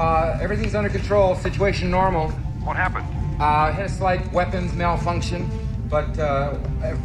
Uh, 0.00 0.38
everything's 0.40 0.74
under 0.74 0.88
control. 0.88 1.34
Situation 1.34 1.90
normal. 1.90 2.30
What 2.64 2.74
happened? 2.74 3.06
Uh, 3.38 3.70
had 3.70 3.84
a 3.84 3.88
slight 3.88 4.32
weapons 4.32 4.72
malfunction, 4.72 5.46
but 5.90 6.18
uh, 6.18 6.56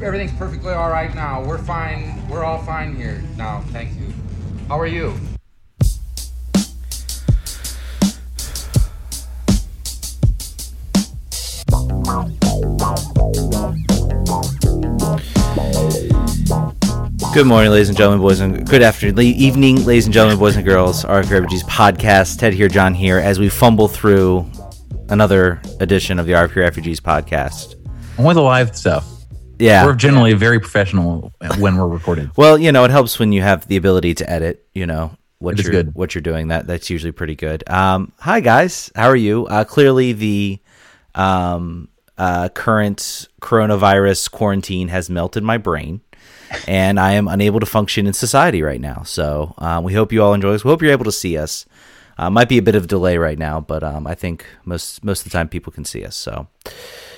everything's 0.02 0.32
perfectly 0.32 0.72
all 0.72 0.90
right 0.90 1.14
now. 1.14 1.44
We're 1.44 1.58
fine. 1.58 2.26
We're 2.30 2.46
all 2.46 2.64
fine 2.64 2.96
here 2.96 3.22
now. 3.36 3.66
Thank 3.74 4.00
you. 4.00 4.14
How 4.70 4.80
are 4.80 4.88
you? 4.88 5.14
Good 17.36 17.48
morning, 17.48 17.70
ladies 17.70 17.90
and 17.90 17.98
gentlemen, 17.98 18.22
boys 18.22 18.40
and 18.40 18.66
good 18.66 18.82
afternoon, 18.82 19.20
evening, 19.20 19.84
ladies 19.84 20.06
and 20.06 20.14
gentlemen, 20.14 20.40
boys 20.40 20.56
and 20.56 20.64
girls. 20.64 21.04
RFK 21.04 21.32
Refugees 21.32 21.64
podcast. 21.64 22.40
Ted 22.40 22.54
here, 22.54 22.70
John 22.70 22.94
here, 22.94 23.18
as 23.18 23.40
we 23.40 23.50
fumble 23.50 23.90
through 23.90 24.50
another 25.10 25.62
edition 25.82 26.18
of 26.18 26.28
the 26.28 26.32
RFK 26.32 26.56
Refugees 26.56 27.02
podcast. 27.02 27.76
Only 28.18 28.36
the 28.36 28.42
live 28.42 28.74
stuff. 28.74 29.06
Yeah, 29.60 29.86
We're 29.86 29.96
generally 29.96 30.32
very 30.32 30.62
professional 30.62 31.34
when 31.58 31.76
we're 31.76 31.90
recorded. 31.90 32.32
Well, 32.38 32.58
you 32.58 32.72
know, 32.72 32.86
it 32.86 32.92
helps 32.92 33.20
when 33.20 33.34
you 33.34 33.42
have 33.42 33.68
the 33.68 33.76
ability 33.76 34.14
to 34.14 34.30
edit. 34.30 34.66
You 34.74 34.86
know 34.86 35.18
what 35.40 35.62
you're 35.62 35.74
good. 35.74 35.94
what 35.94 36.16
you're 36.16 36.22
doing. 36.22 36.48
That 36.48 36.68
that's 36.68 36.90
usually 36.90 37.12
pretty 37.12 37.36
good. 37.36 37.70
Um, 37.70 38.14
hi 38.18 38.40
guys, 38.40 38.94
how 38.96 39.10
are 39.10 39.16
you? 39.18 39.46
Uh, 39.48 39.66
clearly, 39.66 40.14
the 40.14 40.60
um, 41.14 41.90
uh, 42.18 42.50
current 42.50 43.28
coronavirus 43.42 44.32
quarantine 44.32 44.88
has 44.88 45.10
melted 45.10 45.44
my 45.44 45.58
brain, 45.58 46.02
and 46.68 47.00
I 47.00 47.14
am 47.14 47.28
unable 47.28 47.60
to 47.60 47.66
function 47.66 48.08
in 48.08 48.14
society 48.14 48.62
right 48.62 48.82
now. 48.82 49.04
So 49.04 49.54
um, 49.58 49.84
we 49.84 49.94
hope 49.94 50.12
you 50.12 50.24
all 50.24 50.34
enjoy 50.34 50.52
this. 50.52 50.64
We 50.64 50.70
hope 50.70 50.82
you're 50.82 50.92
able 50.92 51.06
to 51.06 51.12
see 51.12 51.38
us. 51.38 51.66
Uh, 52.18 52.30
might 52.30 52.48
be 52.48 52.58
a 52.58 52.62
bit 52.62 52.76
of 52.76 52.88
delay 52.88 53.18
right 53.18 53.38
now, 53.38 53.60
but 53.60 53.84
um, 53.84 54.08
I 54.08 54.16
think 54.16 54.46
most 54.64 55.04
most 55.04 55.26
of 55.26 55.32
the 55.32 55.38
time 55.38 55.50
people 55.50 55.74
can 55.74 55.84
see 55.84 56.06
us. 56.06 56.16
So, 56.16 56.48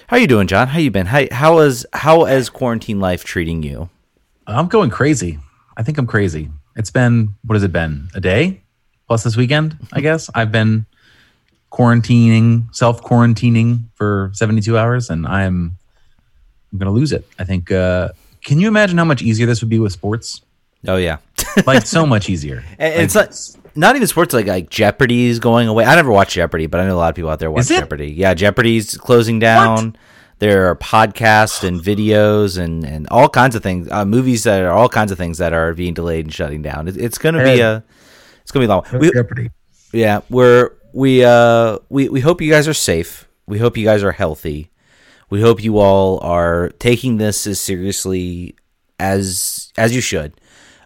how 0.08 0.18
you 0.18 0.26
doing, 0.26 0.48
John? 0.48 0.70
How 0.70 0.80
you 0.80 0.90
been? 0.90 1.06
How 1.06 1.26
how 1.32 1.60
is 1.60 1.86
how 1.94 2.26
is 2.26 2.50
quarantine 2.50 3.00
life 3.00 3.24
treating 3.24 3.62
you? 3.62 3.90
I'm 4.48 4.68
going 4.68 4.90
crazy. 4.90 5.40
I 5.76 5.84
think 5.84 5.98
I'm 5.98 6.08
crazy. 6.08 6.50
It's 6.78 6.90
been, 6.90 7.36
what 7.44 7.56
has 7.56 7.64
it 7.64 7.74
been? 7.74 8.10
A 8.16 8.22
day 8.22 8.62
plus 9.08 9.24
this 9.24 9.36
weekend, 9.36 9.78
I 9.92 10.02
guess. 10.02 10.30
I've 10.36 10.52
been 10.52 10.86
quarantining, 11.72 12.74
self 12.74 13.04
quarantining 13.04 13.86
for 13.96 14.32
72 14.34 14.78
hours, 14.78 15.10
and 15.10 15.28
I'm, 15.28 15.78
I'm 16.72 16.80
going 16.80 16.86
to 16.86 16.92
lose 16.92 17.12
it. 17.12 17.28
I 17.38 17.44
think, 17.44 17.72
uh, 17.72 18.10
can 18.48 18.60
you 18.60 18.70
imagine 18.70 18.98
how 18.98 19.04
much 19.04 19.22
easier 19.22 19.46
this 19.46 19.62
would 19.62 19.70
be 19.70 19.78
with 19.78 19.92
sports? 19.92 20.42
Oh 20.88 20.96
yeah. 20.96 21.18
Like, 21.66 21.88
so 21.88 22.06
much 22.06 22.30
easier. 22.30 22.64
And 22.78 23.02
it's 23.02 23.16
like 23.16 23.32
not 23.76 23.96
even 23.96 24.08
sports 24.08 24.32
like 24.34 24.46
like 24.46 24.70
Jeopardy's 24.70 25.40
going 25.40 25.68
away. 25.68 25.84
I 25.84 25.96
never 25.96 26.12
watched 26.12 26.34
Jeopardy, 26.34 26.68
but 26.68 26.80
I 26.80 26.86
know 26.86 26.96
a 26.96 27.00
lot 27.00 27.10
of 27.10 27.16
people 27.16 27.32
out 27.32 27.40
there 27.40 27.50
watch 27.50 27.68
Jeopardy. 27.68 28.12
Yeah, 28.12 28.36
Jeopardy's 28.36 28.96
closing 28.96 29.40
down. 29.40 29.96
There 30.40 30.70
are 30.70 30.76
podcasts 30.76 31.64
and 31.68 31.82
videos 31.82 32.60
and, 32.60 32.86
and 32.86 33.08
all 33.10 33.28
kinds 33.28 33.56
of 33.56 33.64
things, 33.64 33.90
uh, 33.90 34.06
movies 34.06 34.44
that 34.44 34.62
are 34.62 34.72
all 34.72 34.88
kinds 34.88 35.12
of 35.12 35.18
things 35.18 35.40
that 35.40 35.52
are 35.52 35.74
being 35.74 35.96
delayed 35.96 36.26
and 36.26 36.34
shutting 36.34 36.62
down. 36.62 36.88
It, 36.88 36.96
it's 36.96 37.18
going 37.18 37.34
to 37.34 37.44
be 37.44 37.60
a, 37.60 37.84
it's 38.44 38.52
going 38.52 38.62
to 38.62 38.68
be 38.68 38.68
long. 38.68 39.02
We, 39.02 39.12
Jeopardy. 39.12 39.50
yeah, 39.92 40.22
we're 40.30 40.74
we 40.94 41.26
uh 41.26 41.80
we 41.90 42.08
we 42.08 42.22
hope 42.22 42.40
you 42.40 42.52
guys 42.52 42.68
are 42.68 42.74
safe. 42.76 43.28
We 43.48 43.58
hope 43.58 43.78
you 43.78 43.84
guys 43.84 44.04
are 44.04 44.12
healthy. 44.12 44.70
We 45.30 45.42
hope 45.42 45.64
you 45.64 45.78
all 45.80 46.20
are 46.22 46.70
taking 46.80 47.18
this 47.18 47.46
as 47.48 47.60
seriously 47.60 48.56
as 49.00 49.72
as 49.78 49.94
you 49.94 50.02
should. 50.02 50.34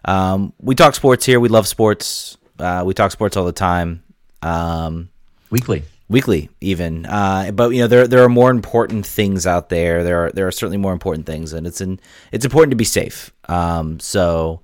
Um, 0.04 0.52
we 0.60 0.74
talk 0.74 0.94
sports 0.94 1.24
here. 1.24 1.38
We 1.38 1.48
love 1.48 1.68
sports. 1.68 2.36
Uh, 2.58 2.82
we 2.84 2.94
talk 2.94 3.10
sports 3.12 3.36
all 3.36 3.44
the 3.44 3.52
time, 3.52 4.02
um, 4.42 5.08
Weekly. 5.50 5.84
weekly 6.08 6.48
even. 6.60 7.06
Uh, 7.06 7.50
but 7.52 7.70
you 7.70 7.80
know 7.80 7.86
there 7.86 8.06
there 8.08 8.22
are 8.24 8.28
more 8.28 8.50
important 8.50 9.06
things 9.06 9.46
out 9.46 9.68
there. 9.68 10.02
There 10.04 10.26
are 10.26 10.32
there 10.32 10.46
are 10.46 10.52
certainly 10.52 10.76
more 10.76 10.92
important 10.92 11.26
things, 11.26 11.52
and 11.52 11.66
it's 11.66 11.80
in 11.80 12.00
it's 12.32 12.44
important 12.44 12.70
to 12.72 12.76
be 12.76 12.84
safe. 12.84 13.32
Um, 13.48 14.00
so 14.00 14.60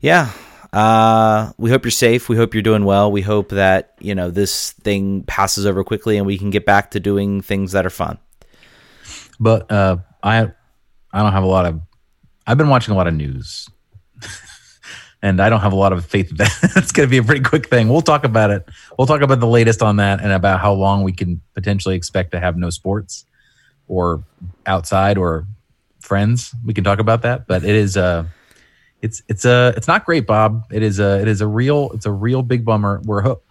yeah. 0.00 0.30
Uh, 0.70 1.50
we 1.56 1.70
hope 1.70 1.82
you're 1.86 1.90
safe. 1.90 2.28
We 2.28 2.36
hope 2.36 2.52
you're 2.52 2.62
doing 2.62 2.84
well. 2.84 3.10
We 3.10 3.22
hope 3.22 3.48
that 3.50 3.94
you 4.00 4.14
know 4.14 4.30
this 4.30 4.72
thing 4.72 5.22
passes 5.22 5.64
over 5.64 5.82
quickly 5.82 6.18
and 6.18 6.26
we 6.26 6.36
can 6.36 6.50
get 6.50 6.66
back 6.66 6.90
to 6.90 7.00
doing 7.00 7.40
things 7.40 7.72
that 7.72 7.86
are 7.86 7.90
fun. 7.90 8.18
But 9.40 9.70
uh, 9.70 9.98
I 10.22 10.50
I 11.12 11.22
don't 11.22 11.32
have 11.32 11.44
a 11.44 11.46
lot 11.48 11.66
of 11.66 11.80
I've 12.46 12.58
been 12.58 12.68
watching 12.68 12.94
a 12.94 12.96
lot 12.96 13.06
of 13.06 13.14
news. 13.14 13.68
and 15.22 15.40
I 15.40 15.50
don't 15.50 15.60
have 15.60 15.72
a 15.72 15.76
lot 15.76 15.92
of 15.92 16.04
faith 16.06 16.30
that 16.36 16.50
it's 16.76 16.92
going 16.92 17.08
to 17.08 17.10
be 17.10 17.18
a 17.18 17.22
pretty 17.22 17.42
quick 17.42 17.68
thing. 17.68 17.88
We'll 17.88 18.02
talk 18.02 18.24
about 18.24 18.50
it. 18.50 18.68
We'll 18.96 19.06
talk 19.06 19.20
about 19.20 19.40
the 19.40 19.46
latest 19.46 19.82
on 19.82 19.96
that 19.96 20.20
and 20.20 20.32
about 20.32 20.60
how 20.60 20.72
long 20.72 21.02
we 21.02 21.12
can 21.12 21.40
potentially 21.54 21.96
expect 21.96 22.32
to 22.32 22.40
have 22.40 22.56
no 22.56 22.70
sports 22.70 23.24
or 23.88 24.24
outside 24.66 25.18
or 25.18 25.46
friends. 26.00 26.54
We 26.64 26.74
can 26.74 26.84
talk 26.84 27.00
about 27.00 27.22
that, 27.22 27.46
but 27.46 27.64
it 27.64 27.74
is 27.74 27.96
uh 27.96 28.24
it's 29.02 29.22
it's 29.28 29.44
a 29.44 29.72
it's 29.76 29.88
not 29.88 30.04
great, 30.04 30.26
Bob. 30.26 30.64
It 30.72 30.82
is 30.82 30.98
a 30.98 31.20
it 31.20 31.28
is 31.28 31.40
a 31.40 31.46
real 31.46 31.90
it's 31.92 32.06
a 32.06 32.12
real 32.12 32.42
big 32.42 32.64
bummer. 32.64 33.00
We're 33.04 33.22
ho- 33.22 33.42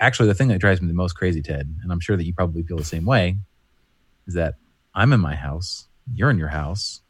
actually 0.00 0.28
the 0.28 0.34
thing 0.34 0.48
that 0.48 0.58
drives 0.58 0.80
me 0.80 0.88
the 0.88 0.94
most 0.94 1.14
crazy, 1.14 1.42
Ted, 1.42 1.74
and 1.82 1.92
I'm 1.92 2.00
sure 2.00 2.16
that 2.16 2.24
you 2.24 2.34
probably 2.34 2.62
feel 2.62 2.76
the 2.76 2.84
same 2.84 3.04
way, 3.04 3.36
is 4.26 4.34
that 4.34 4.54
I'm 4.96 5.12
in 5.12 5.20
my 5.20 5.36
house, 5.36 5.86
you're 6.12 6.30
in 6.30 6.38
your 6.38 6.48
house, 6.48 7.02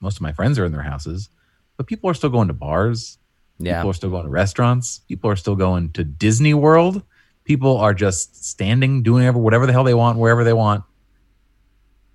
most 0.00 0.16
of 0.16 0.22
my 0.22 0.32
friends 0.32 0.58
are 0.58 0.64
in 0.64 0.72
their 0.72 0.82
houses, 0.82 1.28
but 1.76 1.86
people 1.86 2.08
are 2.08 2.14
still 2.14 2.30
going 2.30 2.48
to 2.48 2.54
bars. 2.54 3.18
Yeah. 3.58 3.78
People 3.78 3.90
are 3.90 3.94
still 3.94 4.10
going 4.10 4.24
to 4.24 4.30
restaurants. 4.30 5.00
People 5.08 5.30
are 5.30 5.36
still 5.36 5.56
going 5.56 5.90
to 5.92 6.04
Disney 6.04 6.54
World. 6.54 7.02
People 7.44 7.78
are 7.78 7.94
just 7.94 8.44
standing, 8.44 9.02
doing 9.02 9.22
whatever, 9.22 9.38
whatever 9.38 9.66
the 9.66 9.72
hell 9.72 9.84
they 9.84 9.94
want, 9.94 10.18
wherever 10.18 10.44
they 10.44 10.52
want. 10.52 10.84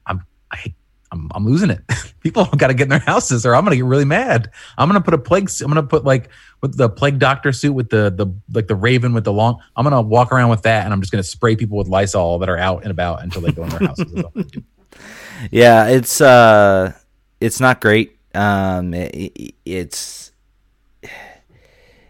I'm, 0.05 0.25
I, 0.51 0.73
I'm, 1.11 1.29
I'm 1.33 1.45
losing 1.45 1.69
it. 1.69 1.81
People 2.21 2.45
got 2.45 2.67
to 2.67 2.73
get 2.73 2.83
in 2.83 2.89
their 2.89 2.99
houses, 2.99 3.45
or 3.45 3.55
I'm 3.55 3.63
gonna 3.63 3.75
get 3.75 3.85
really 3.85 4.05
mad. 4.05 4.51
I'm 4.77 4.87
gonna 4.87 5.01
put 5.01 5.15
a 5.15 5.17
plague. 5.17 5.49
I'm 5.59 5.67
gonna 5.67 5.81
put 5.81 6.05
like 6.05 6.29
with 6.61 6.77
the 6.77 6.87
plague 6.87 7.17
doctor 7.17 7.51
suit 7.51 7.73
with 7.73 7.89
the 7.89 8.13
the 8.15 8.27
like 8.53 8.67
the 8.67 8.75
raven 8.75 9.13
with 9.13 9.23
the 9.23 9.33
long. 9.33 9.59
I'm 9.75 9.83
gonna 9.83 10.03
walk 10.03 10.31
around 10.31 10.49
with 10.49 10.61
that, 10.61 10.85
and 10.85 10.93
I'm 10.93 11.01
just 11.01 11.11
gonna 11.11 11.23
spray 11.23 11.55
people 11.55 11.77
with 11.77 11.87
Lysol 11.87 12.37
that 12.39 12.49
are 12.49 12.59
out 12.59 12.83
and 12.83 12.91
about 12.91 13.23
until 13.23 13.41
they 13.41 13.51
go 13.51 13.63
in 13.63 13.69
their 13.69 13.79
houses. 13.79 14.23
Yeah, 15.49 15.87
it's 15.87 16.21
uh, 16.21 16.93
it's 17.39 17.59
not 17.59 17.81
great. 17.81 18.17
Um, 18.35 18.93
it, 18.93 19.15
it- 19.15 19.55
it's 19.65 20.31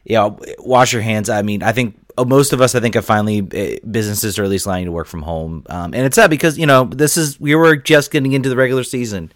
yeah. 0.03 0.29
Wash 0.59 0.93
your 0.93 1.01
hands. 1.01 1.29
I 1.29 1.41
mean, 1.41 1.63
I 1.63 1.71
think 1.71 1.97
uh, 2.17 2.25
most 2.25 2.53
of 2.53 2.61
us, 2.61 2.75
I 2.75 2.79
think, 2.79 2.95
have 2.95 3.05
finally 3.05 3.39
uh, 3.39 3.77
businesses 3.89 4.39
are 4.39 4.43
at 4.43 4.49
least 4.49 4.65
allowing 4.65 4.81
you 4.81 4.85
to 4.87 4.91
work 4.91 5.07
from 5.07 5.21
home. 5.21 5.63
Um, 5.69 5.93
and 5.93 6.05
it's 6.05 6.15
sad 6.15 6.29
because 6.29 6.57
you 6.57 6.65
know 6.65 6.85
this 6.85 7.17
is 7.17 7.39
we 7.39 7.55
were 7.55 7.75
just 7.75 8.11
getting 8.11 8.33
into 8.33 8.49
the 8.49 8.55
regular 8.55 8.83
season, 8.83 9.31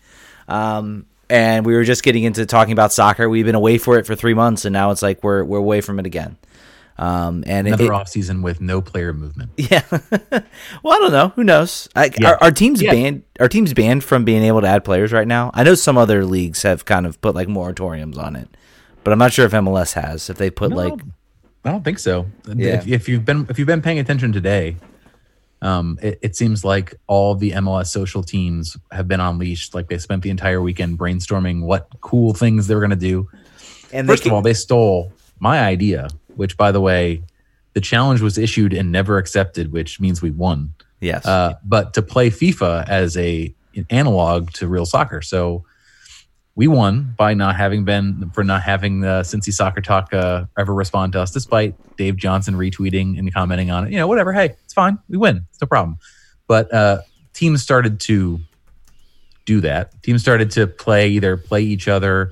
um, 0.48 1.06
and 1.30 1.66
we 1.66 1.74
were 1.74 1.84
just 1.84 2.04
getting 2.04 2.24
into 2.24 2.46
talking 2.46 2.74
about 2.74 2.92
soccer. 2.94 3.30
We've 3.30 3.46
been 3.46 3.56
away 3.56 3.78
for 3.78 3.98
it 4.00 4.06
for 4.06 4.16
three 4.16 4.34
months, 4.34 4.66
and 4.66 4.74
now 4.74 4.92
it's 4.92 5.02
like 5.02 5.24
we're 5.24 5.44
we're 5.44 5.60
away 5.60 5.82
from 5.82 6.00
it 6.00 6.06
again. 6.06 6.38
Um, 6.98 7.44
and 7.46 7.68
Another 7.68 7.86
it- 7.86 7.92
off 7.92 8.08
season 8.08 8.42
with 8.42 8.62
no 8.62 8.82
player 8.82 9.12
movement. 9.14 9.52
yeah. 9.58 9.84
well, 9.92 10.94
I 10.94 11.00
don't 11.00 11.12
know. 11.12 11.30
Who 11.36 11.44
knows? 11.44 11.90
I, 11.96 12.10
Yeah. 12.18 12.30
our, 12.32 12.44
our 12.44 12.52
team's 12.52 12.82
Yeah. 12.82 12.92
banned. 12.92 13.24
Our 13.40 13.50
team's 13.50 13.74
banned 13.74 14.04
from 14.04 14.24
being 14.24 14.44
able 14.44 14.62
to 14.62 14.68
add 14.68 14.84
players 14.86 15.12
right 15.12 15.28
now. 15.28 15.52
I 15.54 15.64
know 15.64 15.76
some 15.76 15.98
other 15.98 16.24
leagues 16.26 16.64
have 16.64 16.86
kind 16.86 17.06
of 17.06 17.20
put 17.20 17.36
like 17.36 17.50
moratoriums 17.50 18.18
on 18.18 18.36
it, 18.38 18.48
but 19.04 19.12
I'm 19.12 19.20
not 19.20 19.34
sure 19.34 19.46
if 19.46 19.52
MLS 19.52 19.94
has. 19.94 20.30
If 20.30 20.38
they 20.38 20.50
put 20.50 20.70
No, 20.70 20.76
like, 20.78 20.94
I 21.66 21.72
don't 21.72 21.84
think 21.84 22.00
so. 22.00 22.28
Yeah. 22.56 22.76
If, 22.76 22.88
if 22.88 23.10
you've 23.10 23.26
been 23.26 23.46
if 23.50 23.60
you've 23.60 23.68
been 23.68 23.82
paying 23.82 24.00
attention 24.00 24.32
today, 24.32 24.78
um, 25.62 25.98
it, 26.02 26.20
it 26.22 26.36
seems 26.38 26.64
like 26.64 26.96
all 27.08 27.36
the 27.36 27.52
MLS 27.52 27.88
social 27.88 28.24
teams 28.24 28.78
have 28.92 29.08
been 29.08 29.20
unleashed. 29.20 29.74
Like 29.76 29.90
they 29.90 29.98
spent 29.98 30.22
the 30.24 30.30
entire 30.30 30.62
weekend 30.62 30.98
brainstorming 30.98 31.62
what 31.64 31.90
cool 32.00 32.34
things 32.34 32.68
they 32.68 32.76
were 32.76 32.82
going 32.82 32.92
to 32.92 32.96
do. 32.96 33.28
and 33.92 34.08
First 34.08 34.24
they 34.24 34.30
of 34.30 34.34
all, 34.34 34.42
they 34.42 34.54
stole 34.54 35.12
my 35.40 35.60
idea, 35.60 36.08
which, 36.36 36.58
by 36.58 36.72
the 36.72 36.82
way, 36.82 37.22
the 37.74 37.82
challenge 37.82 38.22
was 38.22 38.38
issued 38.38 38.74
and 38.74 38.92
never 38.92 39.18
accepted, 39.18 39.72
which 39.72 40.00
means 40.00 40.22
we 40.22 40.32
won. 40.32 40.74
yes, 41.02 41.26
Uh, 41.26 41.54
but 41.64 41.94
to 41.94 42.02
play 42.02 42.30
FIFA 42.30 42.88
as 42.88 43.18
a 43.18 43.54
an 43.76 43.86
analog 43.90 44.52
to 44.52 44.68
real 44.70 44.86
soccer. 44.86 45.22
So 45.22 45.66
we 46.56 46.68
won 46.68 47.14
by 47.18 47.34
not 47.34 47.58
having 47.58 47.84
been 47.84 48.32
for 48.34 48.42
not 48.46 48.62
having 48.62 49.02
the 49.02 49.22
Cincy 49.24 49.52
Soccer 49.52 49.82
Talk 49.82 50.14
uh, 50.14 50.46
ever 50.58 50.74
respond 50.74 51.12
to 51.14 51.20
us, 51.20 51.32
despite 51.32 51.76
Dave 51.98 52.16
Johnson 52.16 52.56
retweeting 52.56 53.20
and 53.20 53.34
commenting 53.34 53.72
on 53.72 53.86
it. 53.86 53.92
You 53.92 53.98
know, 53.98 54.08
whatever. 54.08 54.32
Hey, 54.32 54.56
it's 54.64 54.74
fine. 54.74 54.98
We 55.10 55.18
win. 55.18 55.46
It's 55.50 55.60
no 55.62 55.68
problem. 55.68 55.98
But 56.48 56.74
uh, 56.74 57.02
teams 57.34 57.62
started 57.62 58.00
to 58.02 58.40
do 59.44 59.60
that. 59.60 60.02
Teams 60.02 60.22
started 60.22 60.50
to 60.52 60.66
play 60.68 61.10
either 61.10 61.36
play 61.36 61.62
each 61.64 61.90
other. 61.90 62.32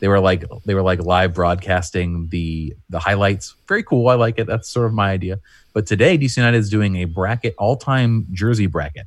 They 0.00 0.08
were 0.08 0.20
like 0.20 0.44
they 0.64 0.74
were 0.74 0.82
like 0.82 1.00
live 1.00 1.34
broadcasting 1.34 2.28
the 2.28 2.74
the 2.88 2.98
highlights. 2.98 3.54
Very 3.66 3.82
cool. 3.82 4.08
I 4.08 4.14
like 4.14 4.38
it. 4.38 4.46
That's 4.46 4.68
sort 4.68 4.86
of 4.86 4.92
my 4.92 5.10
idea. 5.10 5.40
But 5.72 5.86
today, 5.86 6.16
DC 6.16 6.36
United 6.36 6.58
is 6.58 6.70
doing 6.70 6.96
a 6.96 7.04
bracket 7.04 7.54
all 7.58 7.76
time 7.76 8.26
jersey 8.32 8.66
bracket, 8.66 9.06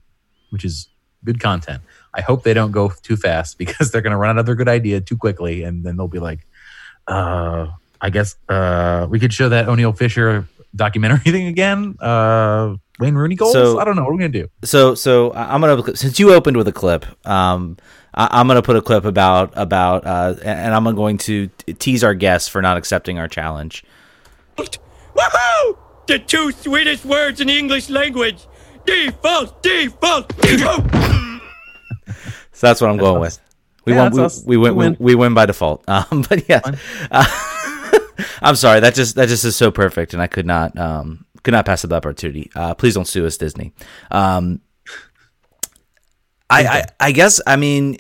which 0.50 0.66
is 0.66 0.90
good 1.24 1.40
content. 1.40 1.82
I 2.14 2.22
hope 2.22 2.44
they 2.44 2.54
don't 2.54 2.72
go 2.72 2.92
too 3.02 3.16
fast 3.16 3.58
because 3.64 3.92
they're 3.92 4.02
going 4.02 4.12
to 4.12 4.18
run 4.18 4.32
another 4.32 4.56
good 4.56 4.68
idea 4.68 5.02
too 5.02 5.18
quickly, 5.18 5.64
and 5.64 5.84
then 5.84 5.98
they'll 5.98 6.08
be 6.08 6.20
like, 6.20 6.46
uh, 7.08 7.68
"I 8.02 8.10
guess 8.10 8.36
uh, 8.50 9.08
we 9.10 9.20
could 9.20 9.34
show 9.34 9.50
that 9.50 9.68
Oniel 9.68 9.98
Fisher 9.98 10.48
documentary 10.76 11.20
thing 11.32 11.48
again. 11.48 11.96
Uh, 12.00 12.76
Wayne 13.00 13.16
Rooney 13.16 13.36
goals. 13.36 13.54
So- 13.54 13.80
I 13.80 13.84
don't 13.86 13.96
know. 13.96 14.04
What 14.04 14.12
we're 14.12 14.18
we 14.18 14.24
gonna 14.30 14.44
do? 14.44 14.48
So 14.64 14.96
so 14.96 15.32
I- 15.32 15.54
I'm 15.54 15.62
gonna 15.62 15.96
since 15.96 16.20
you 16.20 16.34
opened 16.34 16.58
with 16.58 16.68
a 16.68 16.72
clip, 16.72 17.06
um, 17.28 17.78
I, 18.14 18.28
I'm 18.40 18.48
gonna 18.48 18.62
put 18.62 18.76
a 18.76 18.82
clip 18.82 19.06
about 19.06 19.52
about 19.56 20.06
uh, 20.06 20.36
and 20.44 20.60
and 20.60 20.74
I'm 20.76 20.84
going 20.96 21.18
to 21.20 21.48
tease 21.80 22.04
our 22.04 22.14
guests 22.14 22.48
for 22.50 22.62
not 22.62 22.78
accepting 22.78 23.18
our 23.20 23.28
challenge. 23.28 23.84
Woohoo! 24.58 25.78
The 26.08 26.20
two 26.20 26.52
sweetest 26.52 27.06
words 27.06 27.40
in 27.42 27.48
the 27.48 27.58
English 27.58 27.90
language. 27.90 28.48
Default, 28.86 29.62
default, 29.64 30.36
default. 30.42 30.86
So 32.54 32.68
that's 32.68 32.82
what 32.82 32.90
I'm 32.92 32.98
going 32.98 33.20
with. 33.22 33.40
We 33.86 33.94
Yeah, 33.94 34.04
won. 34.04 34.12
We, 34.12 34.18
that's 34.20 34.38
us. 34.38 34.44
we 34.46 34.58
win. 34.58 34.76
We 34.76 34.78
We, 34.78 34.90
win. 34.90 34.98
we 35.00 35.16
win 35.16 35.34
by 35.34 35.46
default. 35.48 35.84
Um, 35.88 36.24
but 36.30 36.48
yeah, 36.48 36.62
uh, 37.10 37.26
I'm 38.42 38.56
sorry. 38.56 38.80
That 38.80 38.96
just 38.96 39.16
that 39.16 39.30
just 39.30 39.46
is 39.46 39.56
so 39.56 39.72
perfect, 39.72 40.14
and 40.14 40.22
I 40.22 40.28
could 40.28 40.46
not 40.46 40.78
um 40.78 41.26
could 41.44 41.52
not 41.52 41.66
pass 41.66 41.84
up 41.84 41.90
the 41.90 41.96
opportunity. 41.96 42.52
Uh, 42.56 42.74
please 42.74 42.96
don't 42.96 43.08
sue 43.08 43.26
us, 43.26 43.38
Disney. 43.38 43.74
Um, 44.10 44.62
I, 46.50 46.66
I 46.66 46.86
I 47.00 47.12
guess 47.12 47.42
I 47.48 47.56
mean 47.56 47.98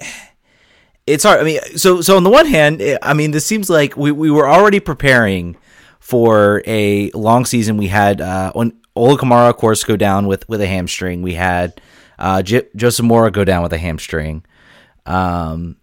it's 1.07 1.23
hard. 1.23 1.39
I 1.39 1.43
mean, 1.43 1.59
so 1.75 2.01
so 2.01 2.17
on 2.17 2.23
the 2.23 2.29
one 2.29 2.45
hand, 2.45 2.81
eh, 2.81 2.97
I 3.01 3.13
mean, 3.13 3.31
this 3.31 3.45
seems 3.45 3.69
like 3.69 3.97
we, 3.97 4.11
we 4.11 4.29
were 4.29 4.47
already 4.47 4.79
preparing 4.79 5.57
for 5.99 6.61
a 6.65 7.09
long 7.11 7.45
season. 7.45 7.77
We 7.77 7.87
had 7.87 8.21
uh, 8.21 8.51
on 8.55 8.73
Ola 8.95 9.17
Kamara, 9.17 9.49
of 9.49 9.57
course, 9.57 9.83
go 9.83 9.95
down 9.95 10.27
with 10.27 10.47
with 10.47 10.61
a 10.61 10.67
hamstring. 10.67 11.21
We 11.21 11.33
had 11.33 11.81
uh, 12.19 12.41
J- 12.43 12.67
Joseph 12.75 13.05
Mora 13.05 13.31
go 13.31 13.43
down 13.43 13.63
with 13.63 13.73
a 13.73 13.77
hamstring. 13.77 14.45
Um, 15.05 15.77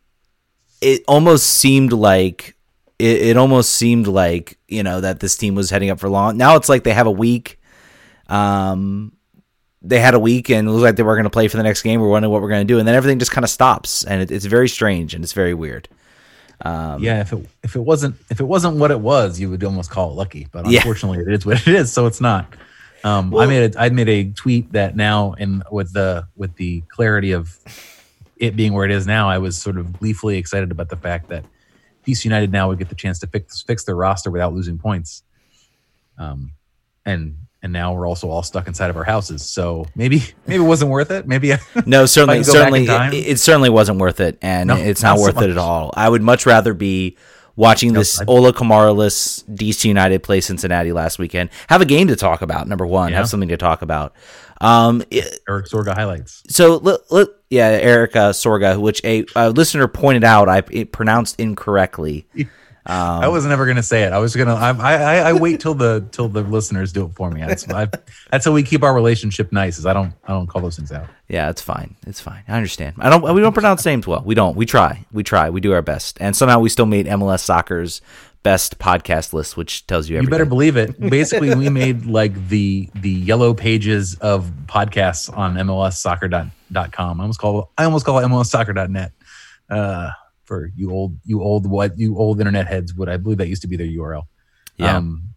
it 0.80 1.02
almost 1.08 1.46
seemed 1.46 1.92
like 1.92 2.56
it, 2.98 3.22
it 3.22 3.36
almost 3.36 3.72
seemed 3.74 4.06
like 4.06 4.58
you 4.68 4.82
know 4.82 5.00
that 5.00 5.20
this 5.20 5.36
team 5.36 5.54
was 5.54 5.70
heading 5.70 5.90
up 5.90 6.00
for 6.00 6.08
long. 6.08 6.36
Now 6.36 6.56
it's 6.56 6.68
like 6.68 6.84
they 6.84 6.92
have 6.94 7.06
a 7.06 7.10
week. 7.12 7.58
Um, 8.28 9.12
they 9.80 10.00
had 10.00 10.14
a 10.14 10.18
week 10.18 10.50
and 10.50 10.66
it 10.68 10.70
looked 10.70 10.82
like 10.82 10.96
they 10.96 11.02
were 11.02 11.14
going 11.14 11.24
to 11.24 11.30
play 11.30 11.48
for 11.48 11.56
the 11.56 11.62
next 11.62 11.82
game. 11.82 12.00
We're 12.00 12.08
wondering 12.08 12.32
what 12.32 12.42
we're 12.42 12.48
going 12.48 12.66
to 12.66 12.72
do, 12.72 12.78
and 12.78 12.86
then 12.86 12.94
everything 12.94 13.18
just 13.18 13.30
kind 13.30 13.44
of 13.44 13.50
stops, 13.50 14.04
and 14.04 14.22
it, 14.22 14.30
it's 14.30 14.44
very 14.44 14.68
strange 14.68 15.14
and 15.14 15.22
it's 15.22 15.32
very 15.32 15.54
weird. 15.54 15.88
Um, 16.62 17.02
yeah, 17.02 17.20
if 17.20 17.32
it 17.32 17.48
if 17.62 17.76
it 17.76 17.80
wasn't 17.80 18.16
if 18.30 18.40
it 18.40 18.44
wasn't 18.44 18.76
what 18.76 18.90
it 18.90 19.00
was, 19.00 19.38
you 19.38 19.48
would 19.50 19.62
almost 19.62 19.90
call 19.90 20.10
it 20.10 20.14
lucky. 20.14 20.48
But 20.50 20.66
Yeah. 20.66 20.78
unfortunately, 20.78 21.20
it 21.20 21.32
is 21.32 21.46
what 21.46 21.60
it 21.66 21.74
is, 21.74 21.92
so 21.92 22.06
it's 22.06 22.20
not. 22.20 22.52
Um, 23.04 23.32
I 23.36 23.46
made 23.46 23.76
a, 23.76 23.80
I 23.80 23.90
made 23.90 24.08
a 24.08 24.24
tweet 24.32 24.72
that 24.72 24.96
now, 24.96 25.34
and 25.38 25.62
with 25.70 25.92
the 25.92 26.26
with 26.36 26.56
the 26.56 26.82
clarity 26.88 27.30
of 27.30 27.56
it 28.38 28.56
being 28.56 28.72
where 28.72 28.84
it 28.84 28.90
is 28.90 29.06
now, 29.06 29.28
I 29.30 29.38
was 29.38 29.56
sort 29.56 29.78
of 29.78 30.00
gleefully 30.00 30.36
excited 30.36 30.72
about 30.72 30.88
the 30.88 30.96
fact 30.96 31.28
that 31.28 31.44
DC 32.08 32.24
United 32.24 32.50
now 32.50 32.68
would 32.68 32.78
get 32.78 32.88
the 32.88 32.94
chance 32.94 33.18
to 33.20 33.26
fix 33.26 33.62
fix 33.62 33.84
their 33.84 33.96
roster 33.96 34.30
without 34.30 34.54
losing 34.54 34.78
points. 34.78 35.22
Um, 36.16 36.52
and 37.04 37.36
and 37.62 37.72
now 37.72 37.92
we're 37.92 38.06
also 38.06 38.28
all 38.28 38.42
stuck 38.42 38.68
inside 38.68 38.88
of 38.88 38.96
our 38.96 39.04
houses. 39.04 39.44
So 39.44 39.86
maybe 39.94 40.22
maybe 40.46 40.62
it 40.62 40.66
wasn't 40.66 40.90
worth 40.90 41.10
it. 41.10 41.26
Maybe 41.26 41.52
I, 41.54 41.58
No, 41.86 42.06
certainly, 42.06 42.38
could 42.38 42.46
go 42.46 42.52
back 42.54 42.72
certainly, 42.72 43.18
it, 43.18 43.28
it 43.28 43.38
certainly 43.38 43.70
wasn't 43.70 43.98
worth 43.98 44.20
it, 44.20 44.38
and 44.40 44.68
No, 44.68 44.76
it's 44.76 45.02
not 45.02 45.10
not 45.10 45.18
so 45.18 45.22
worth 45.24 45.42
it 45.42 45.50
at 45.50 45.58
all. 45.58 45.92
I 45.94 46.08
would 46.08 46.22
much 46.22 46.46
rather 46.46 46.72
be 46.74 47.16
watching 47.58 47.92
this 47.92 48.22
Ola 48.28 48.52
Kamara-less 48.52 49.42
DC 49.50 49.84
United 49.84 50.22
play 50.22 50.40
Cincinnati 50.40 50.92
last 50.92 51.18
weekend. 51.18 51.50
Have 51.68 51.80
a 51.82 51.84
game 51.84 52.06
to 52.08 52.16
talk 52.16 52.40
about. 52.40 52.68
Number 52.68 52.86
one, 52.86 53.10
Yeah. 53.10 53.16
have 53.18 53.28
something 53.28 53.48
to 53.50 53.56
talk 53.56 53.82
about. 53.82 54.14
Um, 54.60 55.02
it- 55.10 55.40
Erik 55.48 55.66
Sorga 55.66 55.94
highlights. 55.94 56.42
so 56.48 56.76
let, 56.76 57.00
let, 57.10 57.28
yeah, 57.50 57.66
Erica 57.68 58.30
Sorga, 58.32 58.80
which 58.80 59.04
a, 59.04 59.24
a 59.36 59.50
listener 59.50 59.88
pointed 59.88 60.24
out, 60.24 60.48
I 60.48 60.62
it 60.70 60.92
pronounced 60.92 61.38
incorrectly. 61.40 62.26
Um, 62.88 63.22
I 63.22 63.28
was 63.28 63.44
never 63.44 63.66
gonna 63.66 63.82
say 63.82 64.04
it. 64.04 64.12
I 64.12 64.18
was 64.18 64.34
gonna. 64.34 64.54
I 64.54 64.70
I, 64.70 65.16
I 65.16 65.32
wait 65.34 65.60
till 65.60 65.74
the 65.74 66.06
till 66.12 66.28
the 66.28 66.40
listeners 66.42 66.92
do 66.92 67.04
it 67.04 67.12
for 67.14 67.30
me. 67.30 67.42
That's 67.42 67.68
I, 67.68 67.88
that's 68.30 68.46
how 68.46 68.52
we 68.52 68.62
keep 68.62 68.82
our 68.82 68.94
relationship 68.94 69.52
nice. 69.52 69.78
Is 69.78 69.84
I 69.84 69.92
don't 69.92 70.14
I 70.24 70.32
don't 70.32 70.46
call 70.46 70.62
those 70.62 70.76
things 70.76 70.90
out. 70.90 71.06
Yeah, 71.28 71.50
it's 71.50 71.60
fine. 71.60 71.96
It's 72.06 72.20
fine. 72.20 72.42
I 72.48 72.56
understand. 72.56 72.96
I 72.98 73.10
don't. 73.10 73.34
We 73.34 73.42
don't 73.42 73.52
pronounce 73.52 73.84
names 73.84 74.06
well. 74.06 74.22
We 74.24 74.34
don't. 74.34 74.56
We 74.56 74.64
try. 74.64 75.04
We 75.12 75.22
try. 75.22 75.50
We 75.50 75.60
do 75.60 75.74
our 75.74 75.82
best, 75.82 76.16
and 76.20 76.34
somehow 76.34 76.60
we 76.60 76.70
still 76.70 76.86
made 76.86 77.06
MLS 77.06 77.40
Soccer's 77.40 78.00
best 78.42 78.78
podcast 78.78 79.34
list, 79.34 79.56
which 79.56 79.86
tells 79.86 80.08
you 80.08 80.18
You 80.20 80.28
better 80.28 80.46
believe 80.46 80.78
it. 80.78 80.98
Basically, 80.98 81.54
we 81.54 81.68
made 81.68 82.06
like 82.06 82.48
the 82.48 82.88
the 82.94 83.10
yellow 83.10 83.52
pages 83.52 84.14
of 84.20 84.50
podcasts 84.66 85.34
on 85.36 85.56
MLSsoccer.com. 85.56 87.20
I 87.20 87.22
almost 87.22 87.38
call 87.38 87.70
I 87.76 87.84
almost 87.84 88.06
call 88.06 88.18
it 88.18 88.22
MLSsoccer.net. 88.22 89.12
Uh, 89.68 90.10
for 90.48 90.72
you 90.74 90.90
old 90.90 91.16
you 91.24 91.42
old 91.42 91.70
what 91.70 91.96
you 91.98 92.18
old 92.18 92.40
internet 92.40 92.66
heads 92.66 92.94
would 92.94 93.08
I 93.08 93.18
believe 93.18 93.38
that 93.38 93.48
used 93.48 93.62
to 93.62 93.68
be 93.68 93.76
their 93.76 93.86
URL. 93.86 94.24
Yeah. 94.76 94.96
Um, 94.96 95.28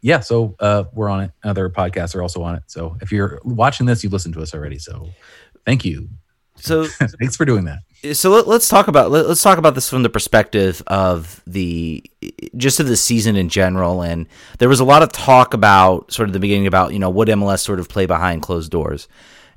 yeah, 0.00 0.20
so 0.20 0.54
uh, 0.60 0.84
we're 0.92 1.08
on 1.08 1.22
it. 1.22 1.32
Other 1.42 1.68
podcasts 1.68 2.14
are 2.14 2.22
also 2.22 2.42
on 2.42 2.54
it. 2.54 2.62
So 2.68 2.96
if 3.02 3.10
you're 3.10 3.40
watching 3.44 3.84
this, 3.84 4.04
you've 4.04 4.12
listened 4.12 4.34
to 4.34 4.40
us 4.40 4.54
already. 4.54 4.78
So 4.78 5.10
thank 5.66 5.84
you. 5.84 6.08
so 6.56 6.84
Thanks 7.20 7.36
for 7.36 7.44
doing 7.44 7.64
that. 7.64 7.80
so 8.16 8.30
let, 8.30 8.46
us 8.46 8.68
talk 8.68 8.86
about 8.86 9.10
let, 9.10 9.26
us 9.26 9.42
talk 9.42 9.58
about 9.58 9.74
this 9.74 9.90
from 9.90 10.04
the 10.04 10.08
perspective 10.08 10.82
of 10.86 11.42
the 11.48 12.04
just 12.56 12.78
of 12.78 12.86
the 12.86 12.96
season 12.96 13.34
in 13.34 13.48
general 13.48 14.02
and 14.02 14.28
there 14.58 14.68
was 14.68 14.78
a 14.78 14.84
lot 14.84 15.02
of 15.02 15.10
talk 15.10 15.52
about 15.52 16.12
sort 16.12 16.28
of 16.28 16.32
the 16.32 16.38
beginning 16.38 16.68
about 16.68 16.92
you 16.92 17.00
know 17.00 17.10
would 17.10 17.28
MLS 17.28 17.60
sort 17.60 17.80
of 17.80 17.88
play 17.88 18.06
behind 18.06 18.42
closed 18.42 18.70
doors 18.70 19.08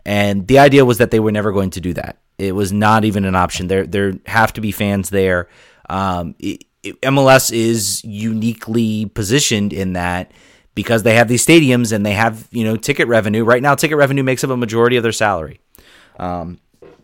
and 0.06 0.48
the 0.48 0.60
idea 0.60 0.86
was 0.86 0.98
that 1.00 1.12
they 1.12 1.20
were 1.20 1.32
never 1.32 1.52
going 1.52 1.70
to 1.72 1.82
do 1.82 1.94
that. 1.94 2.18
It 2.38 2.54
was 2.56 2.72
not 2.72 3.06
even 3.06 3.26
an 3.26 3.36
option. 3.36 3.68
There 3.68 3.86
there 3.86 4.14
have 4.26 4.54
to 4.54 4.62
be 4.62 4.72
fans 4.72 5.10
there. 5.10 5.48
Um, 5.90 6.36
it, 6.40 6.64
it- 6.84 7.00
MLS 7.02 7.52
is 7.52 8.04
uniquely 8.04 9.06
positioned 9.06 9.72
in 9.74 9.94
that 9.94 10.32
because 10.74 11.04
they 11.04 11.16
have 11.16 11.28
these 11.28 11.46
stadiums 11.46 11.92
and 11.92 12.06
they 12.06 12.14
have 12.14 12.48
you 12.52 12.64
know 12.64 12.76
ticket 12.78 13.08
revenue. 13.08 13.44
Right 13.44 13.62
now 13.62 13.76
ticket 13.76 13.98
revenue 13.98 14.24
makes 14.24 14.44
up 14.44 14.50
a 14.50 14.58
majority 14.58 14.98
of 14.98 15.04
their 15.04 15.12
salary. 15.12 15.60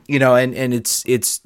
You 0.08 0.20
know, 0.20 0.36
and 0.36 0.56
and 0.56 0.74
it's 0.74 1.04
it's 1.06 1.42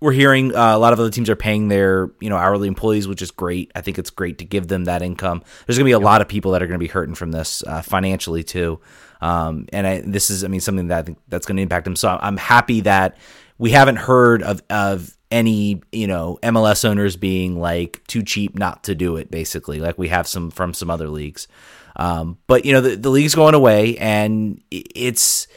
we're 0.00 0.12
hearing 0.12 0.54
uh, 0.54 0.76
a 0.76 0.78
lot 0.78 0.92
of 0.92 1.00
other 1.00 1.10
teams 1.10 1.28
are 1.30 1.36
paying 1.36 1.68
their 1.68 2.10
you 2.20 2.30
know 2.30 2.36
hourly 2.36 2.68
employees, 2.68 3.06
which 3.06 3.22
is 3.22 3.30
great. 3.30 3.70
I 3.74 3.80
think 3.82 3.98
it's 3.98 4.10
great 4.10 4.38
to 4.38 4.44
give 4.44 4.68
them 4.68 4.84
that 4.84 5.02
income. 5.02 5.42
There's 5.66 5.76
going 5.78 5.84
to 5.84 5.88
be 5.88 5.92
a 5.92 5.98
lot 5.98 6.20
of 6.22 6.28
people 6.28 6.52
that 6.52 6.62
are 6.62 6.66
going 6.66 6.78
to 6.80 6.84
be 6.84 6.88
hurting 6.90 7.14
from 7.14 7.32
this 7.32 7.62
uh, 7.66 7.82
financially 7.82 8.42
too, 8.44 8.80
um, 9.20 9.66
and 9.72 9.86
I, 9.86 10.00
this 10.00 10.30
is 10.30 10.44
I 10.44 10.48
mean 10.48 10.60
something 10.60 10.88
that 10.88 10.98
I 10.98 11.02
think 11.02 11.18
that's 11.28 11.46
going 11.46 11.56
to 11.56 11.62
impact 11.62 11.84
them. 11.84 11.96
So 11.96 12.18
I'm 12.20 12.36
happy 12.36 12.82
that 12.82 13.16
we 13.58 13.70
haven't 13.70 13.96
heard 13.96 14.42
of 14.42 14.62
of 14.70 15.16
any 15.30 15.82
you 15.92 16.06
know 16.06 16.38
MLS 16.42 16.84
owners 16.84 17.16
being 17.16 17.60
like 17.60 18.06
too 18.06 18.22
cheap 18.22 18.58
not 18.58 18.84
to 18.84 18.94
do 18.94 19.16
it. 19.16 19.30
Basically, 19.30 19.80
like 19.80 19.98
we 19.98 20.08
have 20.08 20.26
some 20.26 20.50
from 20.50 20.74
some 20.74 20.90
other 20.90 21.08
leagues. 21.08 21.48
Um, 21.96 22.38
but 22.46 22.64
you 22.64 22.72
know 22.72 22.80
the, 22.80 22.96
the 22.96 23.10
league's 23.10 23.34
going 23.34 23.54
away, 23.54 23.96
and 23.98 24.60
it's 24.70 25.48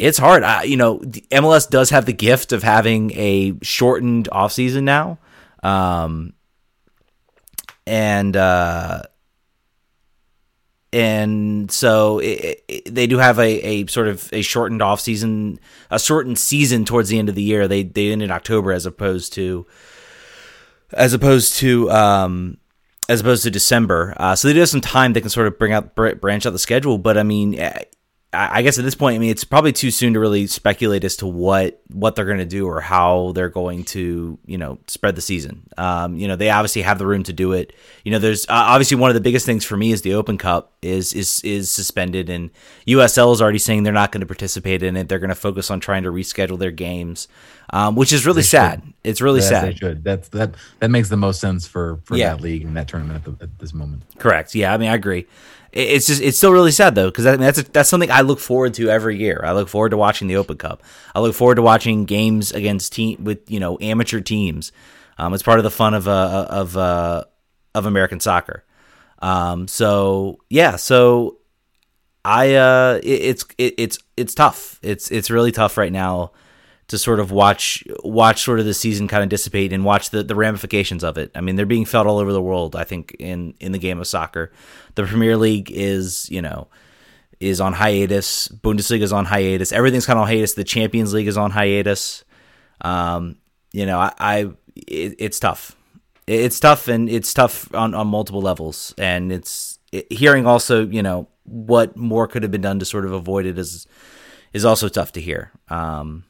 it's 0.00 0.18
hard. 0.18 0.42
I, 0.42 0.62
you 0.62 0.76
know, 0.76 0.98
MLS 0.98 1.68
does 1.68 1.90
have 1.90 2.06
the 2.06 2.12
gift 2.12 2.52
of 2.52 2.62
having 2.62 3.12
a 3.12 3.54
shortened 3.62 4.28
offseason 4.32 4.84
now. 4.84 5.18
Um, 5.62 6.32
and, 7.86 8.34
uh, 8.36 9.02
and 10.92 11.70
so 11.70 12.18
it, 12.18 12.64
it, 12.68 12.94
they 12.94 13.06
do 13.06 13.18
have 13.18 13.38
a, 13.38 13.66
a 13.66 13.86
sort 13.86 14.08
of 14.08 14.28
a 14.32 14.42
shortened 14.42 14.82
off 14.82 15.00
season, 15.00 15.60
a 15.90 16.00
shortened 16.00 16.38
season 16.38 16.84
towards 16.84 17.08
the 17.08 17.18
end 17.18 17.28
of 17.28 17.34
the 17.34 17.42
year. 17.42 17.68
They 17.68 17.84
they 17.84 18.10
end 18.10 18.22
in 18.22 18.30
October 18.30 18.72
as 18.72 18.86
opposed 18.86 19.32
to 19.34 19.66
as 20.92 21.12
opposed 21.12 21.54
to 21.56 21.90
um, 21.90 22.58
as 23.08 23.20
opposed 23.20 23.44
to 23.44 23.50
December. 23.50 24.14
Uh, 24.16 24.34
so 24.34 24.48
they 24.48 24.54
do 24.54 24.60
have 24.60 24.68
some 24.68 24.80
time. 24.80 25.12
They 25.12 25.20
can 25.20 25.30
sort 25.30 25.46
of 25.46 25.58
bring 25.58 25.72
out 25.72 25.94
branch 25.94 26.46
out 26.46 26.52
the 26.52 26.58
schedule. 26.58 26.98
But 26.98 27.16
I 27.16 27.22
mean, 27.22 27.54
I, 28.32 28.62
guess 28.62 28.78
at 28.78 28.84
this 28.84 28.94
point, 28.94 29.16
I 29.16 29.18
mean, 29.18 29.30
it's 29.30 29.42
probably 29.42 29.72
too 29.72 29.90
soon 29.90 30.14
to 30.14 30.20
really 30.20 30.46
speculate 30.46 31.02
as 31.02 31.16
to 31.16 31.26
what 31.26 31.80
what 31.88 32.14
they're 32.14 32.24
going 32.24 32.38
to 32.38 32.44
do 32.44 32.68
or 32.68 32.80
how 32.80 33.32
they're 33.34 33.48
going 33.48 33.82
to 33.82 34.38
you 34.46 34.56
know 34.56 34.78
spread 34.86 35.16
the 35.16 35.20
season. 35.20 35.68
Um, 35.76 36.14
you 36.16 36.28
know, 36.28 36.36
they 36.36 36.48
obviously 36.48 36.82
have 36.82 36.98
the 37.00 37.06
room 37.06 37.24
to 37.24 37.32
do 37.32 37.52
it. 37.52 37.72
You 38.04 38.12
know, 38.12 38.20
there's 38.20 38.44
uh, 38.44 38.52
obviously 38.52 38.98
one 38.98 39.10
of 39.10 39.14
the 39.14 39.20
biggest 39.20 39.46
things 39.46 39.64
for 39.64 39.76
me 39.76 39.90
is 39.90 40.02
the 40.02 40.14
Open 40.14 40.38
Cup 40.38 40.72
is 40.80 41.12
is 41.12 41.40
is 41.42 41.72
suspended, 41.72 42.30
and 42.30 42.50
USL 42.86 43.32
is 43.32 43.42
already 43.42 43.58
saying 43.58 43.82
they're 43.82 43.92
not 43.92 44.12
going 44.12 44.20
to 44.20 44.26
participate 44.26 44.84
in 44.84 44.96
it. 44.96 45.08
They're 45.08 45.18
going 45.18 45.30
to 45.30 45.34
focus 45.34 45.68
on 45.68 45.80
trying 45.80 46.04
to 46.04 46.12
reschedule 46.12 46.58
their 46.58 46.70
games, 46.70 47.26
um, 47.72 47.96
which 47.96 48.12
is 48.12 48.26
really 48.26 48.42
sad. 48.42 48.80
It's 49.02 49.20
really 49.20 49.40
As 49.40 49.48
sad. 49.48 49.70
they 49.70 49.74
should. 49.74 50.04
That's 50.04 50.28
that 50.28 50.54
that 50.78 50.90
makes 50.90 51.08
the 51.08 51.16
most 51.16 51.40
sense 51.40 51.66
for 51.66 51.98
for 52.04 52.16
Yeah. 52.16 52.34
that 52.36 52.42
league 52.42 52.64
and 52.64 52.76
that 52.76 52.86
tournament 52.86 53.26
at, 53.26 53.38
the, 53.38 53.44
at 53.44 53.58
this 53.58 53.74
moment. 53.74 54.02
Correct. 54.18 54.54
Yeah, 54.54 54.72
I 54.72 54.76
mean, 54.76 54.88
I 54.88 54.94
agree. 54.94 55.26
It- 55.72 55.88
It's 55.88 56.06
just 56.06 56.20
it's 56.22 56.36
still 56.36 56.52
really 56.52 56.72
sad 56.72 56.94
though 56.94 57.08
because 57.10 57.26
I 57.26 57.32
mean, 57.32 57.40
that's 57.40 57.62
that's 57.64 57.88
something 57.88 58.10
I 58.10 58.22
look 58.22 58.40
forward 58.40 58.74
to 58.74 58.88
every 58.90 59.18
year. 59.18 59.40
I 59.44 59.52
look 59.52 59.68
forward 59.68 59.90
to 59.90 59.96
watching 59.96 60.28
the 60.28 60.36
Open 60.36 60.56
Cup. 60.56 60.82
I 61.14 61.20
look 61.20 61.34
forward 61.34 61.56
to 61.56 61.62
watching 61.62 62.04
games 62.04 62.52
against 62.52 62.92
team 62.92 63.22
with 63.24 63.50
you 63.50 63.60
know 63.60 63.78
amateur 63.80 64.20
teams. 64.20 64.72
Um, 65.18 65.34
it's 65.34 65.42
part 65.42 65.58
of 65.58 65.64
the 65.64 65.70
fun 65.70 65.94
of 65.94 66.08
uh, 66.08 66.46
of 66.50 66.76
uh, 66.76 67.24
of 67.74 67.86
American 67.86 68.20
soccer. 68.20 68.64
Um, 69.20 69.68
so 69.68 70.38
yeah, 70.48 70.76
so 70.76 71.38
I 72.24 72.54
uh, 72.54 73.00
it, 73.02 73.06
it's 73.08 73.44
it, 73.58 73.74
it's 73.78 73.98
it's 74.16 74.34
tough. 74.34 74.78
It's 74.82 75.10
it's 75.10 75.30
really 75.30 75.52
tough 75.52 75.76
right 75.76 75.92
now 75.92 76.32
to 76.90 76.98
sort 76.98 77.20
of 77.20 77.30
watch 77.30 77.84
watch 78.02 78.42
sort 78.42 78.58
of 78.58 78.66
the 78.66 78.74
season 78.74 79.06
kind 79.06 79.22
of 79.22 79.28
dissipate 79.28 79.72
and 79.72 79.84
watch 79.84 80.10
the, 80.10 80.24
the 80.24 80.34
ramifications 80.34 81.04
of 81.04 81.16
it. 81.18 81.30
I 81.36 81.40
mean, 81.40 81.54
they're 81.54 81.64
being 81.64 81.84
felt 81.84 82.08
all 82.08 82.18
over 82.18 82.32
the 82.32 82.42
world. 82.42 82.74
I 82.74 82.82
think 82.82 83.14
in 83.20 83.54
in 83.60 83.70
the 83.70 83.78
game 83.78 84.00
of 84.00 84.08
soccer, 84.08 84.50
the 84.96 85.04
Premier 85.04 85.36
League 85.36 85.70
is 85.70 86.28
you 86.30 86.42
know 86.42 86.66
is 87.38 87.60
on 87.60 87.74
hiatus. 87.74 88.48
Bundesliga 88.48 89.02
is 89.02 89.12
on 89.12 89.24
hiatus. 89.24 89.70
Everything's 89.70 90.04
kind 90.04 90.18
of 90.18 90.22
on 90.22 90.28
hiatus. 90.28 90.54
The 90.54 90.64
Champions 90.64 91.14
League 91.14 91.28
is 91.28 91.36
on 91.36 91.52
hiatus. 91.52 92.24
Um, 92.80 93.36
you 93.72 93.86
know, 93.86 94.00
I, 94.00 94.12
I 94.18 94.38
it, 94.74 95.14
it's 95.20 95.38
tough. 95.38 95.76
It's 96.26 96.58
tough, 96.58 96.88
and 96.88 97.08
it's 97.08 97.32
tough 97.32 97.72
on, 97.72 97.94
on 97.94 98.08
multiple 98.08 98.42
levels. 98.42 98.94
And 98.98 99.30
it's 99.30 99.78
it, 99.92 100.12
hearing 100.12 100.44
also, 100.44 100.84
you 100.84 101.04
know, 101.04 101.28
what 101.44 101.96
more 101.96 102.26
could 102.26 102.42
have 102.42 102.50
been 102.50 102.60
done 102.60 102.80
to 102.80 102.84
sort 102.84 103.04
of 103.04 103.12
avoid 103.12 103.46
it 103.46 103.58
is 103.58 103.86
is 104.52 104.64
also 104.64 104.88
tough 104.88 105.12
to 105.12 105.20
hear. 105.20 105.52
Um, 105.68 106.24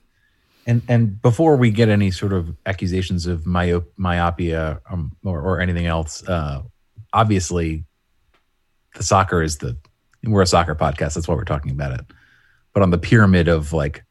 and 0.71 0.83
and 0.89 1.21
before 1.21 1.57
we 1.57 1.71
get 1.71 1.89
any 1.89 2.11
sort 2.13 2.33
of 2.33 2.55
accusations 2.65 3.27
of 3.27 3.43
myop- 3.43 3.87
myopia 3.97 4.81
um, 4.89 5.17
or, 5.25 5.41
or 5.41 5.61
anything 5.61 5.87
else, 5.87 6.27
uh, 6.29 6.63
obviously, 7.13 7.85
the 8.95 9.03
soccer 9.03 9.43
is 9.43 9.59
the 9.59 9.77
we're 10.25 10.43
a 10.43 10.47
soccer 10.47 10.75
podcast. 10.75 11.15
That's 11.15 11.27
why 11.27 11.35
we're 11.35 11.45
talking 11.45 11.73
about 11.73 11.93
it. 11.99 12.07
But 12.73 12.83
on 12.83 12.91
the 12.91 12.99
pyramid 12.99 13.49
of 13.49 13.73
like, 13.73 14.05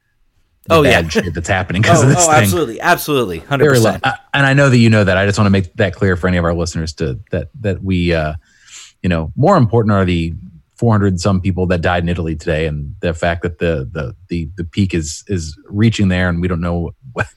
the 0.65 0.75
Oh, 0.75 0.83
bad 0.83 1.05
yeah. 1.05 1.09
shit 1.09 1.33
that's 1.33 1.47
happening 1.47 1.81
because 1.81 1.99
oh, 2.03 2.03
of 2.03 2.09
this 2.09 2.27
oh 2.27 2.31
thing. 2.31 2.41
absolutely, 2.41 2.81
absolutely, 2.81 3.39
100% 3.39 4.01
I- 4.03 4.17
and 4.33 4.45
I 4.45 4.53
know 4.53 4.69
that 4.69 4.77
you 4.77 4.89
know 4.89 5.03
that. 5.05 5.15
I 5.17 5.25
just 5.25 5.37
want 5.39 5.45
to 5.47 5.51
make 5.51 5.73
that 5.75 5.93
clear 5.95 6.15
for 6.17 6.27
any 6.27 6.37
of 6.37 6.43
our 6.45 6.53
listeners 6.53 6.91
to 6.95 7.19
that 7.31 7.49
that 7.61 7.81
we, 7.81 8.13
uh, 8.13 8.33
you 9.01 9.07
know, 9.07 9.31
more 9.37 9.55
important 9.55 9.93
are 9.93 10.03
the 10.03 10.33
400 10.79 11.19
some 11.19 11.41
people 11.41 11.65
that 11.67 11.81
died 11.81 12.03
in 12.03 12.09
Italy 12.09 12.37
today, 12.37 12.65
and 12.65 12.95
the 13.01 13.13
fact 13.13 13.41
that 13.43 13.59
the 13.59 13.89
the 13.91 14.15
the 14.29 14.49
the 14.55 14.63
peak 14.63 14.93
is 14.93 15.25
is 15.27 15.57
reaching 15.65 16.07
there, 16.07 16.29
and 16.29 16.41
we 16.41 16.47
don't 16.47 16.61
know 16.61 16.91
what 17.11 17.27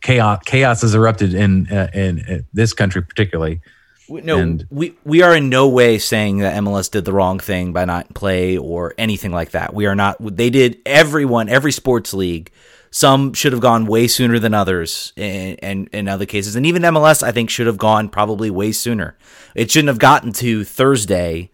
chaos 0.00 0.40
chaos 0.46 0.80
has 0.80 0.94
erupted 0.94 1.34
in 1.34 1.66
uh, 1.70 1.90
in, 1.92 2.20
in 2.20 2.46
this 2.54 2.72
country 2.72 3.02
particularly. 3.02 3.60
No, 4.08 4.38
And- 4.38 4.66
we 4.70 4.94
we 5.04 5.20
are 5.22 5.34
in 5.36 5.48
no 5.50 5.68
way 5.68 5.98
saying 5.98 6.38
that 6.38 6.56
MLS 6.62 6.90
did 6.90 7.04
the 7.04 7.12
wrong 7.12 7.38
thing 7.38 7.72
by 7.74 7.84
not 7.84 8.12
play 8.14 8.56
or 8.56 8.94
anything 8.96 9.30
like 9.32 9.50
that. 9.50 9.74
We 9.74 9.84
are 9.86 9.94
not. 9.94 10.16
They 10.20 10.48
did 10.50 10.78
everyone, 10.86 11.48
every 11.50 11.72
sports 11.72 12.14
league. 12.14 12.50
Some 12.90 13.32
should 13.34 13.52
have 13.52 13.60
gone 13.60 13.86
way 13.86 14.06
sooner 14.06 14.38
than 14.38 14.54
others, 14.54 15.12
and 15.18 15.58
and 15.62 15.88
in 15.92 16.08
other 16.08 16.26
cases, 16.26 16.56
and 16.56 16.64
even 16.64 16.82
MLS, 16.82 17.22
I 17.22 17.30
think, 17.32 17.50
should 17.50 17.66
have 17.66 17.78
gone 17.78 18.08
probably 18.08 18.50
way 18.50 18.72
sooner. 18.72 19.16
It 19.54 19.70
shouldn't 19.70 19.88
have 19.88 19.98
gotten 19.98 20.32
to 20.34 20.64
Thursday. 20.64 21.50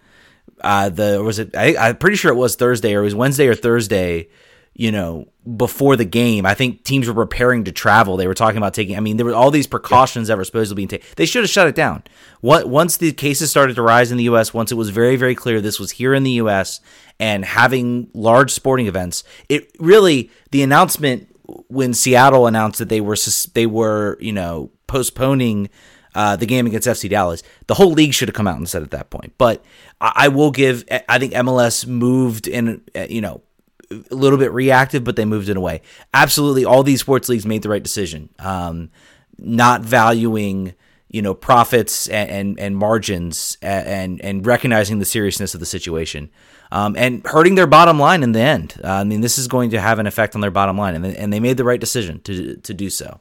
Uh, 0.62 0.88
the 0.88 1.18
or 1.18 1.24
was 1.24 1.38
it? 1.38 1.56
I, 1.56 1.76
I'm 1.76 1.96
pretty 1.96 2.16
sure 2.16 2.32
it 2.32 2.36
was 2.36 2.56
Thursday, 2.56 2.94
or 2.94 3.00
it 3.00 3.04
was 3.04 3.14
Wednesday 3.14 3.46
or 3.48 3.54
Thursday. 3.54 4.28
You 4.72 4.92
know, 4.92 5.26
before 5.56 5.96
the 5.96 6.04
game, 6.04 6.46
I 6.46 6.54
think 6.54 6.84
teams 6.84 7.08
were 7.08 7.14
preparing 7.14 7.64
to 7.64 7.72
travel. 7.72 8.16
They 8.16 8.28
were 8.28 8.34
talking 8.34 8.56
about 8.56 8.72
taking. 8.72 8.96
I 8.96 9.00
mean, 9.00 9.16
there 9.16 9.26
were 9.26 9.34
all 9.34 9.50
these 9.50 9.66
precautions 9.66 10.28
that 10.28 10.38
were 10.38 10.44
supposed 10.44 10.70
to 10.70 10.74
be 10.74 10.86
taken. 10.86 11.06
They 11.16 11.26
should 11.26 11.42
have 11.42 11.50
shut 11.50 11.66
it 11.66 11.74
down. 11.74 12.04
What 12.40 12.68
once 12.68 12.96
the 12.96 13.12
cases 13.12 13.50
started 13.50 13.74
to 13.76 13.82
rise 13.82 14.10
in 14.10 14.16
the 14.16 14.24
U.S., 14.24 14.54
once 14.54 14.70
it 14.70 14.76
was 14.76 14.90
very, 14.90 15.16
very 15.16 15.34
clear 15.34 15.60
this 15.60 15.80
was 15.80 15.90
here 15.90 16.14
in 16.14 16.22
the 16.22 16.30
U.S. 16.32 16.80
and 17.18 17.44
having 17.44 18.10
large 18.14 18.52
sporting 18.52 18.86
events, 18.86 19.24
it 19.48 19.70
really 19.80 20.30
the 20.50 20.62
announcement 20.62 21.28
when 21.68 21.92
Seattle 21.92 22.46
announced 22.46 22.78
that 22.78 22.88
they 22.88 23.00
were 23.00 23.16
they 23.54 23.66
were 23.66 24.16
you 24.20 24.32
know 24.32 24.70
postponing 24.86 25.68
uh, 26.14 26.36
the 26.36 26.46
game 26.46 26.66
against 26.66 26.88
FC 26.88 27.08
Dallas, 27.08 27.42
the 27.66 27.74
whole 27.74 27.92
league 27.92 28.14
should 28.14 28.28
have 28.28 28.34
come 28.34 28.48
out 28.48 28.56
and 28.56 28.68
said 28.68 28.82
at 28.82 28.90
that 28.90 29.10
point. 29.10 29.34
But 29.38 29.64
I, 30.00 30.12
I 30.14 30.28
will 30.28 30.50
give. 30.50 30.84
I 31.08 31.18
think 31.18 31.32
MLS 31.34 31.86
moved 31.86 32.48
in. 32.48 32.82
uh, 32.96 33.06
You 33.08 33.20
know 33.20 33.42
a 33.90 34.14
little 34.14 34.38
bit 34.38 34.52
reactive, 34.52 35.02
but 35.02 35.16
they 35.16 35.24
moved 35.24 35.48
it 35.48 35.56
away. 35.56 35.82
Absolutely, 36.14 36.64
all 36.64 36.82
these 36.84 37.00
sports 37.00 37.28
leagues 37.28 37.44
made 37.44 37.62
the 37.62 37.68
right 37.68 37.82
decision. 37.82 38.28
Um, 38.38 38.90
not 39.38 39.82
valuing 39.82 40.74
you 41.08 41.22
know 41.22 41.34
profits 41.34 42.06
and 42.08 42.30
and, 42.30 42.60
and 42.60 42.76
margins 42.76 43.58
and, 43.62 43.86
and 43.88 44.20
and 44.20 44.46
recognizing 44.46 45.00
the 45.00 45.04
seriousness 45.04 45.54
of 45.54 45.60
the 45.60 45.66
situation. 45.66 46.30
Um, 46.72 46.94
and 46.96 47.26
hurting 47.26 47.56
their 47.56 47.66
bottom 47.66 47.98
line 47.98 48.22
in 48.22 48.30
the 48.30 48.38
end. 48.38 48.80
Uh, 48.84 48.92
I 48.92 49.02
mean, 49.02 49.22
this 49.22 49.38
is 49.38 49.48
going 49.48 49.70
to 49.70 49.80
have 49.80 49.98
an 49.98 50.06
effect 50.06 50.36
on 50.36 50.40
their 50.40 50.52
bottom 50.52 50.78
line, 50.78 50.94
and 50.94 51.04
they, 51.04 51.16
and 51.16 51.32
they 51.32 51.40
made 51.40 51.56
the 51.56 51.64
right 51.64 51.80
decision 51.80 52.20
to 52.22 52.58
to 52.58 52.72
do 52.72 52.88
so. 52.90 53.20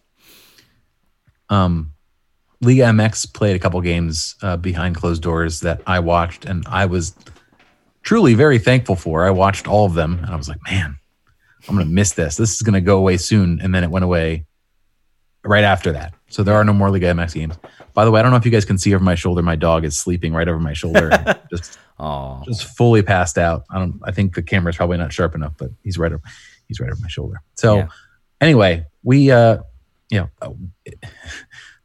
Um, 1.49 1.93
Liga 2.61 2.83
MX 2.83 3.33
played 3.33 3.55
a 3.55 3.59
couple 3.59 3.79
games 3.81 4.35
uh, 4.41 4.57
behind 4.57 4.95
closed 4.95 5.21
doors 5.23 5.61
that 5.61 5.81
I 5.87 5.99
watched, 5.99 6.45
and 6.45 6.63
I 6.67 6.85
was 6.87 7.15
truly 8.01 8.33
very 8.33 8.59
thankful 8.59 8.95
for. 8.95 9.25
I 9.25 9.29
watched 9.31 9.67
all 9.67 9.85
of 9.85 9.93
them, 9.93 10.19
and 10.23 10.27
I 10.27 10.35
was 10.35 10.49
like, 10.49 10.59
man, 10.69 10.97
I'm 11.67 11.75
going 11.75 11.87
to 11.87 11.93
miss 11.93 12.11
this. 12.13 12.35
This 12.37 12.53
is 12.55 12.61
going 12.61 12.73
to 12.73 12.81
go 12.81 12.97
away 12.97 13.17
soon. 13.17 13.59
And 13.61 13.73
then 13.73 13.83
it 13.83 13.89
went 13.89 14.03
away 14.05 14.45
right 15.43 15.63
after 15.63 15.91
that. 15.93 16.13
So 16.29 16.43
there 16.43 16.55
are 16.55 16.63
no 16.63 16.73
more 16.73 16.89
Liga 16.89 17.07
MX 17.07 17.33
games. 17.33 17.55
By 17.93 18.05
the 18.05 18.11
way, 18.11 18.19
I 18.19 18.23
don't 18.23 18.31
know 18.31 18.37
if 18.37 18.45
you 18.45 18.51
guys 18.51 18.65
can 18.65 18.77
see 18.77 18.93
over 18.93 19.03
my 19.03 19.15
shoulder. 19.15 19.41
My 19.41 19.55
dog 19.55 19.83
is 19.85 19.97
sleeping 19.97 20.33
right 20.33 20.47
over 20.47 20.59
my 20.59 20.73
shoulder, 20.73 21.09
just 21.49 21.77
Oh, 22.01 22.41
just 22.45 22.63
fully 22.77 23.01
passed 23.01 23.37
out. 23.37 23.65
I 23.69 23.77
don't. 23.77 23.99
I 24.03 24.11
think 24.11 24.33
the 24.33 24.41
camera's 24.41 24.77
probably 24.77 24.97
not 24.97 25.11
sharp 25.11 25.35
enough, 25.35 25.53
but 25.57 25.69
he's 25.83 25.97
right 25.97 26.13
over. 26.13 26.21
He's 26.69 26.79
right 26.79 26.89
over 26.89 27.01
my 27.01 27.09
shoulder. 27.09 27.41
So 27.55 27.75
Yeah. 27.77 27.87
anyway, 28.39 28.85
we 29.03 29.29
uh, 29.31 29.57
you 30.09 30.19
know, 30.41 30.57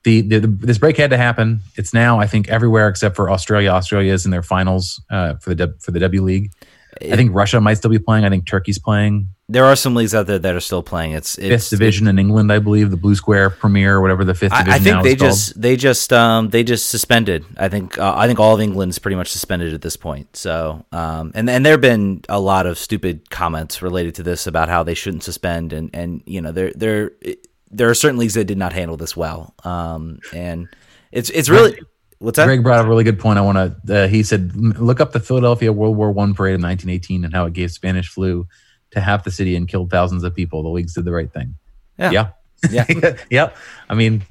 the, 0.04 0.20
the, 0.20 0.40
the 0.40 0.46
this 0.46 0.78
break 0.78 0.96
had 0.96 1.10
to 1.10 1.16
happen. 1.16 1.60
It's 1.76 1.92
now 1.92 2.20
I 2.20 2.26
think 2.26 2.48
everywhere 2.48 2.88
except 2.88 3.16
for 3.16 3.30
Australia. 3.30 3.70
Australia 3.70 4.12
is 4.12 4.24
in 4.24 4.30
their 4.30 4.42
finals 4.42 5.02
uh, 5.10 5.34
for 5.36 5.50
the 5.50 5.66
W- 5.66 5.78
for 5.80 5.90
the 5.90 6.00
W 6.00 6.22
League. 6.22 6.50
I 7.02 7.16
think 7.16 7.34
Russia 7.34 7.60
might 7.60 7.74
still 7.74 7.90
be 7.90 7.98
playing. 7.98 8.24
I 8.24 8.28
think 8.30 8.46
Turkey's 8.46 8.78
playing. 8.78 9.28
there 9.48 9.64
are 9.64 9.74
some 9.74 9.96
leagues 9.96 10.14
out 10.14 10.28
there 10.28 10.38
that 10.38 10.54
are 10.54 10.60
still 10.60 10.82
playing. 10.82 11.10
It's 11.10 11.34
Fifth 11.34 11.50
it's 11.50 11.68
division 11.70 12.06
in 12.06 12.20
England, 12.20 12.52
I 12.52 12.60
believe, 12.60 12.92
the 12.92 12.96
Blue 12.96 13.16
Square 13.16 13.50
Premier, 13.50 14.00
whatever 14.00 14.24
the 14.24 14.32
fifth 14.32 14.52
division 14.52 14.72
I, 14.72 14.76
I 14.76 14.78
think 14.78 15.02
they 15.02 15.12
is 15.14 15.18
called. 15.18 15.30
just 15.32 15.60
they 15.60 15.76
just 15.76 16.12
um 16.12 16.50
they 16.50 16.62
just 16.62 16.90
suspended. 16.90 17.44
I 17.56 17.68
think 17.68 17.98
uh, 17.98 18.14
I 18.16 18.28
think 18.28 18.38
all 18.38 18.54
of 18.54 18.60
England's 18.60 19.00
pretty 19.00 19.16
much 19.16 19.30
suspended 19.32 19.74
at 19.74 19.82
this 19.82 19.96
point. 19.96 20.36
So 20.36 20.84
um 20.92 21.32
and 21.34 21.50
and 21.50 21.66
there've 21.66 21.80
been 21.80 22.20
a 22.28 22.38
lot 22.38 22.66
of 22.66 22.78
stupid 22.78 23.28
comments 23.28 23.82
related 23.82 24.14
to 24.16 24.22
this 24.22 24.46
about 24.46 24.68
how 24.68 24.84
they 24.84 24.94
shouldn't 24.94 25.24
suspend 25.24 25.72
and 25.72 25.90
and 25.92 26.22
you 26.26 26.40
know 26.40 26.52
there 26.52 26.72
there 26.76 27.10
there 27.76 27.90
are 27.90 27.94
certain 27.94 28.18
leagues 28.18 28.34
that 28.34 28.44
did 28.44 28.58
not 28.58 28.72
handle 28.72 28.96
this 28.96 29.16
well. 29.16 29.54
Um 29.64 30.20
and 30.32 30.68
it's 31.12 31.30
it's 31.30 31.48
really 31.48 31.78
what's 32.18 32.36
that? 32.36 32.46
Greg 32.46 32.62
brought 32.62 32.80
up 32.80 32.86
a 32.86 32.88
really 32.88 33.04
good 33.04 33.18
point. 33.18 33.38
I 33.38 33.42
want 33.42 33.86
to. 33.86 34.04
Uh, 34.04 34.08
he 34.08 34.22
said, 34.22 34.54
look 34.56 35.00
up 35.00 35.12
the 35.12 35.20
Philadelphia 35.20 35.72
World 35.72 35.96
War 35.96 36.10
One 36.10 36.34
parade 36.34 36.54
in 36.54 36.62
1918 36.62 37.24
and 37.24 37.32
how 37.34 37.46
it 37.46 37.52
gave 37.52 37.70
Spanish 37.70 38.08
flu 38.08 38.46
to 38.92 39.00
half 39.00 39.24
the 39.24 39.30
city 39.30 39.56
and 39.56 39.68
killed 39.68 39.90
thousands 39.90 40.24
of 40.24 40.34
people. 40.34 40.62
The 40.62 40.68
leagues 40.70 40.94
did 40.94 41.04
the 41.04 41.12
right 41.12 41.32
thing. 41.32 41.56
Yeah. 41.98 42.10
yeah, 42.70 42.86
Yeah. 42.88 43.16
yep. 43.30 43.56
I 43.88 43.94
mean, 43.94 44.24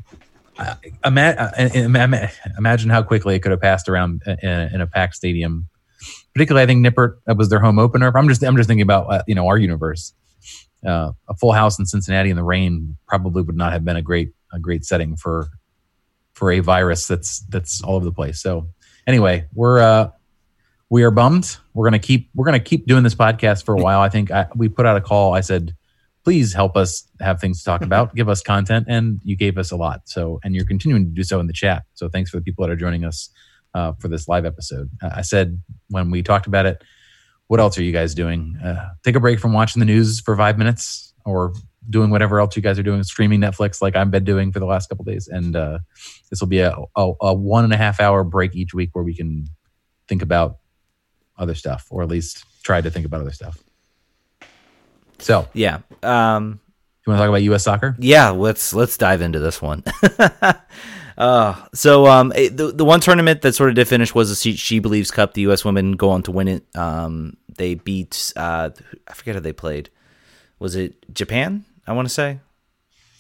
uh, 0.57 0.75
ima- 1.05 1.53
ima- 1.57 2.03
ima- 2.03 2.29
imagine 2.57 2.89
how 2.89 3.03
quickly 3.03 3.35
it 3.35 3.39
could 3.39 3.51
have 3.51 3.61
passed 3.61 3.87
around 3.87 4.21
in, 4.25 4.49
in 4.49 4.81
a 4.81 4.87
packed 4.87 5.15
stadium. 5.15 5.67
Particularly, 6.33 6.63
I 6.63 6.65
think 6.65 6.85
Nippert 6.85 7.17
that 7.25 7.37
was 7.37 7.49
their 7.49 7.59
home 7.59 7.79
opener. 7.79 8.11
I'm 8.15 8.27
just, 8.27 8.43
I'm 8.43 8.57
just 8.57 8.67
thinking 8.67 8.81
about 8.81 9.11
uh, 9.13 9.23
you 9.27 9.35
know 9.35 9.47
our 9.47 9.57
universe. 9.57 10.13
Uh, 10.85 11.13
a 11.29 11.35
full 11.35 11.53
house 11.53 11.79
in 11.79 11.85
Cincinnati 11.85 12.29
in 12.29 12.35
the 12.35 12.43
rain 12.43 12.97
probably 13.07 13.41
would 13.41 13.55
not 13.55 13.71
have 13.71 13.85
been 13.85 13.95
a 13.95 14.01
great, 14.01 14.33
a 14.51 14.59
great 14.59 14.85
setting 14.85 15.15
for 15.15 15.49
for 16.33 16.51
a 16.51 16.59
virus 16.59 17.07
that's 17.07 17.39
that's 17.49 17.81
all 17.83 17.95
over 17.95 18.05
the 18.05 18.11
place. 18.11 18.41
So 18.41 18.67
anyway, 19.07 19.45
we're 19.53 19.79
uh 19.79 20.09
we 20.89 21.03
are 21.03 21.11
bummed. 21.11 21.57
We're 21.73 21.85
gonna 21.85 21.99
keep 21.99 22.29
we're 22.35 22.45
gonna 22.45 22.59
keep 22.59 22.85
doing 22.85 23.03
this 23.03 23.15
podcast 23.15 23.65
for 23.65 23.73
a 23.73 23.81
while. 23.81 24.01
I 24.01 24.09
think 24.09 24.31
I, 24.31 24.47
we 24.55 24.69
put 24.69 24.85
out 24.85 24.97
a 24.97 25.01
call. 25.01 25.33
I 25.33 25.41
said, 25.41 25.75
please 26.23 26.53
help 26.53 26.75
us 26.75 27.07
have 27.19 27.39
things 27.39 27.59
to 27.59 27.65
talk 27.65 27.81
about, 27.89 28.15
give 28.15 28.29
us 28.29 28.41
content, 28.41 28.87
and 28.89 29.21
you 29.23 29.35
gave 29.35 29.57
us 29.57 29.71
a 29.71 29.75
lot. 29.75 30.01
So 30.05 30.39
and 30.43 30.55
you're 30.55 30.65
continuing 30.65 31.05
to 31.05 31.11
do 31.11 31.23
so 31.23 31.39
in 31.39 31.47
the 31.47 31.53
chat. 31.53 31.83
So 31.93 32.09
thanks 32.09 32.29
for 32.29 32.37
the 32.37 32.43
people 32.43 32.65
that 32.65 32.71
are 32.71 32.75
joining 32.75 33.05
us 33.05 33.29
uh, 33.73 33.93
for 33.93 34.07
this 34.07 34.27
live 34.27 34.45
episode. 34.45 34.89
Uh, 35.01 35.09
I 35.15 35.21
said 35.21 35.61
when 35.89 36.11
we 36.11 36.23
talked 36.23 36.47
about 36.47 36.65
it, 36.65 36.83
what 37.53 37.59
else 37.59 37.77
are 37.77 37.83
you 37.83 37.91
guys 37.91 38.15
doing? 38.15 38.57
Uh, 38.65 38.89
take 39.03 39.15
a 39.15 39.19
break 39.19 39.39
from 39.39 39.53
watching 39.53 39.79
the 39.79 39.85
news 39.85 40.19
for 40.19 40.35
five 40.35 40.57
minutes 40.57 41.13
or 41.23 41.53
doing 41.87 42.09
whatever 42.09 42.39
else 42.39 42.55
you 42.55 42.63
guys 42.63 42.79
are 42.79 42.83
doing, 42.83 43.03
streaming 43.03 43.39
Netflix 43.39 43.79
like 43.79 43.95
I've 43.95 44.09
been 44.09 44.23
doing 44.23 44.51
for 44.51 44.59
the 44.59 44.65
last 44.65 44.89
couple 44.89 45.05
days. 45.05 45.27
And 45.27 45.55
uh, 45.55 45.77
this 46.31 46.39
will 46.39 46.47
be 46.47 46.61
a, 46.61 46.75
a, 46.95 47.11
a 47.21 47.31
one 47.35 47.63
and 47.63 47.71
a 47.71 47.77
half 47.77 47.99
hour 47.99 48.23
break 48.23 48.55
each 48.55 48.73
week 48.73 48.89
where 48.93 49.03
we 49.03 49.15
can 49.15 49.45
think 50.07 50.23
about 50.23 50.57
other 51.37 51.53
stuff 51.53 51.85
or 51.91 52.01
at 52.01 52.09
least 52.09 52.43
try 52.63 52.81
to 52.81 52.89
think 52.89 53.05
about 53.05 53.21
other 53.21 53.31
stuff. 53.31 53.63
So, 55.19 55.47
Yeah. 55.53 55.81
Um 56.01 56.59
you 57.05 57.11
want 57.11 57.19
to 57.19 57.23
talk 57.23 57.29
about 57.29 57.43
U.S. 57.43 57.63
soccer? 57.65 57.95
yeah, 57.99 58.29
let's 58.29 58.73
let's 58.73 58.97
dive 58.97 59.21
into 59.21 59.37
this 59.37 59.61
one. 59.61 59.83
uh, 61.17 61.55
so 61.73 62.07
um, 62.07 62.31
it- 62.35 62.55
the 62.57 62.71
the 62.71 62.85
one 62.85 62.99
tournament 62.99 63.41
that 63.41 63.53
sort 63.53 63.69
of 63.69 63.75
did 63.75 63.87
finish 63.87 64.13
was 64.15 64.29
the 64.29 64.35
She, 64.35 64.55
she 64.55 64.79
Believes 64.79 65.11
Cup. 65.11 65.33
The 65.33 65.41
U.S. 65.41 65.63
women 65.65 65.93
go 65.93 66.09
on 66.09 66.23
to 66.23 66.31
win 66.31 66.47
it. 66.47 66.65
Um, 66.75 67.37
they 67.57 67.75
beat 67.75 68.33
uh, 68.35 68.69
I 69.07 69.13
forget 69.13 69.35
how 69.35 69.41
they 69.41 69.53
played. 69.53 69.89
Was 70.59 70.75
it 70.75 70.95
Japan? 71.13 71.65
I 71.85 71.91
want 71.93 72.07
to 72.07 72.13
say. 72.13 72.39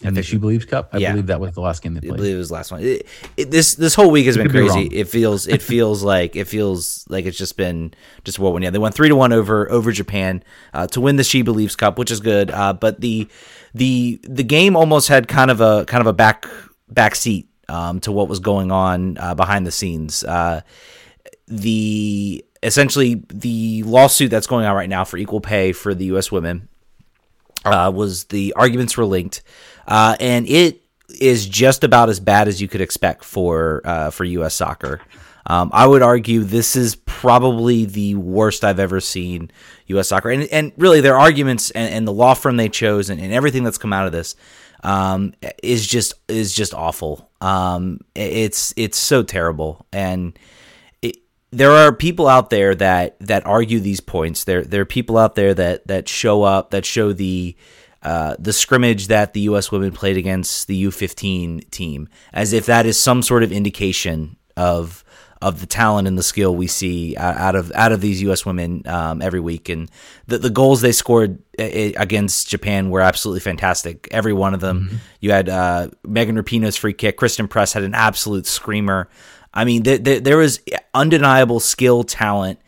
in 0.01 0.13
the 0.15 0.23
She 0.23 0.37
Believes 0.37 0.65
Cup. 0.65 0.89
I 0.93 0.97
Yeah. 0.97 1.11
believe 1.11 1.27
that 1.27 1.39
was 1.39 1.53
the 1.53 1.61
last 1.61 1.81
game 1.83 1.93
they 1.93 1.99
I 1.99 2.01
played. 2.09 2.17
believe 2.17 2.35
it 2.35 2.37
was 2.39 2.47
the 2.49 2.53
last 2.55 2.71
one. 2.71 2.81
It, 2.81 3.05
it, 3.37 3.51
this 3.51 3.75
this 3.75 3.93
whole 3.95 4.09
week 4.11 4.25
has 4.25 4.35
been 4.37 4.47
could 4.49 4.53
be 4.53 4.67
crazy. 4.69 4.87
It 4.87 5.07
feels 5.07 5.47
it 5.47 5.61
feels 5.71 6.03
like 6.03 6.35
it 6.35 6.45
feels 6.45 7.05
like 7.09 7.25
it's 7.25 7.37
just 7.37 7.55
been 7.57 7.93
just 8.23 8.39
whirlwind. 8.39 8.63
Yeah, 8.63 8.69
they 8.71 8.79
won 8.79 8.91
three 8.91 9.09
to 9.09 9.15
one 9.15 9.31
over 9.33 9.69
over 9.71 9.91
Japan 9.91 10.43
uh, 10.73 10.87
to 10.87 10.99
win 11.01 11.15
the 11.17 11.23
She 11.23 11.41
Believes 11.41 11.75
Cup, 11.75 11.97
which 11.97 12.11
is 12.11 12.19
good. 12.21 12.49
Uh, 12.51 12.73
but 12.73 13.01
the 13.01 13.27
the 13.73 14.19
the 14.23 14.43
game 14.43 14.75
almost 14.75 15.07
had 15.09 15.27
kind 15.27 15.51
of 15.51 15.61
a 15.61 15.85
kind 15.85 16.01
of 16.01 16.07
a 16.07 16.13
back 16.13 16.47
back 16.89 17.15
seat 17.15 17.47
um, 17.69 17.99
to 18.01 18.11
what 18.11 18.27
was 18.27 18.39
going 18.39 18.71
on 18.71 19.17
uh, 19.17 19.35
behind 19.35 19.65
the 19.65 19.71
scenes. 19.71 20.23
Uh, 20.23 20.61
the 21.47 22.43
essentially 22.61 23.23
the 23.27 23.83
lawsuit 23.83 24.31
that's 24.31 24.47
going 24.47 24.65
on 24.65 24.75
right 24.75 24.89
now 24.89 25.03
for 25.03 25.17
equal 25.17 25.41
pay 25.41 25.71
for 25.71 25.93
the 25.93 26.05
U.S. 26.05 26.31
women 26.31 26.69
uh, 27.65 27.91
was 27.93 28.25
the 28.25 28.53
arguments 28.55 28.97
were 28.97 29.05
linked, 29.05 29.43
uh, 29.87 30.15
and 30.19 30.47
it 30.47 30.81
is 31.19 31.45
just 31.47 31.83
about 31.83 32.09
as 32.09 32.19
bad 32.19 32.47
as 32.47 32.61
you 32.61 32.67
could 32.67 32.81
expect 32.81 33.23
for 33.23 33.81
uh, 33.85 34.09
for 34.09 34.23
U.S. 34.23 34.53
soccer. 34.53 35.01
Um, 35.45 35.71
I 35.73 35.85
would 35.85 36.01
argue 36.01 36.43
this 36.43 36.77
is 36.77 36.95
probably 36.95 37.83
the 37.83 38.15
worst 38.15 38.63
I've 38.63 38.79
ever 38.79 39.01
seen 39.01 39.51
U.S. 39.87 40.07
soccer, 40.07 40.29
and 40.29 40.43
and 40.43 40.71
really 40.77 41.01
their 41.01 41.17
arguments 41.17 41.71
and, 41.71 41.93
and 41.93 42.07
the 42.07 42.13
law 42.13 42.33
firm 42.33 42.57
they 42.57 42.69
chose 42.69 43.09
and, 43.09 43.19
and 43.19 43.33
everything 43.33 43.63
that's 43.63 43.77
come 43.77 43.93
out 43.93 44.05
of 44.05 44.11
this 44.11 44.35
um, 44.83 45.33
is 45.63 45.87
just 45.87 46.13
is 46.27 46.53
just 46.53 46.73
awful. 46.73 47.29
Um, 47.41 48.01
it's 48.15 48.73
it's 48.77 48.97
so 48.97 49.23
terrible, 49.23 49.85
and 49.91 50.37
it, 51.01 51.17
there 51.51 51.71
are 51.71 51.93
people 51.93 52.27
out 52.27 52.49
there 52.49 52.75
that 52.75 53.19
that 53.21 53.45
argue 53.45 53.79
these 53.79 54.01
points. 54.01 54.43
There 54.43 54.61
there 54.63 54.81
are 54.81 54.85
people 54.85 55.17
out 55.17 55.35
there 55.35 55.53
that 55.53 55.87
that 55.87 56.07
show 56.07 56.43
up 56.43 56.71
that 56.71 56.85
show 56.85 57.13
the 57.13 57.55
uh, 58.03 58.35
the 58.37 58.53
scrimmage 58.53 59.07
that 59.07 59.33
the 59.33 59.41
U.S. 59.41 59.71
women 59.71 59.91
played 59.91 60.17
against 60.17 60.67
the 60.67 60.83
U15 60.85 61.69
team 61.71 62.09
as 62.33 62.51
if 62.51 62.65
that 62.65 62.85
is 62.85 62.99
some 62.99 63.21
sort 63.21 63.43
of 63.43 63.51
indication 63.51 64.35
of 64.57 65.05
of 65.43 65.59
the 65.59 65.65
talent 65.65 66.07
and 66.07 66.17
the 66.17 66.23
skill 66.23 66.55
we 66.55 66.67
see 66.67 67.17
out 67.17 67.35
out 67.37 67.55
of 67.55 67.71
out 67.73 67.91
of 67.91 67.99
these 67.99 68.21
U.S. 68.23 68.45
women 68.45 68.87
um, 68.87 69.21
every 69.21 69.41
week, 69.41 69.67
and 69.67 69.91
the 70.25 70.37
the 70.37 70.49
goals 70.49 70.81
they 70.81 70.93
scored 70.93 71.39
uh, 71.59 71.63
against 71.63 72.47
Japan 72.47 72.89
were 72.89 73.01
absolutely 73.01 73.41
fantastic. 73.41 74.07
Every 74.11 74.33
one 74.33 74.53
of 74.53 74.61
them. 74.61 75.01
You 75.19 75.31
had 75.31 75.49
uh, 75.49 75.89
Megan 76.05 76.37
Rapinoe's 76.37 76.77
free 76.77 76.93
kick. 76.93 77.17
Christen 77.17 77.47
Press 77.47 77.73
had 77.73 77.83
an 77.83 77.93
absolute 77.93 78.45
screamer. 78.45 79.09
I 79.53 79.65
mean, 79.65 79.83
there, 79.83 79.97
there, 79.97 80.19
there 80.19 80.37
was 80.37 80.61
undeniable 80.93 81.59
skill, 81.59 82.03
talent, 82.03 82.59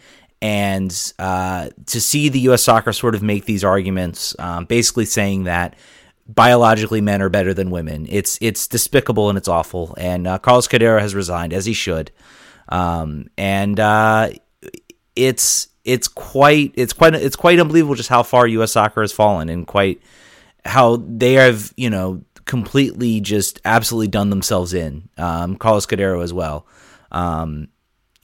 and 0.42 1.14
uh, 1.18 1.70
to 1.88 2.02
see 2.02 2.30
the 2.30 2.40
U.S. 2.42 2.64
soccer 2.64 2.94
sort 2.94 3.16
of 3.16 3.24
make 3.24 3.46
these 3.46 3.64
arguments, 3.64 4.36
um, 4.38 4.66
basically 4.66 5.06
saying 5.06 5.46
that 5.46 5.76
biologically 6.28 7.02
men 7.02 7.22
are 7.22 7.30
better 7.30 7.54
than 7.54 7.70
women. 7.70 8.06
It's 8.10 8.38
it's 8.42 8.68
despicable 8.68 9.30
and 9.30 9.38
it's 9.38 9.48
awful. 9.48 9.96
And 9.98 10.28
uh, 10.28 10.40
Carlos 10.40 10.68
Cordero 10.68 11.00
has 11.00 11.16
resigned 11.16 11.54
as 11.54 11.66
he 11.66 11.74
should, 11.74 12.12
um, 12.70 13.28
and 13.38 13.80
uh, 13.80 14.30
it's 15.16 15.70
it's 15.84 16.08
quite 16.08 16.74
it's 16.76 16.94
quite 16.94 17.14
it's 17.16 17.36
quite 17.36 17.60
unbelievable 17.60 17.96
just 17.96 18.10
how 18.10 18.24
far 18.24 18.48
U.S. 18.48 18.72
soccer 18.72 19.02
has 19.02 19.12
fallen 19.12 19.50
and 19.50 19.68
quite 19.68 20.02
how 20.66 20.98
they 20.98 21.34
have 21.34 21.74
you 21.78 21.90
know 21.90 22.24
completely 22.46 23.22
just 23.22 23.60
absolutely 23.66 24.08
done 24.08 24.30
themselves 24.30 24.74
in. 24.74 25.10
Um, 25.18 25.56
Carlos 25.58 25.86
Cordero 25.86 26.24
as 26.24 26.34
well. 26.34 26.68
Um, 27.12 27.70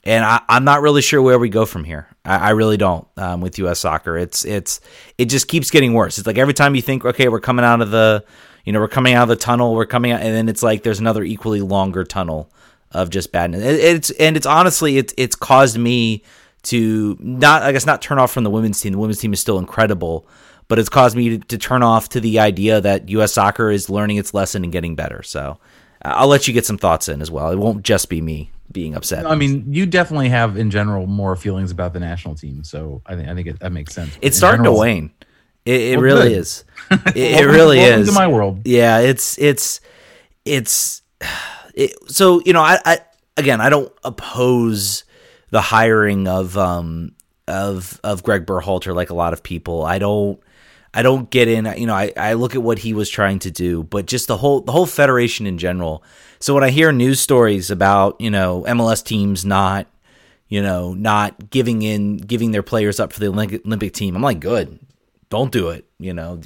and 0.03 0.23
I, 0.25 0.41
I'm 0.49 0.63
not 0.63 0.81
really 0.81 1.01
sure 1.01 1.21
where 1.21 1.37
we 1.37 1.49
go 1.49 1.65
from 1.65 1.83
here. 1.83 2.07
I, 2.25 2.37
I 2.37 2.49
really 2.51 2.77
don't 2.77 3.07
um, 3.17 3.41
with 3.41 3.59
U.S. 3.59 3.79
soccer. 3.79 4.17
It's 4.17 4.45
it's 4.45 4.81
it 5.17 5.25
just 5.25 5.47
keeps 5.47 5.69
getting 5.69 5.93
worse. 5.93 6.17
It's 6.17 6.27
like 6.27 6.37
every 6.37 6.53
time 6.53 6.75
you 6.75 6.81
think, 6.81 7.05
okay, 7.05 7.29
we're 7.29 7.39
coming 7.39 7.65
out 7.65 7.81
of 7.81 7.91
the, 7.91 8.23
you 8.65 8.73
know, 8.73 8.79
we're 8.79 8.87
coming 8.87 9.13
out 9.13 9.23
of 9.23 9.29
the 9.29 9.35
tunnel, 9.35 9.75
we're 9.75 9.85
coming 9.85 10.11
out, 10.11 10.21
and 10.21 10.33
then 10.33 10.49
it's 10.49 10.63
like 10.63 10.81
there's 10.81 10.99
another 10.99 11.23
equally 11.23 11.61
longer 11.61 12.03
tunnel 12.03 12.51
of 12.91 13.09
just 13.09 13.31
badness. 13.31 13.63
It, 13.63 13.79
it's 13.79 14.09
and 14.11 14.35
it's 14.37 14.45
honestly 14.45 14.97
it's 14.97 15.13
it's 15.17 15.35
caused 15.35 15.77
me 15.77 16.23
to 16.63 17.17
not 17.19 17.63
I 17.63 17.71
guess 17.71 17.85
not 17.85 18.01
turn 18.01 18.19
off 18.19 18.31
from 18.31 18.43
the 18.43 18.49
women's 18.49 18.79
team. 18.79 18.91
The 18.93 18.97
women's 18.99 19.19
team 19.19 19.33
is 19.33 19.39
still 19.39 19.57
incredible, 19.59 20.27
but 20.67 20.77
it's 20.79 20.89
caused 20.89 21.15
me 21.15 21.29
to, 21.29 21.37
to 21.39 21.57
turn 21.57 21.83
off 21.83 22.09
to 22.09 22.19
the 22.19 22.39
idea 22.39 22.81
that 22.81 23.09
U.S. 23.09 23.33
soccer 23.33 23.71
is 23.71 23.89
learning 23.89 24.17
its 24.17 24.33
lesson 24.33 24.63
and 24.63 24.71
getting 24.71 24.95
better. 24.95 25.23
So 25.23 25.57
uh, 26.03 26.13
I'll 26.15 26.27
let 26.27 26.47
you 26.47 26.53
get 26.53 26.65
some 26.65 26.77
thoughts 26.77 27.07
in 27.09 27.21
as 27.21 27.31
well. 27.31 27.51
It 27.51 27.57
won't 27.57 27.83
just 27.83 28.09
be 28.09 28.21
me 28.21 28.51
being 28.71 28.95
upset. 28.95 29.25
I 29.25 29.35
mean, 29.35 29.65
you 29.73 29.85
definitely 29.85 30.29
have 30.29 30.55
in 30.57 30.71
general 30.71 31.05
more 31.07 31.35
feelings 31.35 31.71
about 31.71 31.93
the 31.93 31.99
national 31.99 32.35
team, 32.35 32.63
so 32.63 33.01
I 33.05 33.15
think 33.15 33.27
I 33.27 33.35
think 33.35 33.47
it, 33.47 33.59
that 33.59 33.71
makes 33.71 33.93
sense. 33.93 34.17
It's 34.21 34.37
starting 34.37 34.59
general- 34.59 34.75
to 34.75 34.79
wane. 34.81 35.11
It, 35.65 35.81
it 35.81 35.95
Well, 35.97 36.03
really 36.05 36.29
good. 36.29 36.37
is. 36.39 36.63
It, 37.07 37.15
it 37.41 37.45
really 37.45 37.79
is. 37.79 38.07
to 38.09 38.13
my 38.13 38.27
world. 38.27 38.61
Yeah, 38.65 38.99
it's 38.99 39.37
it's 39.39 39.79
it's 40.45 41.01
it, 41.75 41.93
so 42.11 42.41
you 42.45 42.53
know 42.53 42.61
I, 42.61 42.79
I 42.85 42.99
again 43.37 43.61
I 43.61 43.69
don't 43.69 43.91
oppose 44.03 45.03
the 45.49 45.61
hiring 45.61 46.27
of 46.27 46.57
um 46.57 47.13
of 47.47 47.99
of 48.03 48.23
Greg 48.23 48.45
Berhalter 48.45 48.95
like 48.95 49.09
a 49.09 49.15
lot 49.15 49.33
of 49.33 49.43
people. 49.43 49.83
I 49.83 49.99
don't 49.99 50.41
I 50.93 51.03
don't 51.03 51.29
get 51.29 51.47
in. 51.47 51.65
You 51.77 51.87
know, 51.87 51.93
I, 51.93 52.11
I 52.17 52.33
look 52.33 52.55
at 52.55 52.63
what 52.63 52.79
he 52.79 52.93
was 52.93 53.09
trying 53.09 53.39
to 53.39 53.51
do, 53.51 53.83
but 53.83 54.07
just 54.07 54.27
the 54.27 54.37
whole 54.37 54.61
the 54.61 54.71
whole 54.71 54.85
federation 54.85 55.47
in 55.47 55.57
general. 55.57 56.03
So 56.39 56.53
when 56.53 56.63
I 56.63 56.69
hear 56.69 56.91
news 56.91 57.19
stories 57.19 57.71
about 57.71 58.19
you 58.19 58.29
know 58.29 58.63
MLS 58.67 59.03
teams 59.03 59.45
not 59.45 59.87
you 60.49 60.61
know 60.61 60.93
not 60.93 61.49
giving 61.49 61.81
in 61.81 62.17
giving 62.17 62.51
their 62.51 62.63
players 62.63 62.99
up 62.99 63.13
for 63.13 63.19
the 63.19 63.27
Olympic, 63.27 63.65
Olympic 63.65 63.93
team, 63.93 64.15
I'm 64.15 64.21
like, 64.21 64.39
good, 64.39 64.79
don't 65.31 65.51
do 65.51 65.69
it. 65.69 65.85
You 65.97 66.13
know, 66.13 66.41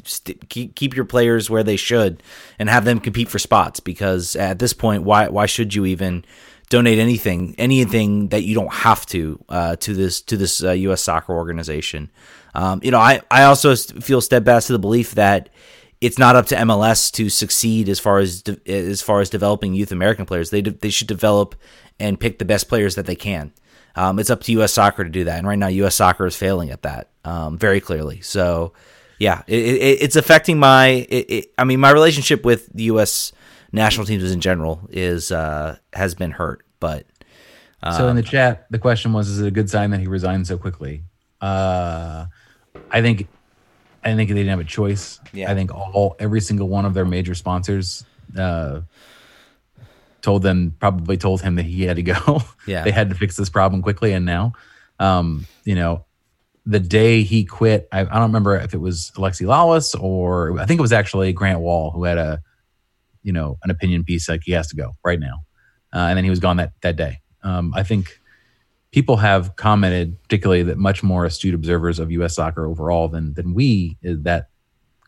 keep 0.47 0.75
keep 0.75 0.95
your 0.95 1.03
players 1.03 1.49
where 1.49 1.63
they 1.63 1.75
should 1.75 2.23
and 2.57 2.69
have 2.69 2.85
them 2.85 2.99
compete 2.99 3.27
for 3.27 3.39
spots 3.39 3.81
because 3.81 4.37
at 4.37 4.59
this 4.59 4.71
point, 4.71 5.03
why 5.03 5.27
why 5.27 5.47
should 5.47 5.73
you 5.73 5.85
even 5.85 6.23
donate 6.69 6.99
anything 6.99 7.55
anything 7.57 8.29
that 8.29 8.43
you 8.43 8.55
don't 8.55 8.73
have 8.73 9.05
to 9.07 9.43
uh, 9.49 9.75
to 9.77 9.93
this 9.93 10.21
to 10.21 10.37
this 10.37 10.63
uh, 10.63 10.71
U.S. 10.71 11.01
soccer 11.01 11.33
organization? 11.33 12.11
Um, 12.53 12.79
you 12.83 12.91
know, 12.91 12.99
I 12.99 13.21
I 13.29 13.43
also 13.43 13.75
feel 13.75 14.21
steadfast 14.21 14.67
to 14.67 14.73
the 14.73 14.79
belief 14.79 15.15
that 15.15 15.49
it's 15.99 16.19
not 16.19 16.35
up 16.35 16.45
to 16.47 16.55
MLS 16.55 17.11
to 17.13 17.29
succeed 17.29 17.89
as 17.89 17.99
far 17.99 18.19
as 18.19 18.43
de- 18.43 18.71
as 18.71 19.01
far 19.01 19.19
as 19.19 19.31
developing 19.31 19.73
youth 19.73 19.91
American 19.91 20.27
players. 20.27 20.51
They 20.51 20.61
de- 20.61 20.71
they 20.71 20.91
should 20.91 21.07
develop 21.07 21.55
and 21.99 22.19
pick 22.19 22.37
the 22.37 22.45
best 22.45 22.69
players 22.69 22.95
that 22.95 23.07
they 23.07 23.15
can. 23.15 23.51
Um, 23.95 24.19
it's 24.19 24.29
up 24.29 24.41
to 24.43 24.51
U.S. 24.53 24.73
Soccer 24.73 25.03
to 25.03 25.09
do 25.09 25.23
that, 25.25 25.37
and 25.37 25.47
right 25.47 25.57
now 25.57 25.67
U.S. 25.67 25.95
Soccer 25.95 26.25
is 26.25 26.35
failing 26.35 26.69
at 26.69 26.81
that 26.83 27.09
um, 27.23 27.57
very 27.57 27.79
clearly. 27.79 28.21
So, 28.21 28.73
yeah, 29.19 29.43
it, 29.47 29.59
it, 29.59 30.01
it's 30.01 30.15
affecting 30.15 30.59
my. 30.59 31.05
It, 31.09 31.53
I 31.57 31.63
mean, 31.63 31.79
my 31.79 31.91
relationship 31.91 32.43
with 32.43 32.67
the 32.73 32.83
U.S. 32.83 33.31
national 33.71 34.05
teams 34.05 34.29
in 34.31 34.41
general 34.41 34.81
is 34.89 35.31
uh, 35.31 35.77
has 35.93 36.13
been 36.15 36.31
hurt, 36.31 36.65
but 36.79 37.05
So 37.93 38.07
in 38.07 38.15
the 38.15 38.23
chat, 38.23 38.65
the 38.69 38.79
question 38.79 39.13
was: 39.13 39.29
Is 39.29 39.39
it 39.39 39.47
a 39.47 39.51
good 39.51 39.69
sign 39.69 39.91
that 39.91 39.99
he 39.99 40.07
resigned 40.07 40.47
so 40.47 40.57
quickly? 40.57 41.03
Uh, 41.39 42.25
I 42.89 43.01
think, 43.01 43.27
I 44.03 44.15
think 44.15 44.29
they 44.29 44.35
didn't 44.35 44.49
have 44.49 44.59
a 44.59 44.63
choice. 44.63 45.19
Yeah. 45.33 45.51
I 45.51 45.55
think 45.55 45.73
all 45.73 46.15
every 46.19 46.41
single 46.41 46.67
one 46.67 46.85
of 46.85 46.93
their 46.93 47.05
major 47.05 47.35
sponsors 47.35 48.03
uh, 48.37 48.81
told 50.25 50.41
them 50.41 50.75
probably 50.79 51.17
told 51.17 51.41
him 51.41 51.55
that 51.55 51.65
he 51.65 51.83
had 51.83 51.95
to 51.95 52.03
go. 52.03 52.41
Yeah. 52.67 52.83
they 52.83 52.89
had 52.89 53.09
to 53.09 53.15
fix 53.15 53.35
this 53.35 53.49
problem 53.49 53.83
quickly, 53.83 54.11
and 54.11 54.25
now, 54.25 54.53
um, 54.99 55.45
you 55.65 55.75
know, 55.75 56.03
the 56.65 56.79
day 56.79 57.21
he 57.21 57.45
quit, 57.45 57.87
I, 57.91 57.99
I 57.99 58.03
don't 58.05 58.23
remember 58.23 58.55
if 58.55 58.73
it 58.73 58.79
was 58.79 59.11
Alexi 59.17 59.45
Lalas 59.45 59.95
or 60.01 60.59
I 60.59 60.65
think 60.65 60.79
it 60.79 60.81
was 60.81 60.91
actually 60.91 61.31
Grant 61.31 61.59
Wahl 61.59 61.91
who 61.91 62.05
had 62.05 62.17
a, 62.17 62.41
you 63.21 63.31
know, 63.31 63.59
an 63.63 63.69
opinion 63.69 64.03
piece 64.03 64.27
like 64.27 64.41
he 64.43 64.53
has 64.53 64.67
to 64.69 64.75
go 64.75 64.93
right 65.05 65.19
now, 65.19 65.45
uh, 65.93 66.07
and 66.09 66.17
then 66.17 66.23
he 66.23 66.31
was 66.31 66.39
gone 66.39 66.57
that 66.57 66.73
that 66.81 66.95
day. 66.95 67.21
Um, 67.43 67.71
I 67.75 67.83
think 67.83 68.19
people 68.91 69.17
have 69.17 69.55
commented, 69.55 70.19
particularly 70.23 70.63
that 70.63 70.79
much 70.79 71.03
more 71.03 71.25
astute 71.25 71.53
observers 71.53 71.99
of 71.99 72.11
U.S. 72.13 72.33
soccer 72.33 72.65
overall 72.65 73.09
than 73.09 73.35
than 73.35 73.53
we, 73.53 73.97
that 74.01 74.47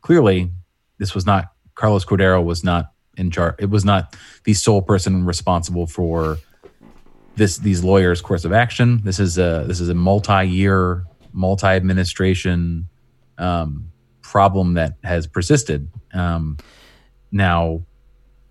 clearly 0.02 0.52
this 1.00 1.16
was 1.16 1.26
not 1.26 1.54
Carlos 1.74 2.06
Cordero 2.06 2.44
was 2.44 2.64
not 2.64 2.92
in 3.18 3.32
charge. 3.32 3.56
It 3.60 3.70
was 3.70 3.84
not 3.84 4.16
the 4.46 4.54
sole 4.54 4.82
person 4.82 5.26
responsible 5.26 5.88
for 5.88 6.38
this 7.36 7.58
these 7.58 7.84
lawyers' 7.84 8.22
course 8.22 8.46
of 8.46 8.54
action. 8.54 9.02
This 9.04 9.20
is 9.20 9.38
a 9.38 9.66
this 9.68 9.80
is 9.80 9.90
a 9.90 9.94
multi-year, 9.94 11.06
multi-administration 11.34 12.88
um, 13.38 13.92
problem 14.22 14.76
that 14.76 14.94
has 15.04 15.28
persisted. 15.28 15.90
Um, 16.14 16.58
now, 17.32 17.84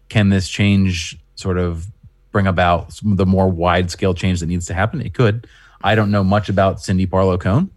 can 0.09 0.29
this 0.29 0.49
change 0.49 1.19
sort 1.35 1.59
of 1.59 1.87
bring 2.31 2.47
about 2.47 2.93
the 3.03 3.27
more 3.27 3.49
wide 3.49 3.91
scale 3.91 4.15
change 4.15 4.41
that 4.41 4.47
needs 4.47 4.67
to 4.67 4.75
happen? 4.75 5.01
It 5.01 5.15
could. 5.15 5.47
I 5.83 5.95
don't 5.95 6.11
know 6.11 6.25
much 6.25 6.49
about 6.49 6.81
Cindy 6.81 7.07
Parlow 7.07 7.41
Cone. 7.41 7.71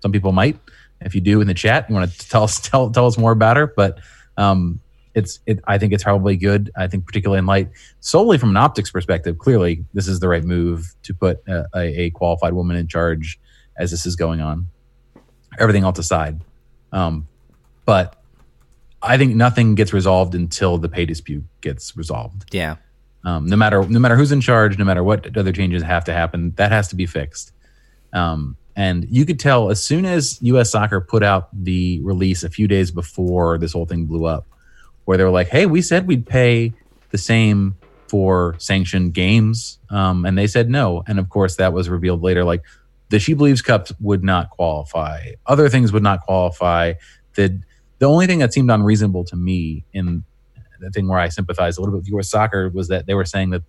Some 0.00 0.12
people 0.12 0.32
might. 0.32 0.58
If 1.00 1.14
you 1.14 1.20
do 1.20 1.40
in 1.40 1.46
the 1.46 1.54
chat, 1.54 1.88
you 1.88 1.94
want 1.94 2.10
to 2.10 2.28
tell 2.28 2.44
us 2.44 2.60
tell, 2.60 2.90
tell 2.90 3.06
us 3.06 3.18
more 3.18 3.32
about 3.32 3.56
her. 3.56 3.66
But 3.66 3.98
um, 4.36 4.80
it's 5.14 5.40
it, 5.46 5.60
I 5.66 5.78
think 5.78 5.92
it's 5.92 6.02
probably 6.02 6.36
good. 6.36 6.70
I 6.76 6.86
think 6.86 7.06
particularly 7.06 7.38
in 7.38 7.46
light 7.46 7.70
solely 8.00 8.38
from 8.38 8.50
an 8.50 8.56
optics 8.56 8.90
perspective, 8.90 9.38
clearly 9.38 9.84
this 9.94 10.08
is 10.08 10.20
the 10.20 10.28
right 10.28 10.44
move 10.44 10.94
to 11.04 11.14
put 11.14 11.42
a, 11.48 11.64
a, 11.74 12.10
qualified 12.10 12.52
woman 12.52 12.76
in 12.76 12.88
charge 12.88 13.38
as 13.76 13.90
this 13.90 14.06
is 14.06 14.16
going 14.16 14.40
on. 14.40 14.66
Everything 15.58 15.84
else 15.84 15.98
aside, 15.98 16.40
um, 16.92 17.28
but 17.84 18.20
I 19.02 19.16
think 19.16 19.36
nothing 19.36 19.74
gets 19.76 19.92
resolved 19.92 20.34
until 20.34 20.78
the 20.78 20.88
pay 20.88 21.04
dispute 21.04 21.44
gets 21.60 21.96
resolved. 21.96 22.52
Yeah. 22.52 22.76
Um, 23.24 23.46
no 23.46 23.56
matter 23.56 23.84
no 23.84 24.00
matter 24.00 24.16
who's 24.16 24.32
in 24.32 24.40
charge, 24.40 24.78
no 24.78 24.84
matter 24.84 25.04
what 25.04 25.36
other 25.36 25.52
changes 25.52 25.82
have 25.82 26.04
to 26.04 26.12
happen, 26.12 26.52
that 26.56 26.72
has 26.72 26.88
to 26.88 26.96
be 26.96 27.06
fixed. 27.06 27.52
Um, 28.12 28.56
and 28.76 29.06
you 29.08 29.24
could 29.24 29.38
tell 29.38 29.70
as 29.70 29.82
soon 29.82 30.04
as 30.04 30.40
U.S. 30.42 30.70
Soccer 30.70 31.00
put 31.00 31.22
out 31.22 31.48
the 31.52 32.00
release 32.02 32.42
a 32.42 32.50
few 32.50 32.66
days 32.66 32.90
before 32.90 33.58
this 33.58 33.72
whole 33.72 33.86
thing 33.86 34.06
blew 34.06 34.24
up, 34.24 34.46
where 35.04 35.16
they 35.16 35.24
were 35.24 35.30
like, 35.30 35.48
"Hey, 35.48 35.66
we 35.66 35.82
said 35.82 36.06
we'd 36.06 36.26
pay 36.26 36.72
the 37.10 37.18
same 37.18 37.76
for 38.08 38.54
sanctioned 38.58 39.14
games," 39.14 39.78
um, 39.90 40.24
and 40.24 40.36
they 40.36 40.46
said 40.46 40.70
no. 40.70 41.02
And 41.06 41.18
of 41.18 41.28
course, 41.28 41.56
that 41.56 41.72
was 41.72 41.88
revealed 41.88 42.22
later. 42.22 42.44
Like 42.44 42.62
the 43.10 43.18
She 43.18 43.34
Believes 43.34 43.62
Cup 43.62 43.88
would 44.00 44.24
not 44.24 44.50
qualify. 44.50 45.32
Other 45.46 45.68
things 45.68 45.92
would 45.92 46.02
not 46.02 46.20
qualify. 46.22 46.94
The 47.34 47.60
the 47.98 48.06
only 48.06 48.26
thing 48.26 48.40
that 48.40 48.52
seemed 48.52 48.70
unreasonable 48.70 49.24
to 49.24 49.36
me 49.36 49.84
in 49.92 50.24
the 50.80 50.90
thing 50.90 51.08
where 51.08 51.18
I 51.18 51.28
sympathized 51.28 51.78
a 51.78 51.80
little 51.80 51.94
bit 51.94 52.04
with 52.04 52.08
U.S. 52.08 52.28
Soccer 52.28 52.68
was 52.68 52.88
that 52.88 53.06
they 53.06 53.14
were 53.14 53.24
saying 53.24 53.50
that 53.50 53.62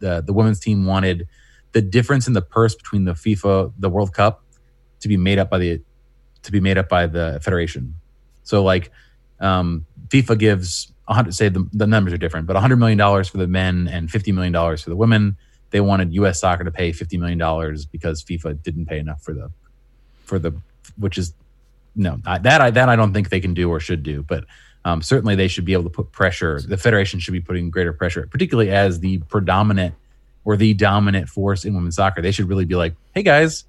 the 0.00 0.22
the 0.24 0.32
women's 0.32 0.60
team 0.60 0.84
wanted 0.84 1.26
the 1.72 1.82
difference 1.82 2.26
in 2.26 2.32
the 2.32 2.42
purse 2.42 2.74
between 2.74 3.04
the 3.04 3.12
FIFA 3.12 3.72
the 3.78 3.88
World 3.88 4.12
Cup 4.12 4.44
to 5.00 5.08
be 5.08 5.16
made 5.16 5.38
up 5.38 5.50
by 5.50 5.58
the 5.58 5.80
to 6.42 6.52
be 6.52 6.60
made 6.60 6.78
up 6.78 6.88
by 6.88 7.06
the 7.06 7.40
federation. 7.42 7.94
So 8.42 8.62
like 8.62 8.90
um, 9.40 9.86
FIFA 10.08 10.38
gives 10.38 10.92
100 11.06 11.34
say 11.34 11.48
the, 11.48 11.68
the 11.72 11.86
numbers 11.86 12.12
are 12.12 12.18
different, 12.18 12.46
but 12.46 12.54
100 12.54 12.76
million 12.76 12.98
dollars 12.98 13.28
for 13.28 13.38
the 13.38 13.46
men 13.46 13.88
and 13.88 14.10
50 14.10 14.32
million 14.32 14.52
dollars 14.52 14.82
for 14.82 14.90
the 14.90 14.96
women. 14.96 15.36
They 15.70 15.80
wanted 15.80 16.12
U.S. 16.14 16.40
Soccer 16.40 16.64
to 16.64 16.70
pay 16.70 16.92
50 16.92 17.16
million 17.18 17.38
dollars 17.38 17.84
because 17.84 18.22
FIFA 18.24 18.62
didn't 18.62 18.86
pay 18.86 18.98
enough 18.98 19.22
for 19.22 19.32
the 19.34 19.50
for 20.24 20.38
the 20.38 20.52
which 20.98 21.18
is 21.18 21.32
no 21.96 22.18
that 22.24 22.60
I 22.60 22.70
that 22.70 22.88
I 22.88 22.96
don't 22.96 23.12
think 23.12 23.30
they 23.30 23.40
can 23.40 23.54
do 23.54 23.68
or 23.68 23.80
should 23.80 24.02
do, 24.02 24.22
but 24.22 24.44
um, 24.84 25.02
certainly 25.02 25.34
they 25.34 25.48
should 25.48 25.64
be 25.64 25.72
able 25.72 25.84
to 25.84 25.90
put 25.90 26.10
pressure. 26.12 26.60
The 26.60 26.76
federation 26.76 27.20
should 27.20 27.32
be 27.32 27.40
putting 27.40 27.70
greater 27.70 27.92
pressure, 27.92 28.26
particularly 28.30 28.70
as 28.70 29.00
the 29.00 29.18
predominant 29.28 29.94
or 30.44 30.56
the 30.56 30.74
dominant 30.74 31.28
force 31.28 31.64
in 31.64 31.74
women's 31.74 31.96
soccer. 31.96 32.22
They 32.22 32.32
should 32.32 32.48
really 32.48 32.64
be 32.64 32.76
like, 32.76 32.94
hey 33.14 33.22
guys, 33.22 33.64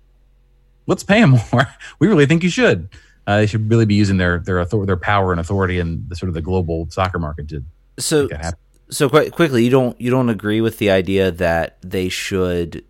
let's 0.88 1.04
pay 1.04 1.20
them 1.20 1.32
more. 1.52 1.68
we 2.00 2.08
really 2.08 2.26
think 2.26 2.44
you 2.44 2.50
should. 2.50 2.88
Uh, 3.28 3.38
they 3.38 3.46
should 3.48 3.70
really 3.70 3.86
be 3.86 3.96
using 3.96 4.18
their 4.18 4.40
their 4.40 4.60
author- 4.60 4.86
their 4.86 4.98
power 4.98 5.32
and 5.32 5.40
authority 5.40 5.80
in 5.80 6.04
the 6.08 6.16
sort 6.16 6.28
of 6.28 6.34
the 6.34 6.42
global 6.42 6.88
soccer 6.90 7.20
market 7.20 7.48
to 7.50 7.64
So 8.00 8.22
make 8.24 8.32
that 8.32 8.44
happen. 8.46 8.60
so 8.90 9.10
quite 9.10 9.32
quickly, 9.32 9.64
you 9.64 9.70
don't 9.70 10.00
you 10.02 10.10
don't 10.10 10.30
agree 10.30 10.60
with 10.62 10.78
the 10.80 10.90
idea 10.90 11.30
that 11.32 11.78
they 11.82 12.10
should 12.10 12.84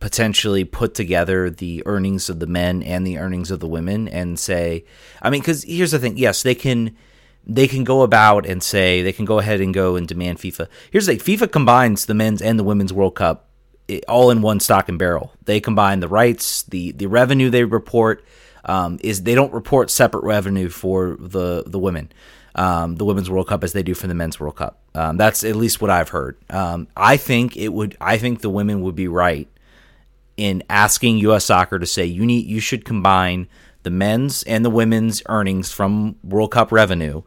potentially 0.00 0.62
put 0.64 0.94
together 0.94 1.50
the 1.50 1.82
earnings 1.86 2.28
of 2.28 2.38
the 2.38 2.46
men 2.46 2.82
and 2.84 3.04
the 3.06 3.18
earnings 3.18 3.50
of 3.50 3.58
the 3.60 3.66
women 3.66 4.06
and 4.08 4.38
say, 4.38 4.84
I 5.20 5.28
mean, 5.30 5.40
because 5.40 5.64
here's 5.64 5.90
the 5.90 5.98
thing. 5.98 6.16
Yes, 6.16 6.42
they 6.42 6.54
can 6.54 6.96
they 7.46 7.66
can 7.66 7.82
go 7.84 8.02
about 8.02 8.46
and 8.46 8.62
say 8.62 9.02
they 9.02 9.12
can 9.12 9.24
go 9.24 9.38
ahead 9.38 9.60
and 9.60 9.72
go 9.72 9.96
and 9.96 10.06
demand 10.06 10.38
FIFA. 10.38 10.68
Here's 10.90 11.06
the 11.06 11.16
thing: 11.16 11.38
FIFA 11.38 11.50
combines 11.52 12.06
the 12.06 12.14
men's 12.14 12.42
and 12.42 12.58
the 12.58 12.64
women's 12.64 12.92
World 12.92 13.14
Cup 13.14 13.48
eh, 13.88 14.00
all 14.08 14.30
in 14.30 14.42
one 14.42 14.60
stock 14.60 14.88
and 14.88 14.98
barrel. 14.98 15.32
They 15.44 15.60
combine 15.60 16.00
the 16.00 16.08
rights, 16.08 16.62
the 16.64 16.92
the 16.92 17.06
revenue 17.06 17.48
they 17.50 17.64
report 17.64 18.24
um, 18.64 18.98
is 19.02 19.22
they 19.22 19.34
don't 19.34 19.52
report 19.52 19.90
separate 19.90 20.24
revenue 20.24 20.68
for 20.68 21.16
the 21.18 21.64
the 21.66 21.78
women. 21.78 22.10
Um, 22.54 22.96
the 22.96 23.04
women's 23.04 23.30
World 23.30 23.46
Cup 23.46 23.62
as 23.62 23.72
they 23.72 23.84
do 23.84 23.94
for 23.94 24.08
the 24.08 24.14
men's 24.14 24.40
World 24.40 24.56
Cup. 24.56 24.80
Um, 24.94 25.16
that's 25.16 25.44
at 25.44 25.54
least 25.54 25.80
what 25.80 25.90
I've 25.90 26.08
heard. 26.08 26.36
Um, 26.50 26.88
I 26.96 27.16
think 27.16 27.56
it 27.56 27.68
would. 27.68 27.96
I 28.00 28.18
think 28.18 28.40
the 28.40 28.50
women 28.50 28.80
would 28.80 28.96
be 28.96 29.06
right 29.06 29.48
in 30.36 30.64
asking 30.68 31.18
U.S. 31.18 31.44
Soccer 31.44 31.78
to 31.78 31.86
say 31.86 32.04
you 32.04 32.26
need 32.26 32.46
you 32.46 32.60
should 32.60 32.84
combine 32.84 33.48
the 33.84 33.90
men's 33.90 34.42
and 34.44 34.64
the 34.64 34.70
women's 34.70 35.22
earnings 35.28 35.70
from 35.70 36.16
World 36.24 36.50
Cup 36.50 36.72
revenue 36.72 37.22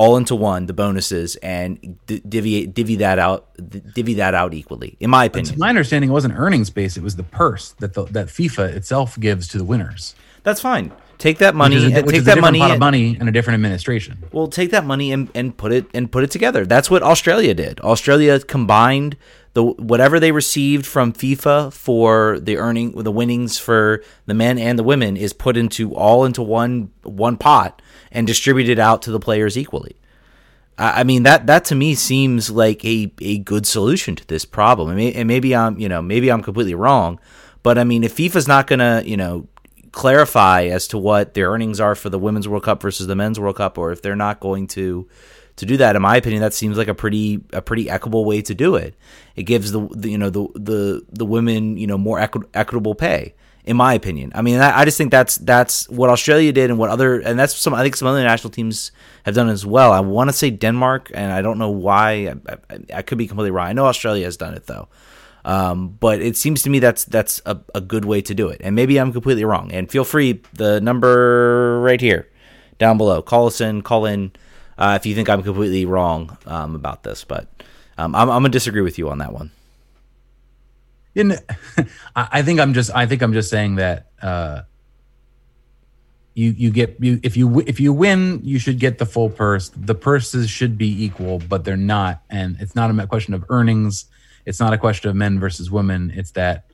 all 0.00 0.16
into 0.16 0.34
one, 0.34 0.64
the 0.64 0.72
bonuses, 0.72 1.36
and 1.36 1.98
divvy 2.06 2.66
divvy 2.66 2.96
that 2.96 3.18
out 3.18 3.48
divvy 3.92 4.14
that 4.14 4.34
out 4.34 4.54
equally. 4.54 4.96
In 4.98 5.10
my 5.10 5.26
opinion, 5.26 5.52
To 5.54 5.58
my 5.60 5.68
understanding, 5.68 6.08
it 6.08 6.12
wasn't 6.14 6.34
earnings 6.38 6.70
based; 6.70 6.96
it 6.96 7.02
was 7.02 7.16
the 7.16 7.22
purse 7.22 7.72
that 7.80 7.92
the, 7.92 8.04
that 8.06 8.28
FIFA 8.28 8.74
itself 8.76 9.20
gives 9.20 9.46
to 9.48 9.58
the 9.58 9.64
winners. 9.64 10.14
That's 10.42 10.60
fine. 10.60 10.92
Take 11.18 11.38
that 11.38 11.54
money 11.54 11.76
which 11.76 11.84
is 11.84 11.92
a, 11.92 11.96
and 11.98 12.08
take 12.08 12.24
that 12.24 12.40
money. 12.40 12.58
pot 12.58 12.70
of 12.70 12.78
money 12.78 13.14
and 13.20 13.28
a 13.28 13.32
different 13.32 13.56
administration. 13.56 14.24
Well, 14.32 14.48
take 14.48 14.70
that 14.70 14.86
money 14.86 15.12
and, 15.12 15.30
and 15.34 15.54
put 15.54 15.70
it 15.70 15.84
and 15.92 16.10
put 16.10 16.24
it 16.24 16.30
together. 16.30 16.64
That's 16.64 16.90
what 16.90 17.02
Australia 17.02 17.52
did. 17.52 17.78
Australia 17.80 18.40
combined 18.40 19.18
the 19.52 19.62
whatever 19.62 20.18
they 20.18 20.32
received 20.32 20.86
from 20.86 21.12
FIFA 21.12 21.74
for 21.74 22.38
the 22.40 22.56
earning 22.56 22.92
the 22.92 23.12
winnings 23.12 23.58
for 23.58 24.02
the 24.24 24.32
men 24.32 24.58
and 24.58 24.78
the 24.78 24.82
women 24.82 25.16
is 25.16 25.34
put 25.34 25.58
into 25.58 25.94
all 25.94 26.24
into 26.24 26.40
one 26.40 26.90
one 27.02 27.36
pot 27.36 27.82
and 28.10 28.26
distributed 28.26 28.78
out 28.78 29.02
to 29.02 29.10
the 29.10 29.20
players 29.20 29.58
equally. 29.58 29.96
I 30.78 31.00
I 31.00 31.04
mean 31.04 31.24
that 31.24 31.46
that 31.48 31.66
to 31.66 31.74
me 31.74 31.94
seems 31.96 32.50
like 32.50 32.82
a, 32.82 33.12
a 33.20 33.38
good 33.40 33.66
solution 33.66 34.16
to 34.16 34.26
this 34.26 34.46
problem. 34.46 34.88
I 34.88 34.94
mean, 34.94 35.12
and 35.14 35.28
maybe 35.28 35.54
I'm 35.54 35.78
you 35.78 35.90
know 35.90 36.00
maybe 36.00 36.30
I'm 36.30 36.42
completely 36.42 36.74
wrong, 36.74 37.20
but 37.62 37.76
I 37.76 37.84
mean 37.84 38.04
if 38.04 38.16
FIFA's 38.16 38.48
not 38.48 38.66
gonna 38.66 39.02
you 39.04 39.18
know 39.18 39.48
clarify 39.92 40.64
as 40.64 40.86
to 40.88 40.98
what 40.98 41.34
their 41.34 41.50
earnings 41.50 41.80
are 41.80 41.94
for 41.94 42.10
the 42.10 42.18
women's 42.18 42.48
World 42.48 42.64
Cup 42.64 42.82
versus 42.82 43.06
the 43.06 43.16
men's 43.16 43.40
World 43.40 43.56
Cup, 43.56 43.78
or 43.78 43.92
if 43.92 44.02
they're 44.02 44.16
not 44.16 44.40
going 44.40 44.66
to 44.68 45.08
to 45.56 45.66
do 45.66 45.76
that, 45.76 45.94
in 45.94 46.00
my 46.00 46.16
opinion, 46.16 46.40
that 46.40 46.54
seems 46.54 46.78
like 46.78 46.88
a 46.88 46.94
pretty 46.94 47.42
a 47.52 47.60
pretty 47.60 47.90
equitable 47.90 48.24
way 48.24 48.40
to 48.42 48.54
do 48.54 48.76
it. 48.76 48.94
It 49.36 49.42
gives 49.42 49.72
the, 49.72 49.86
the 49.88 50.10
you 50.10 50.18
know 50.18 50.30
the 50.30 50.48
the 50.54 51.06
the 51.10 51.26
women 51.26 51.76
you 51.76 51.86
know 51.86 51.98
more 51.98 52.18
equi- 52.18 52.48
equitable 52.54 52.94
pay. 52.94 53.34
In 53.62 53.76
my 53.76 53.92
opinion, 53.92 54.32
I 54.34 54.40
mean, 54.40 54.58
I, 54.58 54.80
I 54.80 54.84
just 54.86 54.96
think 54.96 55.10
that's 55.10 55.36
that's 55.36 55.86
what 55.90 56.08
Australia 56.08 56.50
did, 56.50 56.70
and 56.70 56.78
what 56.78 56.88
other, 56.88 57.20
and 57.20 57.38
that's 57.38 57.54
some. 57.54 57.74
I 57.74 57.82
think 57.82 57.94
some 57.94 58.08
other 58.08 58.22
national 58.22 58.50
teams 58.50 58.90
have 59.24 59.34
done 59.34 59.50
as 59.50 59.66
well. 59.66 59.92
I 59.92 60.00
want 60.00 60.30
to 60.30 60.32
say 60.32 60.50
Denmark, 60.50 61.10
and 61.12 61.30
I 61.30 61.42
don't 61.42 61.58
know 61.58 61.68
why. 61.68 62.32
I, 62.48 62.56
I, 62.70 62.78
I 62.94 63.02
could 63.02 63.18
be 63.18 63.26
completely 63.26 63.50
wrong. 63.50 63.68
I 63.68 63.74
know 63.74 63.84
Australia 63.84 64.24
has 64.24 64.38
done 64.38 64.54
it 64.54 64.66
though, 64.66 64.88
um, 65.44 65.96
but 66.00 66.20
it 66.20 66.36
seems 66.36 66.62
to 66.62 66.70
me 66.70 66.78
that's 66.78 67.04
that's 67.04 67.40
a, 67.46 67.58
a 67.74 67.80
good 67.80 68.04
way 68.04 68.20
to 68.22 68.34
do 68.34 68.48
it. 68.48 68.60
And 68.62 68.74
maybe 68.74 68.98
I'm 68.98 69.12
completely 69.12 69.44
wrong. 69.44 69.72
And 69.72 69.90
feel 69.90 70.04
free, 70.04 70.42
the 70.52 70.80
number 70.80 71.80
right 71.80 72.00
here, 72.00 72.28
down 72.78 72.98
below. 72.98 73.22
Call 73.22 73.46
us 73.46 73.60
in. 73.60 73.82
Call 73.82 74.06
in 74.06 74.32
uh, 74.78 74.98
if 75.00 75.06
you 75.06 75.14
think 75.14 75.28
I'm 75.28 75.42
completely 75.42 75.84
wrong 75.84 76.36
um, 76.46 76.74
about 76.74 77.02
this. 77.02 77.24
But 77.24 77.48
um, 77.98 78.14
I'm, 78.14 78.30
I'm 78.30 78.42
gonna 78.42 78.50
disagree 78.50 78.82
with 78.82 78.98
you 78.98 79.08
on 79.10 79.18
that 79.18 79.32
one. 79.32 79.50
I 81.16 81.38
I 82.16 82.42
think 82.42 82.60
I'm 82.60 82.74
just 82.74 82.90
I 82.94 83.06
think 83.06 83.22
I'm 83.22 83.32
just 83.32 83.50
saying 83.50 83.76
that 83.76 84.10
uh, 84.22 84.62
you 86.34 86.50
you 86.50 86.70
get 86.70 86.96
you 87.00 87.20
if 87.22 87.36
you 87.36 87.62
if 87.66 87.80
you 87.80 87.92
win 87.92 88.40
you 88.42 88.58
should 88.58 88.78
get 88.78 88.98
the 88.98 89.06
full 89.06 89.30
purse. 89.30 89.70
The 89.70 89.94
purses 89.94 90.48
should 90.48 90.78
be 90.78 91.04
equal, 91.04 91.38
but 91.38 91.64
they're 91.64 91.76
not, 91.76 92.22
and 92.30 92.56
it's 92.60 92.74
not 92.74 92.90
a 92.90 93.06
question 93.06 93.34
of 93.34 93.44
earnings. 93.48 94.06
It's 94.46 94.60
not 94.60 94.72
a 94.72 94.78
question 94.78 95.10
of 95.10 95.16
men 95.16 95.38
versus 95.38 95.70
women. 95.70 96.12
It's 96.14 96.30
that 96.32 96.64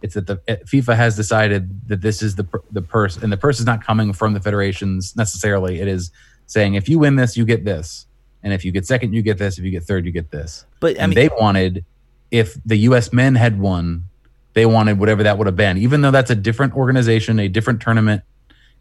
it's 0.00 0.14
that 0.14 0.26
the 0.26 0.36
FIFA 0.36 0.96
has 0.96 1.16
decided 1.16 1.88
that 1.88 2.00
this 2.00 2.22
is 2.22 2.36
the 2.36 2.46
the 2.70 2.82
purse, 2.82 3.16
and 3.16 3.32
the 3.32 3.36
purse 3.36 3.58
is 3.58 3.66
not 3.66 3.84
coming 3.84 4.12
from 4.12 4.32
the 4.32 4.40
federations 4.40 5.16
necessarily. 5.16 5.80
It 5.80 5.88
is 5.88 6.10
saying 6.46 6.74
if 6.74 6.88
you 6.88 6.98
win 6.98 7.16
this, 7.16 7.36
you 7.36 7.44
get 7.44 7.64
this, 7.64 8.06
and 8.42 8.52
if 8.52 8.64
you 8.64 8.70
get 8.70 8.86
second, 8.86 9.12
you 9.12 9.22
get 9.22 9.38
this. 9.38 9.58
If 9.58 9.64
you 9.64 9.70
get 9.70 9.84
third, 9.84 10.06
you 10.06 10.12
get 10.12 10.30
this. 10.30 10.64
But 10.80 10.96
I 10.96 11.02
and 11.02 11.10
mean, 11.10 11.16
they 11.16 11.28
wanted 11.28 11.84
if 12.30 12.56
the 12.64 12.76
U.S. 12.76 13.12
men 13.12 13.34
had 13.34 13.58
won, 13.58 14.04
they 14.52 14.66
wanted 14.66 14.98
whatever 14.98 15.22
that 15.22 15.38
would 15.38 15.46
have 15.46 15.56
been, 15.56 15.78
even 15.78 16.02
though 16.02 16.10
that's 16.10 16.30
a 16.30 16.34
different 16.34 16.74
organization, 16.74 17.38
a 17.38 17.48
different 17.48 17.80
tournament, 17.80 18.22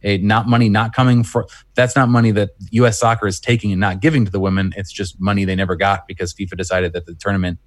a 0.04 0.18
not 0.20 0.48
money 0.48 0.70
not 0.70 0.94
coming 0.94 1.24
for. 1.24 1.48
That's 1.76 1.96
not 1.96 2.10
money 2.10 2.32
that 2.32 2.52
U.S. 2.72 3.00
soccer 3.00 3.28
is 3.28 3.40
taking 3.40 3.72
and 3.72 3.82
not 3.82 4.00
giving 4.00 4.26
to 4.26 4.32
the 4.32 4.40
women. 4.40 4.74
It's 4.78 4.92
just 4.92 5.20
money 5.20 5.46
they 5.46 5.56
never 5.56 5.76
got 5.76 6.08
because 6.08 6.34
FIFA 6.34 6.58
decided 6.58 6.94
that 6.94 7.06
the 7.06 7.14
tournament 7.16 7.60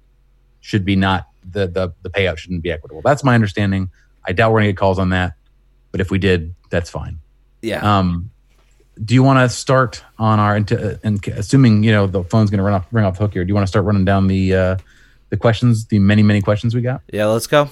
should 0.61 0.85
be 0.85 0.95
not 0.95 1.27
the 1.49 1.67
the, 1.67 1.93
the 2.01 2.09
payout 2.09 2.37
shouldn't 2.37 2.63
be 2.63 2.71
equitable. 2.71 3.01
That's 3.01 3.23
my 3.23 3.35
understanding. 3.35 3.89
I 4.25 4.33
doubt 4.33 4.51
we're 4.51 4.59
gonna 4.59 4.71
get 4.71 4.77
calls 4.77 4.99
on 4.99 5.09
that, 5.09 5.33
but 5.91 6.01
if 6.01 6.11
we 6.11 6.19
did, 6.19 6.55
that's 6.69 6.89
fine. 6.89 7.19
yeah. 7.61 7.99
Um, 7.99 8.31
do 9.03 9.13
you 9.13 9.23
want 9.23 9.39
to 9.39 9.49
start 9.49 10.03
on 10.19 10.39
our 10.39 10.55
and, 10.55 10.71
and 11.03 11.27
assuming 11.29 11.83
you 11.83 11.91
know 11.91 12.07
the 12.07 12.23
phone's 12.23 12.49
going 12.49 12.59
to 12.59 12.63
run 12.63 12.73
off 12.73 12.85
ring 12.91 13.05
off 13.05 13.17
the 13.17 13.23
hook 13.23 13.33
here? 13.33 13.43
Do 13.43 13.47
you 13.47 13.55
want 13.55 13.65
to 13.65 13.69
start 13.69 13.85
running 13.85 14.05
down 14.05 14.27
the 14.27 14.53
uh, 14.53 14.77
the 15.29 15.37
questions, 15.37 15.85
the 15.85 15.99
many 15.99 16.23
many 16.23 16.41
questions 16.41 16.75
we 16.75 16.81
got? 16.81 17.01
yeah. 17.11 17.25
Let's 17.25 17.47
go. 17.47 17.69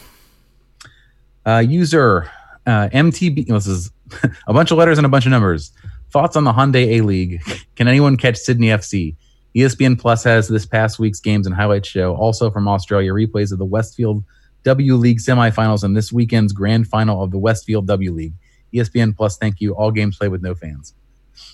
Uh, 1.45 1.63
user 1.65 2.29
uh, 2.65 2.89
MTB. 2.89 3.47
This 3.47 3.67
is 3.67 3.91
a 4.47 4.53
bunch 4.53 4.71
of 4.71 4.77
letters 4.77 4.97
and 4.97 5.05
a 5.05 5.09
bunch 5.09 5.25
of 5.25 5.31
numbers. 5.31 5.71
Thoughts 6.11 6.35
on 6.35 6.43
the 6.43 6.53
Hyundai 6.53 6.97
A 6.97 7.01
League? 7.01 7.41
Can 7.75 7.87
anyone 7.87 8.17
catch 8.17 8.37
Sydney 8.37 8.67
FC? 8.67 9.15
ESPN 9.55 9.99
Plus 9.99 10.23
has 10.23 10.47
this 10.47 10.65
past 10.65 10.99
week's 10.99 11.19
games 11.19 11.47
and 11.47 11.55
highlights 11.55 11.87
show. 11.87 12.15
Also 12.15 12.51
from 12.51 12.67
Australia, 12.67 13.11
replays 13.11 13.51
of 13.51 13.57
the 13.57 13.65
Westfield 13.65 14.23
W 14.63 14.95
League 14.95 15.19
semifinals 15.19 15.83
and 15.83 15.95
this 15.95 16.11
weekend's 16.11 16.53
grand 16.53 16.87
final 16.87 17.23
of 17.23 17.31
the 17.31 17.37
Westfield 17.37 17.87
W 17.87 18.11
League. 18.11 18.33
ESPN 18.73 19.15
Plus, 19.15 19.37
thank 19.37 19.61
you. 19.61 19.73
All 19.73 19.91
games 19.91 20.17
played 20.17 20.31
with 20.31 20.41
no 20.41 20.53
fans. 20.53 20.93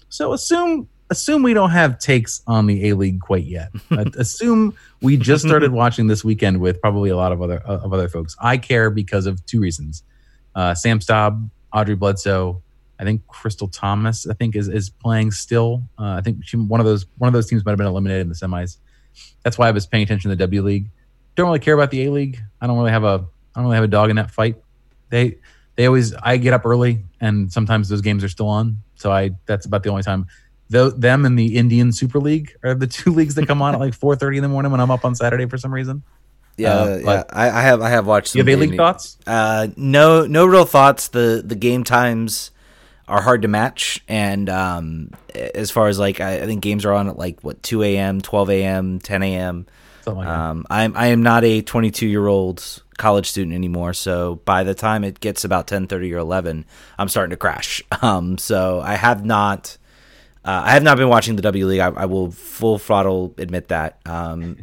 So 0.10 0.34
assume 0.34 0.90
assume 1.10 1.44
we 1.44 1.54
don't 1.54 1.70
have 1.70 2.00
takes 2.00 2.42
on 2.48 2.66
the 2.66 2.90
A 2.90 2.96
League 2.96 3.22
quite 3.22 3.46
yet. 3.46 3.70
Uh, 3.92 4.04
assume 4.18 4.76
we 5.02 5.16
just 5.16 5.46
started 5.46 5.72
watching 5.72 6.08
this 6.08 6.24
weekend 6.24 6.60
with 6.60 6.82
probably 6.82 7.10
a 7.10 7.16
lot 7.16 7.32
of 7.32 7.42
other 7.42 7.60
of 7.60 7.94
other 7.94 8.10
folks. 8.10 8.36
I 8.42 8.58
care 8.58 8.90
because 8.90 9.26
of 9.26 9.46
two 9.46 9.62
reasons: 9.62 10.04
uh, 10.56 10.74
Sam 10.74 11.00
Staab, 11.00 11.50
Aubrey 11.74 11.96
Bledsoe, 11.96 12.62
I 13.00 13.04
think 13.04 13.28
Crystal 13.28 13.68
Thomas, 13.68 14.28
I 14.28 14.34
think, 14.34 14.56
is 14.56 14.68
is 14.68 14.90
playing 14.90 15.32
still. 15.32 15.84
Uh, 16.00 16.12
I 16.12 16.22
think 16.22 16.46
she, 16.46 16.58
one 16.58 16.80
of 16.80 16.86
those 16.86 17.06
one 17.18 17.28
of 17.28 17.34
those 17.34 17.48
teams 17.48 17.66
might 17.66 17.72
have 17.72 17.78
been 17.78 17.88
eliminated 17.88 18.22
in 18.22 18.30
the 18.30 18.36
semis. 18.36 18.78
That's 19.44 19.58
why 19.58 19.68
I 19.68 19.72
was 19.72 19.86
paying 19.86 20.04
attention 20.04 20.30
to 20.30 20.36
the 20.36 20.40
W 20.40 20.62
League. 20.62 20.90
Don't 21.36 21.48
really 21.48 21.60
care 21.60 21.74
about 21.74 21.92
the 21.92 22.06
A 22.06 22.12
League. 22.12 22.40
I 22.62 22.68
don't 22.68 22.78
really 22.78 22.92
have 22.92 23.04
a 23.04 23.26
I 23.56 23.60
don't 23.60 23.66
really 23.66 23.76
have 23.76 23.84
a 23.84 23.90
dog 23.90 24.10
in 24.10 24.16
that 24.16 24.32
fight. 24.32 24.58
They 25.10 25.38
they 25.76 25.86
always 25.86 26.14
I 26.16 26.38
get 26.38 26.54
up 26.54 26.66
early 26.66 27.04
and 27.20 27.52
sometimes 27.52 27.90
those 27.90 28.02
games 28.02 28.24
are 28.24 28.30
still 28.30 28.48
on. 28.48 28.78
So 28.96 29.12
I 29.12 29.32
that's 29.46 29.66
about 29.66 29.84
the 29.84 29.90
only 29.90 30.04
time. 30.04 30.28
Though 30.70 30.90
them 30.90 31.26
and 31.26 31.38
the 31.38 31.58
Indian 31.58 31.92
Super 31.92 32.20
League 32.20 32.56
are 32.64 32.74
the 32.74 32.88
two 32.88 33.12
leagues 33.12 33.36
that 33.36 33.46
come 33.46 33.62
on 33.62 33.74
at 33.74 33.80
like 33.80 33.94
four 33.94 34.16
thirty 34.16 34.38
in 34.38 34.44
the 34.44 34.50
morning 34.50 34.72
when 34.72 34.80
I'm 34.80 34.92
up 34.92 35.04
on 35.04 35.16
Saturday 35.16 35.48
for 35.48 35.58
some 35.58 35.74
reason. 35.74 36.04
Yeah, 36.58 36.74
Uh, 36.74 37.00
yeah. 37.04 37.24
I, 37.32 37.50
I 37.50 37.62
have 37.62 37.82
I 37.82 37.90
have 37.90 38.08
watched. 38.08 38.30
Some 38.30 38.40
You 38.40 38.44
have 38.46 38.50
A 38.50 38.64
of 38.64 38.70
League 38.70 38.78
thoughts? 38.78 39.18
Uh, 39.28 39.68
no, 39.76 40.26
no 40.26 40.46
real 40.46 40.66
thoughts. 40.66 41.10
The 41.10 41.42
the 41.46 41.56
game 41.56 41.84
times 41.84 42.52
are 43.08 43.22
hard 43.22 43.42
to 43.44 43.48
match, 43.48 44.04
and 44.08 44.50
um, 44.50 45.12
as 45.34 45.70
far 45.72 45.88
as 45.88 46.00
like 46.00 46.22
I, 46.22 46.42
I 46.42 46.46
think 46.46 46.62
games 46.62 46.86
are 46.86 46.94
on 46.94 47.08
at 47.10 47.18
like 47.18 47.42
what 47.44 47.62
two 47.62 47.84
a.m., 47.84 48.22
twelve 48.22 48.50
a.m., 48.50 49.00
ten 49.00 49.22
a.m. 49.22 49.66
Something 50.04 50.20
like 50.20 50.28
that. 50.28 50.40
Um, 50.40 50.66
I'm 50.70 50.96
I 50.96 51.08
am 51.08 51.24
not 51.24 51.44
a 51.44 51.62
22 51.64 52.08
year 52.08 52.28
old 52.28 52.64
college 52.98 53.28
student 53.28 53.56
anymore, 53.56 53.94
so 53.94 54.36
by 54.46 54.64
the 54.64 54.76
time 54.76 55.04
it 55.04 55.20
gets 55.20 55.44
about 55.44 55.68
10:30 55.68 56.14
or 56.14 56.18
11, 56.20 56.64
I'm 57.00 57.10
starting 57.10 57.32
to 57.32 57.38
crash. 57.38 57.82
Um, 58.02 58.38
so 58.38 58.82
I 58.82 58.96
have 58.96 59.26
not. 59.26 59.78
Uh, 60.44 60.62
I 60.66 60.72
have 60.72 60.84
not 60.84 60.98
been 60.98 61.10
watching 61.10 61.36
the 61.36 61.42
W 61.42 61.66
League. 61.66 61.80
I, 61.80 61.88
I 61.88 62.06
will 62.06 62.30
full 62.30 62.78
throttle 62.78 63.34
admit 63.40 63.70
that. 63.70 64.00
Um, 64.06 64.58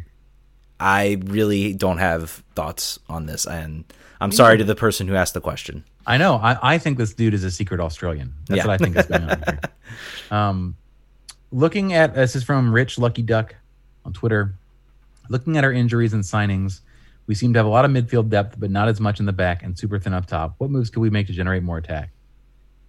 I 0.82 1.18
really 1.24 1.72
don't 1.74 1.98
have 1.98 2.30
thoughts 2.54 2.98
on 3.08 3.26
this, 3.26 3.46
and 3.46 3.84
I'm 4.20 4.32
sorry 4.32 4.58
to 4.58 4.64
the 4.64 4.74
person 4.74 5.06
who 5.08 5.14
asked 5.14 5.34
the 5.34 5.40
question. 5.40 5.84
I 6.06 6.18
know. 6.18 6.34
I, 6.36 6.74
I 6.74 6.78
think 6.78 6.98
this 6.98 7.14
dude 7.14 7.34
is 7.34 7.44
a 7.44 7.50
secret 7.50 7.80
Australian. 7.80 8.34
That's 8.48 8.58
Yeah. 8.58 8.66
what 8.66 8.74
I 8.74 8.84
think 8.84 8.96
is 8.96 9.06
going 9.06 9.22
on 9.30 9.42
here. 9.46 9.60
Um, 10.30 10.76
looking 11.52 11.92
at 11.92 12.14
this 12.14 12.34
is 12.34 12.42
from 12.42 12.72
Rich 12.72 12.98
Lucky 12.98 13.20
Duck 13.22 13.54
on 14.06 14.12
Twitter. 14.14 14.54
Looking 15.28 15.56
at 15.58 15.64
our 15.64 15.72
injuries 15.72 16.12
and 16.14 16.24
signings, 16.24 16.80
we 17.26 17.34
seem 17.34 17.52
to 17.52 17.58
have 17.58 17.66
a 17.66 17.68
lot 17.68 17.84
of 17.84 17.90
midfield 17.90 18.30
depth, 18.30 18.58
but 18.58 18.70
not 18.70 18.88
as 18.88 18.98
much 19.00 19.20
in 19.20 19.26
the 19.26 19.32
back 19.32 19.62
and 19.62 19.78
super 19.78 19.98
thin 19.98 20.14
up 20.14 20.26
top. 20.26 20.54
What 20.58 20.70
moves 20.70 20.88
could 20.90 21.00
we 21.00 21.10
make 21.10 21.26
to 21.26 21.32
generate 21.34 21.62
more 21.62 21.76
attack? 21.78 22.10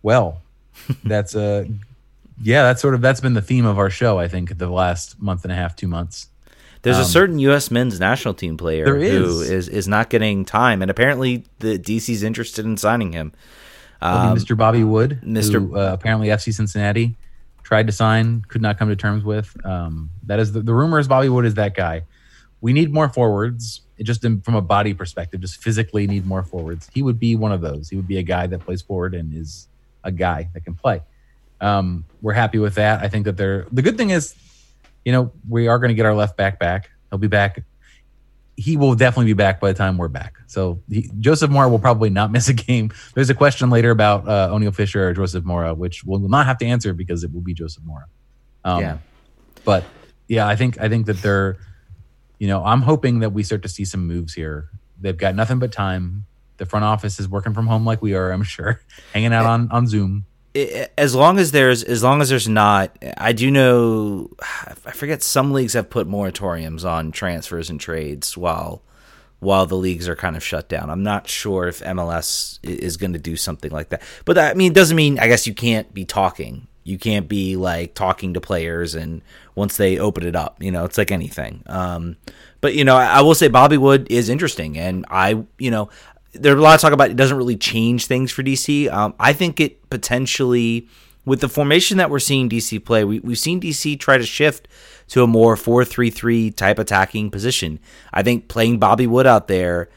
Well, 0.01 0.41
that's 1.03 1.35
a 1.35 1.67
yeah. 2.41 2.63
That's 2.63 2.81
sort 2.81 2.93
of 2.95 3.01
that's 3.01 3.19
been 3.19 3.33
the 3.33 3.41
theme 3.41 3.65
of 3.65 3.77
our 3.77 3.89
show. 3.89 4.17
I 4.17 4.27
think 4.29 4.57
the 4.57 4.69
last 4.69 5.21
month 5.21 5.43
and 5.43 5.51
a 5.51 5.55
half, 5.55 5.75
two 5.75 5.87
months. 5.87 6.27
There's 6.83 6.97
a 6.99 7.05
certain 7.05 7.39
U.S. 7.39 7.71
men's 7.71 7.99
national 7.99 8.33
team 8.35 8.57
player 8.57 8.85
Um, 8.87 8.99
There 8.99 9.19
who 9.19 9.41
is. 9.41 9.49
is 9.49 9.67
is 9.69 9.87
not 9.87 10.09
getting 10.09 10.45
time, 10.45 10.81
and 10.81 10.91
apparently 10.91 11.45
the 11.59 11.79
DC's 11.79 12.23
interested 12.23 12.65
in 12.65 12.77
signing 12.77 13.11
him. 13.13 13.33
It'll 14.01 14.35
Mr. 14.35 14.55
Bobby 14.57 14.83
Wood, 14.83 15.21
Mr. 15.23 15.53
who 15.53 15.77
uh, 15.77 15.91
apparently 15.93 16.27
FC 16.27 16.53
Cincinnati 16.53 17.15
tried 17.63 17.87
to 17.87 17.93
sign, 17.93 18.43
could 18.49 18.61
not 18.61 18.77
come 18.77 18.89
to 18.89 18.95
terms 18.97 19.23
with. 19.23 19.55
Um, 19.65 20.09
that 20.27 20.39
is 20.39 20.51
the, 20.51 20.59
the 20.59 20.73
rumor 20.73 20.99
is 20.99 21.07
Bobby 21.07 21.29
Wood 21.29 21.45
is 21.45 21.53
that 21.53 21.73
guy. 21.73 22.03
We 22.59 22.73
need 22.73 22.91
more 22.93 23.07
forwards. 23.09 23.81
It 23.97 24.03
just 24.03 24.25
in, 24.25 24.41
from 24.41 24.55
a 24.55 24.61
body 24.61 24.93
perspective, 24.93 25.39
just 25.39 25.57
physically 25.63 26.05
need 26.07 26.25
more 26.25 26.43
forwards. 26.43 26.89
He 26.93 27.01
would 27.01 27.19
be 27.19 27.35
one 27.37 27.53
of 27.53 27.61
those. 27.61 27.87
He 27.89 27.95
would 27.95 28.07
be 28.07 28.17
a 28.17 28.23
guy 28.23 28.47
that 28.47 28.59
plays 28.59 28.81
forward 28.81 29.13
and 29.13 29.33
is 29.33 29.67
a 30.03 30.11
guy 30.11 30.49
that 30.53 30.65
can 30.65 30.73
play. 30.75 31.01
Um, 31.61 32.03
we're 32.21 32.33
happy 32.33 32.57
with 32.59 32.75
that. 32.75 33.01
I 33.01 33.07
think 33.07 33.23
that 33.23 33.37
they're 33.37 33.65
the 33.71 33.81
good 33.81 33.95
thing 33.95 34.09
is, 34.09 34.35
you 35.05 35.11
know, 35.11 35.31
we 35.47 35.67
are 35.67 35.79
going 35.79 35.89
to 35.89 35.95
get 35.95 36.05
our 36.05 36.15
left 36.15 36.37
back 36.37 36.59
back. 36.59 36.89
He'll 37.09 37.19
be 37.19 37.27
back 37.27 37.63
he 38.55 38.77
will 38.77 38.95
definitely 38.95 39.25
be 39.25 39.33
back 39.33 39.59
by 39.59 39.71
the 39.71 39.77
time 39.77 39.97
we're 39.97 40.07
back. 40.07 40.35
So 40.47 40.81
he, 40.89 41.09
Joseph 41.19 41.49
Mora 41.49 41.69
will 41.69 41.79
probably 41.79 42.09
not 42.09 42.31
miss 42.31 42.49
a 42.49 42.53
game. 42.53 42.91
There's 43.13 43.29
a 43.29 43.33
question 43.33 43.69
later 43.69 43.91
about 43.91 44.27
uh, 44.27 44.49
Oniel 44.51 44.73
Fisher 44.73 45.09
or 45.09 45.13
Joseph 45.13 45.43
Mora, 45.43 45.73
which 45.73 46.03
we'll 46.03 46.19
not 46.19 46.45
have 46.45 46.57
to 46.59 46.65
answer 46.65 46.93
because 46.93 47.23
it 47.23 47.33
will 47.33 47.41
be 47.41 47.53
Joseph 47.53 47.83
Mora. 47.83 48.05
Um, 48.63 48.81
Yeah. 48.81 48.97
But 49.65 49.85
yeah, 50.27 50.47
I 50.47 50.55
think 50.55 50.79
I 50.79 50.89
think 50.89 51.05
that 51.05 51.21
they're, 51.21 51.57
you 52.37 52.47
know, 52.47 52.63
I'm 52.65 52.81
hoping 52.81 53.19
that 53.19 53.31
we 53.31 53.43
start 53.43 53.61
to 53.63 53.69
see 53.69 53.85
some 53.85 54.05
moves 54.07 54.33
here. 54.33 54.69
They've 54.99 55.17
got 55.17 55.35
nothing 55.35 55.59
but 55.59 55.71
time. 55.71 56.25
The 56.57 56.65
front 56.65 56.85
office 56.85 57.19
is 57.19 57.27
working 57.27 57.53
from 57.53 57.67
home 57.67 57.85
like 57.85 58.01
we 58.01 58.13
are, 58.13 58.31
I'm 58.31 58.43
sure, 58.43 58.81
hanging 59.13 59.33
out 59.33 59.45
on 59.45 59.71
on 59.71 59.87
Zoom. 59.87 60.25
As 60.55 61.15
long 61.15 61.39
as 61.39 61.51
there's 61.51 61.83
as 61.83 62.03
long 62.03 62.21
as 62.21 62.29
there's 62.29 62.47
not 62.47 62.95
i 63.17 63.33
do 63.33 63.49
know 63.49 64.29
i 64.85 64.91
forget 64.91 65.23
some 65.23 65.51
leagues 65.51 65.73
have 65.73 65.89
put 65.89 66.07
moratoriums 66.07 66.85
on 66.87 67.11
transfers 67.11 67.71
and 67.71 67.79
trades 67.79 68.37
while 68.37 68.83
while 69.39 69.65
the 69.65 69.75
leagues 69.75 70.07
are 70.07 70.15
kind 70.15 70.35
of 70.37 70.43
shut 70.43 70.69
down. 70.69 70.89
I'm 70.89 71.03
not 71.03 71.27
sure 71.27 71.67
if 71.67 71.79
mls 71.81 72.59
is 72.63 72.97
going 72.97 73.13
to 73.13 73.19
do 73.19 73.35
something 73.35 73.71
like 73.71 73.89
that. 73.89 74.03
But 74.25 74.37
i 74.37 74.53
mean 74.53 74.71
it 74.71 74.75
doesn't 74.75 74.95
mean 74.95 75.17
i 75.19 75.27
guess 75.27 75.47
you 75.47 75.55
can't 75.55 75.91
be 75.93 76.05
talking. 76.05 76.67
You 76.85 76.97
can't 76.97 77.29
be 77.29 77.55
like 77.55 77.95
talking 77.95 78.33
to 78.33 78.41
players 78.41 78.93
and 78.93 79.21
once 79.55 79.77
they 79.77 79.97
open 79.97 80.25
it 80.25 80.35
up 80.35 80.61
you 80.61 80.69
know 80.71 80.85
it's 80.85 80.99
like 80.99 81.11
anything. 81.11 81.63
Um 81.65 82.17
but 82.61 82.75
you 82.75 82.85
know 82.85 82.95
I, 82.95 83.05
I 83.05 83.21
will 83.21 83.35
say 83.35 83.47
bobby 83.47 83.77
wood 83.77 84.05
is 84.11 84.29
interesting 84.29 84.77
and 84.77 85.05
i 85.09 85.43
you 85.57 85.71
know 85.71 85.89
there's 86.33 86.57
a 86.57 86.61
lot 86.61 86.75
of 86.75 86.81
talk 86.81 86.93
about 86.93 87.09
it 87.09 87.15
doesn't 87.15 87.37
really 87.37 87.55
change 87.55 88.07
things 88.07 88.31
for 88.31 88.43
DC. 88.43 88.91
Um, 88.91 89.13
I 89.19 89.33
think 89.33 89.59
it 89.59 89.89
potentially, 89.89 90.87
with 91.25 91.41
the 91.41 91.49
formation 91.49 91.97
that 91.97 92.09
we're 92.09 92.19
seeing 92.19 92.49
DC 92.49 92.83
play, 92.83 93.03
we, 93.03 93.19
we've 93.19 93.39
seen 93.39 93.61
DC 93.61 93.99
try 93.99 94.17
to 94.17 94.25
shift 94.25 94.67
to 95.09 95.23
a 95.23 95.27
more 95.27 95.55
4 95.55 95.85
3 95.85 96.09
3 96.09 96.51
type 96.51 96.79
attacking 96.79 97.29
position. 97.29 97.79
I 98.11 98.23
think 98.23 98.47
playing 98.47 98.79
Bobby 98.79 99.07
Wood 99.07 99.27
out 99.27 99.47
there, 99.47 99.89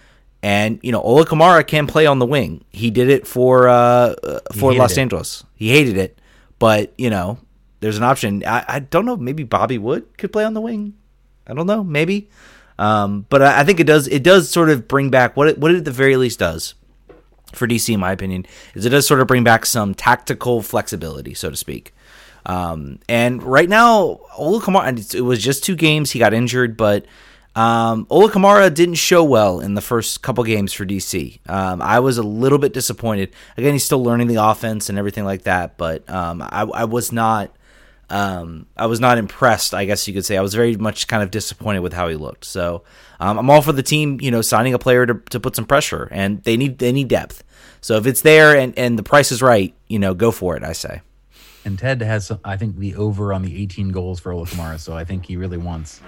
and, 0.42 0.79
you 0.83 0.92
know, 0.92 1.01
Ola 1.01 1.25
Kamara 1.25 1.66
can 1.66 1.87
play 1.87 2.07
on 2.07 2.18
the 2.18 2.27
wing. 2.27 2.64
He 2.70 2.90
did 2.90 3.09
it 3.09 3.27
for, 3.27 3.68
uh, 3.68 3.75
uh, 4.22 4.40
for 4.55 4.75
Los 4.75 4.92
it. 4.92 5.01
Angeles. 5.01 5.44
He 5.55 5.70
hated 5.70 5.96
it, 5.96 6.20
but, 6.59 6.92
you 6.99 7.11
know, 7.11 7.38
there's 7.81 7.96
an 7.96 8.05
option. 8.05 8.44
I, 8.46 8.64
I 8.68 8.79
don't 8.81 9.07
know. 9.07 9.16
Maybe 9.16 9.42
Bobby 9.42 9.79
Wood 9.79 10.07
could 10.18 10.33
play 10.33 10.44
on 10.44 10.55
the 10.55 10.61
wing. 10.61 10.94
I 11.46 11.55
don't 11.55 11.66
know. 11.66 11.83
Maybe. 11.83 12.29
Um, 12.79 13.27
but 13.29 13.43
I, 13.43 13.61
I 13.61 13.65
think 13.65 13.81
it 13.81 13.87
does. 13.87 14.09
It 14.09 14.23
does 14.23 14.51
sort 14.51 14.71
of 14.71 14.89
bring 14.89 15.11
back 15.11 15.37
what 15.37 15.49
it 15.49 15.59
what 15.59 15.71
it 15.71 15.79
at 15.79 15.85
the 15.85 15.91
very 15.91 16.17
least 16.17 16.39
does 16.39 16.75
for 17.53 17.67
DC, 17.67 17.93
in 17.93 18.01
my 18.01 18.12
opinion, 18.12 18.47
is 18.75 18.85
it 18.85 18.91
does 18.91 19.07
sort 19.07 19.21
of 19.21 19.27
bring 19.27 19.45
back 19.45 19.67
some 19.67 19.95
tactical 19.95 20.62
flexibility, 20.62 21.35
so 21.35 21.51
to 21.51 21.57
speak. 21.57 21.95
Um, 22.45 23.01
and 23.09 23.43
right 23.43 23.69
now, 23.69 24.21
Ola 24.37 24.61
Kamara, 24.61 25.15
it 25.15 25.21
was 25.21 25.43
just 25.43 25.65
two 25.65 25.75
games. 25.75 26.12
He 26.12 26.19
got 26.19 26.33
injured, 26.33 26.77
but 26.77 27.07
um, 27.57 28.07
Ola 28.11 28.31
Kamara 28.31 28.73
didn't 28.73 28.97
show 28.97 29.25
well 29.25 29.61
in 29.61 29.75
the 29.75 29.81
first 29.81 30.23
couple 30.23 30.45
games 30.45 30.73
for 30.73 30.85
DC. 30.85 31.41
Um, 31.49 31.83
I 31.83 32.01
was 32.01 32.19
a 32.19 32.23
little 32.23 32.59
bit 32.59 32.73
disappointed. 32.73 33.33
Again, 33.57 33.73
he's 33.73 33.85
still 33.85 34.03
learning 34.03 34.29
the 34.29 34.45
offense 34.45 34.89
and 34.89 34.99
everything 34.99 35.25
like 35.25 35.43
that, 35.43 35.77
but 35.77 36.09
um, 36.09 36.43
I, 36.43 36.62
I 36.62 36.85
was 36.85 37.12
not. 37.12 37.51
Um, 38.09 38.66
I 38.77 38.87
was 38.87 39.01
not 39.01 39.19
impressed. 39.19 39.75
I 39.75 39.85
guess 39.85 40.07
you 40.07 40.14
could 40.14 40.25
say 40.25 40.37
I 40.37 40.40
was 40.40 40.55
very 40.55 40.77
much 40.77 41.09
kind 41.09 41.23
of 41.23 41.31
disappointed 41.31 41.81
with 41.81 41.92
how 41.92 42.09
he 42.09 42.14
looked. 42.14 42.45
So 42.45 42.85
um, 43.19 43.38
I'm 43.38 43.51
all 43.51 43.62
for 43.62 43.73
the 43.73 43.83
team, 43.83 44.21
you 44.21 44.31
know, 44.31 44.42
signing 44.42 44.75
a 44.75 44.79
player 44.79 45.07
to, 45.07 45.14
to 45.31 45.40
put 45.40 45.57
some 45.57 45.66
pressure, 45.66 46.09
and 46.12 46.42
they 46.45 46.57
need 46.57 46.79
they 46.79 46.92
need 46.92 47.09
depth. 47.09 47.42
So 47.81 47.97
if 47.97 48.07
it's 48.07 48.23
there 48.23 48.57
and, 48.57 48.77
and 48.79 48.99
the 48.99 49.03
price 49.03 49.33
is 49.33 49.42
right, 49.42 49.75
you 49.88 49.99
know, 49.99 50.14
go 50.14 50.31
for 50.31 50.57
it. 50.57 50.62
I 50.62 50.73
say. 50.73 51.03
And 51.64 51.77
Ted 51.77 52.01
has, 52.01 52.29
some, 52.29 52.38
I 52.45 52.57
think, 52.57 52.77
the 52.79 52.95
over 52.95 53.33
on 53.33 53.42
the 53.42 53.61
18 53.61 53.88
goals 53.88 54.21
for 54.21 54.33
Ola 54.33 54.47
Kamara. 54.47 54.79
So 54.79 54.97
I 54.97 55.05
think 55.05 55.27
he 55.27 55.37
really 55.37 55.57
wants. 55.57 56.01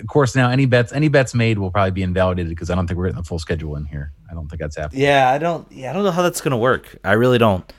Of 0.00 0.06
course, 0.08 0.34
now 0.34 0.50
any 0.50 0.66
bets, 0.66 0.92
any 0.92 1.06
bets 1.06 1.32
made 1.32 1.58
will 1.58 1.70
probably 1.70 1.92
be 1.92 2.02
invalidated 2.02 2.48
because 2.48 2.70
I 2.70 2.74
don't 2.74 2.88
think 2.88 2.98
we're 2.98 3.04
getting 3.06 3.22
the 3.22 3.24
full 3.24 3.38
schedule 3.38 3.76
in 3.76 3.84
here. 3.84 4.10
I 4.28 4.34
don't 4.34 4.48
think 4.48 4.60
that's 4.60 4.76
happening. 4.76 5.02
Yeah, 5.02 5.30
I 5.30 5.38
don't. 5.38 5.70
Yeah, 5.70 5.90
I 5.90 5.92
don't 5.92 6.02
know 6.02 6.10
how 6.10 6.22
that's 6.22 6.40
gonna 6.40 6.58
work. 6.58 6.98
I 7.04 7.12
really 7.12 7.38
don't. 7.38 7.70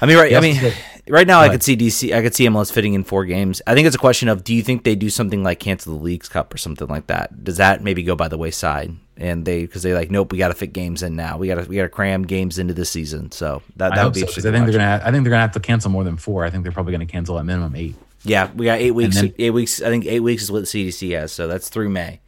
I 0.00 0.06
mean, 0.06 0.16
right. 0.16 0.34
I 0.34 0.40
mean, 0.40 0.60
right 1.08 1.26
now 1.26 1.40
I 1.40 1.48
could 1.48 1.62
see 1.62 1.76
DC. 1.76 2.14
I 2.14 2.22
could 2.22 2.34
see 2.34 2.46
MLS 2.46 2.72
fitting 2.72 2.94
in 2.94 3.04
four 3.04 3.24
games. 3.24 3.62
I 3.66 3.74
think 3.74 3.86
it's 3.86 3.96
a 3.96 3.98
question 3.98 4.28
of 4.28 4.44
do 4.44 4.54
you 4.54 4.62
think 4.62 4.84
they 4.84 4.94
do 4.94 5.10
something 5.10 5.42
like 5.42 5.60
cancel 5.60 5.96
the 5.96 6.02
Leagues 6.02 6.28
Cup 6.28 6.52
or 6.52 6.58
something 6.58 6.86
like 6.88 7.06
that? 7.06 7.44
Does 7.44 7.56
that 7.56 7.82
maybe 7.82 8.02
go 8.02 8.16
by 8.16 8.28
the 8.28 8.38
wayside? 8.38 8.94
And 9.16 9.46
they 9.46 9.62
because 9.62 9.82
they 9.82 9.94
like 9.94 10.10
nope, 10.10 10.32
we 10.32 10.38
got 10.38 10.48
to 10.48 10.54
fit 10.54 10.74
games 10.74 11.02
in 11.02 11.16
now. 11.16 11.38
We 11.38 11.46
got 11.46 11.54
to 11.54 11.62
we 11.68 11.76
got 11.76 11.82
to 11.82 11.88
cram 11.88 12.24
games 12.26 12.58
into 12.58 12.74
this 12.74 12.90
season. 12.90 13.32
So 13.32 13.62
that 13.76 13.94
that 13.94 14.04
would 14.04 14.12
be 14.12 14.20
so, 14.20 14.26
interesting. 14.26 14.54
I 14.54 14.58
think 14.58 14.66
they're 14.70 14.78
gonna. 14.78 15.02
I 15.02 15.10
think 15.10 15.24
they're 15.24 15.30
gonna 15.30 15.40
have 15.40 15.52
to 15.52 15.60
cancel 15.60 15.90
more 15.90 16.04
than 16.04 16.16
four. 16.18 16.44
I 16.44 16.50
think 16.50 16.62
they're 16.64 16.72
probably 16.72 16.92
gonna 16.92 17.06
cancel 17.06 17.38
at 17.38 17.46
minimum 17.46 17.74
eight. 17.76 17.94
Yeah, 18.24 18.50
we 18.54 18.66
got 18.66 18.80
eight 18.80 18.90
weeks. 18.90 19.14
then- 19.16 19.32
eight 19.38 19.50
weeks. 19.52 19.80
I 19.80 19.86
think 19.86 20.04
eight 20.04 20.20
weeks 20.20 20.42
is 20.42 20.50
what 20.52 20.60
the 20.60 20.66
CDC 20.66 21.18
has. 21.18 21.32
So 21.32 21.46
that's 21.46 21.68
through 21.70 21.88
May. 21.90 22.20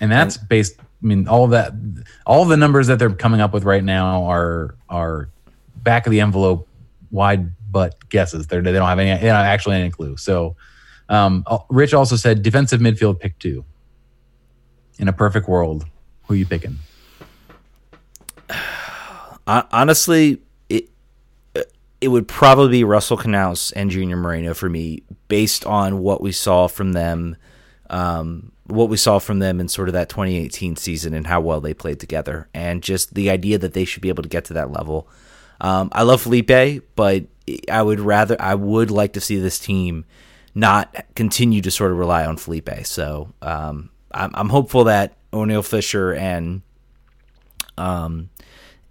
and 0.00 0.10
that's 0.10 0.36
based. 0.36 0.80
I 0.80 1.06
mean, 1.06 1.28
all 1.28 1.46
that, 1.48 1.74
all 2.26 2.44
the 2.46 2.56
numbers 2.56 2.86
that 2.88 2.98
they're 2.98 3.10
coming 3.10 3.40
up 3.40 3.52
with 3.52 3.62
right 3.64 3.84
now 3.84 4.24
are 4.24 4.74
are 4.88 5.28
back 5.76 6.06
of 6.06 6.10
the 6.10 6.20
envelope, 6.20 6.66
wide 7.16 7.50
butt 7.72 8.08
guesses. 8.10 8.46
They're, 8.46 8.62
they 8.62 8.72
don't 8.72 8.86
have 8.86 9.00
any, 9.00 9.10
they 9.10 9.26
don't 9.26 9.36
have 9.36 9.46
actually 9.46 9.76
any 9.76 9.90
clue. 9.90 10.16
So, 10.16 10.54
um, 11.08 11.44
Rich 11.68 11.94
also 11.94 12.14
said 12.14 12.42
defensive 12.42 12.80
midfield 12.80 13.18
pick 13.18 13.38
two. 13.40 13.64
In 14.98 15.08
a 15.08 15.12
perfect 15.12 15.48
world, 15.48 15.84
who 16.26 16.34
you 16.34 16.46
picking? 16.46 16.78
Honestly, 19.46 20.40
it 20.68 20.88
it 22.00 22.08
would 22.08 22.28
probably 22.28 22.70
be 22.70 22.84
Russell 22.84 23.16
Canouse 23.16 23.72
and 23.76 23.90
Junior 23.90 24.16
Moreno 24.16 24.54
for 24.54 24.68
me, 24.68 25.02
based 25.28 25.64
on 25.66 25.98
what 25.98 26.20
we 26.20 26.32
saw 26.32 26.66
from 26.66 26.92
them, 26.92 27.36
um, 27.90 28.52
what 28.64 28.88
we 28.88 28.96
saw 28.96 29.18
from 29.18 29.38
them 29.38 29.60
in 29.60 29.68
sort 29.68 29.88
of 29.88 29.92
that 29.94 30.08
2018 30.08 30.76
season 30.76 31.14
and 31.14 31.26
how 31.26 31.40
well 31.40 31.60
they 31.60 31.74
played 31.74 32.00
together, 32.00 32.48
and 32.54 32.82
just 32.82 33.14
the 33.14 33.30
idea 33.30 33.58
that 33.58 33.72
they 33.74 33.84
should 33.84 34.02
be 34.02 34.08
able 34.08 34.22
to 34.22 34.28
get 34.28 34.44
to 34.46 34.54
that 34.54 34.70
level. 34.70 35.08
Um, 35.60 35.88
I 35.92 36.02
love 36.02 36.22
Felipe, 36.22 36.84
but 36.94 37.24
I 37.70 37.82
would 37.82 38.00
rather 38.00 38.36
I 38.40 38.54
would 38.54 38.90
like 38.90 39.14
to 39.14 39.20
see 39.20 39.38
this 39.38 39.58
team 39.58 40.04
not 40.54 41.04
continue 41.14 41.60
to 41.60 41.70
sort 41.70 41.92
of 41.92 41.98
rely 41.98 42.24
on 42.24 42.36
Felipe. 42.36 42.70
So 42.84 43.32
um, 43.42 43.90
I'm, 44.12 44.30
I'm, 44.34 44.48
hopeful 44.48 44.84
that 44.84 45.16
Oniel 45.32 45.64
Fisher 45.64 46.14
and 46.14 46.62
um, 47.76 48.30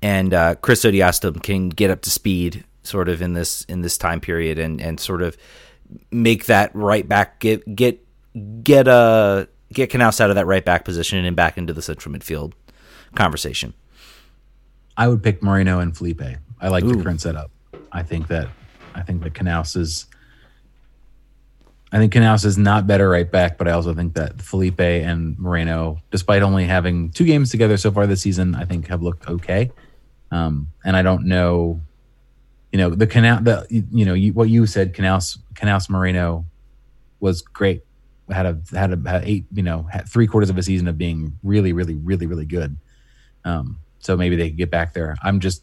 and 0.02 0.34
uh, 0.34 0.56
Chris 0.56 0.86
Odoi-Atsem 0.86 1.42
can 1.42 1.70
get 1.70 1.90
up 1.90 2.02
to 2.02 2.12
speed 2.12 2.64
sort 2.84 3.10
of 3.10 3.22
in 3.22 3.34
this 3.34 3.64
in 3.66 3.82
this 3.82 3.98
time 3.98 4.22
period 4.22 4.60
and 4.60 4.80
and 4.80 5.00
sort 5.00 5.22
of 5.22 5.36
make 6.12 6.46
that 6.46 6.74
right 6.76 7.08
back 7.08 7.40
get 7.40 7.76
get 7.76 8.06
get 8.64 8.88
a 8.88 8.92
uh, 8.92 9.46
get 9.74 9.90
Canouse 9.92 10.22
out 10.22 10.30
of 10.30 10.36
that 10.36 10.46
right 10.46 10.64
back 10.64 10.86
position 10.86 11.26
and 11.26 11.36
back 11.36 11.58
into 11.58 11.74
the 11.74 11.82
central 11.82 12.14
midfield 12.14 12.54
conversation. 13.16 13.74
I 14.98 15.08
would 15.08 15.24
pick 15.24 15.44
Moreno 15.44 15.80
and 15.80 15.96
Felipe. 15.98 16.22
I 16.66 16.70
like 16.70 16.84
Ooh. 16.84 16.96
the 16.96 17.04
current 17.04 17.22
setup. 17.22 17.52
I 17.92 18.02
think 18.02 18.28
that 18.30 18.48
I 18.96 19.02
think 19.04 19.22
that 19.22 19.34
Canouse 19.34 19.78
is 19.78 20.08
I 21.92 22.00
think 22.00 22.12
Canouse 22.12 22.44
is 22.44 22.58
not 22.58 22.88
better 22.88 23.08
right 23.08 23.32
back, 23.32 23.60
but 23.60 23.68
I 23.68 23.72
also 23.72 23.94
think 23.94 24.16
that 24.16 24.42
Felipe 24.42 24.80
and 24.82 25.38
Moreno, 25.38 26.02
despite 26.10 26.42
only 26.42 26.66
having 26.66 27.12
two 27.12 27.24
games 27.24 27.52
together 27.52 27.78
so 27.78 27.92
far 27.92 28.08
this 28.08 28.22
season, 28.22 28.56
I 28.56 28.66
think 28.66 28.88
have 28.88 29.04
looked 29.04 29.30
okay. 29.30 29.72
Um, 30.32 30.72
and 30.84 30.98
I 30.98 31.04
don't 31.04 31.28
know, 31.28 31.82
you 32.72 32.80
know, 32.80 32.90
the 32.90 33.06
canal, 33.06 33.42
the 33.44 33.68
you 33.70 34.04
know, 34.04 34.16
you, 34.16 34.34
what 34.34 34.50
you 34.50 34.66
said, 34.66 34.96
Canouse, 34.96 35.38
Canouse 35.54 35.88
Moreno 35.88 36.46
was 37.20 37.44
great. 37.44 37.84
Had 38.28 38.48
a 38.48 38.60
had 38.76 38.92
a 38.92 39.10
had 39.10 39.24
eight, 39.24 39.46
you 39.54 39.62
know, 39.62 39.84
had 39.84 40.10
three 40.10 40.26
quarters 40.26 40.50
of 40.50 40.58
a 40.58 40.64
season 40.64 40.88
of 40.88 40.98
being 40.98 41.38
really, 41.44 41.74
really, 41.74 41.94
really, 41.94 42.26
really 42.26 42.48
good. 42.48 42.76
Um, 43.44 43.78
so 44.00 44.18
maybe 44.18 44.36
they 44.36 44.50
could 44.50 44.58
get 44.58 44.72
back 44.72 44.94
there. 44.94 45.16
I'm 45.22 45.40
just 45.40 45.62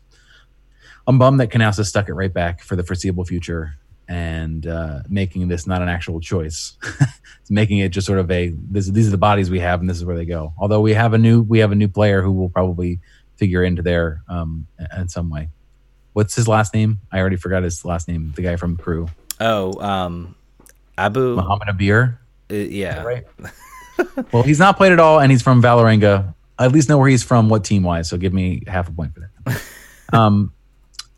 I'm 1.06 1.18
bummed 1.18 1.40
that 1.40 1.54
is 1.54 1.88
stuck 1.88 2.08
it 2.08 2.14
right 2.14 2.32
back 2.32 2.62
for 2.62 2.76
the 2.76 2.82
foreseeable 2.82 3.24
future 3.24 3.76
and 4.08 4.66
uh, 4.66 5.00
making 5.08 5.48
this 5.48 5.66
not 5.66 5.82
an 5.82 5.88
actual 5.88 6.20
choice. 6.20 6.76
it's 7.40 7.50
making 7.50 7.78
it 7.78 7.90
just 7.90 8.06
sort 8.06 8.18
of 8.18 8.30
a 8.30 8.52
this, 8.70 8.88
these 8.88 9.08
are 9.08 9.10
the 9.10 9.18
bodies 9.18 9.50
we 9.50 9.60
have 9.60 9.80
and 9.80 9.88
this 9.88 9.96
is 9.96 10.04
where 10.04 10.16
they 10.16 10.24
go. 10.24 10.52
Although 10.58 10.80
we 10.80 10.94
have 10.94 11.12
a 11.12 11.18
new 11.18 11.42
we 11.42 11.60
have 11.60 11.72
a 11.72 11.74
new 11.74 11.88
player 11.88 12.22
who 12.22 12.32
will 12.32 12.48
probably 12.48 13.00
figure 13.36 13.64
into 13.64 13.82
there 13.82 14.22
um, 14.28 14.66
in 14.96 15.08
some 15.08 15.30
way. 15.30 15.48
What's 16.12 16.34
his 16.34 16.46
last 16.46 16.74
name? 16.74 17.00
I 17.10 17.18
already 17.18 17.36
forgot 17.36 17.62
his 17.62 17.84
last 17.84 18.06
name. 18.06 18.32
The 18.36 18.42
guy 18.42 18.56
from 18.56 18.76
Crew. 18.76 19.08
Oh, 19.40 19.80
um, 19.80 20.34
Abu 20.98 21.36
Muhammad 21.36 21.68
Abir. 21.68 22.18
Uh, 22.50 22.54
yeah, 22.54 23.02
right. 23.02 23.24
well, 24.32 24.42
he's 24.42 24.58
not 24.58 24.76
played 24.76 24.92
at 24.92 25.00
all, 25.00 25.20
and 25.20 25.32
he's 25.32 25.42
from 25.42 25.62
Vålerenga. 25.62 26.34
I 26.58 26.66
at 26.66 26.72
least 26.72 26.88
know 26.88 26.98
where 26.98 27.08
he's 27.08 27.22
from, 27.22 27.48
what 27.48 27.64
team 27.64 27.82
wise. 27.82 28.10
So 28.10 28.18
give 28.18 28.32
me 28.32 28.62
half 28.66 28.88
a 28.88 28.92
point 28.92 29.14
for 29.14 29.30
that. 29.46 29.62
um, 30.12 30.52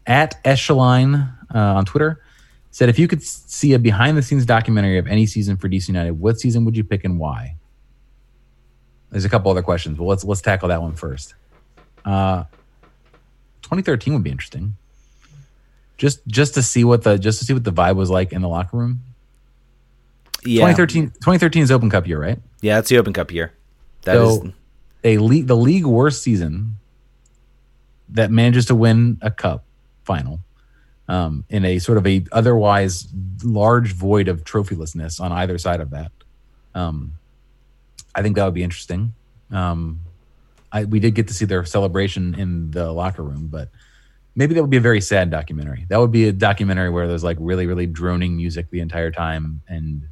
at 0.07 0.39
Echelon 0.45 1.15
uh, 1.55 1.59
on 1.59 1.85
Twitter 1.85 2.21
said 2.71 2.89
if 2.89 2.99
you 2.99 3.07
could 3.07 3.23
see 3.23 3.73
a 3.73 3.79
behind 3.79 4.17
the 4.17 4.23
scenes 4.23 4.45
documentary 4.45 4.99
of 4.99 5.07
any 5.07 5.27
season 5.27 5.57
for 5.57 5.69
DC 5.69 5.89
United, 5.89 6.13
what 6.13 6.41
season 6.41 6.65
would 6.65 6.77
you 6.77 6.83
pick 6.83 7.05
and 7.05 7.19
why? 7.19 7.57
There's 9.11 9.25
a 9.25 9.29
couple 9.29 9.51
other 9.51 9.63
questions, 9.63 9.97
but 9.97 10.05
let's 10.05 10.25
let's 10.25 10.41
tackle 10.41 10.69
that 10.69 10.83
one 10.83 10.95
first. 10.95 11.35
Uh, 12.05 12.45
2013 13.63 14.13
would 14.13 14.25
be 14.25 14.31
interesting. 14.31 14.77
Just 15.97 16.27
just 16.27 16.55
to 16.55 16.63
see 16.63 16.83
what 16.83 17.05
the 17.05 17.17
just 17.17 17.39
to 17.39 17.45
see 17.45 17.53
what 17.53 17.63
the 17.63 17.73
vibe 17.73 17.95
was 17.95 18.11
like 18.11 18.33
in 18.33 18.43
the 18.43 18.49
locker 18.49 18.77
room. 18.77 19.03
Yeah. 20.45 20.67
2013 20.67 21.11
2013 21.11 21.63
is 21.63 21.71
Open 21.71 21.89
Cup 21.89 22.09
year, 22.09 22.21
right? 22.21 22.41
Yeah, 22.61 22.81
it's 22.81 22.89
the 22.89 22.99
Open 22.99 23.13
Cup 23.13 23.31
year. 23.31 23.55
That 24.03 24.15
so 24.15 24.43
is 24.43 24.53
a 25.05 25.19
league 25.19 25.47
the 25.47 25.57
league 25.57 25.87
worst 25.87 26.23
season 26.23 26.77
that 28.09 28.33
manages 28.33 28.67
to 28.67 28.75
win 28.75 29.19
a 29.23 29.31
cup 29.31 29.64
final 30.05 30.41
um, 31.09 31.45
in 31.49 31.65
a 31.65 31.79
sort 31.79 31.99
of 31.99 32.07
a 32.07 32.25
otherwise 32.33 33.09
large 33.43 33.93
void 33.93 34.29
of 34.29 34.45
trophylessness 34.45 35.21
on 35.21 35.33
either 35.33 35.59
side 35.59 35.81
of 35.81 35.91
that. 35.91 36.13
Um, 36.75 37.15
I 38.15 38.23
think 38.23 38.37
that 38.37 38.45
would 38.45 38.55
be 38.55 38.63
interesting. 38.63 39.15
Um, 39.51 40.01
I, 40.73 40.85
we 40.85 41.01
did 41.01 41.15
get 41.15 41.29
to 41.29 41.35
see 41.35 41.45
their 41.45 41.65
celebration 41.65 42.35
in 42.35 42.71
the 42.71 42.93
locker 42.93 43.23
room, 43.23 43.49
but 43.49 43.69
maybe 44.35 44.55
that 44.55 44.61
would 44.61 44.71
be 44.71 44.77
a 44.77 44.81
very 44.81 45.01
sad 45.01 45.31
documentary. 45.31 45.87
That 45.89 46.01
would 46.01 46.11
be 46.11 46.29
a 46.29 46.33
documentary 46.33 46.91
where 46.91 47.07
there's 47.07 47.25
like 47.25 47.37
really, 47.41 47.67
really 47.67 47.87
droning 47.87 48.37
music 48.37 48.71
the 48.71 48.81
entire 48.81 49.11
time 49.11 49.63
and 49.69 50.03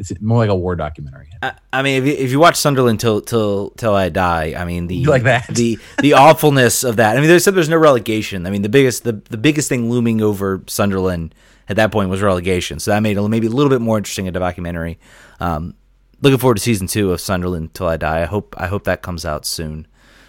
it's 0.00 0.20
more 0.20 0.38
like 0.38 0.48
a 0.48 0.54
war 0.54 0.74
documentary. 0.76 1.28
I, 1.42 1.52
I 1.72 1.82
mean, 1.82 2.02
if 2.02 2.08
you, 2.08 2.24
if 2.24 2.30
you 2.30 2.40
watch 2.40 2.56
Sunderland 2.56 3.00
till 3.00 3.20
till 3.20 3.70
till 3.70 3.94
I 3.94 4.08
die, 4.08 4.54
I 4.56 4.64
mean 4.64 4.86
the 4.86 5.04
like 5.04 5.24
that 5.24 5.46
the 5.48 5.78
the 6.00 6.12
awfulness 6.24 6.84
of 6.84 6.96
that. 6.96 7.16
I 7.16 7.20
mean, 7.20 7.28
there's 7.28 7.44
there's 7.44 7.68
no 7.68 7.76
relegation. 7.76 8.46
I 8.46 8.50
mean, 8.50 8.62
the 8.62 8.70
biggest 8.70 9.04
the, 9.04 9.12
the 9.12 9.36
biggest 9.36 9.68
thing 9.68 9.90
looming 9.90 10.22
over 10.22 10.62
Sunderland 10.66 11.34
at 11.68 11.76
that 11.76 11.92
point 11.92 12.08
was 12.08 12.22
relegation. 12.22 12.80
So 12.80 12.90
that 12.90 13.00
made 13.00 13.18
it 13.18 13.28
maybe 13.28 13.46
a 13.46 13.50
little 13.50 13.70
bit 13.70 13.82
more 13.82 13.98
interesting 13.98 14.26
a 14.26 14.32
documentary. 14.32 14.98
Um, 15.38 15.74
looking 16.22 16.38
forward 16.38 16.56
to 16.56 16.62
season 16.62 16.86
two 16.86 17.12
of 17.12 17.20
Sunderland 17.20 17.74
till 17.74 17.86
I 17.86 17.98
die. 17.98 18.22
I 18.22 18.26
hope 18.26 18.54
I 18.56 18.68
hope 18.68 18.84
that 18.84 19.02
comes 19.02 19.26
out 19.26 19.44
soon 19.44 19.86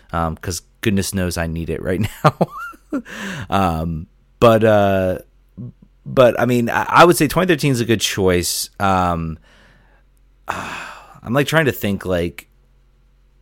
because 0.10 0.60
um, 0.60 0.66
goodness 0.82 1.14
knows 1.14 1.38
I 1.38 1.48
need 1.48 1.70
it 1.70 1.82
right 1.82 2.02
now. 2.24 3.02
um, 3.50 4.08
but 4.40 4.64
uh, 4.66 5.20
but 6.06 6.40
I 6.40 6.46
mean, 6.46 6.70
I, 6.70 6.84
I, 6.90 7.06
would 7.06 7.16
say 7.16 7.26
2013 7.26 7.72
is 7.72 7.80
a 7.80 7.86
good 7.86 8.02
choice. 8.02 8.70
Um, 8.80 9.40
I'm 11.24 11.34
like 11.34 11.48
trying 11.48 11.66
to 11.66 11.72
think 11.72 12.06
like 12.06 12.48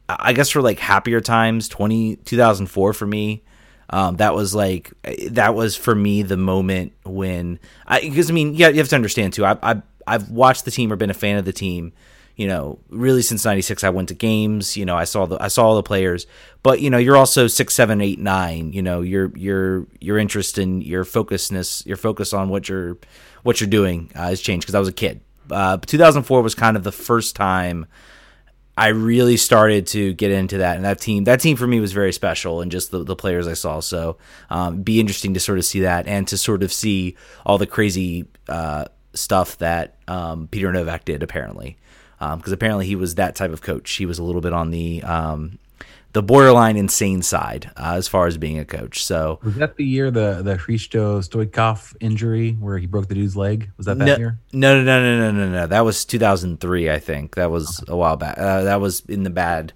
I 0.08 0.34
guess 0.34 0.50
for 0.50 0.62
like 0.62 0.80
happier 0.80 1.22
times 1.22 1.68
20 1.68 2.18
2004 2.18 2.94
for 2.94 3.06
me 3.08 3.44
um, 3.92 4.18
that 4.18 4.36
was 4.36 4.54
like 4.54 4.92
that 5.32 5.56
was 5.56 5.76
for 5.76 5.96
me 5.96 6.22
the 6.22 6.38
moment 6.38 6.94
when 7.04 7.60
I 7.88 8.02
because 8.02 8.30
I 8.30 8.34
mean 8.34 8.54
yeah 8.54 8.70
you 8.70 8.78
have 8.78 8.90
to 8.90 8.96
understand 8.96 9.34
too 9.34 9.46
I 9.46 9.58
I 9.64 9.82
I've 10.06 10.30
watched 10.30 10.66
the 10.66 10.72
team 10.72 10.92
or 10.92 10.96
been 10.96 11.10
a 11.10 11.16
fan 11.16 11.38
of 11.38 11.46
the 11.46 11.54
team 11.54 11.94
you 12.36 12.48
know 12.48 12.80
really 12.90 13.22
since 13.22 13.46
96 13.46 13.84
I 13.84 13.90
went 13.90 14.10
to 14.10 14.16
games 14.16 14.78
you 14.78 14.86
know 14.86 14.96
I 14.96 15.04
saw 15.06 15.26
the 15.26 15.42
I 15.42 15.48
saw 15.48 15.68
all 15.68 15.76
the 15.76 15.84
players. 15.84 16.28
But 16.62 16.82
you 16.82 16.90
know 16.90 16.98
you're 16.98 17.18
also 17.18 17.48
six 17.48 17.74
seven 17.74 18.02
eight 18.02 18.20
nine 18.20 18.74
you 18.74 18.82
know 18.82 19.02
your 19.02 19.32
your 19.36 19.88
your 20.00 20.18
interest 20.18 20.58
in 20.58 20.82
your 20.82 21.06
focusedness 21.06 21.86
your 21.86 21.98
focus 21.98 22.34
on 22.34 22.50
what 22.50 22.68
you're 22.68 22.98
what 23.44 23.62
you're 23.62 23.70
doing 23.70 24.12
uh, 24.16 24.30
has 24.30 24.42
changed 24.42 24.66
because 24.66 24.76
I 24.76 24.80
was 24.80 24.90
a 24.90 24.94
kid 24.94 25.22
uh, 25.52 25.78
2004 25.78 26.42
was 26.42 26.56
kind 26.56 26.78
of 26.78 26.84
the 26.84 26.92
first 26.92 27.36
time 27.36 27.86
I 28.80 28.88
really 28.90 29.36
started 29.36 29.88
to 29.88 30.14
get 30.14 30.32
into 30.32 30.60
that, 30.60 30.78
and 30.78 30.86
that 30.86 31.02
team 31.02 31.26
that 31.26 31.42
team 31.42 31.58
for 31.58 31.68
me 31.68 31.82
was 31.82 31.92
very 31.92 32.14
special, 32.14 32.62
and 32.62 32.72
just 32.72 32.92
the, 32.92 33.04
the 33.04 33.16
players 33.16 33.46
I 33.46 33.54
saw. 33.54 33.82
So, 33.82 34.18
um, 34.50 34.84
be 34.84 35.02
interesting 35.02 35.34
to 35.34 35.40
sort 35.42 35.58
of 35.58 35.66
see 35.66 35.82
that, 35.82 36.08
and 36.08 36.26
to 36.30 36.38
sort 36.38 36.64
of 36.64 36.72
see 36.72 37.18
all 37.46 37.58
the 37.58 37.68
crazy 37.68 38.26
uh, 38.48 38.86
stuff 39.14 39.58
that 39.58 39.98
um, 40.08 40.48
Peter 40.48 40.72
Nowak 40.72 41.04
did 41.04 41.24
apparently, 41.24 41.78
because 42.20 42.48
um, 42.48 42.54
apparently 42.54 42.86
he 42.86 42.96
was 42.96 43.16
that 43.16 43.36
type 43.36 43.52
of 43.52 43.62
coach. 43.62 43.92
He 43.92 44.06
was 44.06 44.18
a 44.18 44.24
little 44.24 44.40
bit 44.40 44.54
on 44.54 44.72
the 44.72 45.04
um, 45.04 45.60
the 46.14 46.24
borderline 46.24 46.76
insane 46.76 47.22
side 47.22 47.72
uh, 47.78 47.94
as 47.96 48.08
far 48.08 48.28
as 48.28 48.38
being 48.38 48.58
a 48.58 48.66
coach. 48.66 49.04
So 49.04 49.40
was 49.44 49.56
that 49.56 49.76
the 49.76 49.86
year 49.86 50.10
the 50.10 50.42
the 50.44 50.56
Hristo 50.56 51.20
Stoichkov 51.20 51.96
injury 52.00 52.54
where 52.54 52.78
he 52.78 52.88
broke 52.88 53.08
the 53.08 53.16
dude's 53.16 53.36
leg? 53.36 53.70
Was 53.78 53.86
that 53.86 54.00
that 54.00 54.06
no, 54.06 54.18
year? 54.18 54.40
No, 54.52 54.82
no, 54.82 54.84
no, 54.84 55.02
no, 55.02 55.32
no, 55.32 55.46
no, 55.46 55.52
no. 55.52 55.68
That 55.68 55.82
was 55.82 56.06
2003, 56.06 56.90
I 56.90 57.00
think. 57.00 57.36
That 57.36 57.52
was 57.52 57.82
okay. 57.84 57.92
a 57.92 57.96
while 57.96 58.18
back. 58.18 58.38
Uh, 58.38 58.64
that 58.64 58.82
was 58.82 59.02
in 59.02 59.24
the 59.24 59.30
bad 59.30 59.74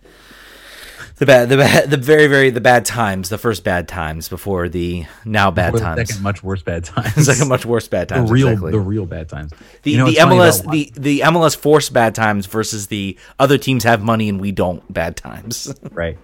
the 1.18 1.26
bad, 1.26 1.50
the 1.50 1.58
bad, 1.58 1.90
the 1.90 1.98
very, 1.98 2.28
very 2.28 2.50
the 2.50 2.62
bad 2.62 2.86
times, 2.86 3.30
the 3.30 3.38
first 3.38 3.64
bad 3.64 3.88
times 3.88 4.30
before 4.30 4.70
the 4.70 5.06
now 5.26 5.52
bad 5.52 5.74
before 5.74 5.86
times. 5.86 6.10
second, 6.10 6.24
much 6.24 6.44
worse 6.44 6.64
bad 6.64 6.84
times. 6.86 7.26
second, 7.26 7.48
much 7.48 7.66
worse 7.66 7.88
bad 7.88 8.10
times. 8.10 8.30
The 8.30 8.34
real, 8.34 8.48
exactly. 8.50 8.72
the 8.72 8.80
real 8.80 9.06
bad 9.06 9.30
times. 9.30 9.52
The, 9.84 9.92
you 9.92 9.98
know, 9.98 10.08
the 10.08 10.18
MLS, 10.18 10.70
the 10.70 10.92
the 10.96 11.20
MLS 11.22 11.56
force 11.56 11.90
bad 11.90 12.16
times 12.16 12.46
versus 12.46 12.88
the 12.88 13.18
other 13.40 13.58
teams 13.58 13.84
have 13.84 14.04
money 14.04 14.30
and 14.30 14.42
we 14.42 14.52
don't 14.52 14.92
bad 14.92 15.16
times. 15.16 15.74
right. 15.92 16.18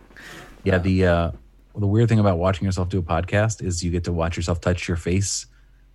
Yeah. 0.63 0.79
The 0.79 1.05
uh, 1.05 1.31
the 1.75 1.87
weird 1.87 2.09
thing 2.09 2.19
about 2.19 2.37
watching 2.37 2.65
yourself 2.65 2.89
do 2.89 2.99
a 2.99 3.03
podcast 3.03 3.63
is 3.63 3.83
you 3.83 3.91
get 3.91 4.05
to 4.05 4.11
watch 4.11 4.35
yourself 4.35 4.59
touch 4.59 4.87
your 4.87 4.97
face 4.97 5.45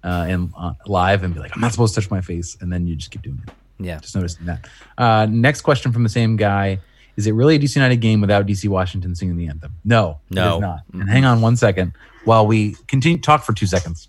uh, 0.04 0.26
and 0.28 0.52
uh, 0.56 0.74
live 0.86 1.24
and 1.24 1.34
be 1.34 1.40
like, 1.40 1.54
I'm 1.54 1.60
not 1.60 1.72
supposed 1.72 1.94
to 1.94 2.00
touch 2.00 2.10
my 2.10 2.20
face, 2.20 2.56
and 2.60 2.72
then 2.72 2.86
you 2.86 2.94
just 2.94 3.10
keep 3.10 3.22
doing 3.22 3.42
it. 3.46 3.52
Yeah. 3.78 3.98
Just 3.98 4.14
noticing 4.14 4.46
that. 4.46 4.68
Uh, 4.96 5.26
next 5.28 5.62
question 5.62 5.92
from 5.92 6.04
the 6.04 6.08
same 6.08 6.36
guy. 6.36 6.80
Is 7.16 7.26
it 7.26 7.32
really 7.32 7.56
a 7.56 7.58
DC 7.58 7.76
United 7.76 7.96
game 7.96 8.20
without 8.20 8.46
DC 8.46 8.68
Washington 8.68 9.14
singing 9.14 9.36
the 9.36 9.46
anthem? 9.46 9.74
No, 9.84 10.20
no, 10.30 10.58
not. 10.58 10.78
Mm-hmm. 10.88 11.00
And 11.02 11.10
hang 11.10 11.24
on 11.24 11.40
one 11.40 11.56
second 11.56 11.92
while 12.24 12.46
we 12.46 12.76
continue. 12.88 13.18
Talk 13.18 13.44
for 13.44 13.52
two 13.52 13.66
seconds. 13.66 14.08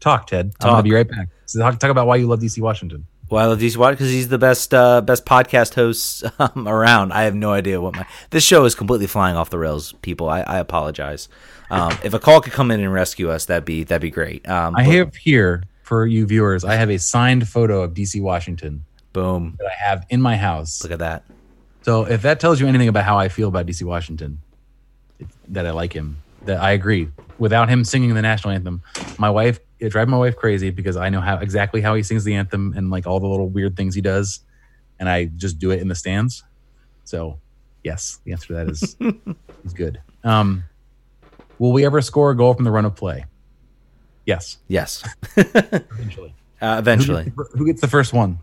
Talk, 0.00 0.26
Ted. 0.26 0.52
Talk. 0.58 0.70
I'll 0.70 0.82
be 0.82 0.92
right 0.92 1.08
back. 1.08 1.28
So 1.46 1.60
talk, 1.60 1.78
talk 1.78 1.90
about 1.90 2.06
why 2.06 2.16
you 2.16 2.26
love 2.26 2.40
DC 2.40 2.60
Washington. 2.60 3.06
Well, 3.30 3.42
I 3.42 3.46
love 3.46 3.58
DC 3.58 3.76
Washington 3.76 4.04
because 4.04 4.12
he's 4.12 4.28
the 4.28 4.38
best 4.38 4.74
uh, 4.74 5.00
best 5.00 5.24
podcast 5.24 5.74
host 5.74 6.24
um, 6.38 6.68
around. 6.68 7.12
I 7.12 7.22
have 7.22 7.34
no 7.34 7.52
idea 7.52 7.80
what 7.80 7.94
my 7.96 8.06
this 8.30 8.44
show 8.44 8.64
is 8.64 8.74
completely 8.74 9.06
flying 9.06 9.36
off 9.36 9.50
the 9.50 9.58
rails. 9.58 9.92
People, 10.02 10.28
I, 10.28 10.40
I 10.42 10.58
apologize. 10.58 11.28
Um, 11.70 11.96
if 12.04 12.12
a 12.12 12.18
call 12.18 12.40
could 12.40 12.52
come 12.52 12.70
in 12.70 12.80
and 12.80 12.92
rescue 12.92 13.30
us, 13.30 13.46
that'd 13.46 13.64
be 13.64 13.84
that'd 13.84 14.02
be 14.02 14.10
great. 14.10 14.46
Um, 14.48 14.76
I 14.76 14.82
have 14.82 15.14
here 15.16 15.62
for 15.82 16.06
you 16.06 16.26
viewers. 16.26 16.64
I 16.64 16.74
have 16.74 16.90
a 16.90 16.98
signed 16.98 17.48
photo 17.48 17.82
of 17.82 17.94
DC 17.94 18.20
Washington 18.20 18.84
Boom. 19.14 19.54
That 19.58 19.68
I 19.68 19.74
have 19.88 20.04
in 20.10 20.20
my 20.20 20.36
house. 20.36 20.82
Look 20.82 20.92
at 20.92 20.98
that. 20.98 21.24
So 21.82 22.04
if 22.04 22.20
that 22.22 22.40
tells 22.40 22.60
you 22.60 22.66
anything 22.66 22.88
about 22.88 23.04
how 23.04 23.16
I 23.18 23.28
feel 23.30 23.48
about 23.48 23.64
DC 23.64 23.82
Washington, 23.82 24.40
that 25.48 25.64
I 25.66 25.70
like 25.70 25.92
him, 25.94 26.18
that 26.44 26.60
I 26.60 26.72
agree. 26.72 27.08
Without 27.38 27.68
him 27.70 27.84
singing 27.84 28.12
the 28.14 28.22
national 28.22 28.52
anthem, 28.52 28.82
my 29.18 29.30
wife 29.30 29.60
it 29.80 29.90
drives 29.90 30.10
my 30.10 30.16
wife 30.18 30.36
crazy 30.36 30.70
because 30.70 30.96
I 30.96 31.08
know 31.10 31.20
how 31.20 31.38
exactly 31.38 31.80
how 31.80 31.94
he 31.94 32.02
sings 32.02 32.24
the 32.24 32.34
anthem 32.34 32.72
and 32.76 32.90
like 32.90 33.06
all 33.06 33.20
the 33.20 33.26
little 33.26 33.48
weird 33.48 33.76
things 33.76 33.94
he 33.94 34.00
does, 34.00 34.40
and 34.98 35.08
I 35.08 35.26
just 35.26 35.58
do 35.58 35.70
it 35.70 35.80
in 35.80 35.88
the 35.88 35.94
stands. 35.94 36.42
So, 37.04 37.38
yes, 37.82 38.18
the 38.24 38.32
answer 38.32 38.46
to 38.48 38.52
that 38.54 38.68
is 38.68 38.96
is 39.64 39.72
good. 39.74 40.00
Um, 40.22 40.64
will 41.58 41.72
we 41.72 41.84
ever 41.84 42.00
score 42.00 42.30
a 42.30 42.36
goal 42.36 42.54
from 42.54 42.64
the 42.64 42.70
run 42.70 42.84
of 42.84 42.94
play? 42.96 43.26
Yes, 44.26 44.56
Yes. 44.68 45.04
eventually. 45.36 46.34
Uh, 46.62 46.74
Who 46.74 46.78
eventually. 46.78 47.24
gets, 47.24 47.52
who 47.54 47.66
gets 47.66 47.80
the 47.82 47.88
first 47.88 48.12
one? 48.14 48.38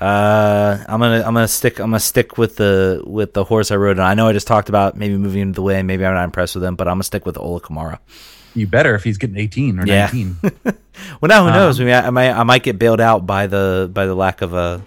Uh, 0.00 0.84
I'm 0.88 1.00
gonna 1.00 1.18
I'm 1.26 1.34
gonna 1.34 1.48
stick 1.48 1.78
I'm 1.80 1.86
gonna 1.90 1.98
stick 2.00 2.38
with 2.38 2.56
the 2.56 3.02
with 3.04 3.32
the 3.34 3.42
horse 3.44 3.70
I 3.70 3.76
rode. 3.76 3.98
And 3.98 4.06
I 4.06 4.14
know 4.14 4.28
I 4.28 4.32
just 4.32 4.46
talked 4.46 4.68
about 4.68 4.96
maybe 4.96 5.16
moving 5.16 5.40
into 5.42 5.54
the 5.56 5.62
way. 5.62 5.82
Maybe 5.82 6.06
I'm 6.06 6.14
not 6.14 6.24
impressed 6.24 6.54
with 6.54 6.62
him, 6.64 6.76
but 6.76 6.86
I'm 6.86 6.94
gonna 6.94 7.02
stick 7.04 7.26
with 7.26 7.36
Ola 7.36 7.60
Kamara. 7.60 7.98
You 8.54 8.66
better 8.66 8.94
if 8.94 9.04
he's 9.04 9.18
getting 9.18 9.36
18 9.36 9.80
or 9.80 9.86
Yeah. 9.86 10.06
19. 10.12 10.36
Well, 11.20 11.28
now 11.28 11.44
who 11.46 11.52
knows? 11.52 11.80
I 11.80 11.84
mean, 11.84 11.94
I, 11.94 12.08
I 12.08 12.10
might 12.10 12.30
I 12.32 12.42
might 12.42 12.62
get 12.64 12.76
bailed 12.78 13.00
out 13.00 13.24
by 13.24 13.46
the 13.46 13.88
by 13.92 14.06
the 14.06 14.16
lack 14.16 14.42
of 14.42 14.52
a 14.52 14.82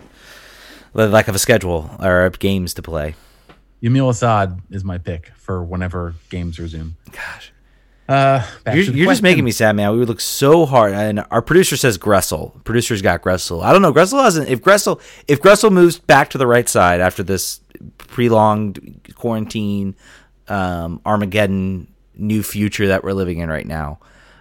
the 0.94 1.08
lack 1.08 1.30
of 1.30 1.36
a 1.36 1.40
schedule 1.40 1.90
or 2.02 2.30
games 2.32 2.74
to 2.74 2.82
play. 2.82 3.16
Yamil 3.82 4.10
Asad 4.10 4.60
is 4.72 4.84
my 4.84 4.98
pick 4.98 5.32
for 5.38 5.64
whenever 5.64 6.16
games 6.30 6.60
resume. 6.60 6.96
Gosh. 7.12 7.54
Uh, 8.10 8.46
You're, 8.66 8.84
you're 8.84 9.08
just 9.08 9.24
making 9.24 9.46
me 9.46 9.52
sad, 9.52 9.74
man. 9.76 9.92
We 9.94 10.00
would 10.00 10.10
look 10.10 10.20
so 10.20 10.66
hard, 10.66 10.92
and 10.92 11.24
our 11.32 11.42
producer 11.42 11.78
says 11.78 11.98
Gressel. 11.98 12.62
Producer's 12.66 13.02
got 13.02 13.22
Gressel. 13.22 13.64
I 13.64 13.72
don't 13.72 13.82
know. 13.82 13.94
Gressel 13.94 14.22
hasn't. 14.22 14.50
If 14.50 14.62
Gressel, 14.62 15.00
if 15.30 15.42
Gressel 15.42 15.72
moves 15.72 15.98
back 15.98 16.30
to 16.32 16.38
the 16.38 16.46
right 16.48 16.68
side 16.68 17.00
after 17.00 17.24
this 17.24 17.62
prolonged 17.98 19.14
quarantine, 19.16 19.96
um, 20.50 21.00
Armageddon, 21.06 21.88
new 22.16 22.44
future 22.44 22.88
that 22.88 23.04
we're 23.04 23.14
living 23.14 23.38
in 23.40 23.50
right 23.50 23.66
now, 23.68 24.00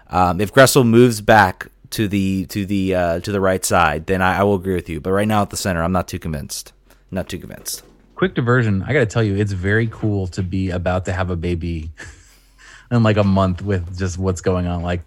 um, 0.08 0.40
if 0.40 0.52
Gressel 0.52 0.84
moves 0.84 1.20
back 1.20 1.68
to 1.90 2.08
the 2.08 2.46
to 2.46 2.66
the 2.66 2.94
uh, 2.94 3.20
to 3.20 3.30
the 3.30 3.40
right 3.40 3.64
side, 3.64 4.06
then 4.06 4.20
I, 4.20 4.38
I 4.38 4.42
will 4.42 4.54
agree 4.56 4.74
with 4.74 4.88
you. 4.88 5.00
But 5.00 5.12
right 5.12 5.28
now 5.28 5.42
at 5.42 5.50
the 5.50 5.56
center, 5.56 5.82
I'm 5.82 5.92
not 5.92 6.08
too 6.08 6.18
convinced. 6.18 6.72
Not 7.12 7.28
too 7.28 7.38
convinced. 7.38 7.82
quick 8.16 8.34
diversion. 8.34 8.82
I 8.82 8.92
got 8.92 9.00
to 9.00 9.06
tell 9.06 9.22
you, 9.22 9.36
it's 9.36 9.52
very 9.52 9.86
cool 9.88 10.26
to 10.28 10.42
be 10.42 10.70
about 10.70 11.04
to 11.04 11.12
have 11.12 11.30
a 11.30 11.36
baby 11.36 11.90
in 12.90 13.02
like 13.02 13.16
a 13.16 13.24
month 13.24 13.62
with 13.62 13.96
just 13.98 14.18
what's 14.18 14.40
going 14.40 14.66
on. 14.66 14.82
Like 14.82 15.02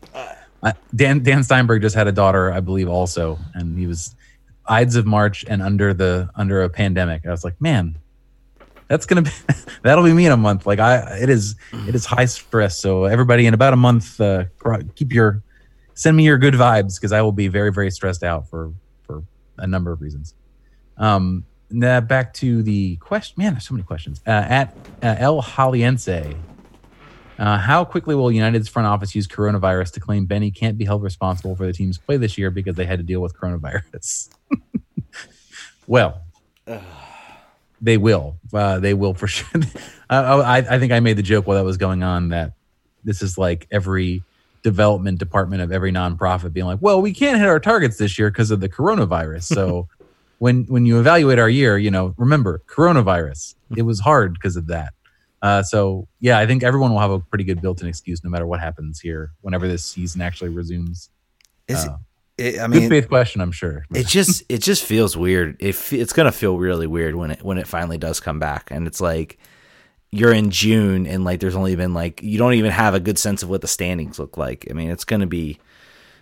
Dan 0.95 1.23
Dan 1.23 1.43
Steinberg 1.43 1.81
just 1.81 1.95
had 1.95 2.07
a 2.07 2.11
daughter, 2.11 2.51
I 2.51 2.59
believe, 2.59 2.87
also, 2.87 3.37
and 3.53 3.77
he 3.77 3.87
was 3.87 4.15
Ides 4.65 4.95
of 4.95 5.05
March 5.05 5.43
and 5.47 5.61
under 5.61 5.93
the 5.93 6.29
under 6.35 6.63
a 6.63 6.69
pandemic. 6.69 7.25
I 7.25 7.31
was 7.31 7.43
like, 7.43 7.59
man, 7.59 7.97
that's 8.87 9.05
gonna 9.05 9.23
be 9.23 9.31
that'll 9.81 10.03
be 10.03 10.13
me 10.13 10.25
in 10.25 10.31
a 10.31 10.37
month. 10.37 10.65
Like 10.65 10.79
I, 10.79 11.17
it 11.21 11.29
is 11.29 11.55
it 11.87 11.95
is 11.95 12.05
high 12.05 12.25
stress. 12.25 12.79
So 12.79 13.05
everybody, 13.05 13.45
in 13.45 13.53
about 13.53 13.73
a 13.73 13.77
month, 13.77 14.19
uh, 14.21 14.45
keep 14.95 15.11
your 15.11 15.41
send 15.95 16.15
me 16.15 16.23
your 16.23 16.37
good 16.37 16.53
vibes 16.53 16.99
because 16.99 17.11
I 17.11 17.21
will 17.21 17.31
be 17.33 17.47
very 17.49 17.71
very 17.71 17.91
stressed 17.91 18.23
out 18.23 18.49
for 18.49 18.73
for 19.05 19.23
a 19.57 19.67
number 19.67 19.91
of 19.91 20.01
reasons. 20.01 20.33
Um, 20.97 21.43
now 21.69 21.99
back 21.99 22.33
to 22.35 22.63
the 22.63 22.95
question. 22.97 23.35
Man, 23.37 23.53
there's 23.53 23.67
so 23.67 23.73
many 23.73 23.83
questions. 23.83 24.21
Uh, 24.25 24.31
at 24.31 24.77
uh, 25.01 25.15
El 25.17 25.41
Haliense, 25.41 26.37
uh, 27.39 27.57
how 27.57 27.83
quickly 27.83 28.15
will 28.15 28.31
United's 28.31 28.67
front 28.67 28.87
office 28.87 29.15
use 29.15 29.27
coronavirus 29.27 29.93
to 29.93 29.99
claim 29.99 30.25
Benny 30.25 30.51
can't 30.51 30.77
be 30.77 30.85
held 30.85 31.03
responsible 31.03 31.55
for 31.55 31.65
the 31.65 31.73
team's 31.73 31.97
play 31.97 32.17
this 32.17 32.37
year 32.37 32.51
because 32.51 32.75
they 32.75 32.85
had 32.85 32.99
to 32.99 33.03
deal 33.03 33.21
with 33.21 33.35
coronavirus? 33.35 34.29
well, 35.87 36.21
they 37.81 37.97
will. 37.97 38.37
Uh, 38.53 38.79
they 38.79 38.93
will 38.93 39.13
for 39.13 39.27
sure. 39.27 39.61
Uh, 40.09 40.43
I, 40.45 40.57
I 40.57 40.77
think 40.77 40.91
I 40.91 40.99
made 40.99 41.17
the 41.17 41.23
joke 41.23 41.47
while 41.47 41.57
that 41.57 41.63
was 41.63 41.77
going 41.77 42.03
on 42.03 42.29
that 42.29 42.53
this 43.03 43.23
is 43.23 43.35
like 43.35 43.67
every 43.71 44.21
development 44.61 45.17
department 45.17 45.63
of 45.63 45.71
every 45.71 45.91
nonprofit 45.91 46.53
being 46.53 46.67
like, 46.67 46.77
"Well, 46.81 47.01
we 47.01 47.13
can't 47.13 47.39
hit 47.39 47.47
our 47.47 47.59
targets 47.59 47.97
this 47.97 48.19
year 48.19 48.29
because 48.29 48.51
of 48.51 48.59
the 48.59 48.69
coronavirus." 48.69 49.43
So 49.43 49.87
when 50.37 50.65
when 50.65 50.85
you 50.85 50.99
evaluate 50.99 51.39
our 51.39 51.49
year, 51.49 51.79
you 51.79 51.89
know, 51.89 52.13
remember 52.17 52.61
coronavirus. 52.67 53.55
It 53.75 53.83
was 53.83 54.01
hard 54.01 54.33
because 54.33 54.55
of 54.55 54.67
that. 54.67 54.93
Uh, 55.43 55.61
so 55.61 56.07
yeah, 56.21 56.39
I 56.39 56.47
think 56.47 56.63
everyone 56.63 56.91
will 56.91 56.99
have 56.99 57.11
a 57.11 57.19
pretty 57.19 57.43
good 57.43 57.61
built-in 57.61 57.87
excuse 57.87 58.23
no 58.23 58.29
matter 58.29 58.47
what 58.47 58.59
happens 58.61 58.99
here 58.99 59.33
whenever 59.41 59.67
this 59.67 59.83
season 59.85 60.21
actually 60.21 60.49
resumes. 60.49 61.09
Is 61.67 61.85
Uh, 61.85 61.97
it, 62.37 62.59
I 62.59 62.65
mean, 62.67 62.81
Good 62.83 62.89
faith 62.89 63.09
question, 63.09 63.41
I'm 63.41 63.51
sure. 63.51 63.85
it 63.93 64.07
just 64.17 64.43
it 64.49 64.61
just 64.63 64.83
feels 64.83 65.15
weird. 65.15 65.57
It 65.59 65.75
it's 65.93 66.13
gonna 66.13 66.31
feel 66.31 66.57
really 66.57 66.87
weird 66.87 67.15
when 67.15 67.29
it 67.31 67.43
when 67.43 67.57
it 67.57 67.67
finally 67.67 67.97
does 67.97 68.19
come 68.19 68.39
back, 68.39 68.69
and 68.71 68.87
it's 68.87 69.01
like 69.01 69.37
you're 70.11 70.33
in 70.33 70.49
June 70.49 71.05
and 71.07 71.23
like 71.25 71.39
there's 71.41 71.55
only 71.55 71.75
been 71.75 71.93
like 71.93 72.23
you 72.23 72.37
don't 72.37 72.53
even 72.53 72.71
have 72.71 72.93
a 72.93 72.99
good 72.99 73.17
sense 73.19 73.43
of 73.43 73.49
what 73.49 73.61
the 73.61 73.67
standings 73.67 74.17
look 74.19 74.37
like. 74.37 74.65
I 74.69 74.73
mean, 74.73 74.89
it's 74.91 75.03
gonna 75.05 75.27
be 75.27 75.59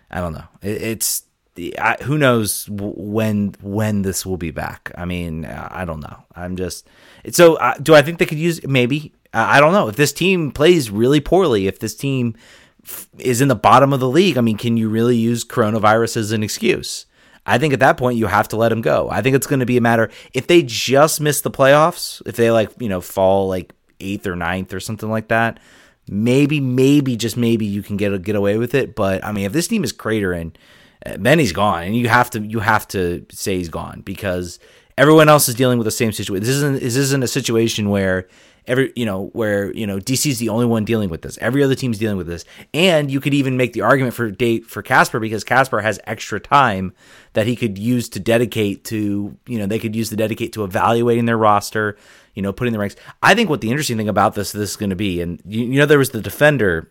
I 0.09 0.19
don't 0.19 0.33
know. 0.33 0.45
It, 0.61 0.81
it's 0.81 1.23
I, 1.57 1.97
who 2.01 2.17
knows 2.17 2.67
when 2.69 3.55
when 3.61 4.03
this 4.03 4.25
will 4.25 4.37
be 4.37 4.51
back. 4.51 4.91
I 4.97 5.05
mean, 5.05 5.45
I 5.45 5.83
don't 5.85 5.99
know. 5.99 6.23
I'm 6.35 6.55
just 6.55 6.87
so. 7.31 7.55
Uh, 7.55 7.77
do 7.77 7.93
I 7.93 8.01
think 8.01 8.19
they 8.19 8.25
could 8.25 8.39
use 8.39 8.65
maybe? 8.65 9.13
Uh, 9.33 9.45
I 9.49 9.59
don't 9.59 9.73
know 9.73 9.87
if 9.87 9.95
this 9.95 10.13
team 10.13 10.51
plays 10.51 10.89
really 10.89 11.19
poorly. 11.19 11.67
If 11.67 11.79
this 11.79 11.95
team 11.95 12.35
f- 12.83 13.09
is 13.17 13.41
in 13.41 13.49
the 13.49 13.55
bottom 13.55 13.91
of 13.91 13.99
the 13.99 14.09
league, 14.09 14.37
I 14.37 14.41
mean, 14.41 14.57
can 14.57 14.77
you 14.77 14.89
really 14.89 15.17
use 15.17 15.43
coronavirus 15.43 16.17
as 16.17 16.31
an 16.31 16.41
excuse? 16.41 17.05
I 17.45 17.57
think 17.57 17.73
at 17.73 17.79
that 17.79 17.97
point 17.97 18.17
you 18.17 18.27
have 18.27 18.47
to 18.49 18.55
let 18.55 18.69
them 18.69 18.81
go. 18.81 19.09
I 19.09 19.21
think 19.21 19.35
it's 19.35 19.47
going 19.47 19.61
to 19.61 19.65
be 19.65 19.77
a 19.77 19.81
matter 19.81 20.09
if 20.33 20.47
they 20.47 20.63
just 20.63 21.19
miss 21.19 21.41
the 21.41 21.51
playoffs, 21.51 22.21
if 22.25 22.35
they 22.35 22.51
like 22.51 22.71
you 22.79 22.89
know 22.89 23.01
fall 23.01 23.49
like 23.49 23.73
eighth 23.99 24.25
or 24.25 24.35
ninth 24.35 24.73
or 24.73 24.79
something 24.79 25.09
like 25.09 25.27
that. 25.27 25.59
Maybe, 26.07 26.59
maybe, 26.59 27.15
just 27.15 27.37
maybe 27.37 27.65
you 27.65 27.83
can 27.83 27.97
get 27.97 28.21
get 28.21 28.35
away 28.35 28.57
with 28.57 28.73
it. 28.73 28.95
But 28.95 29.23
I 29.23 29.31
mean, 29.33 29.45
if 29.45 29.53
this 29.53 29.67
team 29.67 29.83
is 29.83 29.93
cratering, 29.93 30.49
uh, 30.49 30.59
then 31.05 31.39
he's 31.39 31.51
gone, 31.51 31.83
and 31.83 31.95
you 31.95 32.07
have 32.07 32.29
to 32.31 32.39
you 32.39 32.59
have 32.59 32.87
to 32.89 33.25
say 33.31 33.57
he's 33.57 33.69
gone 33.69 34.01
because 34.01 34.59
everyone 34.97 35.29
else 35.29 35.49
is 35.49 35.55
dealing 35.55 35.77
with 35.77 35.85
the 35.85 35.91
same 35.91 36.11
situation. 36.11 36.41
This 36.41 36.55
isn't 36.55 36.79
this 36.79 36.95
isn't 36.95 37.23
a 37.23 37.27
situation 37.27 37.89
where 37.89 38.27
every 38.67 38.93
you 38.95 39.05
know 39.05 39.27
where 39.33 39.73
you 39.73 39.87
know 39.87 39.97
DC 39.97 40.29
is 40.29 40.39
the 40.39 40.49
only 40.49 40.65
one 40.65 40.85
dealing 40.85 41.09
with 41.09 41.21
this. 41.21 41.37
Every 41.39 41.63
other 41.63 41.75
team's 41.75 41.97
dealing 41.97 42.17
with 42.17 42.27
this, 42.27 42.45
and 42.73 43.09
you 43.09 43.19
could 43.19 43.33
even 43.33 43.57
make 43.57 43.73
the 43.73 43.81
argument 43.81 44.13
for 44.13 44.29
date 44.29 44.65
for 44.65 44.81
Kasper 44.81 45.19
because 45.19 45.43
Kasper 45.43 45.81
has 45.81 45.99
extra 46.05 46.39
time 46.39 46.93
that 47.33 47.47
he 47.47 47.55
could 47.55 47.77
use 47.77 48.09
to 48.09 48.19
dedicate 48.19 48.83
to 48.85 49.37
you 49.47 49.59
know 49.59 49.65
they 49.65 49.79
could 49.79 49.95
use 49.95 50.09
to 50.09 50.15
dedicate 50.15 50.53
to 50.53 50.63
evaluating 50.63 51.25
their 51.25 51.37
roster, 51.37 51.97
you 52.35 52.41
know, 52.41 52.53
putting 52.53 52.73
the 52.73 52.79
ranks. 52.79 52.95
I 53.23 53.33
think 53.33 53.49
what 53.49 53.61
the 53.61 53.69
interesting 53.69 53.97
thing 53.97 54.09
about 54.09 54.35
this 54.35 54.51
this 54.51 54.71
is 54.71 54.75
going 54.75 54.91
to 54.91 54.95
be, 54.95 55.21
and 55.21 55.41
you, 55.45 55.65
you 55.65 55.79
know, 55.79 55.85
there 55.85 55.99
was 55.99 56.11
the 56.11 56.21
defender, 56.21 56.89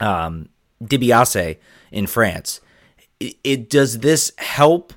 um, 0.00 0.48
Dibiase 0.82 1.58
in 1.90 2.06
France. 2.06 2.60
It, 3.44 3.70
does 3.70 3.98
this 3.98 4.32
help 4.38 4.92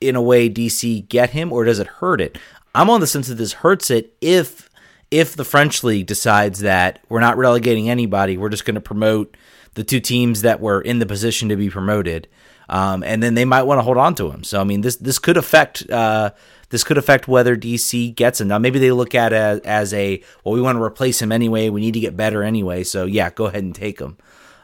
in 0.00 0.16
a 0.16 0.22
way 0.22 0.48
DC 0.48 1.08
get 1.08 1.30
him 1.30 1.52
or 1.52 1.64
does 1.64 1.78
it 1.78 1.86
hurt 1.86 2.20
it? 2.20 2.38
I'm 2.74 2.90
on 2.90 3.00
the 3.00 3.06
sense 3.06 3.28
that 3.28 3.34
this 3.34 3.54
hurts 3.54 3.90
it 3.90 4.14
if 4.20 4.68
if 5.10 5.36
the 5.36 5.44
French 5.44 5.82
league 5.82 6.06
decides 6.06 6.60
that 6.60 7.00
we're 7.08 7.20
not 7.20 7.38
relegating 7.38 7.88
anybody, 7.88 8.36
we're 8.36 8.50
just 8.50 8.66
going 8.66 8.74
to 8.74 8.80
promote 8.80 9.36
the 9.74 9.82
two 9.82 10.00
teams 10.00 10.42
that 10.42 10.60
were 10.60 10.80
in 10.80 10.98
the 10.98 11.06
position 11.06 11.48
to 11.48 11.56
be 11.56 11.70
promoted, 11.70 12.28
um, 12.68 13.02
and 13.02 13.22
then 13.22 13.34
they 13.34 13.44
might 13.44 13.62
want 13.62 13.78
to 13.78 13.82
hold 13.82 13.96
on 13.96 14.14
to 14.16 14.30
him. 14.30 14.44
So 14.44 14.60
I 14.60 14.64
mean, 14.64 14.82
this 14.82 14.96
this 14.96 15.18
could 15.18 15.36
affect 15.36 15.88
uh, 15.90 16.32
this 16.70 16.84
could 16.84 16.98
affect 16.98 17.26
whether 17.26 17.56
DC 17.56 18.14
gets 18.14 18.40
him. 18.40 18.48
Now 18.48 18.58
maybe 18.58 18.78
they 18.78 18.90
look 18.90 19.14
at 19.14 19.32
it 19.32 19.36
as, 19.36 19.60
as 19.60 19.94
a 19.94 20.22
well, 20.44 20.54
we 20.54 20.60
want 20.60 20.76
to 20.76 20.82
replace 20.82 21.22
him 21.22 21.32
anyway. 21.32 21.70
We 21.70 21.80
need 21.80 21.94
to 21.94 22.00
get 22.00 22.16
better 22.16 22.42
anyway. 22.42 22.84
So 22.84 23.06
yeah, 23.06 23.30
go 23.30 23.46
ahead 23.46 23.64
and 23.64 23.74
take 23.74 24.00
him. 24.00 24.18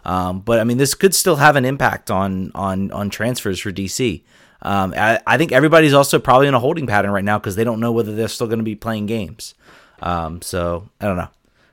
Um, 0.04 0.40
but 0.40 0.60
I 0.60 0.64
mean, 0.64 0.76
this 0.78 0.94
could 0.94 1.14
still 1.14 1.36
have 1.36 1.56
an 1.56 1.64
impact 1.64 2.10
on 2.10 2.52
on 2.54 2.90
on 2.90 3.10
transfers 3.10 3.58
for 3.60 3.72
DC. 3.72 4.22
Um, 4.62 4.94
I, 4.96 5.20
I 5.26 5.36
think 5.36 5.52
everybody's 5.52 5.92
also 5.92 6.18
probably 6.18 6.46
in 6.48 6.54
a 6.54 6.58
holding 6.60 6.86
pattern 6.86 7.10
right 7.10 7.24
now 7.24 7.38
because 7.38 7.56
they 7.56 7.64
don't 7.64 7.80
know 7.80 7.92
whether 7.92 8.14
they're 8.14 8.28
still 8.28 8.46
going 8.46 8.58
to 8.60 8.64
be 8.64 8.74
playing 8.74 9.06
games. 9.06 9.54
Um, 10.00 10.40
so 10.42 10.88
I 11.00 11.06
don't 11.06 11.16
know. 11.16 11.28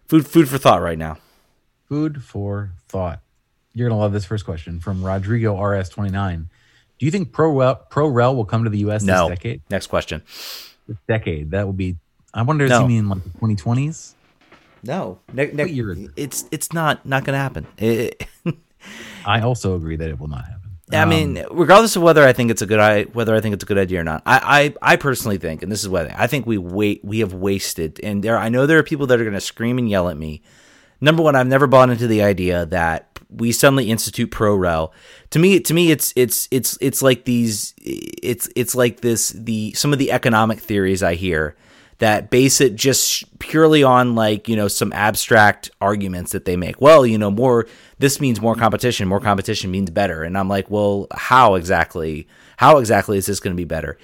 Food 0.07 0.27
food 0.27 0.49
for 0.49 0.57
thought 0.57 0.81
right 0.81 0.97
now. 0.97 1.17
Food 1.87 2.23
for 2.23 2.71
thought. 2.89 3.21
You're 3.73 3.87
gonna 3.89 3.99
love 3.99 4.11
this 4.11 4.25
first 4.25 4.43
question 4.45 4.79
from 4.81 5.03
Rodrigo 5.03 5.55
RS29. 5.55 6.45
Do 6.99 7.05
you 7.05 7.11
think 7.11 7.31
Pro 7.31 7.49
Rel, 7.57 7.75
Pro 7.89 8.07
Rel 8.07 8.35
will 8.35 8.45
come 8.45 8.65
to 8.65 8.69
the 8.69 8.79
U.S. 8.79 9.03
No. 9.03 9.29
this 9.29 9.37
decade? 9.37 9.61
Next 9.69 9.87
question. 9.87 10.21
This 10.87 10.97
decade. 11.07 11.51
That 11.51 11.65
will 11.65 11.73
be. 11.73 11.95
I 12.33 12.41
wonder 12.43 12.65
if 12.65 12.69
No. 12.69 12.81
you 12.81 12.87
mean 12.87 13.09
like 13.09 13.23
the 13.23 13.29
2020s. 13.39 14.13
No, 14.83 15.19
ne- 15.33 15.51
ne- 15.51 15.63
it's 16.15 16.45
it's 16.51 16.73
not 16.73 17.05
not 17.05 17.23
going 17.23 17.33
to 17.33 17.39
happen. 17.39 17.67
It- 17.77 18.25
I 19.25 19.41
also 19.41 19.75
agree 19.75 19.95
that 19.97 20.09
it 20.09 20.19
will 20.19 20.27
not 20.27 20.45
happen. 20.45 20.57
I 20.91 21.03
Um, 21.03 21.09
mean, 21.09 21.45
regardless 21.51 21.95
of 21.95 22.01
whether 22.01 22.23
I 22.23 22.33
think 22.33 22.51
it's 22.51 22.61
a 22.61 22.65
good 22.65 22.79
I 22.79 23.03
whether 23.03 23.33
I 23.35 23.39
think 23.41 23.53
it's 23.53 23.63
a 23.63 23.67
good 23.67 23.77
idea 23.77 24.01
or 24.01 24.03
not, 24.03 24.23
I 24.25 24.73
I, 24.81 24.93
I 24.93 24.95
personally 24.97 25.37
think, 25.37 25.63
and 25.63 25.71
this 25.71 25.81
is 25.81 25.87
what 25.89 26.11
I 26.13 26.27
think 26.27 26.45
we 26.45 26.57
wait 26.57 27.01
we 27.03 27.19
have 27.19 27.33
wasted, 27.33 27.99
and 28.03 28.23
there 28.23 28.37
I 28.37 28.49
know 28.49 28.65
there 28.65 28.79
are 28.79 28.83
people 28.83 29.07
that 29.07 29.19
are 29.19 29.23
going 29.23 29.33
to 29.35 29.41
scream 29.41 29.77
and 29.77 29.89
yell 29.89 30.09
at 30.09 30.17
me. 30.17 30.41
Number 30.99 31.23
one, 31.23 31.35
I've 31.35 31.47
never 31.47 31.65
bought 31.67 31.89
into 31.89 32.07
the 32.07 32.21
idea 32.23 32.65
that 32.67 33.07
we 33.29 33.51
suddenly 33.53 33.89
institute 33.89 34.29
pro 34.31 34.53
rel. 34.55 34.93
To 35.29 35.39
me, 35.39 35.59
to 35.61 35.73
me, 35.73 35.91
it's 35.91 36.11
it's 36.17 36.47
it's 36.51 36.77
it's 36.81 37.01
like 37.01 37.23
these 37.23 37.73
it's 37.77 38.49
it's 38.57 38.75
like 38.75 38.99
this 39.01 39.29
the 39.29 39.71
some 39.73 39.93
of 39.93 39.99
the 39.99 40.11
economic 40.11 40.59
theories 40.59 41.01
I 41.03 41.13
hear 41.15 41.55
that 42.01 42.31
base 42.31 42.59
it 42.61 42.75
just 42.75 43.37
purely 43.37 43.83
on 43.83 44.15
like 44.15 44.49
you 44.49 44.55
know 44.55 44.67
some 44.67 44.91
abstract 44.91 45.69
arguments 45.79 46.31
that 46.31 46.45
they 46.45 46.55
make. 46.57 46.81
Well, 46.81 47.05
you 47.05 47.19
know, 47.19 47.29
more 47.29 47.67
this 47.99 48.19
means 48.19 48.41
more 48.41 48.55
competition. 48.55 49.07
More 49.07 49.19
competition 49.19 49.69
means 49.69 49.91
better, 49.91 50.23
and 50.23 50.35
I'm 50.35 50.49
like, 50.49 50.69
well, 50.69 51.05
how 51.11 51.53
exactly? 51.53 52.27
How 52.57 52.79
exactly 52.79 53.19
is 53.19 53.27
this 53.27 53.39
going 53.39 53.55
to 53.55 53.57
be 53.57 53.65
better? 53.65 53.99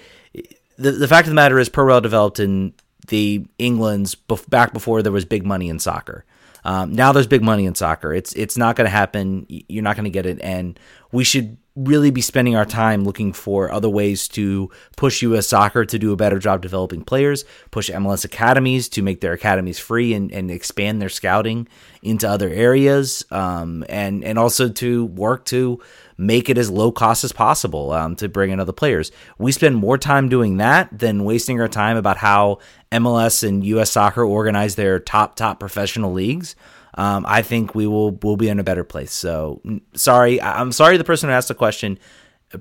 The 0.78 0.92
the 0.92 1.08
fact 1.08 1.26
of 1.26 1.32
the 1.32 1.36
matter 1.36 1.58
is, 1.58 1.70
Pro 1.70 1.86
Rel 1.86 2.00
developed 2.00 2.40
in 2.40 2.76
the 3.08 3.46
England's 3.58 4.14
bef- 4.14 4.48
back 4.48 4.74
before 4.74 5.02
there 5.02 5.12
was 5.12 5.26
big 5.26 5.44
money 5.44 5.68
in 5.68 5.80
soccer. 5.80 6.24
Um, 6.64 6.94
now 6.94 7.14
there's 7.14 7.28
big 7.28 7.42
money 7.42 7.66
in 7.66 7.74
soccer. 7.74 8.14
It's 8.14 8.32
it's 8.34 8.58
not 8.58 8.76
going 8.76 8.86
to 8.86 8.92
happen. 8.92 9.48
You're 9.50 9.84
not 9.84 9.96
going 9.96 10.04
to 10.04 10.12
get 10.12 10.28
it, 10.28 10.40
and 10.42 10.80
we 11.18 11.24
should 11.24 11.58
really 11.76 12.12
be 12.12 12.22
spending 12.22 12.56
our 12.56 12.64
time 12.64 13.04
looking 13.04 13.34
for 13.34 13.72
other 13.72 13.90
ways 13.90 14.28
to 14.28 14.70
push 14.96 15.24
U.S. 15.24 15.48
soccer 15.48 15.84
to 15.84 15.98
do 15.98 16.14
a 16.14 16.16
better 16.16 16.38
job 16.38 16.62
developing 16.62 17.04
players, 17.04 17.44
push 17.72 17.90
MLS 17.90 18.24
academies 18.24 18.88
to 18.90 19.02
make 19.02 19.22
their 19.22 19.34
academies 19.34 19.80
free 19.80 20.14
and, 20.14 20.32
and 20.32 20.52
expand 20.52 21.02
their 21.02 21.10
scouting 21.10 21.68
into 22.04 22.30
other 22.30 22.50
areas, 22.50 23.26
um, 23.32 23.84
and 23.90 24.24
and 24.24 24.38
also 24.38 24.70
to 24.70 25.06
work 25.06 25.46
to 25.46 25.82
make 26.20 26.50
it 26.50 26.58
as 26.60 26.70
low 26.70 26.92
cost 26.92 27.24
as 27.24 27.32
possible 27.32 27.92
um, 27.94 28.16
to 28.18 28.30
bring 28.30 28.52
in 28.52 28.60
other 28.60 28.72
players. 28.72 29.12
We 29.40 29.52
spend 29.52 29.76
more 29.76 29.98
time 29.98 30.30
doing 30.30 30.58
that 30.58 31.00
than 31.00 31.24
wasting 31.24 31.60
our 31.60 31.68
time 31.68 31.98
about 31.98 32.18
how 32.18 32.60
MLS 32.92 33.48
and 33.48 33.66
U.S. 33.66 33.90
soccer 33.90 34.24
organize 34.24 34.76
their 34.76 35.00
top 35.00 35.36
top 35.36 35.60
professional 35.60 36.14
leagues 36.14 36.56
um, 36.98 37.26
I 37.28 37.44
think 37.44 37.76
we 37.76 37.86
will 37.88 38.12
will 38.24 38.38
be 38.38 38.50
in 38.50 38.60
a 38.60 38.64
better 38.64 38.84
place. 38.84 39.14
So 39.14 39.62
sorry, 39.94 40.42
I'm 40.42 40.72
sorry 40.72 40.98
the 40.98 41.04
person 41.04 41.30
who 41.30 41.36
asked 41.36 41.48
the 41.48 41.54
question. 41.56 42.00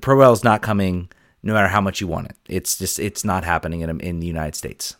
Pro 0.01 0.31
is 0.31 0.43
not 0.43 0.61
coming, 0.61 1.09
no 1.43 1.53
matter 1.53 1.67
how 1.67 1.81
much 1.81 1.99
you 2.01 2.07
want 2.07 2.27
it. 2.27 2.35
It's 2.47 2.77
just 2.77 2.99
it's 2.99 3.25
not 3.25 3.43
happening 3.43 3.81
in 3.81 3.99
in 3.99 4.19
the 4.19 4.27
United 4.27 4.55
States. 4.55 4.95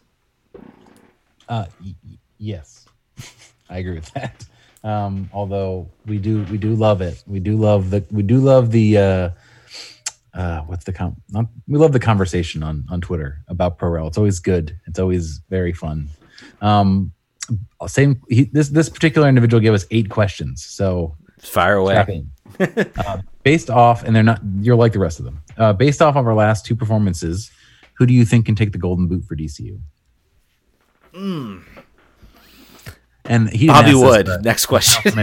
Uh, 1.47 1.65
y- 1.83 1.95
yes, 2.39 2.85
I 3.69 3.77
agree 3.77 3.95
with 3.95 4.11
that. 4.13 4.43
Um, 4.83 5.29
although 5.33 5.87
we 6.05 6.17
do 6.17 6.43
we 6.45 6.57
do 6.57 6.73
love 6.73 7.01
it. 7.01 7.23
We 7.27 7.39
do 7.39 7.57
love 7.57 7.91
the 7.91 8.03
we 8.11 8.23
do 8.23 8.39
love 8.39 8.71
the 8.71 8.97
uh, 8.97 9.29
uh, 10.33 10.61
what's 10.61 10.85
the 10.85 10.93
com- 10.93 11.17
we 11.67 11.77
love 11.77 11.91
the 11.91 11.99
conversation 11.99 12.63
on 12.63 12.85
on 12.89 13.01
Twitter 13.01 13.43
about 13.49 13.77
ProRel. 13.77 14.07
It's 14.07 14.17
always 14.17 14.39
good. 14.39 14.79
It's 14.87 14.97
always 14.99 15.41
very 15.49 15.73
fun. 15.73 16.09
Um, 16.61 17.11
same. 17.87 18.21
He, 18.29 18.45
this 18.45 18.69
this 18.69 18.89
particular 18.89 19.27
individual 19.27 19.61
gave 19.61 19.73
us 19.73 19.85
eight 19.91 20.09
questions. 20.09 20.63
So 20.63 21.15
fire 21.39 21.75
away. 21.75 22.25
uh, 22.59 23.21
based 23.43 23.69
off, 23.69 24.03
and 24.03 24.15
they're 24.15 24.23
not. 24.23 24.41
You're 24.59 24.75
like 24.75 24.93
the 24.93 24.99
rest 24.99 25.19
of 25.19 25.25
them. 25.25 25.41
Uh, 25.57 25.73
based 25.73 26.01
off 26.01 26.15
of 26.15 26.25
our 26.25 26.33
last 26.33 26.65
two 26.65 26.75
performances, 26.75 27.51
who 27.93 28.05
do 28.05 28.13
you 28.13 28.25
think 28.25 28.45
can 28.45 28.55
take 28.55 28.71
the 28.71 28.77
golden 28.77 29.07
boot 29.07 29.25
for 29.25 29.35
DCU? 29.35 29.79
Mm. 31.13 31.63
And 33.25 33.49
he 33.49 33.67
Bobby 33.67 33.93
Wood. 33.93 34.25
This, 34.27 34.41
Next 34.43 34.65
question. 34.67 35.13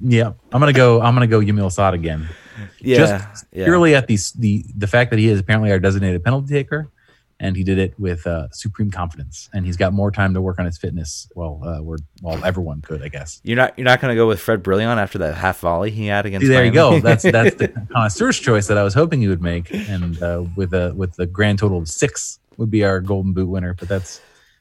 yeah, 0.00 0.32
I'm 0.52 0.60
gonna 0.60 0.72
go. 0.72 1.00
I'm 1.00 1.14
gonna 1.14 1.26
go 1.26 1.40
Yamil 1.40 1.66
Asad 1.66 1.94
again. 1.94 2.28
Yeah, 2.80 2.98
just 2.98 3.50
purely 3.50 3.92
yeah. 3.92 3.98
at 3.98 4.06
the 4.06 4.18
the 4.38 4.64
the 4.76 4.86
fact 4.86 5.10
that 5.10 5.18
he 5.18 5.28
is 5.28 5.40
apparently 5.40 5.72
our 5.72 5.80
designated 5.80 6.22
penalty 6.22 6.54
taker 6.54 6.90
and 7.40 7.56
he 7.56 7.64
did 7.64 7.78
it 7.78 7.98
with 7.98 8.26
uh, 8.26 8.48
supreme 8.50 8.90
confidence. 8.90 9.48
And 9.52 9.66
he's 9.66 9.76
got 9.76 9.92
more 9.92 10.10
time 10.10 10.34
to 10.34 10.40
work 10.40 10.58
on 10.58 10.66
his 10.66 10.78
fitness. 10.78 11.28
Well, 11.34 11.60
uh, 11.64 11.82
well, 12.22 12.44
everyone 12.44 12.80
could, 12.80 13.02
I 13.02 13.08
guess. 13.08 13.40
You're 13.44 13.56
not 13.56 13.78
you're 13.78 13.84
not 13.84 14.00
going 14.00 14.10
to 14.10 14.16
go 14.16 14.26
with 14.26 14.40
Fred 14.40 14.62
Brillant 14.62 14.98
after 14.98 15.18
that 15.18 15.34
half 15.34 15.60
volley 15.60 15.90
he 15.90 16.06
had 16.06 16.26
against. 16.26 16.46
See, 16.46 16.48
there 16.48 16.62
Miami. 16.62 16.68
you 16.68 16.74
go. 16.74 17.00
That's 17.00 17.22
that's 17.22 17.56
the 17.56 17.68
connoisseur's 17.92 18.38
choice 18.38 18.66
that 18.68 18.78
I 18.78 18.82
was 18.82 18.94
hoping 18.94 19.20
you 19.20 19.28
would 19.30 19.42
make, 19.42 19.72
and 19.72 20.22
uh, 20.22 20.44
with 20.56 20.72
a 20.74 20.94
with 20.94 21.14
the 21.16 21.26
grand 21.26 21.58
total 21.58 21.78
of 21.78 21.88
six 21.88 22.38
would 22.56 22.70
be 22.70 22.84
our 22.84 23.00
Golden 23.00 23.32
Boot 23.32 23.48
winner. 23.48 23.74
But 23.74 23.88
that's 23.88 24.20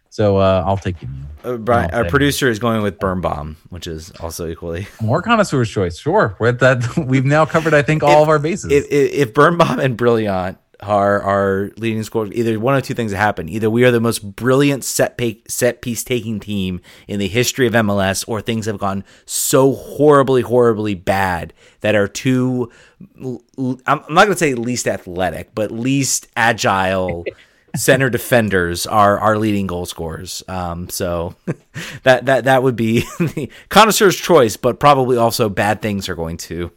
so 0.09 0.37
uh, 0.37 0.63
I'll 0.65 0.77
take 0.77 1.01
you. 1.01 1.07
Uh, 1.43 1.57
Brian, 1.57 1.89
our 1.91 2.05
producer 2.05 2.47
is 2.47 2.59
going 2.59 2.83
with 2.83 2.99
Birnbaum, 2.99 3.57
which 3.69 3.87
is 3.87 4.11
also 4.19 4.47
equally 4.47 4.87
more 5.01 5.21
connoisseur's 5.21 5.71
choice. 5.71 5.97
Sure, 5.97 6.35
we're 6.39 6.51
that 6.51 6.97
we've 7.07 7.25
now 7.25 7.45
covered. 7.45 7.73
I 7.73 7.81
think 7.81 8.03
all 8.03 8.21
if, 8.21 8.23
of 8.23 8.29
our 8.29 8.39
bases. 8.39 8.71
If, 8.71 8.85
if, 8.91 9.11
if 9.11 9.33
Birnbaum 9.33 9.79
and 9.79 9.97
Brillant 9.97 10.57
are 10.81 11.21
our 11.21 11.71
leading 11.77 12.03
scorers. 12.03 12.31
Either 12.33 12.59
one 12.59 12.75
of 12.75 12.83
two 12.83 12.93
things 12.93 13.11
happen: 13.11 13.49
either 13.49 13.69
we 13.69 13.83
are 13.83 13.91
the 13.91 13.99
most 13.99 14.35
brilliant 14.35 14.83
set 14.83 15.17
pay, 15.17 15.41
set 15.47 15.81
piece 15.81 16.03
taking 16.03 16.39
team 16.39 16.81
in 17.07 17.19
the 17.19 17.27
history 17.27 17.67
of 17.67 17.73
MLS, 17.73 18.23
or 18.27 18.41
things 18.41 18.65
have 18.65 18.77
gone 18.77 19.03
so 19.25 19.73
horribly, 19.73 20.41
horribly 20.41 20.95
bad 20.95 21.53
that 21.81 21.95
our 21.95 22.07
two 22.07 22.71
I'm 23.17 23.39
not 23.87 24.25
going 24.25 24.29
to 24.29 24.37
say 24.37 24.53
least 24.53 24.87
athletic, 24.87 25.53
but 25.53 25.71
least 25.71 26.27
agile. 26.35 27.25
center 27.75 28.09
defenders 28.09 28.85
are 28.85 29.19
our 29.19 29.37
leading 29.37 29.67
goal 29.67 29.85
scorers. 29.85 30.43
Um, 30.47 30.89
so 30.89 31.35
that 32.03 32.25
that 32.25 32.43
that 32.45 32.63
would 32.63 32.75
be 32.75 33.01
the 33.19 33.49
connoisseur's 33.69 34.15
choice, 34.15 34.57
but 34.57 34.79
probably 34.79 35.17
also 35.17 35.49
bad 35.49 35.81
things 35.81 36.07
are 36.09 36.15
going 36.15 36.37
to 36.37 36.71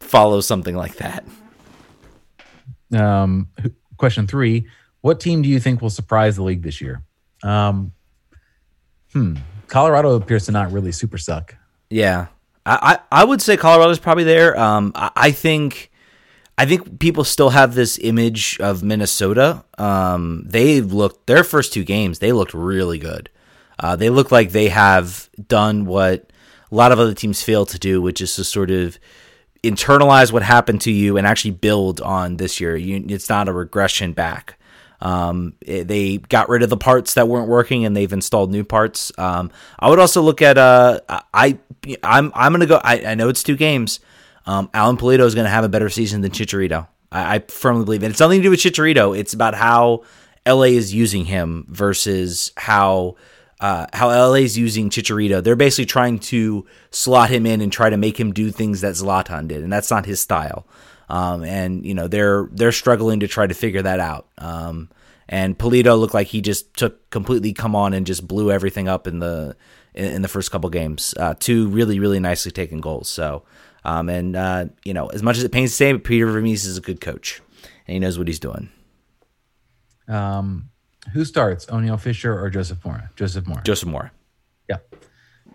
follow 0.00 0.40
something 0.40 0.74
like 0.74 0.96
that. 0.96 1.24
Um, 2.94 3.48
question 3.96 4.26
three: 4.26 4.66
What 5.00 5.20
team 5.20 5.42
do 5.42 5.48
you 5.48 5.60
think 5.60 5.82
will 5.82 5.90
surprise 5.90 6.36
the 6.36 6.42
league 6.42 6.62
this 6.62 6.80
year? 6.80 7.02
Um, 7.42 7.92
hmm. 9.12 9.36
Colorado 9.68 10.14
appears 10.14 10.46
to 10.46 10.52
not 10.52 10.72
really 10.72 10.92
super 10.92 11.18
suck. 11.18 11.56
Yeah, 11.90 12.26
I 12.64 12.98
I, 13.12 13.20
I 13.22 13.24
would 13.24 13.42
say 13.42 13.56
Colorado's 13.56 13.98
probably 13.98 14.24
there. 14.24 14.58
Um, 14.58 14.92
I, 14.94 15.10
I 15.16 15.30
think. 15.30 15.90
I 16.58 16.64
think 16.64 17.00
people 17.00 17.22
still 17.24 17.50
have 17.50 17.74
this 17.74 17.98
image 17.98 18.58
of 18.60 18.82
Minnesota. 18.82 19.62
Um, 19.76 20.42
they 20.46 20.80
looked 20.80 21.26
their 21.26 21.44
first 21.44 21.74
two 21.74 21.84
games. 21.84 22.18
They 22.18 22.32
looked 22.32 22.54
really 22.54 22.98
good. 22.98 23.28
Uh, 23.78 23.94
they 23.94 24.08
look 24.08 24.32
like 24.32 24.52
they 24.52 24.68
have 24.68 25.28
done 25.48 25.84
what 25.84 26.32
a 26.70 26.74
lot 26.74 26.92
of 26.92 26.98
other 26.98 27.14
teams 27.14 27.42
fail 27.42 27.66
to 27.66 27.78
do, 27.78 28.00
which 28.00 28.20
is 28.20 28.34
to 28.36 28.44
sort 28.44 28.70
of 28.70 28.98
internalize 29.70 30.32
what 30.32 30.42
happened 30.42 30.80
to 30.82 30.92
you 30.92 31.16
and 31.16 31.26
actually 31.26 31.52
build 31.52 32.00
on 32.00 32.36
this 32.36 32.60
year. 32.60 32.76
You, 32.76 33.04
it's 33.08 33.28
not 33.28 33.48
a 33.48 33.52
regression 33.52 34.12
back. 34.12 34.58
Um, 35.00 35.54
it, 35.60 35.88
they 35.88 36.18
got 36.18 36.48
rid 36.48 36.62
of 36.62 36.70
the 36.70 36.76
parts 36.76 37.14
that 37.14 37.28
weren't 37.28 37.48
working 37.48 37.84
and 37.84 37.96
they've 37.96 38.12
installed 38.12 38.50
new 38.50 38.64
parts. 38.64 39.12
Um, 39.18 39.50
I 39.78 39.90
would 39.90 39.98
also 39.98 40.22
look 40.22 40.40
at 40.42 40.58
uh, 40.58 41.00
I 41.08 41.58
I'm 42.02 42.32
I'm 42.34 42.52
gonna 42.52 42.66
go. 42.66 42.80
I, 42.82 43.04
I 43.04 43.14
know 43.14 43.28
it's 43.28 43.42
two 43.42 43.56
games. 43.56 44.00
Um, 44.46 44.70
Alan 44.72 44.96
Pulido 44.96 45.20
is 45.20 45.34
gonna 45.34 45.50
have 45.50 45.64
a 45.64 45.68
better 45.68 45.90
season 45.90 46.22
than 46.22 46.30
Chicharito. 46.30 46.88
I, 47.12 47.36
I 47.36 47.38
firmly 47.40 47.84
believe 47.84 48.02
it. 48.02 48.10
It's 48.10 48.20
nothing 48.20 48.40
to 48.40 48.42
do 48.44 48.50
with 48.50 48.60
Chicharito. 48.60 49.16
It's 49.16 49.34
about 49.34 49.54
how 49.54 50.04
LA 50.46 50.64
is 50.64 50.94
using 50.94 51.24
him 51.24 51.66
versus 51.68 52.52
how 52.56 53.16
uh, 53.60 53.86
how 53.92 54.08
LA's 54.08 54.58
using 54.58 54.90
Chicharito. 54.90 55.42
They're 55.42 55.56
basically 55.56 55.86
trying 55.86 56.18
to 56.20 56.66
slot 56.90 57.30
him 57.30 57.46
in 57.46 57.60
and 57.60 57.72
try 57.72 57.90
to 57.90 57.96
make 57.96 58.18
him 58.18 58.32
do 58.32 58.50
things 58.50 58.82
that 58.82 58.94
Zlatan 58.94 59.48
did, 59.48 59.62
and 59.62 59.72
that's 59.72 59.90
not 59.90 60.06
his 60.06 60.20
style. 60.20 60.66
Um, 61.08 61.44
and 61.44 61.86
you 61.86 61.94
know 61.94 62.08
they're 62.08 62.48
they're 62.52 62.72
struggling 62.72 63.20
to 63.20 63.28
try 63.28 63.46
to 63.46 63.54
figure 63.54 63.82
that 63.82 64.00
out. 64.00 64.28
Um, 64.38 64.90
and 65.28 65.58
Pulido 65.58 65.98
looked 65.98 66.14
like 66.14 66.28
he 66.28 66.40
just 66.40 66.74
took 66.74 67.08
completely 67.10 67.52
come 67.52 67.74
on 67.74 67.92
and 67.94 68.06
just 68.06 68.26
blew 68.26 68.50
everything 68.50 68.88
up 68.88 69.06
in 69.06 69.20
the 69.20 69.56
in, 69.94 70.04
in 70.14 70.22
the 70.22 70.28
first 70.28 70.50
couple 70.50 70.68
games. 70.68 71.14
Uh, 71.16 71.34
two 71.38 71.68
really 71.68 71.98
really 71.98 72.20
nicely 72.20 72.50
taken 72.50 72.80
goals. 72.80 73.08
So 73.08 73.44
um, 73.84 74.08
and 74.08 74.36
uh, 74.36 74.66
you 74.84 74.94
know 74.94 75.06
as 75.08 75.22
much 75.22 75.38
as 75.38 75.44
it 75.44 75.52
pains 75.52 75.70
to 75.70 75.76
say, 75.76 75.96
Peter 75.98 76.26
Vermes 76.26 76.64
is 76.64 76.76
a 76.76 76.82
good 76.82 77.00
coach 77.00 77.40
and 77.86 77.94
he 77.94 77.98
knows 78.00 78.18
what 78.18 78.28
he's 78.28 78.40
doing. 78.40 78.68
Um, 80.08 80.70
who 81.12 81.24
starts, 81.24 81.66
Oniel 81.66 82.00
Fisher 82.00 82.38
or 82.38 82.50
Joseph 82.50 82.84
Mora? 82.84 83.10
Joseph 83.16 83.46
Mora. 83.46 83.62
Joseph 83.62 83.88
Mora. 83.88 84.10
Yeah. 84.68 84.78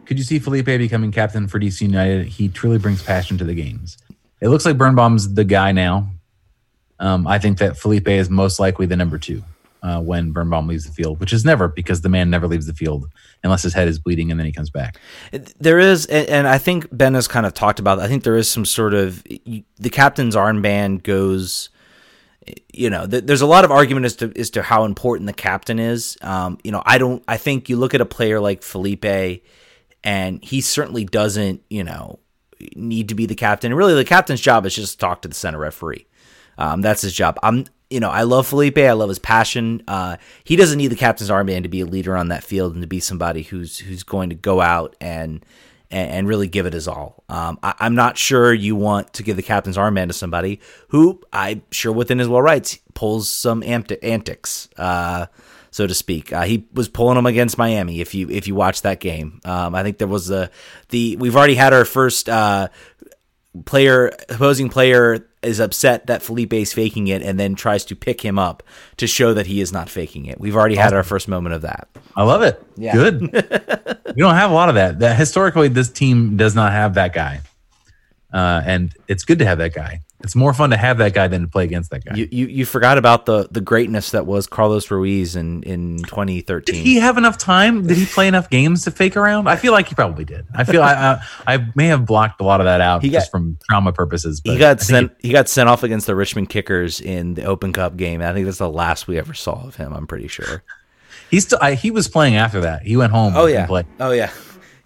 Could 0.05 0.17
you 0.17 0.23
see 0.23 0.39
Felipe 0.39 0.65
becoming 0.65 1.11
captain 1.11 1.47
for 1.47 1.59
DC 1.59 1.81
United? 1.81 2.27
He 2.27 2.49
truly 2.49 2.77
brings 2.77 3.03
passion 3.03 3.37
to 3.37 3.43
the 3.43 3.53
games. 3.53 3.97
It 4.41 4.49
looks 4.49 4.65
like 4.65 4.77
Birnbaum's 4.77 5.33
the 5.33 5.43
guy 5.43 5.71
now. 5.71 6.09
Um, 6.99 7.27
I 7.27 7.39
think 7.39 7.59
that 7.59 7.77
Felipe 7.77 8.07
is 8.07 8.29
most 8.29 8.59
likely 8.59 8.85
the 8.85 8.95
number 8.95 9.17
two 9.17 9.43
uh, 9.83 9.99
when 10.01 10.31
Birnbaum 10.31 10.67
leaves 10.67 10.85
the 10.85 10.91
field, 10.91 11.19
which 11.19 11.33
is 11.33 11.43
never 11.43 11.67
because 11.67 12.01
the 12.01 12.09
man 12.09 12.29
never 12.29 12.47
leaves 12.47 12.67
the 12.67 12.73
field 12.73 13.09
unless 13.43 13.63
his 13.63 13.73
head 13.73 13.87
is 13.87 13.99
bleeding 13.99 14.29
and 14.31 14.39
then 14.39 14.45
he 14.45 14.51
comes 14.51 14.69
back. 14.69 14.99
There 15.59 15.79
is, 15.79 16.05
and 16.07 16.47
I 16.47 16.57
think 16.57 16.87
Ben 16.91 17.13
has 17.15 17.27
kind 17.27 17.45
of 17.45 17.53
talked 17.53 17.79
about. 17.79 17.99
I 17.99 18.07
think 18.07 18.23
there 18.23 18.37
is 18.37 18.49
some 18.49 18.65
sort 18.65 18.93
of 18.93 19.23
the 19.23 19.89
captain's 19.91 20.35
armband 20.35 21.03
goes 21.03 21.69
you 22.73 22.89
know, 22.89 23.05
th- 23.05 23.25
there's 23.25 23.41
a 23.41 23.47
lot 23.47 23.65
of 23.65 23.71
argument 23.71 24.05
as 24.05 24.15
to 24.17 24.31
as 24.35 24.49
to 24.51 24.61
how 24.61 24.85
important 24.85 25.27
the 25.27 25.33
captain 25.33 25.79
is. 25.79 26.17
Um, 26.21 26.57
you 26.63 26.71
know, 26.71 26.81
I 26.85 26.97
don't. 26.97 27.23
I 27.27 27.37
think 27.37 27.69
you 27.69 27.77
look 27.77 27.93
at 27.93 28.01
a 28.01 28.05
player 28.05 28.39
like 28.39 28.63
Felipe, 28.63 29.43
and 30.03 30.43
he 30.43 30.61
certainly 30.61 31.05
doesn't. 31.05 31.63
You 31.69 31.83
know, 31.83 32.19
need 32.75 33.09
to 33.09 33.15
be 33.15 33.25
the 33.25 33.35
captain. 33.35 33.71
And 33.71 33.77
really, 33.77 33.93
the 33.93 34.05
captain's 34.05 34.41
job 34.41 34.65
is 34.65 34.75
just 34.75 34.93
to 34.93 34.97
talk 34.97 35.21
to 35.21 35.27
the 35.27 35.35
center 35.35 35.59
referee. 35.59 36.07
Um, 36.57 36.81
that's 36.81 37.01
his 37.01 37.13
job. 37.13 37.37
I'm. 37.43 37.65
You 37.89 37.99
know, 37.99 38.09
I 38.09 38.23
love 38.23 38.47
Felipe. 38.47 38.77
I 38.77 38.93
love 38.93 39.09
his 39.09 39.19
passion. 39.19 39.83
Uh, 39.85 40.15
he 40.45 40.55
doesn't 40.55 40.77
need 40.77 40.87
the 40.87 40.95
captain's 40.95 41.29
armband 41.29 41.63
to 41.63 41.69
be 41.69 41.81
a 41.81 41.85
leader 41.85 42.15
on 42.15 42.29
that 42.29 42.41
field 42.41 42.73
and 42.73 42.81
to 42.81 42.87
be 42.87 43.01
somebody 43.01 43.43
who's 43.43 43.79
who's 43.79 44.03
going 44.03 44.29
to 44.29 44.35
go 44.35 44.61
out 44.61 44.95
and 45.01 45.45
and, 45.91 46.11
and 46.11 46.27
really 46.27 46.47
give 46.47 46.65
it 46.65 46.73
his 46.73 46.87
all. 46.87 47.23
Um, 47.29 47.59
I, 47.61 47.75
I'm 47.79 47.95
not 47.95 48.17
sure 48.17 48.53
you 48.53 48.75
want 48.75 49.13
to 49.13 49.23
give 49.23 49.35
the 49.35 49.43
captain's 49.43 49.77
armband 49.77 50.07
to 50.07 50.13
somebody 50.13 50.59
who 50.89 51.21
I'm 51.31 51.63
sure 51.71 51.91
within 51.91 52.19
his 52.19 52.27
well 52.27 52.41
rights 52.41 52.79
pulls 52.93 53.29
some 53.29 53.63
antics. 53.63 54.69
Uh, 54.77 55.27
so 55.71 55.87
to 55.87 55.93
speak. 55.93 56.33
Uh, 56.33 56.41
he 56.41 56.67
was 56.73 56.89
pulling 56.89 57.15
them 57.15 57.25
against 57.25 57.57
Miami. 57.57 58.01
If 58.01 58.13
you 58.13 58.29
if 58.29 58.47
you 58.47 58.55
watch 58.55 58.81
that 58.81 58.99
game, 58.99 59.39
um, 59.45 59.73
I 59.73 59.83
think 59.83 59.97
there 59.97 60.07
was 60.07 60.27
the 60.27 60.51
the 60.89 61.15
we've 61.15 61.35
already 61.35 61.55
had 61.55 61.73
our 61.73 61.85
first 61.85 62.27
uh, 62.27 62.67
player 63.65 64.11
opposing 64.29 64.69
player 64.69 65.27
is 65.43 65.59
upset 65.59 66.07
that 66.07 66.21
Felipe 66.21 66.53
is 66.53 66.73
faking 66.73 67.07
it 67.07 67.21
and 67.21 67.39
then 67.39 67.55
tries 67.55 67.83
to 67.85 67.95
pick 67.95 68.21
him 68.21 68.37
up 68.37 68.63
to 68.97 69.07
show 69.07 69.33
that 69.33 69.47
he 69.47 69.61
is 69.61 69.71
not 69.71 69.89
faking 69.89 70.25
it. 70.25 70.39
We've 70.39 70.55
already 70.55 70.75
had 70.75 70.93
our 70.93 71.03
first 71.03 71.27
moment 71.27 71.55
of 71.55 71.61
that. 71.63 71.87
I 72.15 72.23
love 72.23 72.43
it. 72.43 72.63
Yeah. 72.77 72.93
Good. 72.93 73.21
we 74.15 74.21
don't 74.21 74.35
have 74.35 74.51
a 74.51 74.53
lot 74.53 74.69
of 74.69 74.75
that. 74.75 74.99
That 74.99 75.17
historically, 75.17 75.67
this 75.67 75.89
team 75.89 76.37
does 76.37 76.55
not 76.55 76.71
have 76.71 76.93
that 76.95 77.13
guy, 77.13 77.41
uh, 78.33 78.61
and 78.65 78.93
it's 79.07 79.23
good 79.23 79.39
to 79.39 79.45
have 79.45 79.57
that 79.57 79.73
guy. 79.73 80.01
It's 80.23 80.35
more 80.35 80.53
fun 80.53 80.69
to 80.71 80.77
have 80.77 80.97
that 80.99 81.13
guy 81.13 81.27
than 81.27 81.41
to 81.41 81.47
play 81.47 81.63
against 81.63 81.91
that 81.91 82.05
guy. 82.05 82.15
You, 82.15 82.27
you 82.31 82.47
you 82.47 82.65
forgot 82.65 82.97
about 82.97 83.25
the 83.25 83.47
the 83.51 83.61
greatness 83.61 84.11
that 84.11 84.25
was 84.25 84.47
Carlos 84.47 84.89
Ruiz 84.91 85.35
in 85.35 85.63
in 85.63 85.97
2013. 86.03 86.75
did 86.75 86.83
he 86.83 86.95
have 86.97 87.17
enough 87.17 87.37
time? 87.37 87.87
Did 87.87 87.97
he 87.97 88.05
play 88.05 88.27
enough 88.27 88.49
games 88.49 88.83
to 88.83 88.91
fake 88.91 89.17
around? 89.17 89.47
I 89.47 89.55
feel 89.55 89.71
like 89.73 89.87
he 89.87 89.95
probably 89.95 90.25
did. 90.25 90.45
I 90.53 90.63
feel 90.63 90.81
I, 90.83 91.19
I, 91.45 91.55
I 91.55 91.65
may 91.75 91.87
have 91.87 92.05
blocked 92.05 92.41
a 92.41 92.43
lot 92.43 92.59
of 92.61 92.65
that 92.65 92.81
out 92.81 93.01
He 93.01 93.09
just 93.09 93.27
got- 93.27 93.31
from 93.39 93.57
trauma 93.69 93.91
purposes. 93.93 94.41
But 94.41 94.53
he 94.53 94.59
got 94.59 94.81
sent. 94.81 95.11
He 95.19 95.31
got 95.31 95.49
sent 95.49 95.69
off 95.69 95.83
against 95.83 96.07
the 96.07 96.15
Richmond 96.15 96.49
Kickers 96.49 97.01
in 97.01 97.33
the 97.33 97.43
Open 97.43 97.73
Cup 97.73 97.97
game. 97.97 98.21
I 98.21 98.33
think 98.33 98.45
that's 98.45 98.57
the 98.59 98.69
last 98.69 99.07
we 99.07 99.17
ever 99.17 99.33
saw 99.33 99.65
of 99.67 99.75
him. 99.75 99.93
I'm 99.93 100.07
pretty 100.07 100.27
sure. 100.27 100.63
He 101.29 101.39
still 101.39 101.59
I, 101.61 101.75
he 101.75 101.91
was 101.91 102.07
playing 102.09 102.35
after 102.35 102.61
that. 102.61 102.83
He 102.83 102.97
went 102.97 103.11
home. 103.13 103.33
Oh 103.35 103.45
yeah. 103.45 103.67
Oh 103.99 104.11
yeah. 104.11 104.31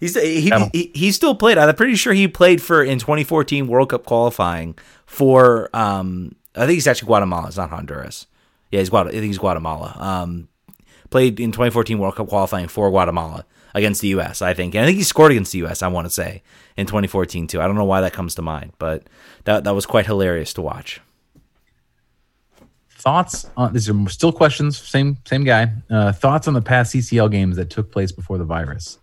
He's 0.00 0.20
he, 0.20 0.50
him. 0.50 0.70
he 0.72 0.90
he 0.94 1.12
still 1.12 1.34
played. 1.34 1.58
I'm 1.58 1.74
pretty 1.74 1.96
sure 1.96 2.12
he 2.12 2.28
played 2.28 2.62
for 2.62 2.82
in 2.82 2.98
2014 2.98 3.66
World 3.66 3.90
Cup 3.90 4.04
qualifying 4.04 4.76
for 5.06 5.70
um 5.74 6.34
I 6.54 6.60
think 6.60 6.74
he's 6.74 6.86
actually 6.86 7.06
Guatemala. 7.06 7.48
It's 7.48 7.56
not 7.56 7.70
Honduras. 7.70 8.26
Yeah, 8.70 8.80
he's 8.80 8.90
Guatemala. 8.90 9.16
I 9.16 9.20
think 9.20 9.28
he's 9.28 9.38
Guatemala. 9.38 9.96
Um, 9.98 10.48
played 11.10 11.38
in 11.38 11.52
2014 11.52 11.98
World 11.98 12.16
Cup 12.16 12.28
qualifying 12.28 12.68
for 12.68 12.90
Guatemala 12.90 13.44
against 13.74 14.00
the 14.00 14.08
U.S. 14.08 14.42
I 14.42 14.54
think, 14.54 14.74
and 14.74 14.82
I 14.82 14.86
think 14.86 14.98
he 14.98 15.04
scored 15.04 15.32
against 15.32 15.52
the 15.52 15.58
U.S. 15.58 15.82
I 15.82 15.88
want 15.88 16.06
to 16.06 16.10
say 16.10 16.42
in 16.76 16.86
2014 16.86 17.46
too. 17.46 17.60
I 17.60 17.66
don't 17.66 17.76
know 17.76 17.84
why 17.84 18.00
that 18.00 18.12
comes 18.12 18.34
to 18.36 18.42
mind, 18.42 18.72
but 18.78 19.04
that 19.44 19.64
that 19.64 19.74
was 19.74 19.86
quite 19.86 20.06
hilarious 20.06 20.52
to 20.54 20.62
watch. 20.62 21.00
Thoughts 22.90 23.48
on 23.56 23.72
these 23.72 23.88
are 23.88 24.08
still 24.08 24.32
questions. 24.32 24.76
Same 24.78 25.18
same 25.26 25.44
guy. 25.44 25.70
Uh, 25.88 26.12
thoughts 26.12 26.48
on 26.48 26.54
the 26.54 26.62
past 26.62 26.94
CCL 26.94 27.30
games 27.30 27.56
that 27.56 27.70
took 27.70 27.92
place 27.92 28.10
before 28.10 28.38
the 28.38 28.44
virus. 28.44 28.98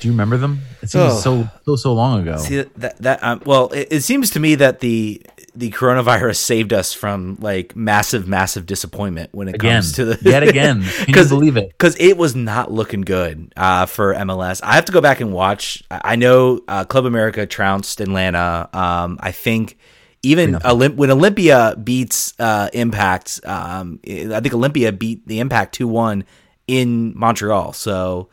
Do 0.00 0.08
you 0.08 0.12
remember 0.12 0.36
them? 0.38 0.60
It 0.82 0.90
seems 0.90 1.04
Oh. 1.12 1.18
so 1.20 1.48
so 1.64 1.76
so 1.76 1.92
long 1.92 2.22
ago. 2.22 2.38
See 2.38 2.62
that 2.62 2.96
that 2.98 3.22
um, 3.22 3.42
well, 3.44 3.68
it, 3.68 3.88
it 3.90 4.00
seems 4.02 4.30
to 4.30 4.40
me 4.40 4.54
that 4.56 4.80
the 4.80 5.22
the 5.54 5.70
coronavirus 5.72 6.36
saved 6.36 6.72
us 6.72 6.92
from 6.94 7.36
like 7.40 7.74
massive, 7.76 8.26
massive 8.28 8.66
disappointment 8.66 9.30
when 9.34 9.48
it 9.48 9.56
Again, 9.56 9.74
comes 9.76 9.92
to 9.94 10.04
the 10.06 10.18
yet 10.30 10.42
again. 10.48 10.84
Because 11.06 11.28
believe 11.28 11.56
it? 11.56 11.68
Because 11.68 11.96
it 12.00 12.16
was 12.16 12.34
not 12.34 12.70
looking 12.72 13.02
good 13.02 13.52
uh, 13.56 13.86
for 13.86 14.14
MLS. 14.14 14.60
I 14.62 14.74
have 14.74 14.84
to 14.86 14.92
go 14.92 15.00
back 15.00 15.20
and 15.20 15.32
watch. 15.32 15.82
I 15.90 16.00
I 16.12 16.16
know 16.16 16.60
uh, 16.66 16.84
Club 16.84 17.04
America 17.04 17.46
trounced 17.46 18.00
Atlanta. 18.00 18.68
Um, 18.72 19.18
I 19.20 19.32
think 19.32 19.76
even 20.22 20.54
Olymp- 20.54 20.96
when 20.96 21.10
Olimpia 21.10 21.82
beats 21.82 22.32
uh, 22.38 22.68
Impact, 22.72 23.40
um, 23.44 24.00
I 24.06 24.40
think 24.40 24.54
Olimpia 24.54 24.96
beat 24.98 25.26
the 25.26 25.40
Impact 25.40 25.74
two 25.74 25.88
one 25.88 26.24
in 26.66 27.12
Montreal. 27.18 27.72
So 27.74 28.28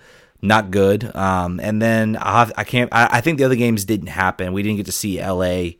not 0.47 0.71
good. 0.71 1.15
Um, 1.15 1.59
and 1.59 1.81
then 1.81 2.15
have, 2.15 2.51
I 2.57 2.63
can't. 2.63 2.91
I, 2.93 3.07
I 3.17 3.21
think 3.21 3.37
the 3.37 3.43
other 3.43 3.55
games 3.55 3.85
didn't 3.85 4.07
happen. 4.07 4.53
We 4.53 4.63
didn't 4.63 4.77
get 4.77 4.85
to 4.87 4.91
see 4.91 5.21
LA 5.21 5.71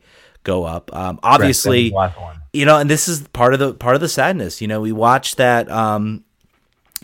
go 0.44 0.64
up. 0.64 0.94
Um, 0.94 1.18
obviously, 1.22 1.90
That 1.90 1.94
was 1.96 2.12
the 2.14 2.20
last 2.20 2.20
one. 2.20 2.42
you 2.52 2.64
know, 2.64 2.76
and 2.78 2.88
this 2.88 3.08
is 3.08 3.26
part 3.28 3.52
of 3.54 3.60
the 3.60 3.74
part 3.74 3.94
of 3.94 4.00
the 4.00 4.08
sadness. 4.08 4.60
You 4.60 4.68
know, 4.68 4.80
we 4.80 4.92
watched 4.92 5.36
that 5.38 5.70
um 5.70 6.24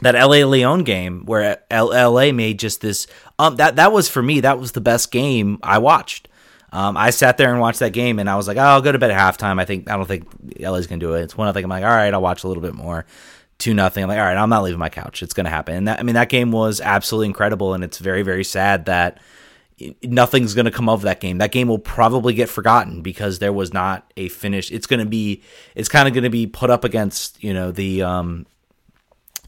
that 0.02 0.14
LA 0.14 0.44
Leon 0.46 0.84
game 0.84 1.24
where 1.24 1.62
L- 1.70 1.88
LA 2.12 2.32
made 2.32 2.58
just 2.58 2.80
this 2.80 3.06
um 3.38 3.56
that 3.56 3.76
that 3.76 3.92
was 3.92 4.08
for 4.08 4.22
me 4.22 4.40
that 4.40 4.58
was 4.58 4.72
the 4.72 4.80
best 4.80 5.10
game 5.10 5.58
I 5.62 5.78
watched. 5.78 6.28
Um, 6.72 6.96
I 6.96 7.10
sat 7.10 7.36
there 7.38 7.52
and 7.52 7.60
watched 7.60 7.78
that 7.78 7.92
game, 7.92 8.18
and 8.18 8.28
I 8.28 8.34
was 8.34 8.48
like, 8.48 8.56
oh, 8.56 8.60
"I'll 8.62 8.82
go 8.82 8.90
to 8.90 8.98
bed 8.98 9.12
at 9.12 9.16
halftime." 9.38 9.60
I 9.60 9.64
think 9.64 9.88
I 9.88 9.96
don't 9.96 10.06
think 10.08 10.26
LA's 10.58 10.88
gonna 10.88 10.98
do 10.98 11.14
it. 11.14 11.22
It's 11.22 11.36
one. 11.36 11.46
I 11.46 11.52
think 11.52 11.62
I'm 11.62 11.70
like, 11.70 11.84
"All 11.84 11.88
right, 11.90 12.12
I'll 12.12 12.20
watch 12.20 12.42
a 12.42 12.48
little 12.48 12.62
bit 12.64 12.74
more." 12.74 13.06
Two 13.58 13.74
nothing. 13.74 14.02
I'm 14.02 14.08
like, 14.08 14.18
"All 14.18 14.24
right, 14.24 14.36
I'm 14.36 14.48
not 14.48 14.62
leaving 14.62 14.78
my 14.78 14.88
couch. 14.88 15.22
It's 15.22 15.32
gonna 15.34 15.50
happen." 15.50 15.76
And 15.76 15.88
that, 15.88 16.00
I 16.00 16.02
mean, 16.02 16.14
that 16.14 16.28
game 16.28 16.52
was 16.52 16.80
absolutely 16.80 17.28
incredible, 17.28 17.74
and 17.74 17.84
it's 17.84 17.98
very, 17.98 18.22
very 18.22 18.44
sad 18.44 18.86
that 18.86 19.20
nothing's 20.02 20.54
going 20.54 20.66
to 20.66 20.70
come 20.70 20.88
of 20.88 21.02
that 21.02 21.20
game. 21.20 21.38
That 21.38 21.52
game 21.52 21.68
will 21.68 21.78
probably 21.78 22.34
get 22.34 22.48
forgotten 22.48 23.02
because 23.02 23.38
there 23.38 23.52
was 23.52 23.72
not 23.72 24.10
a 24.16 24.28
finish. 24.28 24.70
It's 24.70 24.86
going 24.86 25.00
to 25.00 25.06
be 25.06 25.42
it's 25.74 25.88
kind 25.88 26.06
of 26.06 26.14
going 26.14 26.24
to 26.24 26.30
be 26.30 26.46
put 26.46 26.70
up 26.70 26.84
against, 26.84 27.42
you 27.42 27.52
know, 27.52 27.70
the 27.70 28.02
um 28.02 28.46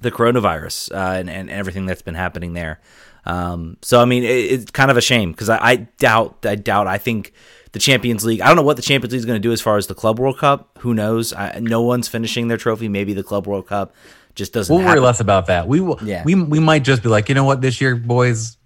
the 0.00 0.10
coronavirus 0.10 0.92
uh, 0.92 1.18
and, 1.18 1.30
and 1.30 1.48
everything 1.48 1.86
that's 1.86 2.02
been 2.02 2.14
happening 2.14 2.52
there. 2.52 2.80
Um, 3.24 3.76
so 3.82 4.00
I 4.00 4.04
mean, 4.04 4.24
it, 4.24 4.28
it's 4.28 4.70
kind 4.70 4.90
of 4.90 4.96
a 4.96 5.00
shame 5.00 5.32
because 5.32 5.48
I, 5.48 5.58
I 5.58 5.76
doubt, 5.98 6.44
I 6.44 6.54
doubt, 6.54 6.86
I 6.86 6.98
think 6.98 7.32
the 7.76 7.80
Champions 7.80 8.24
League. 8.24 8.40
I 8.40 8.46
don't 8.46 8.56
know 8.56 8.62
what 8.62 8.76
the 8.76 8.82
Champions 8.82 9.12
League 9.12 9.18
is 9.18 9.26
going 9.26 9.36
to 9.36 9.48
do 9.48 9.52
as 9.52 9.60
far 9.60 9.76
as 9.76 9.86
the 9.86 9.94
Club 9.94 10.18
World 10.18 10.38
Cup. 10.38 10.70
Who 10.78 10.94
knows? 10.94 11.34
I, 11.34 11.58
no 11.60 11.82
one's 11.82 12.08
finishing 12.08 12.48
their 12.48 12.56
trophy. 12.56 12.88
Maybe 12.88 13.12
the 13.12 13.22
Club 13.22 13.46
World 13.46 13.66
Cup 13.66 13.94
just 14.34 14.54
doesn't. 14.54 14.74
We'll 14.74 14.82
worry 14.82 14.98
less 14.98 15.20
about 15.20 15.46
that. 15.48 15.68
We 15.68 15.80
will. 15.80 15.98
Yeah. 16.02 16.22
We 16.24 16.34
we 16.34 16.58
might 16.58 16.84
just 16.84 17.02
be 17.02 17.10
like, 17.10 17.28
you 17.28 17.34
know 17.34 17.44
what, 17.44 17.60
this 17.60 17.78
year, 17.78 17.94
boys, 17.94 18.56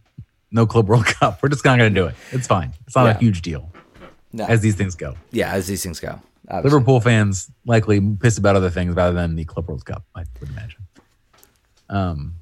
no 0.53 0.65
Club 0.65 0.87
World 0.89 1.07
Cup. 1.21 1.43
We're 1.43 1.49
just 1.49 1.65
not 1.65 1.77
going 1.77 1.93
to 1.93 2.01
do 2.01 2.07
it. 2.07 2.15
It's 2.31 2.47
fine. 2.47 2.73
It's 2.87 2.95
not 2.95 3.07
Yeah. 3.07 3.17
a 3.17 3.19
huge 3.19 3.43
deal 3.43 3.73
No. 4.33 4.45
as 4.47 4.61
these 4.61 4.77
things 4.77 4.95
go. 4.95 5.17
yeah, 5.33 5.51
as 5.53 5.67
these 5.67 5.83
things 5.83 5.99
go. 5.99 6.21
Obviously. 6.49 6.71
Liverpool 6.79 7.01
fans 7.01 7.51
likely 7.67 8.01
pissed 8.01 8.39
about 8.39 8.55
other 8.55 8.71
things 8.71 8.95
rather 8.95 9.15
than 9.15 9.35
the 9.35 9.45
Club 9.45 9.67
World 9.69 9.85
Cup. 9.85 10.05
I 10.15 10.23
would 10.41 10.51
imagine. 10.51 10.83
Um, 11.89 12.35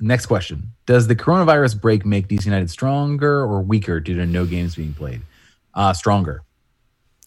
next 0.00 0.26
question: 0.26 0.72
Does 0.84 1.06
the 1.06 1.16
coronavirus 1.16 1.80
break 1.80 2.04
make 2.04 2.28
DC 2.28 2.44
United 2.44 2.68
stronger 2.70 3.40
or 3.40 3.62
weaker 3.62 4.00
due 4.00 4.14
to 4.16 4.26
no 4.26 4.44
games 4.44 4.76
being 4.76 4.92
played? 4.92 5.22
Uh, 5.76 5.92
stronger, 5.92 6.42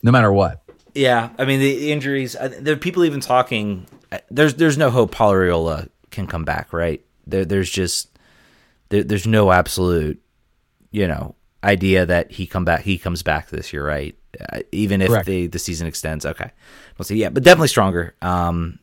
no 0.04 0.12
matter 0.12 0.34
what. 0.34 0.64
Yeah, 0.96 1.30
I 1.38 1.46
mean 1.46 1.60
the 1.60 1.92
injuries. 1.92 2.36
uh, 2.36 2.50
There 2.60 2.74
are 2.74 2.78
people 2.78 3.06
even 3.06 3.20
talking. 3.22 3.86
uh, 4.12 4.18
There's 4.32 4.56
there's 4.56 4.78
no 4.78 4.90
hope 4.90 5.12
Paul 5.12 5.34
Arriola 5.34 5.88
can 6.10 6.26
come 6.26 6.44
back, 6.46 6.74
right? 6.74 7.06
There 7.28 7.46
there's 7.46 7.70
just 7.70 8.10
there, 8.90 9.04
there's 9.04 9.28
no 9.28 9.52
absolute, 9.52 10.20
you 10.90 11.08
know, 11.08 11.36
idea 11.64 12.08
that 12.08 12.32
he 12.32 12.48
come 12.48 12.66
back. 12.66 12.82
He 12.82 12.98
comes 12.98 13.22
back 13.22 13.50
this 13.50 13.72
year, 13.72 13.86
right? 13.86 14.18
Uh, 14.52 14.62
even 14.72 15.02
if 15.04 15.10
Correct. 15.10 15.28
the 15.28 15.46
the 15.46 15.60
season 15.60 15.86
extends. 15.86 16.26
Okay, 16.26 16.50
we'll 16.98 17.06
see. 17.06 17.18
Yeah, 17.18 17.30
but 17.30 17.44
definitely 17.44 17.68
stronger. 17.68 18.16
Um, 18.24 18.79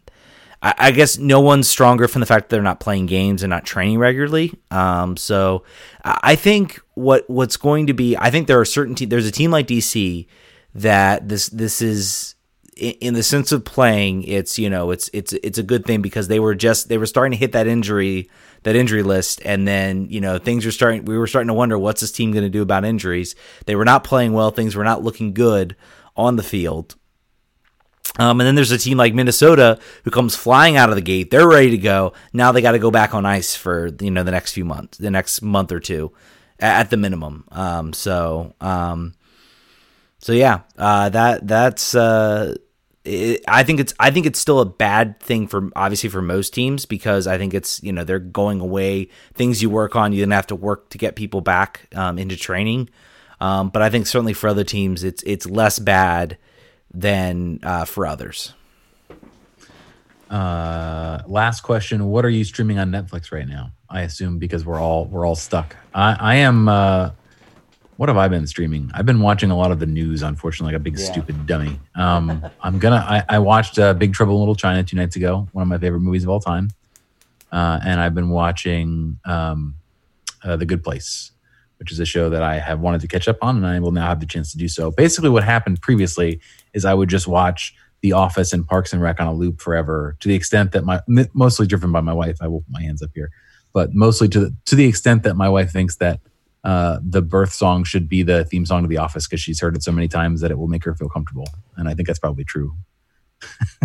I, 0.66 0.74
I 0.88 0.90
guess 0.90 1.16
no 1.16 1.40
one's 1.40 1.68
stronger 1.68 2.08
from 2.08 2.20
the 2.20 2.26
fact 2.26 2.48
that 2.48 2.56
they're 2.56 2.62
not 2.62 2.80
playing 2.80 3.06
games 3.06 3.44
and 3.44 3.50
not 3.50 3.64
training 3.64 3.98
regularly. 3.98 4.52
Um, 4.72 5.16
so 5.16 5.62
I 6.04 6.34
think 6.34 6.80
what 6.94 7.28
what's 7.30 7.56
going 7.56 7.86
to 7.86 7.94
be, 7.94 8.16
I 8.16 8.30
think 8.30 8.48
there 8.48 8.58
are 8.58 8.64
certain 8.64 8.96
te- 8.96 9.04
there's 9.04 9.28
a 9.28 9.32
team 9.32 9.52
like 9.52 9.68
DC 9.68 10.26
that 10.74 11.28
this 11.28 11.48
this 11.50 11.80
is 11.80 12.34
in 12.76 13.14
the 13.14 13.22
sense 13.22 13.52
of 13.52 13.64
playing 13.64 14.22
it's 14.24 14.58
you 14.58 14.68
know 14.68 14.90
it's 14.90 15.08
it's 15.14 15.32
it's 15.32 15.56
a 15.56 15.62
good 15.62 15.86
thing 15.86 16.02
because 16.02 16.28
they 16.28 16.38
were 16.38 16.54
just 16.54 16.90
they 16.90 16.98
were 16.98 17.06
starting 17.06 17.30
to 17.30 17.38
hit 17.38 17.52
that 17.52 17.66
injury 17.66 18.28
that 18.64 18.74
injury 18.74 19.04
list. 19.04 19.40
And 19.44 19.68
then 19.68 20.08
you 20.10 20.20
know 20.20 20.38
things 20.38 20.66
were 20.66 20.72
starting 20.72 21.04
we 21.04 21.16
were 21.16 21.28
starting 21.28 21.48
to 21.48 21.54
wonder 21.54 21.78
what's 21.78 22.00
this 22.00 22.10
team 22.10 22.32
going 22.32 22.44
to 22.44 22.50
do 22.50 22.62
about 22.62 22.84
injuries? 22.84 23.36
They 23.66 23.76
were 23.76 23.84
not 23.84 24.02
playing 24.02 24.32
well. 24.32 24.50
Things 24.50 24.74
were 24.74 24.84
not 24.84 25.04
looking 25.04 25.32
good 25.32 25.76
on 26.16 26.34
the 26.34 26.42
field 26.42 26.96
um, 28.18 28.40
and 28.40 28.46
then 28.46 28.54
there's 28.54 28.72
a 28.72 28.78
team 28.78 28.98
like 28.98 29.14
Minnesota 29.14 29.78
who 30.04 30.10
comes 30.10 30.36
flying 30.36 30.76
out 30.76 30.90
of 30.90 30.96
the 30.96 31.02
gate. 31.02 31.30
They're 31.30 31.48
ready 31.48 31.70
to 31.70 31.78
go. 31.78 32.12
Now 32.32 32.52
they 32.52 32.62
got 32.62 32.72
to 32.72 32.78
go 32.78 32.90
back 32.90 33.14
on 33.14 33.26
ice 33.26 33.54
for 33.54 33.90
you 34.00 34.10
know 34.10 34.22
the 34.22 34.30
next 34.30 34.52
few 34.52 34.64
months, 34.64 34.98
the 34.98 35.10
next 35.10 35.42
month 35.42 35.72
or 35.72 35.80
two, 35.80 36.12
at 36.58 36.90
the 36.90 36.96
minimum. 36.96 37.44
Um, 37.50 37.92
so 37.92 38.54
um, 38.60 39.14
so 40.18 40.32
yeah, 40.32 40.60
uh, 40.78 41.08
that 41.10 41.46
that's 41.46 41.94
uh, 41.94 42.54
it, 43.04 43.44
I 43.46 43.62
think 43.62 43.80
it's 43.80 43.94
I 44.00 44.10
think 44.10 44.26
it's 44.26 44.38
still 44.38 44.60
a 44.60 44.66
bad 44.66 45.20
thing 45.20 45.46
for 45.46 45.70
obviously 45.76 46.08
for 46.08 46.22
most 46.22 46.54
teams 46.54 46.86
because 46.86 47.26
I 47.26 47.38
think 47.38 47.54
it's 47.54 47.82
you 47.82 47.92
know 47.92 48.04
they're 48.04 48.18
going 48.18 48.60
away 48.60 49.08
things 49.34 49.62
you 49.62 49.70
work 49.70 49.94
on 49.96 50.12
you 50.12 50.20
then 50.20 50.30
have 50.32 50.46
to 50.48 50.56
work 50.56 50.90
to 50.90 50.98
get 50.98 51.16
people 51.16 51.40
back 51.40 51.88
um, 51.94 52.18
into 52.18 52.36
training. 52.36 52.90
Um, 53.40 53.68
but 53.68 53.82
I 53.82 53.90
think 53.90 54.06
certainly 54.06 54.32
for 54.32 54.48
other 54.48 54.64
teams 54.64 55.04
it's 55.04 55.22
it's 55.24 55.46
less 55.46 55.78
bad 55.78 56.38
than 56.96 57.60
uh, 57.62 57.84
for 57.84 58.06
others. 58.06 58.54
Uh, 60.30 61.22
last 61.26 61.60
question: 61.60 62.06
What 62.06 62.24
are 62.24 62.30
you 62.30 62.42
streaming 62.42 62.78
on 62.78 62.90
Netflix 62.90 63.30
right 63.30 63.46
now? 63.46 63.70
I 63.88 64.02
assume 64.02 64.38
because 64.38 64.64
we're 64.64 64.80
all 64.80 65.04
we're 65.04 65.26
all 65.26 65.36
stuck. 65.36 65.76
I, 65.94 66.16
I 66.18 66.34
am. 66.36 66.68
Uh, 66.68 67.10
what 67.96 68.10
have 68.10 68.18
I 68.18 68.28
been 68.28 68.46
streaming? 68.46 68.90
I've 68.92 69.06
been 69.06 69.20
watching 69.20 69.50
a 69.50 69.56
lot 69.56 69.70
of 69.70 69.78
the 69.78 69.86
news. 69.86 70.22
Unfortunately, 70.22 70.72
like 70.72 70.80
a 70.80 70.82
big 70.82 70.98
stupid 70.98 71.46
dummy. 71.46 71.78
Um, 71.94 72.44
I'm 72.60 72.78
gonna. 72.78 72.96
I, 72.96 73.36
I 73.36 73.38
watched 73.38 73.78
uh, 73.78 73.94
Big 73.94 74.12
Trouble 74.12 74.34
in 74.34 74.40
Little 74.40 74.56
China 74.56 74.82
two 74.82 74.96
nights 74.96 75.16
ago. 75.16 75.48
One 75.52 75.62
of 75.62 75.68
my 75.68 75.78
favorite 75.78 76.00
movies 76.00 76.24
of 76.24 76.30
all 76.30 76.40
time. 76.40 76.70
Uh, 77.52 77.78
and 77.84 78.00
I've 78.00 78.14
been 78.14 78.28
watching 78.28 79.18
um, 79.24 79.76
uh, 80.42 80.56
The 80.56 80.66
Good 80.66 80.82
Place, 80.82 81.30
which 81.78 81.92
is 81.92 82.00
a 82.00 82.04
show 82.04 82.28
that 82.28 82.42
I 82.42 82.58
have 82.58 82.80
wanted 82.80 83.00
to 83.02 83.08
catch 83.08 83.28
up 83.28 83.38
on, 83.40 83.56
and 83.56 83.66
I 83.66 83.78
will 83.78 83.92
now 83.92 84.08
have 84.08 84.20
the 84.20 84.26
chance 84.26 84.50
to 84.52 84.58
do 84.58 84.68
so. 84.68 84.90
Basically, 84.90 85.30
what 85.30 85.44
happened 85.44 85.80
previously 85.80 86.40
is 86.76 86.84
I 86.84 86.94
would 86.94 87.08
just 87.08 87.26
watch 87.26 87.74
The 88.02 88.12
Office 88.12 88.52
and 88.52 88.64
Parks 88.64 88.92
and 88.92 89.02
Rec 89.02 89.18
on 89.18 89.26
a 89.26 89.34
loop 89.34 89.60
forever, 89.60 90.16
to 90.20 90.28
the 90.28 90.34
extent 90.34 90.70
that 90.72 90.84
my 90.84 91.00
mostly 91.34 91.66
driven 91.66 91.90
by 91.90 92.02
my 92.02 92.12
wife. 92.12 92.36
I 92.40 92.46
will 92.46 92.60
put 92.60 92.70
my 92.70 92.82
hands 92.82 93.02
up 93.02 93.10
here, 93.14 93.30
but 93.72 93.94
mostly 93.94 94.28
to 94.28 94.40
the, 94.40 94.56
to 94.66 94.76
the 94.76 94.86
extent 94.86 95.24
that 95.24 95.34
my 95.34 95.48
wife 95.48 95.72
thinks 95.72 95.96
that 95.96 96.20
uh, 96.62 96.98
the 97.02 97.22
birth 97.22 97.52
song 97.52 97.84
should 97.84 98.08
be 98.08 98.22
the 98.22 98.44
theme 98.44 98.66
song 98.66 98.82
to 98.82 98.88
The 98.88 98.98
Office 98.98 99.26
because 99.26 99.40
she's 99.40 99.60
heard 99.60 99.74
it 99.74 99.82
so 99.82 99.92
many 99.92 100.08
times 100.08 100.40
that 100.42 100.50
it 100.50 100.58
will 100.58 100.68
make 100.68 100.84
her 100.84 100.94
feel 100.94 101.08
comfortable, 101.08 101.48
and 101.76 101.88
I 101.88 101.94
think 101.94 102.06
that's 102.06 102.18
probably 102.20 102.44
true. 102.44 102.76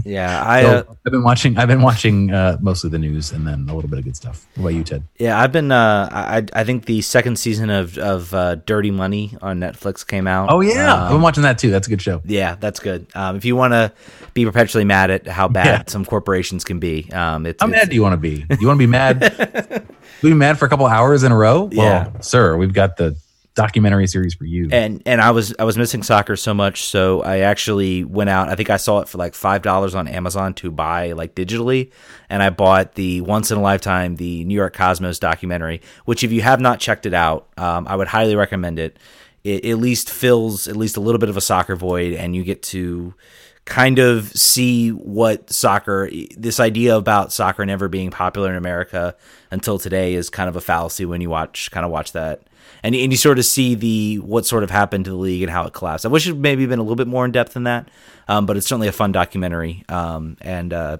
Yeah, 0.05 0.43
I 0.47 0.61
So, 0.63 0.69
uh, 0.69 0.83
I've 1.05 1.11
been 1.11 1.23
watching. 1.23 1.57
I've 1.57 1.67
been 1.67 1.81
watching 1.81 2.31
uh, 2.31 2.57
mostly 2.61 2.89
the 2.89 2.97
news 2.99 3.31
and 3.31 3.45
then 3.47 3.67
a 3.69 3.75
little 3.75 3.89
bit 3.89 3.99
of 3.99 4.05
good 4.05 4.15
stuff. 4.15 4.45
What 4.55 4.61
about 4.69 4.73
you, 4.77 4.83
Ted? 4.83 5.03
yeah 5.19 5.39
I've 5.39 5.51
been 5.51 5.71
uh, 5.71 6.09
I 6.11 6.45
I 6.53 6.63
think 6.63 6.85
the 6.85 7.01
second 7.01 7.37
season 7.37 7.69
of 7.69 7.97
of 7.97 8.33
uh, 8.33 8.55
Dirty 8.55 8.91
Money 8.91 9.37
on 9.41 9.59
Netflix 9.59 10.05
came 10.07 10.25
out. 10.27 10.49
Oh 10.51 10.61
yeah, 10.61 10.93
Um, 10.93 10.99
I've 11.03 11.11
been 11.11 11.21
watching 11.21 11.43
that 11.43 11.57
too. 11.59 11.69
That's 11.71 11.87
a 11.87 11.89
good 11.89 12.01
show. 12.01 12.21
Yeah, 12.25 12.55
that's 12.59 12.79
good. 12.79 13.07
Um, 13.13 13.35
if 13.35 13.45
you 13.45 13.55
want 13.55 13.73
to 13.73 13.91
be 14.33 14.45
perpetually 14.45 14.85
mad 14.85 15.11
at 15.11 15.27
how 15.27 15.47
bad 15.47 15.65
Yeah. 15.65 15.83
some 15.87 16.05
corporations 16.05 16.63
can 16.63 16.79
be, 16.79 17.11
um, 17.11 17.45
it's, 17.45 17.61
How 17.61 17.67
it's- 17.67 17.81
mad 17.83 17.89
do 17.89 17.95
you 17.95 18.01
want 18.01 18.13
to 18.13 18.17
be? 18.17 18.45
You 18.59 18.67
want 18.67 18.77
to 18.79 18.83
be 18.83 18.87
mad? 18.87 19.85
be 20.21 20.33
mad 20.33 20.57
for 20.57 20.65
a 20.65 20.69
couple 20.69 20.85
hours 20.85 21.23
in 21.23 21.31
a 21.31 21.37
row? 21.37 21.63
Well, 21.63 21.71
Yeah. 21.85 22.19
sir, 22.21 22.55
we've 22.57 22.73
got 22.73 22.95
the 22.97 23.15
documentary 23.55 24.07
series 24.07 24.33
for 24.33 24.45
you. 24.45 24.69
and 24.71 25.01
and 25.05 25.21
I 25.21 25.31
was 25.31 25.53
I 25.59 25.63
was 25.63 25.77
missing 25.77 26.03
soccer 26.03 26.35
so 26.35 26.53
much, 26.53 26.83
so 26.83 27.21
I 27.21 27.39
actually 27.39 28.03
went 28.03 28.29
out. 28.29 28.49
I 28.49 28.55
think 28.55 28.69
I 28.69 28.77
saw 28.77 28.99
it 28.99 29.07
for 29.07 29.17
like 29.17 29.33
five 29.33 29.61
dollars 29.61 29.95
on 29.95 30.07
Amazon 30.07 30.53
to 30.55 30.71
buy 30.71 31.11
like 31.11 31.35
digitally, 31.35 31.91
and 32.29 32.41
I 32.41 32.49
bought 32.49 32.95
the 32.95 33.21
once 33.21 33.51
in 33.51 33.57
a 33.57 33.61
lifetime 33.61 34.15
the 34.15 34.43
New 34.45 34.55
York 34.55 34.75
Cosmos 34.75 35.19
documentary. 35.19 35.81
Which, 36.05 36.23
if 36.23 36.31
you 36.31 36.41
have 36.41 36.61
not 36.61 36.79
checked 36.79 37.05
it 37.05 37.13
out, 37.13 37.47
um, 37.57 37.87
I 37.87 37.95
would 37.95 38.07
highly 38.07 38.35
recommend 38.35 38.79
it. 38.79 38.97
It 39.43 39.65
at 39.65 39.79
least 39.79 40.09
fills 40.09 40.67
at 40.67 40.75
least 40.75 40.97
a 40.97 41.01
little 41.01 41.19
bit 41.19 41.29
of 41.29 41.37
a 41.37 41.41
soccer 41.41 41.75
void, 41.75 42.13
and 42.13 42.35
you 42.35 42.43
get 42.43 42.63
to 42.63 43.13
kind 43.65 43.99
of 43.99 44.31
see 44.31 44.89
what 44.89 45.51
soccer 45.51 46.09
this 46.35 46.59
idea 46.59 46.95
about 46.95 47.31
soccer 47.31 47.65
never 47.65 47.87
being 47.87 48.09
popular 48.09 48.49
in 48.49 48.55
America 48.55 49.15
until 49.51 49.77
today 49.77 50.15
is 50.15 50.29
kind 50.29 50.49
of 50.49 50.55
a 50.55 50.61
fallacy 50.61 51.05
when 51.05 51.21
you 51.21 51.29
watch 51.29 51.69
kind 51.69 51.85
of 51.85 51.91
watch 51.91 52.11
that 52.13 52.41
and, 52.83 52.95
and 52.95 53.11
you 53.11 53.17
sort 53.17 53.39
of 53.39 53.45
see 53.45 53.75
the 53.75 54.19
what 54.19 54.45
sort 54.45 54.63
of 54.63 54.69
happened 54.71 55.05
to 55.05 55.11
the 55.11 55.17
league 55.17 55.41
and 55.41 55.51
how 55.51 55.65
it 55.65 55.73
collapsed. 55.73 56.05
I 56.05 56.09
wish 56.09 56.27
it 56.27 56.35
maybe 56.35 56.65
been 56.65 56.79
a 56.79 56.83
little 56.83 56.95
bit 56.95 57.07
more 57.07 57.25
in 57.25 57.31
depth 57.31 57.53
than 57.53 57.63
that, 57.63 57.89
um, 58.27 58.45
but 58.45 58.57
it's 58.57 58.67
certainly 58.67 58.87
a 58.87 58.91
fun 58.91 59.11
documentary. 59.11 59.83
Um, 59.89 60.37
and 60.41 60.73
uh, 60.73 60.97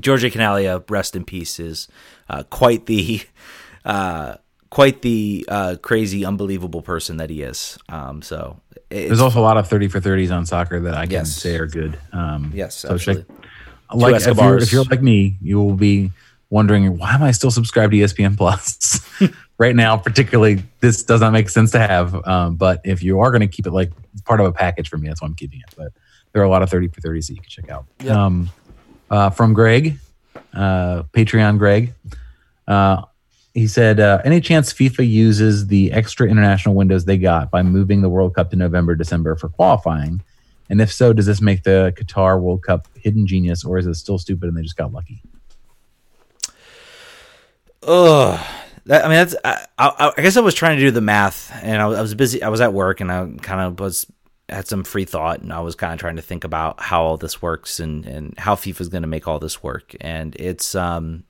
Giorgio 0.00 0.30
Chinaglia, 0.30 0.88
rest 0.88 1.16
in 1.16 1.24
peace, 1.24 1.58
is 1.58 1.88
uh, 2.28 2.42
quite 2.44 2.86
the 2.86 3.20
uh, 3.84 4.36
quite 4.70 5.02
the 5.02 5.44
uh, 5.48 5.76
crazy, 5.82 6.24
unbelievable 6.24 6.82
person 6.82 7.16
that 7.18 7.28
he 7.30 7.42
is. 7.42 7.76
Um, 7.88 8.22
so 8.22 8.60
it's, 8.90 9.08
There's 9.08 9.20
also 9.20 9.40
a 9.40 9.42
lot 9.42 9.56
of 9.56 9.68
thirty 9.68 9.88
for 9.88 10.00
thirties 10.00 10.30
on 10.30 10.46
soccer 10.46 10.80
that 10.80 10.94
I 10.94 11.06
can 11.06 11.12
Yes. 11.12 11.32
say 11.34 11.56
are 11.56 11.66
good. 11.66 11.98
Um, 12.12 12.52
yes, 12.54 12.76
so 12.76 12.96
check, 12.96 13.18
absolutely. 13.18 13.34
like 14.12 14.22
if 14.26 14.36
you're, 14.36 14.58
if 14.58 14.72
you're 14.72 14.84
like 14.84 15.02
me, 15.02 15.36
you 15.42 15.60
will 15.60 15.74
be 15.74 16.12
wondering 16.50 16.98
why 16.98 17.14
am 17.14 17.22
I 17.22 17.30
still 17.30 17.50
subscribed 17.50 17.92
to 17.92 17.98
ESPN 17.98 18.36
Plus 18.36 19.00
right 19.58 19.74
now? 19.74 19.96
Particularly, 19.96 20.62
this 20.80 21.02
does 21.02 21.20
not 21.20 21.32
make 21.32 21.48
sense 21.48 21.70
to 21.72 21.78
have. 21.78 22.14
Um, 22.26 22.56
but 22.56 22.80
if 22.84 23.02
you 23.02 23.20
are 23.20 23.30
going 23.30 23.40
to 23.40 23.48
keep 23.48 23.66
it 23.66 23.72
like 23.72 23.90
part 24.24 24.40
of 24.40 24.46
a 24.46 24.52
package 24.52 24.88
for 24.88 24.98
me, 24.98 25.08
that's 25.08 25.22
why 25.22 25.28
I'm 25.28 25.34
keeping 25.34 25.60
it. 25.60 25.74
But 25.76 25.92
there 26.32 26.42
are 26.42 26.44
a 26.44 26.50
lot 26.50 26.62
of 26.62 26.70
thirty 26.70 26.88
for 26.88 27.00
thirties 27.00 27.28
that 27.28 27.34
you 27.34 27.40
can 27.40 27.48
check 27.48 27.70
out. 27.70 27.86
Yep. 28.02 28.16
Um, 28.16 28.50
uh, 29.10 29.30
from 29.30 29.54
Greg, 29.54 29.98
uh, 30.54 31.04
Patreon 31.14 31.58
Greg. 31.58 31.94
Uh, 32.68 33.02
he 33.54 33.66
said, 33.66 33.98
uh, 33.98 34.20
"Any 34.24 34.40
chance 34.40 34.72
FIFA 34.72 35.08
uses 35.08 35.66
the 35.66 35.92
extra 35.92 36.28
international 36.28 36.74
windows 36.74 37.04
they 37.04 37.18
got 37.18 37.50
by 37.50 37.62
moving 37.62 38.02
the 38.02 38.08
World 38.08 38.34
Cup 38.34 38.50
to 38.50 38.56
November, 38.56 38.94
December 38.94 39.34
for 39.34 39.48
qualifying? 39.48 40.22
And 40.68 40.80
if 40.80 40.92
so, 40.92 41.12
does 41.12 41.26
this 41.26 41.40
make 41.40 41.64
the 41.64 41.92
Qatar 41.96 42.40
World 42.40 42.62
Cup 42.62 42.86
hidden 42.94 43.26
genius, 43.26 43.64
or 43.64 43.78
is 43.78 43.86
it 43.86 43.94
still 43.94 44.18
stupid 44.18 44.48
and 44.48 44.56
they 44.56 44.62
just 44.62 44.76
got 44.76 44.92
lucky?" 44.92 45.20
Ugh. 47.82 48.46
That, 48.86 49.04
I 49.04 49.08
mean, 49.08 49.16
that's. 49.16 49.36
I, 49.44 49.66
I, 49.78 50.12
I 50.16 50.22
guess 50.22 50.36
I 50.36 50.40
was 50.40 50.54
trying 50.54 50.78
to 50.78 50.84
do 50.84 50.90
the 50.90 51.00
math, 51.00 51.52
and 51.62 51.80
I 51.80 51.86
was, 51.86 51.98
I 51.98 52.02
was 52.02 52.14
busy. 52.14 52.42
I 52.42 52.48
was 52.48 52.60
at 52.60 52.72
work, 52.72 53.00
and 53.00 53.12
I 53.12 53.28
kind 53.42 53.60
of 53.60 53.78
was 53.78 54.06
had 54.48 54.66
some 54.66 54.84
free 54.84 55.04
thought, 55.04 55.40
and 55.40 55.52
I 55.52 55.60
was 55.60 55.74
kind 55.74 55.92
of 55.92 56.00
trying 56.00 56.16
to 56.16 56.22
think 56.22 56.44
about 56.44 56.80
how 56.80 57.02
all 57.02 57.16
this 57.16 57.40
works 57.40 57.78
and 57.78 58.04
and 58.06 58.34
how 58.38 58.54
FIFA 58.54 58.80
is 58.80 58.88
going 58.88 59.02
to 59.02 59.08
make 59.08 59.28
all 59.28 59.38
this 59.38 59.62
work. 59.62 59.94
And 60.00 60.34
it's 60.36 60.74
um, 60.74 61.24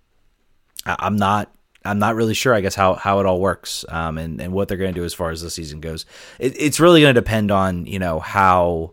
I, 0.86 0.96
I'm 1.00 1.16
not. 1.16 1.52
I'm 1.82 1.98
not 1.98 2.14
really 2.14 2.34
sure, 2.34 2.52
I 2.52 2.60
guess, 2.60 2.74
how, 2.74 2.92
how 2.92 3.20
it 3.20 3.26
all 3.26 3.40
works 3.40 3.86
um, 3.88 4.18
and, 4.18 4.38
and 4.38 4.52
what 4.52 4.68
they're 4.68 4.76
going 4.76 4.92
to 4.92 5.00
do 5.00 5.06
as 5.06 5.14
far 5.14 5.30
as 5.30 5.40
the 5.40 5.48
season 5.48 5.80
goes. 5.80 6.04
It, 6.38 6.54
it's 6.60 6.78
really 6.78 7.00
going 7.00 7.14
to 7.14 7.18
depend 7.18 7.50
on, 7.50 7.86
you 7.86 7.98
know, 7.98 8.20
how, 8.20 8.92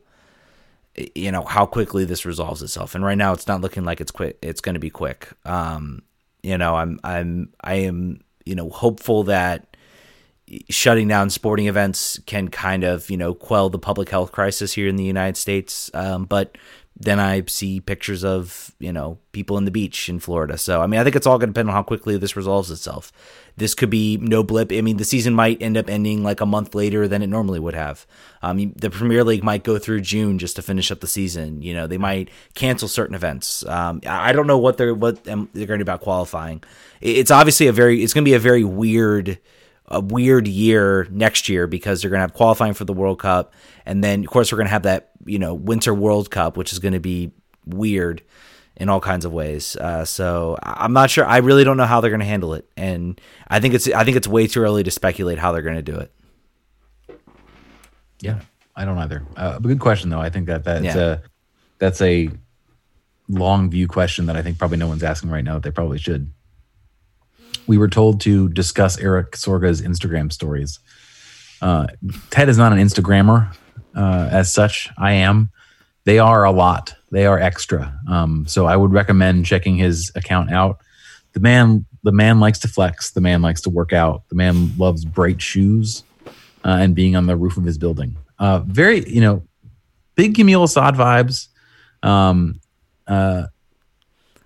you 1.14 1.34
know, 1.34 1.44
how 1.44 1.66
quickly 1.66 2.06
this 2.06 2.26
resolves 2.26 2.64
itself. 2.64 2.96
And 2.96 3.04
right 3.04 3.18
now 3.18 3.34
it's 3.34 3.46
not 3.46 3.60
looking 3.60 3.84
like 3.84 4.00
it's 4.00 4.10
quick. 4.10 4.38
It's 4.42 4.62
going 4.62 4.76
to 4.76 4.80
be 4.80 4.90
quick. 4.90 5.28
Um, 5.44 6.04
you 6.44 6.58
know, 6.58 6.76
I'm, 6.76 7.00
I'm, 7.04 7.54
I 7.62 7.76
am, 7.76 8.22
you 8.46 8.56
know, 8.56 8.70
hopeful 8.70 9.24
that 9.24 9.76
shutting 10.70 11.08
down 11.08 11.30
sporting 11.30 11.68
events 11.68 12.20
can 12.26 12.48
kind 12.48 12.84
of, 12.84 13.10
you 13.10 13.18
know, 13.18 13.34
quell 13.34 13.70
the 13.70 13.80
public 13.80 14.10
health 14.10 14.32
crisis 14.32 14.74
here 14.74 14.88
in 14.88 14.96
the 14.96 15.04
United 15.04 15.36
States. 15.36 15.92
Um, 15.94 16.26
but 16.26 16.58
then 17.00 17.20
I 17.20 17.44
see 17.48 17.80
pictures 17.80 18.26
of, 18.26 18.72
you 18.80 18.92
know, 18.92 19.20
people 19.32 19.58
in 19.58 19.66
the 19.66 19.72
beach 19.72 20.10
in 20.10 20.20
Florida. 20.20 20.58
So, 20.58 20.82
I 20.82 20.88
mean, 20.88 21.00
I 21.00 21.04
think 21.04 21.16
it's 21.16 21.28
all 21.28 21.38
going 21.38 21.50
to 21.50 21.54
depend 21.54 21.70
on 21.70 21.76
how 21.76 21.84
quickly 21.84 22.18
this 22.18 22.36
resolves 22.36 22.72
itself. 22.72 23.12
This 23.56 23.76
could 23.76 23.92
be 23.92 24.18
no 24.18 24.42
blip. 24.42 24.72
I 24.72 24.82
mean, 24.82 24.98
the 24.98 25.04
season 25.04 25.36
might 25.36 25.62
end 25.62 25.78
up 25.78 25.90
ending 25.90 26.24
like 26.24 26.42
a 26.42 26.46
month 26.46 26.74
later 26.74 27.08
than 27.08 27.22
it 27.22 27.28
normally 27.28 27.60
would 27.60 27.76
have. 27.76 28.08
Um, 28.42 28.74
the 28.76 28.90
Premier 28.90 29.24
League 29.24 29.44
might 29.44 29.64
go 29.64 29.78
through 29.78 30.02
June 30.02 30.40
just 30.40 30.56
to 30.56 30.64
finish 30.64 30.90
up 30.90 31.00
the 31.00 31.08
season. 31.08 31.62
You 31.62 31.76
know, 31.76 31.86
they 31.86 32.00
might 32.00 32.30
cancel 32.56 32.88
certain 32.88 33.16
events. 33.16 33.64
Um, 33.68 34.02
I 34.08 34.32
don't 34.32 34.48
know 34.48 34.58
what 34.58 34.78
they're 34.78 34.96
what 34.96 35.28
um, 35.28 35.50
they're 35.54 35.68
going 35.68 35.80
to 35.80 35.86
do 35.86 35.90
about 35.90 36.02
qualifying. 36.02 36.64
It's 37.00 37.32
obviously 37.32 37.68
a 37.68 37.72
very 37.72 38.04
it's 38.04 38.14
going 38.14 38.24
to 38.24 38.30
be 38.30 38.36
a 38.36 38.40
very 38.40 38.64
weird 38.64 39.38
a 39.90 40.02
weird 40.02 40.48
year 40.48 41.08
next 41.10 41.48
year 41.50 41.66
because 41.68 42.02
they're 42.02 42.10
going 42.12 42.20
to 42.20 42.24
have 42.24 42.34
qualifying 42.34 42.74
for 42.74 42.84
the 42.86 42.94
World 42.94 43.20
Cup, 43.20 43.54
and 43.86 44.04
then 44.04 44.22
of 44.22 44.28
course 44.28 44.52
we're 44.52 44.58
going 44.58 44.68
to 44.68 44.72
have 44.72 44.84
that 44.84 45.12
you 45.26 45.40
know 45.40 45.54
Winter 45.54 45.94
World 45.94 46.30
Cup, 46.32 46.58
which 46.58 46.74
is 46.74 46.80
going 46.80 46.94
to 46.94 47.00
be 47.00 47.32
weird 47.66 48.22
in 48.76 48.90
all 48.90 49.00
kinds 49.02 49.26
of 49.26 49.34
ways. 49.34 49.76
Uh, 49.76 50.06
so 50.06 50.58
I'm 50.62 50.94
not 50.94 51.10
sure. 51.10 51.26
I 51.26 51.38
really 51.38 51.64
don't 51.64 51.78
know 51.78 51.86
how 51.86 52.00
they're 52.02 52.12
going 52.12 52.20
to 52.20 52.26
handle 52.26 52.54
it, 52.54 52.68
and 52.78 53.20
I 53.48 53.60
think 53.60 53.74
it's 53.74 53.88
I 53.92 54.04
think 54.04 54.18
it's 54.18 54.28
way 54.28 54.48
too 54.48 54.62
early 54.62 54.84
to 54.84 54.92
speculate 54.92 55.38
how 55.40 55.52
they're 55.52 55.62
going 55.62 55.76
to 55.78 55.82
do 55.82 55.98
it. 55.98 56.12
Yeah, 58.22 58.42
I 58.76 58.86
don't 58.86 58.98
either. 58.98 59.24
Uh, 59.36 59.60
good 59.60 59.80
question 59.80 60.10
though. 60.10 60.20
I 60.22 60.30
think 60.30 60.48
that 60.48 60.64
that's 60.64 60.84
Yeah. 60.84 60.98
a 60.98 61.20
that's 61.80 62.02
a 62.02 62.30
long 63.30 63.70
view 63.70 63.88
question 63.88 64.26
that 64.26 64.36
I 64.36 64.42
think 64.42 64.58
probably 64.58 64.78
no 64.78 64.88
one's 64.88 65.04
asking 65.04 65.30
right 65.30 65.44
now. 65.44 65.54
That 65.56 65.64
they 65.64 65.72
probably 65.72 65.98
should. 66.00 66.32
We 67.66 67.78
were 67.78 67.88
told 67.88 68.22
to 68.22 68.50
discuss 68.50 69.00
Erik 69.00 69.32
Sorga's 69.32 69.82
Instagram 69.82 70.32
stories. 70.32 70.80
Uh, 71.62 71.88
Ted 72.30 72.50
is 72.50 72.58
not 72.58 72.72
an 72.72 72.80
Instagrammer 72.80 73.56
uh, 73.96 74.30
as 74.32 74.54
such. 74.54 74.90
I 74.98 75.14
am. 75.14 75.50
They 76.06 76.20
are 76.20 76.46
a 76.46 76.52
lot. 76.52 76.94
They 77.12 77.26
are 77.26 77.40
extra. 77.40 78.00
Um, 78.08 78.46
so 78.48 78.66
I 78.66 78.76
would 78.76 78.92
recommend 78.94 79.46
checking 79.46 79.76
his 79.76 80.12
account 80.16 80.52
out. 80.52 80.80
The 81.34 81.40
man, 81.40 81.86
the 82.04 82.12
man 82.12 82.40
likes 82.40 82.60
to 82.60 82.68
flex. 82.68 83.12
The 83.12 83.22
man 83.22 83.42
likes 83.42 83.62
to 83.62 83.70
work 83.70 83.94
out. 83.94 84.24
The 84.30 84.36
man 84.36 84.72
loves 84.78 85.04
bright 85.04 85.42
shoes 85.42 86.04
uh, 86.64 86.78
and 86.80 86.96
being 86.96 87.16
on 87.16 87.26
the 87.26 87.36
roof 87.36 87.58
of 87.58 87.64
his 87.64 87.78
building. 87.78 88.18
Uh, 88.40 88.60
very, 88.60 89.08
you 89.10 89.22
know, 89.22 89.44
big 90.16 90.36
Yamil 90.36 90.64
Asad 90.64 90.96
vibes. 90.96 91.48
Um, 92.04 92.62
uh, 93.08 93.48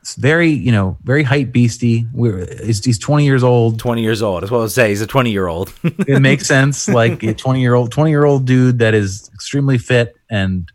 it's 0.02 0.16
very, 0.16 0.50
you 0.50 0.72
know, 0.72 0.98
very 1.04 1.24
hype 1.24 1.52
beastie. 1.52 2.08
We're, 2.14 2.46
he's, 2.66 2.84
he's 2.84 2.98
20 3.00 3.24
years 3.24 3.44
old. 3.44 3.80
Twenty 3.80 4.02
years 4.02 4.22
old. 4.22 4.42
That's 4.42 4.52
what 4.52 4.58
I 4.58 4.62
would 4.62 4.72
say. 4.72 4.90
He's 4.90 5.02
a 5.02 5.08
twenty 5.08 5.32
year 5.32 5.48
old. 5.48 5.74
It 5.84 6.22
makes 6.22 6.48
sense. 6.48 6.88
Like 6.90 7.22
a 7.24 7.34
20 7.34 7.62
year 7.62 7.76
old, 7.76 7.92
20 7.92 8.10
year 8.10 8.26
old 8.26 8.46
dude 8.46 8.80
that 8.80 8.94
is 8.94 9.30
extremely 9.34 9.78
fit 9.78 10.16
and 10.30 10.70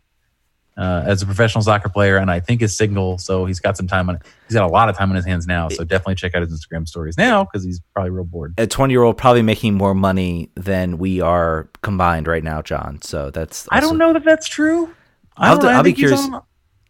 uh, 0.77 1.03
as 1.07 1.23
a 1.23 1.25
professional 1.25 1.63
soccer 1.63 1.89
player, 1.89 2.17
and 2.17 2.29
I 2.29 2.39
think 2.39 2.61
is 2.61 2.77
single, 2.77 3.17
so 3.17 3.45
he's 3.45 3.59
got 3.59 3.75
some 3.75 3.87
time 3.87 4.09
on. 4.09 4.19
He's 4.47 4.53
got 4.53 4.63
a 4.63 4.71
lot 4.71 4.89
of 4.89 4.95
time 4.95 5.09
on 5.09 5.15
his 5.15 5.25
hands 5.25 5.47
now, 5.47 5.69
so 5.69 5.83
definitely 5.83 6.13
check 6.15 6.35
out 6.35 6.43
his 6.43 6.53
Instagram 6.53 6.87
stories 6.87 7.17
now 7.17 7.43
because 7.45 7.63
he's 7.63 7.81
probably 7.95 8.11
real 8.11 8.25
bored. 8.25 8.53
a 8.59 8.67
20 8.67 8.93
year 8.93 9.01
old 9.01 9.17
probably 9.17 9.41
making 9.41 9.73
more 9.73 9.95
money 9.95 10.51
than 10.53 10.99
we 10.99 11.19
are 11.19 11.67
combined 11.81 12.27
right 12.27 12.43
now, 12.43 12.61
John. 12.61 13.01
So 13.01 13.31
that's. 13.31 13.67
I 13.71 13.79
don't 13.79 13.97
know 13.97 14.13
that 14.13 14.23
that's 14.23 14.47
true. 14.47 14.93
I 15.35 15.47
I'll 15.49 15.55
don't 15.55 15.61
do- 15.61 15.65
know. 15.67 15.73
I 15.73 15.75
I'll 15.77 15.83
be 15.83 15.93
curious. 15.93 16.21
on- 16.21 16.43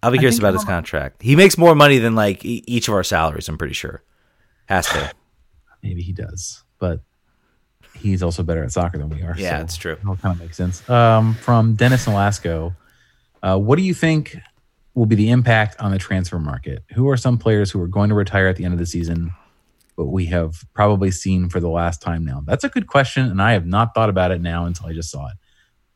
I'll 0.07 0.11
be 0.11 0.19
curious 0.19 0.39
about 0.39 0.53
his 0.53 0.63
contract. 0.63 1.21
He 1.21 1.35
makes 1.35 1.57
more 1.57 1.75
money 1.75 1.97
than 1.97 2.15
like 2.15 2.43
e- 2.45 2.63
each 2.65 2.87
of 2.87 2.93
our 2.93 3.03
salaries. 3.03 3.47
I'm 3.49 3.57
pretty 3.57 3.73
sure. 3.73 4.03
Has 4.67 4.87
to. 4.87 5.11
Maybe 5.83 6.01
he 6.01 6.11
does, 6.11 6.63
but 6.79 7.01
he's 7.93 8.23
also 8.23 8.43
better 8.43 8.63
at 8.63 8.71
soccer 8.71 8.97
than 8.97 9.09
we 9.09 9.21
are. 9.21 9.35
Yeah, 9.37 9.57
so 9.57 9.63
it's 9.63 9.77
true. 9.77 9.93
It'll 9.93 10.17
kind 10.17 10.33
of 10.33 10.41
make 10.41 10.53
sense. 10.53 10.87
Um, 10.89 11.35
from 11.35 11.75
Dennis 11.75 12.05
Nolasco, 12.05 12.75
uh, 13.43 13.57
what 13.57 13.77
do 13.77 13.83
you 13.83 13.93
think 13.93 14.35
will 14.93 15.05
be 15.05 15.15
the 15.15 15.29
impact 15.29 15.79
on 15.79 15.91
the 15.91 15.99
transfer 15.99 16.39
market? 16.39 16.83
Who 16.93 17.07
are 17.09 17.17
some 17.17 17.37
players 17.37 17.71
who 17.71 17.81
are 17.81 17.87
going 17.87 18.09
to 18.09 18.15
retire 18.15 18.47
at 18.47 18.55
the 18.55 18.65
end 18.65 18.73
of 18.73 18.79
the 18.79 18.85
season? 18.85 19.31
what 19.97 20.11
we 20.11 20.27
have 20.27 20.63
probably 20.73 21.09
seen 21.09 21.49
for 21.49 21.59
the 21.59 21.67
last 21.69 22.01
time 22.01 22.23
now? 22.23 22.43
That's 22.45 22.63
a 22.63 22.69
good 22.69 22.87
question, 22.87 23.25
and 23.25 23.41
I 23.41 23.53
have 23.53 23.65
not 23.65 23.95
thought 23.95 24.09
about 24.09 24.31
it 24.31 24.41
now 24.41 24.65
until 24.65 24.85
I 24.87 24.93
just 24.93 25.09
saw 25.09 25.27
it. 25.27 25.37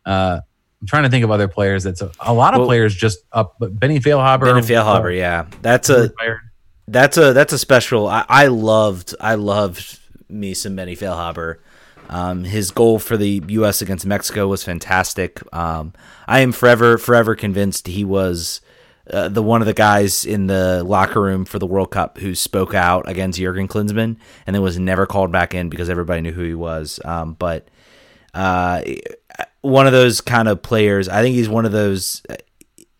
Uh, 0.05 0.41
I'm 0.81 0.87
trying 0.87 1.03
to 1.03 1.09
think 1.09 1.23
of 1.23 1.31
other 1.31 1.47
players. 1.47 1.83
That's 1.83 2.01
a, 2.01 2.11
a 2.19 2.33
lot 2.33 2.53
of 2.53 2.59
Well- 2.59 2.67
players 2.67 2.95
just 2.95 3.19
up, 3.31 3.55
but 3.59 3.79
Benny 3.79 3.99
Feilhaber. 3.99 4.45
Ben 4.53 4.63
Feilhaber, 4.63 5.15
yeah, 5.15 5.45
that's 5.61 5.89
a 5.89 6.03
retired. 6.09 6.39
that's 6.87 7.17
a 7.17 7.33
that's 7.33 7.53
a 7.53 7.59
special. 7.59 8.07
I, 8.07 8.25
I 8.27 8.47
loved 8.47 9.13
I 9.19 9.35
loved 9.35 9.99
me 10.29 10.53
some 10.53 10.75
Benny 10.75 10.95
Feilhaber. 10.95 11.57
Um, 12.09 12.43
his 12.43 12.71
goal 12.71 12.99
for 12.99 13.15
the 13.15 13.41
U.S. 13.49 13.81
against 13.81 14.05
Mexico 14.05 14.47
was 14.47 14.63
fantastic. 14.63 15.39
Um, 15.55 15.93
I 16.27 16.39
am 16.39 16.51
forever 16.51 16.97
forever 16.97 17.35
convinced 17.35 17.87
he 17.87 18.03
was 18.03 18.59
uh, 19.09 19.29
the 19.29 19.41
one 19.43 19.61
of 19.61 19.65
the 19.67 19.73
guys 19.73 20.25
in 20.25 20.47
the 20.47 20.83
locker 20.83 21.21
room 21.21 21.45
for 21.45 21.57
the 21.59 21.65
World 21.67 21.91
Cup 21.91 22.17
who 22.17 22.35
spoke 22.35 22.73
out 22.73 23.07
against 23.07 23.39
Jurgen 23.39 23.67
Klinsmann 23.67 24.17
and 24.45 24.53
then 24.55 24.61
was 24.61 24.77
never 24.79 25.05
called 25.05 25.31
back 25.31 25.53
in 25.53 25.69
because 25.69 25.89
everybody 25.89 26.21
knew 26.21 26.31
who 26.33 26.43
he 26.43 26.55
was. 26.55 26.99
Um, 27.05 27.33
but 27.33 27.67
uh, 28.33 28.81
one 29.61 29.87
of 29.87 29.93
those 29.93 30.21
kind 30.21 30.47
of 30.47 30.61
players. 30.61 31.09
I 31.09 31.21
think 31.21 31.35
he's 31.35 31.49
one 31.49 31.65
of 31.65 31.71
those 31.71 32.21
uh, 32.29 32.35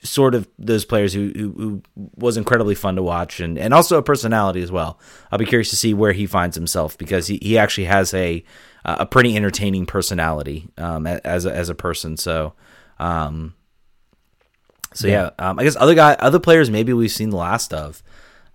sort 0.03 0.35
of 0.35 0.47
those 0.57 0.85
players 0.85 1.13
who, 1.13 1.31
who, 1.35 1.51
who 1.51 1.81
was 2.15 2.37
incredibly 2.37 2.75
fun 2.75 2.95
to 2.95 3.03
watch 3.03 3.39
and, 3.39 3.57
and 3.57 3.73
also 3.73 3.97
a 3.97 4.03
personality 4.03 4.61
as 4.61 4.71
well. 4.71 4.99
I'll 5.31 5.39
be 5.39 5.45
curious 5.45 5.69
to 5.69 5.75
see 5.75 5.93
where 5.93 6.13
he 6.13 6.25
finds 6.25 6.55
himself 6.55 6.97
because 6.97 7.27
he, 7.27 7.39
he 7.41 7.57
actually 7.57 7.85
has 7.85 8.13
a 8.13 8.43
a 8.83 9.05
pretty 9.05 9.35
entertaining 9.35 9.85
personality 9.85 10.67
um, 10.77 11.05
as 11.05 11.45
a, 11.45 11.55
as 11.55 11.69
a 11.69 11.75
person. 11.75 12.17
So. 12.17 12.53
Um, 12.99 13.53
so 14.93 15.07
yeah, 15.07 15.29
um, 15.39 15.57
I 15.57 15.63
guess 15.63 15.77
other 15.77 15.95
guy, 15.95 16.13
other 16.15 16.39
players, 16.39 16.69
maybe 16.69 16.91
we've 16.91 17.11
seen 17.11 17.29
the 17.29 17.37
last 17.37 17.73
of. 17.73 18.03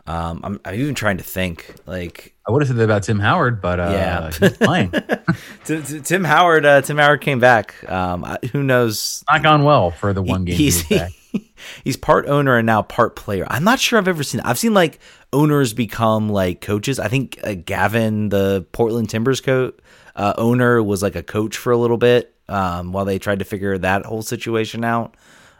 Um, 0.07 0.41
I'm, 0.45 0.61
I'm 0.65 0.75
even 0.75 0.95
trying 0.95 1.17
to 1.19 1.25
think. 1.25 1.75
Like, 1.87 2.35
I 2.47 2.53
would 2.53 2.63
have 2.63 2.69
said 2.69 2.77
that 2.77 2.85
about 2.85 3.03
Tim 3.03 3.19
Howard, 3.19 3.61
but 3.61 3.81
uh, 3.81 3.91
Yeah. 3.93 4.31
he's 4.31 4.57
playing. 4.57 4.93
T- 5.65 5.83
T- 5.83 6.01
Tim 6.01 6.23
Howard, 6.25 6.65
uh, 6.65 6.81
Tim 6.83 6.99
Howard 6.99 7.21
came 7.21 7.41
back. 7.41 7.75
Um, 7.91 8.23
who 8.53 8.63
knows? 8.63 9.25
Not 9.31 9.43
gone 9.43 9.65
well 9.65 9.91
for 9.91 10.13
the 10.13 10.23
one 10.23 10.45
game 10.45 10.57
he 10.57 10.65
he's 10.65 10.85
back. 10.85 11.11
he's 11.85 11.97
part 11.97 12.27
owner 12.29 12.57
and 12.57 12.67
now 12.67 12.83
part 12.83 13.17
player. 13.17 13.47
I'm 13.51 13.65
not 13.65 13.81
sure 13.81 13.99
I've 13.99 14.07
ever 14.09 14.23
seen. 14.23 14.41
I've 14.43 14.59
seen 14.59 14.75
like 14.75 15.01
owners 15.33 15.73
become 15.75 16.29
like 16.29 16.61
coaches. 16.61 16.99
I 17.01 17.09
think 17.09 17.39
uh, 17.43 17.55
Gavin, 17.55 18.29
the 18.29 18.65
Portland 18.73 19.11
Timbers 19.11 19.41
co- 19.41 19.73
uh, 20.15 20.35
owner, 20.39 20.81
was 20.83 21.03
like 21.03 21.17
a 21.17 21.23
coach 21.23 21.57
for 21.57 21.73
a 21.73 21.77
little 21.77 21.99
bit 21.99 22.33
um, 22.49 22.93
while 22.93 23.05
they 23.05 23.19
tried 23.19 23.41
to 23.41 23.45
figure 23.45 23.77
that 23.79 24.07
whole 24.07 24.23
situation 24.23 24.85
out. 24.85 25.17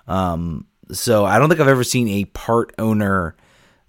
Um, 0.07 0.67
so 0.93 1.25
I 1.25 1.41
don't 1.41 1.49
think 1.49 1.61
I've 1.61 1.67
ever 1.67 1.83
seen 1.85 2.07
a 2.09 2.27
part 2.27 2.73
owner 2.79 3.35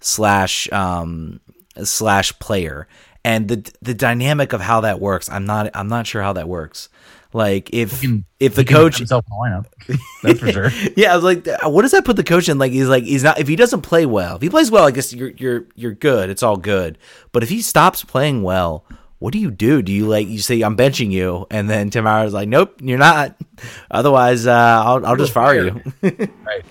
slash 0.00 0.70
um, 0.72 1.40
slash 1.82 2.38
player, 2.38 2.86
and 3.24 3.48
the 3.48 3.72
the 3.82 3.94
dynamic 3.94 4.52
of 4.52 4.60
how 4.60 4.80
that 4.82 5.00
works. 5.00 5.28
I'm 5.30 5.44
not 5.44 5.70
I'm 5.74 5.88
not 5.88 6.06
sure 6.06 6.22
how 6.22 6.32
that 6.34 6.48
works. 6.48 6.88
Like 7.34 7.68
if 7.74 8.00
can- 8.00 8.24
if 8.40 8.54
the 8.54 8.62
He 8.62 8.66
can 8.66 8.76
put 8.76 8.80
coach 8.84 8.98
himself 8.98 9.26
in 9.26 9.30
the 9.30 9.36
lineup. 9.36 10.00
That's 10.22 10.40
for 10.40 10.50
sure. 10.50 10.70
yeah, 10.96 11.12
I 11.12 11.16
was 11.16 11.24
like, 11.24 11.46
what 11.64 11.82
does 11.82 11.90
that 11.90 12.04
put 12.06 12.16
the 12.16 12.24
coach 12.24 12.48
in? 12.48 12.56
Like, 12.58 12.72
he's 12.72 12.88
like, 12.88 13.04
he's 13.04 13.22
not. 13.22 13.38
If 13.38 13.48
he 13.48 13.54
doesn't 13.56 13.82
play 13.82 14.06
well, 14.06 14.36
if 14.36 14.42
he 14.42 14.48
plays 14.48 14.70
well, 14.70 14.86
I 14.86 14.92
guess 14.92 15.12
you're 15.12 15.30
you're 15.30 15.66
you're 15.74 15.92
good. 15.92 16.30
It's 16.30 16.42
all 16.42 16.56
good. 16.56 16.96
But 17.32 17.42
if 17.42 17.50
he 17.50 17.60
stops 17.60 18.02
playing 18.02 18.42
well, 18.44 18.84
what 19.18 19.32
do 19.34 19.38
you 19.40 19.50
do? 19.50 19.82
Do 19.82 19.92
you 19.92 20.06
like 20.06 20.26
you 20.28 20.38
say 20.38 20.62
I'm 20.62 20.74
benching 20.76 21.10
you, 21.10 21.46
and 21.50 21.68
then 21.68 21.90
Tim 21.90 22.06
Howard's 22.06 22.32
like, 22.32 22.48
nope, 22.48 22.76
you're 22.80 22.96
not. 22.98 23.36
Otherwise, 23.90 24.46
uh, 24.46 24.52
I'll 24.86 25.04
I'll 25.04 25.16
just 25.16 25.32
fire 25.34 25.66
you. 25.66 25.82
right. 26.02 26.64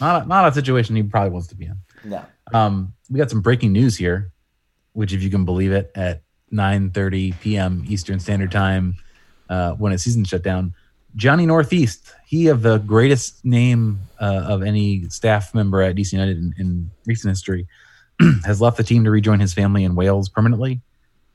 Not 0.00 0.22
a, 0.24 0.26
not 0.26 0.48
a 0.48 0.54
situation 0.54 0.96
he 0.96 1.02
probably 1.02 1.30
wants 1.30 1.48
to 1.48 1.56
be 1.56 1.66
in. 1.66 1.76
no. 2.04 2.24
Um, 2.52 2.94
we 3.10 3.18
got 3.18 3.30
some 3.30 3.40
breaking 3.40 3.72
news 3.72 3.96
here, 3.96 4.32
which, 4.92 5.12
if 5.12 5.22
you 5.22 5.30
can 5.30 5.44
believe 5.44 5.72
it, 5.72 5.90
at 5.94 6.22
9:30 6.52 7.40
p.m. 7.40 7.84
Eastern 7.88 8.20
Standard 8.20 8.52
Time, 8.52 8.96
uh, 9.48 9.72
when 9.72 9.92
it's 9.92 10.04
season 10.04 10.24
shut 10.24 10.42
down, 10.42 10.74
Johnny 11.16 11.46
Northeast, 11.46 12.14
he 12.26 12.48
of 12.48 12.62
the 12.62 12.78
greatest 12.78 13.44
name 13.44 14.00
uh, 14.20 14.44
of 14.46 14.62
any 14.62 15.08
staff 15.08 15.54
member 15.54 15.82
at 15.82 15.96
DC 15.96 16.12
United 16.12 16.38
in, 16.38 16.54
in 16.58 16.90
recent 17.06 17.30
history, 17.30 17.66
has 18.44 18.60
left 18.60 18.76
the 18.76 18.82
team 18.82 19.04
to 19.04 19.10
rejoin 19.10 19.40
his 19.40 19.52
family 19.52 19.84
in 19.84 19.94
Wales 19.94 20.28
permanently. 20.28 20.80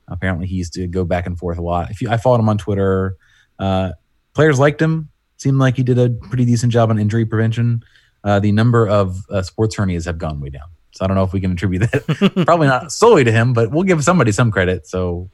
Apparently, 0.08 0.46
he 0.46 0.56
used 0.56 0.72
to 0.74 0.86
go 0.86 1.04
back 1.04 1.26
and 1.26 1.38
forth 1.38 1.58
a 1.58 1.62
lot. 1.62 1.90
If 1.90 2.00
you, 2.00 2.08
I 2.08 2.16
followed 2.16 2.40
him 2.40 2.48
on 2.48 2.58
Twitter, 2.58 3.16
uh, 3.58 3.92
players 4.34 4.58
liked 4.58 4.80
him. 4.80 5.10
Seemed 5.38 5.58
like 5.58 5.76
he 5.76 5.82
did 5.82 5.98
a 5.98 6.08
pretty 6.08 6.46
decent 6.46 6.72
job 6.72 6.88
on 6.88 6.98
injury 6.98 7.26
prevention. 7.26 7.84
Uh, 8.24 8.40
the 8.40 8.52
number 8.52 8.88
of 8.88 9.18
uh, 9.30 9.42
sports 9.42 9.76
hernias 9.76 10.06
have 10.06 10.16
gone 10.16 10.40
way 10.40 10.48
down. 10.48 10.68
So 10.96 11.04
I 11.04 11.08
don't 11.08 11.16
know 11.16 11.24
if 11.24 11.32
we 11.32 11.40
can 11.40 11.52
attribute 11.52 11.90
that. 11.90 12.44
Probably 12.46 12.66
not 12.66 12.92
solely 12.92 13.24
to 13.24 13.32
him, 13.32 13.52
but 13.52 13.70
we'll 13.70 13.84
give 13.84 14.02
somebody 14.02 14.32
some 14.32 14.50
credit. 14.50 14.86
So 14.86 15.30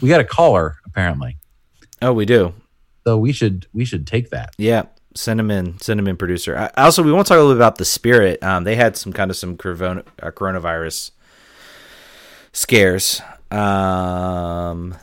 we 0.00 0.08
got 0.08 0.20
a 0.20 0.24
caller 0.24 0.76
apparently. 0.86 1.38
Oh, 2.02 2.12
we 2.12 2.26
do. 2.26 2.54
So 3.06 3.16
we 3.16 3.32
should 3.32 3.66
we 3.72 3.84
should 3.84 4.06
take 4.06 4.30
that. 4.30 4.54
Yeah. 4.58 4.84
Cinnamon, 5.14 5.66
him 5.66 5.66
in. 5.72 5.80
Send 5.80 5.98
him 5.98 6.06
in, 6.06 6.16
producer. 6.16 6.56
I, 6.56 6.84
also, 6.84 7.02
we 7.02 7.12
want 7.12 7.26
to 7.26 7.30
talk 7.30 7.38
a 7.38 7.40
little 7.40 7.54
bit 7.54 7.58
about 7.58 7.78
the 7.78 7.84
Spirit. 7.84 8.40
Um, 8.44 8.62
they 8.62 8.76
had 8.76 8.96
some 8.96 9.12
kind 9.12 9.28
of 9.28 9.36
some 9.36 9.56
corona, 9.56 10.04
uh, 10.22 10.30
coronavirus 10.30 11.10
scares. 12.52 13.20
Um, 13.50 14.94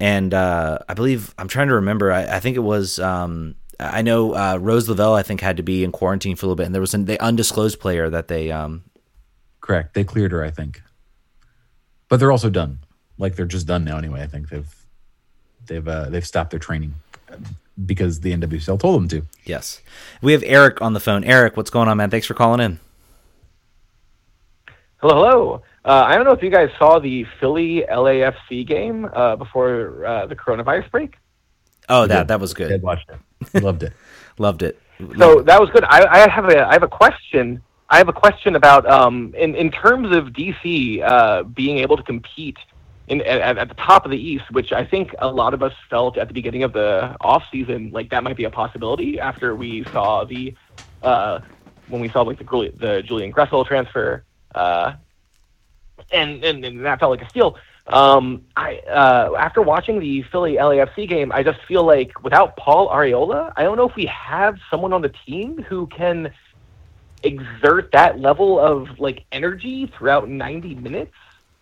and 0.00 0.32
uh, 0.32 0.78
I 0.88 0.94
believe 0.94 1.34
I'm 1.36 1.48
trying 1.48 1.68
to 1.68 1.74
remember. 1.74 2.12
I, 2.12 2.36
I 2.36 2.40
think 2.40 2.56
it 2.56 2.60
was. 2.60 2.98
Um, 2.98 3.56
I 3.78 4.02
know 4.02 4.34
uh, 4.34 4.58
Rose 4.60 4.88
Lavelle. 4.88 5.14
I 5.14 5.22
think 5.22 5.40
had 5.40 5.58
to 5.58 5.62
be 5.62 5.84
in 5.84 5.92
quarantine 5.92 6.36
for 6.36 6.46
a 6.46 6.48
little 6.48 6.56
bit, 6.56 6.66
and 6.66 6.74
there 6.74 6.80
was 6.80 6.94
an 6.94 7.04
the 7.04 7.22
undisclosed 7.22 7.78
player 7.78 8.08
that 8.08 8.28
they. 8.28 8.50
Um, 8.50 8.84
Correct. 9.62 9.94
They 9.94 10.04
cleared 10.04 10.32
her, 10.32 10.44
I 10.44 10.50
think. 10.50 10.82
But 12.08 12.20
they're 12.20 12.30
also 12.32 12.50
done. 12.50 12.80
Like 13.16 13.36
they're 13.36 13.46
just 13.46 13.66
done 13.66 13.84
now 13.84 13.96
anyway. 13.96 14.22
I 14.22 14.26
think 14.26 14.50
they've 14.50 14.68
they've 15.66 15.88
uh, 15.88 16.10
they've 16.10 16.26
stopped 16.26 16.50
their 16.50 16.60
training 16.60 16.94
because 17.86 18.20
the 18.20 18.32
NWSL 18.36 18.78
told 18.78 19.00
them 19.00 19.08
to. 19.08 19.26
yes, 19.46 19.80
we 20.20 20.32
have 20.32 20.42
Eric 20.44 20.82
on 20.82 20.92
the 20.92 21.00
phone. 21.00 21.24
Eric, 21.24 21.56
what's 21.56 21.70
going 21.70 21.88
on, 21.88 21.96
man? 21.96 22.10
Thanks 22.10 22.26
for 22.26 22.34
calling 22.34 22.60
in. 22.60 22.78
Hello, 24.98 25.14
hello. 25.14 25.62
Uh, 25.84 26.04
I 26.06 26.14
don't 26.16 26.24
know 26.24 26.32
if 26.32 26.42
you 26.42 26.50
guys 26.50 26.68
saw 26.78 26.98
the 27.00 27.24
Philly 27.40 27.84
LAFC 27.90 28.66
game 28.66 29.04
uh, 29.12 29.36
before 29.36 30.04
uh, 30.06 30.26
the 30.26 30.36
coronavirus 30.36 30.90
break. 30.90 31.16
Oh, 31.88 32.06
that 32.06 32.28
that 32.28 32.40
was 32.40 32.52
Ed 32.52 32.68
good. 32.68 32.82
watched 32.82 33.08
it. 33.10 33.18
He 33.52 33.60
loved 33.60 33.82
it. 33.82 33.92
Loved 34.38 34.62
it. 34.62 34.80
So 35.18 35.42
that 35.42 35.60
was 35.60 35.68
good. 35.70 35.84
I, 35.84 36.06
I 36.06 36.28
have 36.30 36.46
a 36.46 36.66
I 36.66 36.72
have 36.72 36.82
a 36.82 36.88
question. 36.88 37.62
I 37.92 37.98
have 37.98 38.08
a 38.08 38.12
question 38.14 38.56
about 38.56 38.90
um, 38.90 39.34
in 39.36 39.54
in 39.54 39.70
terms 39.70 40.16
of 40.16 40.28
DC 40.28 41.02
uh, 41.02 41.42
being 41.42 41.76
able 41.76 41.98
to 41.98 42.02
compete 42.02 42.56
in 43.08 43.20
at, 43.20 43.58
at 43.58 43.68
the 43.68 43.74
top 43.74 44.06
of 44.06 44.10
the 44.10 44.16
East, 44.16 44.50
which 44.50 44.72
I 44.72 44.82
think 44.82 45.14
a 45.18 45.30
lot 45.30 45.52
of 45.52 45.62
us 45.62 45.74
felt 45.90 46.16
at 46.16 46.26
the 46.26 46.32
beginning 46.32 46.62
of 46.62 46.72
the 46.72 47.14
off 47.20 47.44
season 47.52 47.90
like 47.92 48.08
that 48.08 48.24
might 48.24 48.38
be 48.38 48.44
a 48.44 48.50
possibility 48.50 49.20
after 49.20 49.54
we 49.54 49.84
saw 49.92 50.24
the 50.24 50.54
uh, 51.02 51.40
when 51.88 52.00
we 52.00 52.08
saw 52.08 52.22
like 52.22 52.38
the 52.38 52.72
the 52.78 53.02
Julian 53.02 53.30
Gressel 53.30 53.66
transfer. 53.66 54.24
Uh, 54.54 54.94
and, 56.10 56.42
and 56.42 56.64
and 56.64 56.86
that 56.86 56.98
felt 56.98 57.10
like 57.10 57.20
a 57.20 57.28
steal. 57.28 57.58
Um, 57.88 58.46
I 58.56 58.78
uh, 58.88 59.34
after 59.38 59.60
watching 59.60 60.00
the 60.00 60.22
Philly 60.22 60.54
LAFC 60.54 61.06
game, 61.06 61.30
I 61.30 61.42
just 61.42 61.60
feel 61.68 61.84
like 61.84 62.22
without 62.22 62.56
Paul 62.56 62.88
Arriola, 62.88 63.52
I 63.54 63.64
don't 63.64 63.76
know 63.76 63.86
if 63.86 63.96
we 63.96 64.06
have 64.06 64.56
someone 64.70 64.94
on 64.94 65.02
the 65.02 65.12
team 65.26 65.62
who 65.68 65.88
can 65.88 66.32
exert 67.22 67.92
that 67.92 68.18
level 68.18 68.58
of 68.58 68.98
like 68.98 69.24
energy 69.32 69.86
throughout 69.96 70.28
90 70.28 70.74
minutes. 70.76 71.12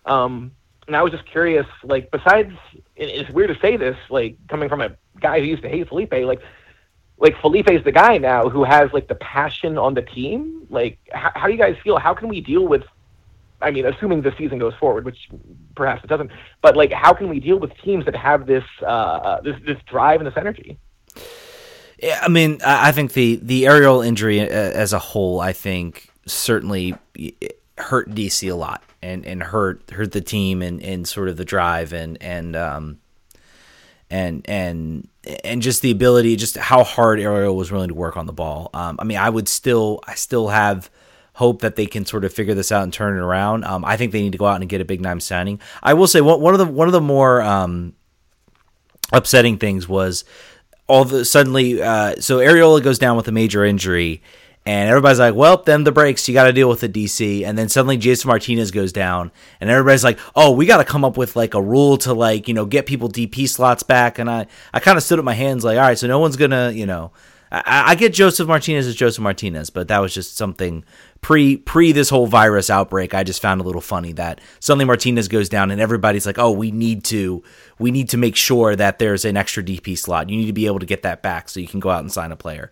Um, 0.05 0.51
and 0.87 0.95
I 0.95 1.03
was 1.03 1.11
just 1.11 1.25
curious, 1.25 1.67
like 1.83 2.11
besides, 2.11 2.53
it, 2.95 3.09
it's 3.09 3.29
weird 3.29 3.49
to 3.53 3.59
say 3.59 3.77
this, 3.77 3.97
like 4.09 4.35
coming 4.47 4.69
from 4.69 4.81
a 4.81 4.95
guy 5.19 5.39
who 5.39 5.45
used 5.45 5.63
to 5.63 5.69
hate 5.69 5.87
Felipe, 5.87 6.13
like 6.13 6.41
like 7.17 7.39
Felipe's 7.39 7.83
the 7.83 7.91
guy 7.91 8.17
now 8.17 8.49
who 8.49 8.63
has 8.63 8.91
like 8.93 9.07
the 9.07 9.15
passion 9.15 9.77
on 9.77 9.93
the 9.93 10.01
team. 10.01 10.65
Like, 10.71 10.97
how, 11.11 11.31
how 11.35 11.45
do 11.45 11.53
you 11.53 11.59
guys 11.59 11.77
feel? 11.83 11.97
How 11.97 12.15
can 12.15 12.29
we 12.29 12.41
deal 12.41 12.67
with 12.67 12.83
I 13.61 13.71
mean, 13.71 13.85
assuming 13.85 14.21
the 14.21 14.33
season 14.37 14.57
goes 14.57 14.73
forward, 14.75 15.05
which 15.05 15.29
perhaps 15.75 16.03
it 16.03 16.07
doesn't. 16.07 16.31
But 16.61 16.75
like, 16.75 16.91
how 16.91 17.13
can 17.13 17.29
we 17.29 17.39
deal 17.39 17.59
with 17.59 17.71
teams 17.77 18.05
that 18.05 18.15
have 18.15 18.47
this 18.47 18.63
uh, 18.85 19.41
this 19.41 19.55
this 19.65 19.77
drive 19.85 20.19
and 20.19 20.27
this 20.27 20.37
energy? 20.37 20.77
I 22.03 22.27
mean, 22.27 22.59
I 22.65 22.89
I 22.89 22.91
think 22.91 23.13
the 23.13 23.39
the 23.41 23.67
aerial 23.67 24.01
injury 24.01 24.41
uh, 24.41 24.45
as 24.45 24.93
a 24.93 24.99
whole, 24.99 25.39
I 25.39 25.53
think 25.53 26.09
certainly 26.25 26.95
hurt 27.77 28.09
DC 28.09 28.51
a 28.51 28.55
lot 28.55 28.83
and 29.01 29.25
and 29.25 29.41
hurt 29.41 29.89
hurt 29.91 30.11
the 30.11 30.21
team 30.21 30.61
and 30.61 30.81
and 30.81 31.07
sort 31.07 31.29
of 31.29 31.37
the 31.37 31.45
drive 31.45 31.93
and 31.93 32.21
and 32.21 32.55
um 32.55 32.99
and 34.09 34.47
and 34.47 35.07
and 35.43 35.61
just 35.61 35.81
the 35.81 35.91
ability, 35.91 36.35
just 36.35 36.57
how 36.57 36.83
hard 36.83 37.19
Arriola 37.19 37.55
was 37.55 37.71
willing 37.71 37.89
to 37.89 37.95
work 37.95 38.17
on 38.17 38.25
the 38.25 38.33
ball. 38.33 38.69
Um, 38.73 38.97
I 38.99 39.03
mean, 39.03 39.17
I 39.17 39.29
would 39.29 39.47
still 39.47 40.01
I 40.05 40.15
still 40.15 40.49
have 40.49 40.89
hope 41.33 41.61
that 41.61 41.75
they 41.75 41.85
can 41.85 42.05
sort 42.05 42.25
of 42.25 42.33
figure 42.33 42.53
this 42.53 42.71
out 42.71 42.83
and 42.83 42.91
turn 42.91 43.17
it 43.17 43.21
around. 43.21 43.63
Um, 43.63 43.85
I 43.85 43.97
think 43.97 44.11
they 44.11 44.21
need 44.21 44.33
to 44.33 44.37
go 44.37 44.45
out 44.45 44.59
and 44.59 44.69
get 44.69 44.81
a 44.81 44.85
big 44.85 45.01
name 45.01 45.19
signing. 45.19 45.59
I 45.81 45.93
will 45.93 46.07
say 46.07 46.21
one 46.21 46.41
one 46.41 46.53
of 46.53 46.59
the 46.59 46.65
one 46.65 46.87
of 46.87 46.91
the 46.91 47.01
more 47.01 47.41
um, 47.41 47.93
upsetting 49.13 49.57
things 49.57 49.87
was 49.87 50.25
all 50.91 51.05
the 51.05 51.23
suddenly 51.23 51.81
uh, 51.81 52.15
so 52.19 52.39
Arriola 52.39 52.83
goes 52.83 52.99
down 52.99 53.15
with 53.15 53.27
a 53.27 53.31
major 53.31 53.63
injury 53.63 54.21
And 54.63 54.89
everybody's 54.89 55.19
like, 55.19 55.33
well, 55.33 55.57
then 55.57 55.85
the 55.85 55.91
breaks, 55.91 56.27
you 56.27 56.35
got 56.35 56.43
to 56.43 56.53
deal 56.53 56.69
with 56.69 56.81
the 56.81 56.89
DC. 56.89 57.43
And 57.43 57.57
then 57.57 57.67
suddenly 57.67 57.97
Josef 57.97 58.27
Martinez 58.27 58.69
goes 58.69 58.93
down, 58.93 59.31
and 59.59 59.71
everybody's 59.71 60.03
like, 60.03 60.19
oh, 60.35 60.51
we 60.51 60.67
got 60.67 60.77
to 60.77 60.83
come 60.83 61.03
up 61.03 61.17
with 61.17 61.35
like 61.35 61.55
a 61.55 61.61
rule 61.61 61.97
to 61.99 62.13
like, 62.13 62.47
you 62.47 62.53
know, 62.53 62.65
get 62.65 62.85
people 62.85 63.09
DP 63.09 63.49
slots 63.49 63.81
back. 63.81 64.19
And 64.19 64.29
I, 64.29 64.45
I 64.71 64.79
kind 64.79 64.97
of 64.97 65.03
stood 65.03 65.17
up 65.17 65.25
my 65.25 65.33
hands 65.33 65.63
like, 65.63 65.77
all 65.77 65.83
right, 65.83 65.97
so 65.97 66.05
no 66.05 66.19
one's 66.19 66.37
to, 66.51 66.71
you 66.75 66.85
know, 66.85 67.11
I, 67.51 67.91
I 67.91 67.95
get 67.95 68.13
Josef 68.13 68.47
Martinez 68.47 68.87
as 68.87 68.95
Josef 68.95 69.21
Martinez, 69.21 69.69
but 69.69 69.89
that 69.89 69.99
was 69.99 70.13
just 70.13 70.37
something 70.37 70.85
pre 71.19 71.57
pre 71.57 71.91
this 71.91 72.09
whole 72.09 72.27
virus 72.27 72.69
outbreak. 72.69 73.13
I 73.13 73.23
just 73.23 73.41
found 73.41 73.61
a 73.61 73.63
little 73.63 73.81
funny 73.81 74.13
that 74.13 74.39
suddenly 74.59 74.85
Martinez 74.85 75.27
goes 75.27 75.49
down 75.49 75.69
and 75.69 75.81
everybody's 75.81 76.25
like, 76.25 76.39
"Oh, 76.39 76.51
we 76.51 76.71
need 76.71 77.03
to 77.05 77.43
we 77.81 77.91
need 77.91 78.09
to 78.09 78.17
make 78.17 78.35
sure 78.35 78.75
that 78.75 78.99
there's 78.99 79.25
an 79.25 79.35
extra 79.35 79.61
DP 79.63 79.97
slot. 79.97 80.29
You 80.29 80.37
need 80.37 80.45
to 80.45 80.53
be 80.53 80.67
able 80.67 80.79
to 80.79 80.85
get 80.85 81.01
that 81.03 81.21
back 81.21 81.49
so 81.49 81.59
you 81.59 81.67
can 81.67 81.79
go 81.79 81.89
out 81.89 81.99
and 82.01 82.11
sign 82.11 82.31
a 82.31 82.35
player." 82.37 82.71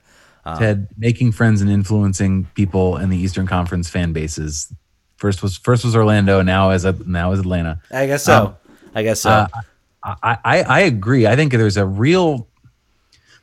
Ted, 0.57 0.87
making 0.97 1.31
friends 1.31 1.61
and 1.61 1.69
influencing 1.69 2.45
people 2.55 2.97
in 2.97 3.09
the 3.09 3.17
Eastern 3.17 3.45
Conference 3.45 3.87
fan 3.87 4.13
bases. 4.13 4.73
First 5.17 5.43
was 5.43 5.57
first 5.57 5.83
was 5.85 5.95
Orlando, 5.95 6.41
now 6.41 6.71
is 6.71 6.85
now 7.05 7.33
is 7.33 7.39
Atlanta. 7.39 7.81
I 7.91 8.07
guess 8.07 8.23
so. 8.23 8.45
Um, 8.47 8.55
I 8.95 9.03
guess 9.03 9.21
so. 9.21 9.29
Uh, 9.29 9.47
I, 10.03 10.37
I 10.43 10.63
I 10.63 10.79
agree. 10.81 11.27
I 11.27 11.35
think 11.35 11.51
there's 11.51 11.77
a 11.77 11.85
real 11.85 12.47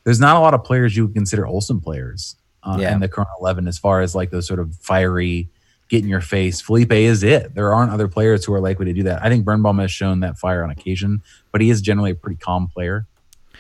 there's 0.05 0.19
not 0.19 0.37
a 0.37 0.41
lot 0.41 0.55
of 0.55 0.65
players 0.65 0.97
you 0.97 1.07
would 1.07 1.15
consider 1.15 1.47
Olsen 1.47 1.81
players 1.81 2.35
uh, 2.63 2.79
Yeah. 2.81 2.93
in 2.95 3.01
the 3.01 3.09
current 3.09 3.29
eleven 3.41 3.69
as 3.69 3.79
far 3.79 4.01
as 4.01 4.15
like 4.15 4.31
those 4.31 4.47
sort 4.47 4.59
of 4.59 4.75
fiery, 4.77 5.49
get 5.89 6.03
in 6.03 6.09
your 6.09 6.21
face. 6.21 6.61
Felipe 6.61 6.93
is 6.93 7.23
it. 7.23 7.55
There 7.55 7.73
aren't 7.75 7.93
other 7.93 8.09
players 8.09 8.45
who 8.45 8.53
are 8.55 8.61
likely 8.61 8.87
to 8.87 8.93
do 8.93 9.05
that. 9.05 9.23
I 9.23 9.29
think 9.29 9.45
Birnbaum 9.45 9.79
has 9.79 9.93
shown 9.93 10.21
that 10.21 10.39
fire 10.39 10.65
on 10.65 10.71
occasion, 10.71 11.23
but 11.53 11.61
he 11.61 11.71
is 11.71 11.81
generally 11.81 12.11
a 12.11 12.15
pretty 12.15 12.37
calm 12.37 12.67
player. 12.67 13.07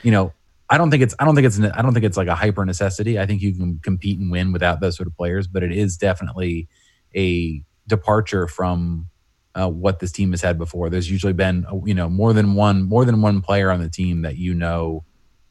You 0.03 0.11
know, 0.11 0.33
I 0.69 0.79
don't 0.79 0.91
think 0.91 1.03
it's 1.03 1.15
I 1.19 1.25
don't 1.25 1.35
think 1.35 1.47
it's 1.47 1.61
I 1.61 1.83
don't 1.83 1.95
think 1.95 2.05
it's 2.05 2.17
like 2.17 2.29
a 2.29 2.35
hyper 2.35 2.65
necessity. 2.65 3.19
I 3.19 3.27
think 3.27 3.43
you 3.43 3.53
can 3.53 3.79
compete 3.83 4.19
and 4.19 4.31
win 4.31 4.53
without 4.53 4.81
those 4.81 4.97
sort 4.97 5.07
of 5.07 5.17
players, 5.17 5.47
but 5.47 5.63
it 5.63 5.73
is 5.73 5.97
definitely 5.97 6.69
a 7.15 7.63
departure 7.87 8.49
from 8.49 9.09
uh, 9.55 9.69
what 9.69 10.01
this 10.01 10.11
team 10.11 10.33
has 10.33 10.43
had 10.43 10.59
before. 10.59 10.91
There's 10.91 11.11
usually 11.11 11.33
been 11.33 11.65
you 11.85 11.95
know 11.95 12.11
more 12.11 12.33
than 12.33 12.55
one 12.55 12.83
more 12.83 13.05
than 13.05 13.23
one 13.23 13.41
player 13.41 13.71
on 13.71 13.81
the 13.81 13.89
team 13.89 14.23
that 14.23 14.37
you 14.37 14.55
know, 14.55 15.05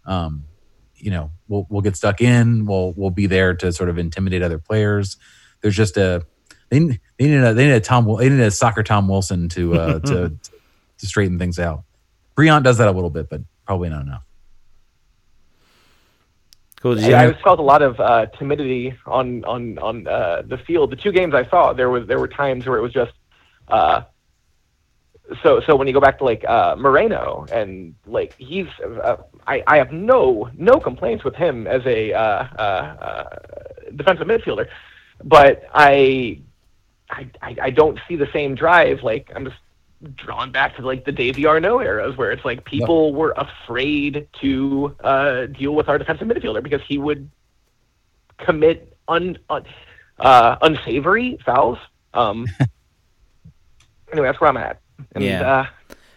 um, 0.05 0.43
you 0.95 1.11
know, 1.11 1.31
we'll 1.47 1.65
we'll 1.69 1.81
get 1.81 1.95
stuck 1.95 2.19
in. 2.19 2.65
We'll 2.65 2.93
we'll 2.97 3.09
be 3.09 3.27
there 3.27 3.53
to 3.55 3.71
sort 3.71 3.89
of 3.89 3.97
intimidate 3.97 4.43
other 4.43 4.59
players. 4.59 5.15
There's 5.61 5.77
just 5.77 5.95
a 5.95 6.25
they 6.69 6.79
they 6.79 7.27
need 7.27 7.43
a 7.43 7.53
they 7.53 7.65
need 7.67 7.73
a 7.73 7.79
Tom 7.79 8.05
they 8.17 8.29
need 8.29 8.39
a 8.39 8.51
soccer 8.51 8.83
Tom 8.83 9.07
Wilson 9.07 9.49
to 9.49 9.75
uh, 9.75 9.99
to 10.09 10.29
to 10.97 11.05
straighten 11.05 11.37
things 11.39 11.59
out. 11.59 11.83
Brillant 12.35 12.63
does 12.63 12.77
that 12.79 12.87
a 12.87 12.91
little 12.91 13.09
bit, 13.09 13.29
but 13.29 13.41
probably 13.65 13.89
not 13.89 14.01
enough. 14.01 14.23
cool. 16.81 16.95
Did 16.95 17.05
I, 17.05 17.07
you 17.09 17.15
I 17.15 17.21
have- 17.23 17.39
felt 17.41 17.59
a 17.59 17.63
lot 17.63 17.81
of 17.81 17.99
uh, 17.99 18.25
timidity 18.37 18.93
on 19.05 19.43
on 19.45 19.77
on 19.79 20.07
uh, 20.07 20.43
the 20.45 20.57
field. 20.57 20.91
The 20.91 20.95
two 20.95 21.11
games 21.11 21.33
I 21.33 21.45
saw, 21.49 21.73
there 21.73 21.89
was 21.89 22.07
there 22.07 22.19
were 22.19 22.27
times 22.27 22.65
where 22.65 22.77
it 22.77 22.81
was 22.81 22.93
just. 22.93 23.13
Uh, 23.67 24.01
so 25.41 25.59
so 25.65 25.75
when 25.75 25.87
you 25.87 25.93
go 25.93 25.99
back 25.99 26.19
to 26.19 26.23
like 26.23 26.45
uh, 26.47 26.75
Moreno 26.77 27.47
and 27.51 27.95
like 28.05 28.35
he's 28.37 28.67
uh, 28.83 29.17
I 29.47 29.63
I 29.65 29.77
have 29.77 29.91
no 29.91 30.49
no 30.55 30.79
complaints 30.79 31.23
with 31.23 31.35
him 31.35 31.65
as 31.65 31.81
a 31.87 32.13
uh, 32.13 32.19
uh, 32.19 32.61
uh, 32.61 33.29
defensive 33.95 34.27
midfielder, 34.27 34.67
but 35.23 35.63
I, 35.73 36.41
I 37.09 37.29
I 37.41 37.55
I 37.63 37.69
don't 37.69 37.99
see 38.07 38.15
the 38.15 38.27
same 38.33 38.55
drive. 38.55 39.03
Like 39.03 39.31
I'm 39.35 39.45
just 39.45 39.57
drawn 40.15 40.51
back 40.51 40.75
to 40.75 40.81
like 40.81 41.05
the 41.05 41.11
Davy 41.11 41.45
Arnaud 41.45 41.79
eras 41.81 42.17
where 42.17 42.31
it's 42.31 42.45
like 42.45 42.65
people 42.65 43.13
were 43.13 43.33
afraid 43.37 44.27
to 44.41 44.95
uh, 45.03 45.45
deal 45.47 45.73
with 45.73 45.87
our 45.89 45.97
defensive 45.97 46.27
midfielder 46.27 46.61
because 46.61 46.81
he 46.87 46.97
would 46.97 47.29
commit 48.37 48.95
un, 49.07 49.37
un 49.49 49.65
uh, 50.19 50.57
unsavory 50.61 51.37
fouls. 51.45 51.77
Um, 52.13 52.45
anyway, 54.11 54.27
that's 54.27 54.39
where 54.39 54.49
I'm 54.49 54.57
at. 54.57 54.79
And 55.13 55.23
Yeah. 55.23 55.41
uh, 55.41 55.65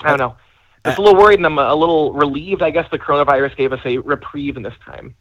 I 0.02 0.08
don't 0.10 0.18
know. 0.18 0.36
Just 0.84 0.98
a 0.98 1.02
little 1.02 1.20
worried, 1.20 1.38
and 1.38 1.46
I'm 1.46 1.58
a 1.58 1.74
little 1.74 2.12
relieved. 2.14 2.62
I 2.62 2.70
guess 2.70 2.88
the 2.90 2.98
coronavirus 2.98 3.56
gave 3.56 3.72
us 3.72 3.80
a 3.84 3.98
reprieve 3.98 4.56
in 4.56 4.62
this 4.62 4.74
time. 4.86 5.14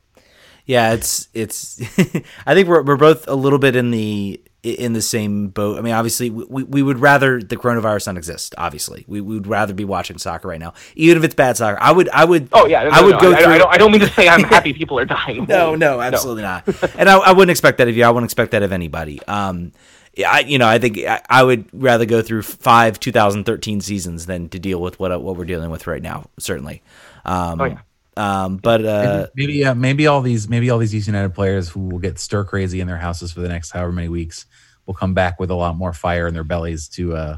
Yeah, 0.67 0.93
it's 0.93 1.29
it's. 1.33 1.81
I 2.45 2.53
think 2.53 2.67
we're 2.67 2.83
we're 2.83 2.97
both 2.97 3.27
a 3.27 3.33
little 3.33 3.57
bit 3.57 3.75
in 3.75 3.89
the 3.89 4.39
in 4.63 4.91
the 4.91 5.01
same 5.01 5.47
boat. 5.47 5.77
I 5.77 5.81
mean, 5.81 5.93
obviously, 5.93 6.29
we, 6.29 6.63
we 6.63 6.83
would 6.83 6.99
rather 6.99 7.41
the 7.41 7.55
coronavirus 7.55 8.07
not 8.07 8.17
exist. 8.17 8.53
Obviously, 8.57 9.05
we, 9.07 9.21
we 9.21 9.35
would 9.35 9.47
rather 9.47 9.73
be 9.73 9.85
watching 9.85 10.17
soccer 10.17 10.49
right 10.49 10.59
now, 10.59 10.73
even 10.95 11.17
if 11.17 11.23
it's 11.23 11.35
bad 11.35 11.55
soccer. 11.55 11.77
I 11.81 11.93
would 11.93 12.09
I 12.09 12.25
would. 12.25 12.49
Oh 12.51 12.67
yeah, 12.67 12.83
no, 12.83 12.89
I 12.89 13.01
would 13.01 13.13
no, 13.13 13.19
go 13.21 13.31
I, 13.33 13.43
through. 13.43 13.53
I, 13.53 13.57
don't, 13.57 13.73
I 13.75 13.77
don't 13.77 13.91
mean 13.91 14.01
to 14.01 14.09
say 14.13 14.27
I'm 14.27 14.43
happy 14.43 14.73
people 14.73 14.99
are 14.99 15.05
dying. 15.05 15.45
no, 15.47 15.75
no, 15.75 16.01
absolutely 16.01 16.43
not. 16.43 16.67
And 16.97 17.09
I, 17.09 17.17
I 17.17 17.31
wouldn't 17.31 17.51
expect 17.51 17.77
that 17.77 17.87
of 17.87 17.95
you. 17.95 18.03
I 18.03 18.09
wouldn't 18.09 18.27
expect 18.27 18.51
that 18.51 18.61
of 18.61 18.73
anybody. 18.73 19.21
Um, 19.27 19.71
yeah, 20.15 20.31
I, 20.31 20.39
you 20.39 20.57
know, 20.57 20.67
I 20.67 20.79
think 20.79 20.97
I, 20.97 21.21
I 21.29 21.43
would 21.43 21.69
rather 21.71 22.05
go 22.05 22.21
through 22.21 22.41
five 22.41 22.99
2013 22.99 23.81
seasons 23.81 24.25
than 24.25 24.49
to 24.49 24.59
deal 24.59 24.81
with 24.81 24.99
what 24.99 25.21
what 25.21 25.37
we're 25.37 25.45
dealing 25.45 25.69
with 25.69 25.87
right 25.87 26.01
now. 26.01 26.29
Certainly. 26.39 26.81
Um, 27.23 27.61
Oh, 27.61 27.65
yeah. 27.65 27.77
Um, 28.17 28.57
but 28.57 28.83
uh, 28.83 29.27
maybe 29.35 29.63
uh, 29.63 29.75
maybe 29.75 30.07
all 30.07 30.21
these 30.21 30.49
maybe 30.49 30.69
all 30.69 30.79
these 30.79 30.93
DC 30.93 31.07
United 31.07 31.33
players 31.33 31.69
who 31.69 31.81
will 31.81 31.99
get 31.99 32.17
stir 32.17 32.43
crazy 32.43 32.81
in 32.81 32.87
their 32.87 32.97
houses 32.97 33.31
for 33.31 33.41
the 33.41 33.47
next 33.47 33.71
however 33.71 33.91
many 33.91 34.09
weeks 34.09 34.45
will 34.85 34.93
come 34.93 35.13
back 35.13 35.39
with 35.39 35.51
a 35.51 35.55
lot 35.55 35.75
more 35.75 35.93
fire 35.93 36.27
in 36.27 36.33
their 36.33 36.43
bellies 36.43 36.87
to 36.87 37.15
uh 37.15 37.37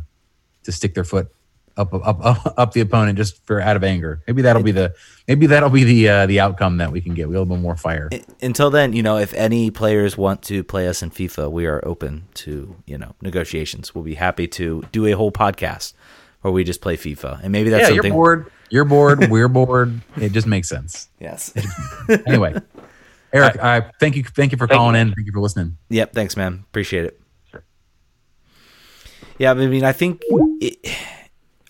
to 0.64 0.72
stick 0.72 0.94
their 0.94 1.04
foot 1.04 1.30
up 1.80 1.94
up 1.94 2.26
up, 2.26 2.54
up 2.58 2.74
the 2.74 2.82
opponent 2.82 3.18
just 3.18 3.44
for 3.46 3.60
out 3.60 3.76
of 3.76 3.84
anger. 3.84 4.22
Maybe 4.28 4.42
that'll 4.42 4.64
be 4.64 4.72
the 4.72 4.94
maybe 5.28 5.48
that'll 5.48 5.70
be 5.70 5.84
the 5.84 6.10
uh, 6.10 6.26
the 6.28 6.40
outcome 6.40 6.78
that 6.78 6.92
we 6.92 7.02
can 7.02 7.14
get. 7.14 7.30
We'll 7.30 7.42
have 7.42 7.50
a 7.50 7.54
little 7.54 7.64
more 7.64 7.78
fire. 7.78 8.10
until 8.42 8.70
then, 8.70 8.94
you 8.94 9.02
know, 9.02 9.18
if 9.18 9.34
any 9.34 9.72
players 9.72 10.18
want 10.18 10.44
to 10.44 10.64
play 10.64 10.88
us 10.88 11.02
in 11.02 11.10
FIFA, 11.10 11.52
we 11.52 11.66
are 11.66 11.84
open 11.86 12.28
to 12.36 12.76
you 12.86 12.98
know 12.98 13.16
negotiations. 13.22 13.96
We'll 13.96 14.04
be 14.04 14.16
happy 14.16 14.48
to 14.50 14.84
do 14.92 15.06
a 15.06 15.12
whole 15.14 15.32
podcast 15.32 15.94
where 16.42 16.52
we 16.52 16.64
just 16.64 16.82
play 16.82 16.98
FIFA, 16.98 17.42
and 17.44 17.52
maybe 17.52 17.70
that's 17.70 17.82
yeah, 17.82 17.96
something. 17.96 18.12
you're 18.12 18.14
bored. 18.14 18.52
You're 18.70 18.86
bored. 18.86 19.28
We're 19.30 19.48
bored. 19.48 20.02
It 20.18 20.32
just 20.32 20.48
makes 20.48 20.70
sense. 20.70 21.10
Yes. 21.20 21.54
Anyway, 22.26 22.56
Eric, 23.34 23.58
I 23.60 23.92
thank 24.00 24.16
you. 24.16 24.24
Thank 24.24 24.52
you 24.52 24.58
for 24.58 24.68
Thank 24.68 24.78
calling 24.78 24.96
you. 24.96 25.02
in. 25.02 25.14
Thank 25.14 25.28
you 25.28 25.34
for 25.34 25.40
listening. 25.40 25.78
Yep. 25.90 26.14
Thanks, 26.14 26.38
man. 26.38 26.64
Appreciate 26.70 27.06
it. 27.06 27.22
Yeah, 29.38 29.52
I 29.52 29.54
mean, 29.54 29.86
I 29.86 29.94
think 29.94 30.22
it, 30.60 30.78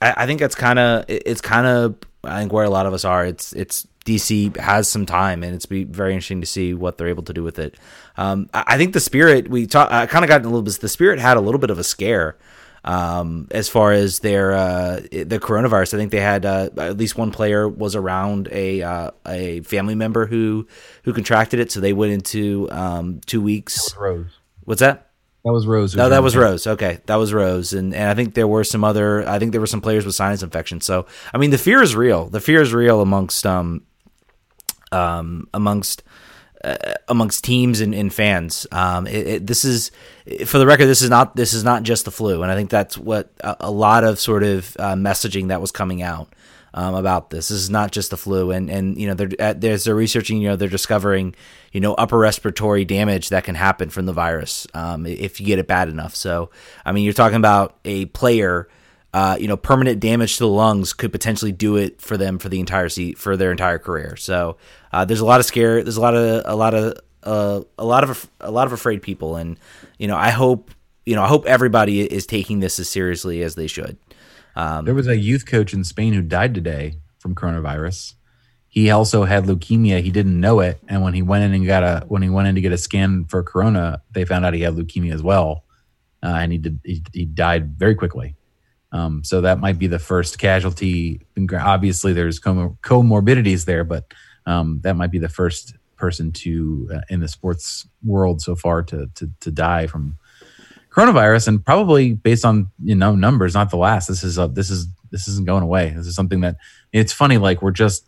I, 0.02 0.14
I 0.18 0.26
think 0.26 0.40
that's 0.40 0.56
kind 0.56 0.80
of 0.80 1.06
it's 1.08 1.42
kind 1.42 1.68
of 1.68 1.96
I 2.24 2.40
think 2.40 2.52
where 2.52 2.66
a 2.66 2.70
lot 2.70 2.86
of 2.86 2.94
us 2.94 3.06
are. 3.06 3.26
It's 3.26 3.54
it's 3.54 3.88
DC 4.06 4.58
has 4.58 4.88
some 4.88 5.06
time, 5.06 5.44
and 5.44 5.54
it's 5.54 5.68
be 5.68 5.84
very 5.84 6.14
interesting 6.14 6.42
to 6.42 6.48
see 6.48 6.74
what 6.74 6.98
they're 6.98 7.08
able 7.08 7.24
to 7.24 7.34
do 7.34 7.44
with 7.44 7.60
it. 7.60 7.76
Um, 8.18 8.50
I, 8.54 8.64
I 8.68 8.78
think 8.78 8.94
the 8.94 9.00
spirit 9.00 9.50
we 9.50 9.68
talk, 9.68 9.92
I 9.92 10.08
kind 10.08 10.26
of 10.26 10.30
got 10.30 10.42
a 10.42 10.46
little 10.46 10.64
bit. 10.64 10.80
The 10.80 10.90
spirit 10.90 11.20
had 11.20 11.38
a 11.38 11.42
little 11.42 11.60
bit 11.60 11.70
of 11.70 11.78
a 11.78 11.84
scare 11.84 12.38
um, 12.90 13.48
as 13.52 13.70
far 13.70 13.92
as 13.92 14.20
their 14.20 14.54
uh, 14.54 14.96
the 15.12 15.40
coronavirus. 15.40 15.94
I 15.94 15.98
think 15.98 16.12
they 16.12 16.20
had 16.20 16.44
uh, 16.44 16.70
at 16.78 16.98
least 16.98 17.16
one 17.18 17.32
player 17.32 17.70
was 17.70 17.96
around 17.96 18.50
a 18.52 18.82
uh, 18.82 19.12
a 19.28 19.62
family 19.62 19.94
member 19.94 20.26
who 20.26 20.68
who 21.04 21.14
contracted 21.14 21.60
it, 21.60 21.72
so 21.72 21.80
they 21.80 21.94
went 21.94 22.14
into 22.14 22.68
um, 22.72 23.22
two 23.28 23.42
weeks. 23.42 23.96
Rose. 23.96 24.40
What's 24.64 24.80
that? 24.80 25.12
That 25.46 25.54
was 25.54 25.68
Rose. 25.68 25.96
No, 25.96 26.10
that 26.10 26.24
was 26.24 26.36
Rose. 26.36 26.66
Okay, 26.66 27.00
that 27.06 27.16
was 27.16 27.32
Rose, 27.32 27.74
and 27.74 27.94
and 27.94 28.10
I 28.10 28.16
think 28.16 28.34
there 28.34 28.48
were 28.48 28.64
some 28.64 28.84
other. 28.84 29.28
I 29.30 29.38
think 29.38 29.52
there 29.52 29.62
were 29.62 29.68
some 29.68 29.82
players 29.82 30.04
with 30.04 30.16
sinus 30.16 30.42
infections. 30.42 30.84
So 30.84 31.06
I 31.32 31.38
mean, 31.38 31.52
the 31.52 31.60
fear 31.60 31.84
is 31.84 31.96
real. 31.96 32.28
The 32.28 32.42
fear 32.42 32.60
is 32.60 32.74
real 32.74 33.02
amongst 33.02 33.46
um 33.46 33.84
um 34.92 35.48
amongst 35.54 36.02
uh, 36.64 36.76
amongst 37.08 37.44
teams 37.44 37.82
and, 37.82 37.94
and 37.96 38.14
fans. 38.14 38.68
Um, 38.72 39.08
it, 39.08 39.28
it, 39.28 39.48
this 39.48 39.64
is 39.64 39.92
for 40.46 40.58
the 40.58 40.66
record. 40.66 40.88
This 40.88 41.02
is 41.02 41.10
not 41.10 41.36
this 41.36 41.54
is 41.54 41.64
not 41.64 41.84
just 41.84 42.06
the 42.06 42.12
flu, 42.12 42.44
and 42.44 42.52
I 42.52 42.56
think 42.56 42.70
that's 42.70 42.98
what 42.98 43.32
a, 43.42 43.56
a 43.62 43.72
lot 43.72 44.04
of 44.04 44.20
sort 44.20 44.44
of 44.44 44.76
uh, 44.78 44.96
messaging 44.96 45.50
that 45.50 45.62
was 45.62 45.72
coming 45.72 46.02
out 46.02 46.30
um, 46.74 46.96
about 46.96 47.30
this. 47.30 47.50
This 47.50 47.60
is 47.60 47.70
not 47.70 47.92
just 47.92 48.12
the 48.12 48.18
flu, 48.18 48.52
and 48.52 48.70
and 48.70 48.98
you 48.98 49.08
know 49.08 49.14
they're 49.14 49.30
uh, 49.40 49.54
they're 49.54 49.96
researching. 49.96 50.42
You 50.42 50.50
know 50.50 50.56
they're 50.56 50.70
discovering 50.70 51.36
you 51.72 51.80
know 51.80 51.94
upper 51.94 52.18
respiratory 52.18 52.86
damage 52.86 53.30
that 53.30 53.44
can 53.44 53.56
happen 53.56 53.90
from 53.90 54.06
the 54.06 54.14
virus 54.14 54.68
um, 54.74 55.06
if 55.06 55.40
you 55.40 55.46
get 55.46 55.60
it 55.60 55.68
bad 55.68 55.90
enough. 55.90 56.16
So 56.16 56.50
I 56.86 56.92
mean 56.92 57.04
you're 57.04 57.14
talking 57.14 57.38
about 57.38 57.78
a 57.86 58.06
player. 58.08 58.68
Uh, 59.12 59.36
you 59.40 59.48
know, 59.48 59.58
permanent 59.58 60.00
damage 60.00 60.38
to 60.38 60.44
the 60.44 60.48
lungs 60.48 60.94
could 60.94 61.12
potentially 61.12 61.52
do 61.52 61.78
it 61.78 62.00
for 62.00 62.16
them 62.16 62.38
for 62.38 62.48
the 62.48 62.60
entire 62.60 62.90
se- 62.90 63.14
for 63.14 63.36
their 63.36 63.50
entire 63.52 63.80
career. 63.80 64.16
So 64.16 64.58
uh, 64.94 65.06
there's 65.06 65.20
a 65.20 65.26
lot 65.26 65.40
of 65.40 65.48
scare. 65.48 65.82
There's 65.84 65.98
a 65.98 66.02
lot 66.02 66.16
of 66.16 66.44
a 66.46 66.56
lot 66.56 66.74
of 66.76 66.94
uh, 67.24 67.62
a 67.78 67.86
lot 67.86 68.04
of 68.04 68.30
a 68.40 68.52
lot 68.52 68.68
of 68.68 68.74
afraid 68.74 69.02
people, 69.02 69.36
and 69.36 69.58
you 69.98 70.08
know, 70.08 70.16
I 70.16 70.30
hope 70.30 70.72
you 71.06 71.16
know 71.16 71.24
I 71.24 71.28
hope 71.28 71.48
everybody 71.48 72.02
is 72.02 72.28
taking 72.28 72.60
this 72.60 72.80
as 72.80 72.88
seriously 72.88 73.42
as 73.42 73.56
they 73.56 73.68
should. 73.68 73.98
Um, 74.56 74.86
There 74.86 74.94
was 74.94 75.08
a 75.08 75.18
youth 75.18 75.46
coach 75.48 75.74
in 75.74 75.84
Spain 75.84 76.14
who 76.14 76.22
died 76.22 76.54
today 76.54 76.96
from 77.18 77.34
coronavirus. 77.34 78.14
He 78.68 78.92
also 78.92 79.24
had 79.24 79.46
leukemia. 79.46 80.02
He 80.02 80.12
didn't 80.12 80.40
know 80.40 80.60
it, 80.60 80.80
and 80.88 81.02
when 81.02 81.16
he 81.16 81.24
went 81.24 81.46
in 81.46 81.54
and 81.56 81.66
got 81.66 81.84
a 81.84 82.06
when 82.08 82.22
he 82.22 82.30
went 82.30 82.48
in 82.48 82.54
to 82.56 82.62
get 82.62 82.72
a 82.72 82.78
scan 82.78 83.26
for 83.26 83.42
corona, 83.42 84.04
they 84.12 84.26
found 84.26 84.46
out 84.46 84.54
he 84.54 84.62
had 84.62 84.76
leukemia 84.76 85.14
as 85.14 85.24
well, 85.24 85.64
uh, 86.22 86.28
and 86.28 86.52
he 86.52 86.60
did 86.60 86.80
he, 86.84 87.04
he 87.12 87.26
died 87.26 87.76
very 87.76 87.96
quickly. 87.96 88.36
Um, 88.92 89.24
so 89.24 89.42
that 89.42 89.60
might 89.60 89.78
be 89.78 89.88
the 89.88 90.00
first 90.00 90.40
casualty. 90.40 91.22
Obviously, 91.54 92.14
there's 92.14 92.40
com- 92.40 92.78
comorbidities 92.82 93.66
there, 93.66 93.84
but 93.84 94.14
um, 94.46 94.80
that 94.84 94.96
might 94.96 95.12
be 95.12 95.20
the 95.20 95.30
first 95.30 95.76
person 95.96 96.32
to 96.32 96.90
uh, 96.94 97.02
in 97.10 97.20
the 97.20 97.28
sports 97.28 97.88
world 98.04 98.42
so 98.42 98.56
far 98.56 98.82
to 98.84 99.08
to 99.16 99.30
to 99.42 99.52
die 99.52 99.86
from 99.86 100.18
coronavirus, 100.90 101.48
and 101.50 101.66
probably 101.66 102.14
based 102.14 102.46
on 102.46 102.72
you 102.84 102.96
know 102.96 103.16
numbers, 103.16 103.54
not 103.54 103.70
the 103.70 103.78
last. 103.78 104.08
This 104.08 104.24
is 104.24 104.38
a, 104.38 104.48
this 104.48 104.70
is 104.70 104.88
this 105.12 105.28
isn't 105.28 105.46
going 105.46 105.64
away. 105.64 105.94
This 105.96 106.08
is 106.08 106.16
something 106.16 106.42
that 106.42 106.58
it's 106.92 107.14
funny. 107.14 107.38
Like 107.38 107.62
we're 107.62 107.72
just 107.72 108.08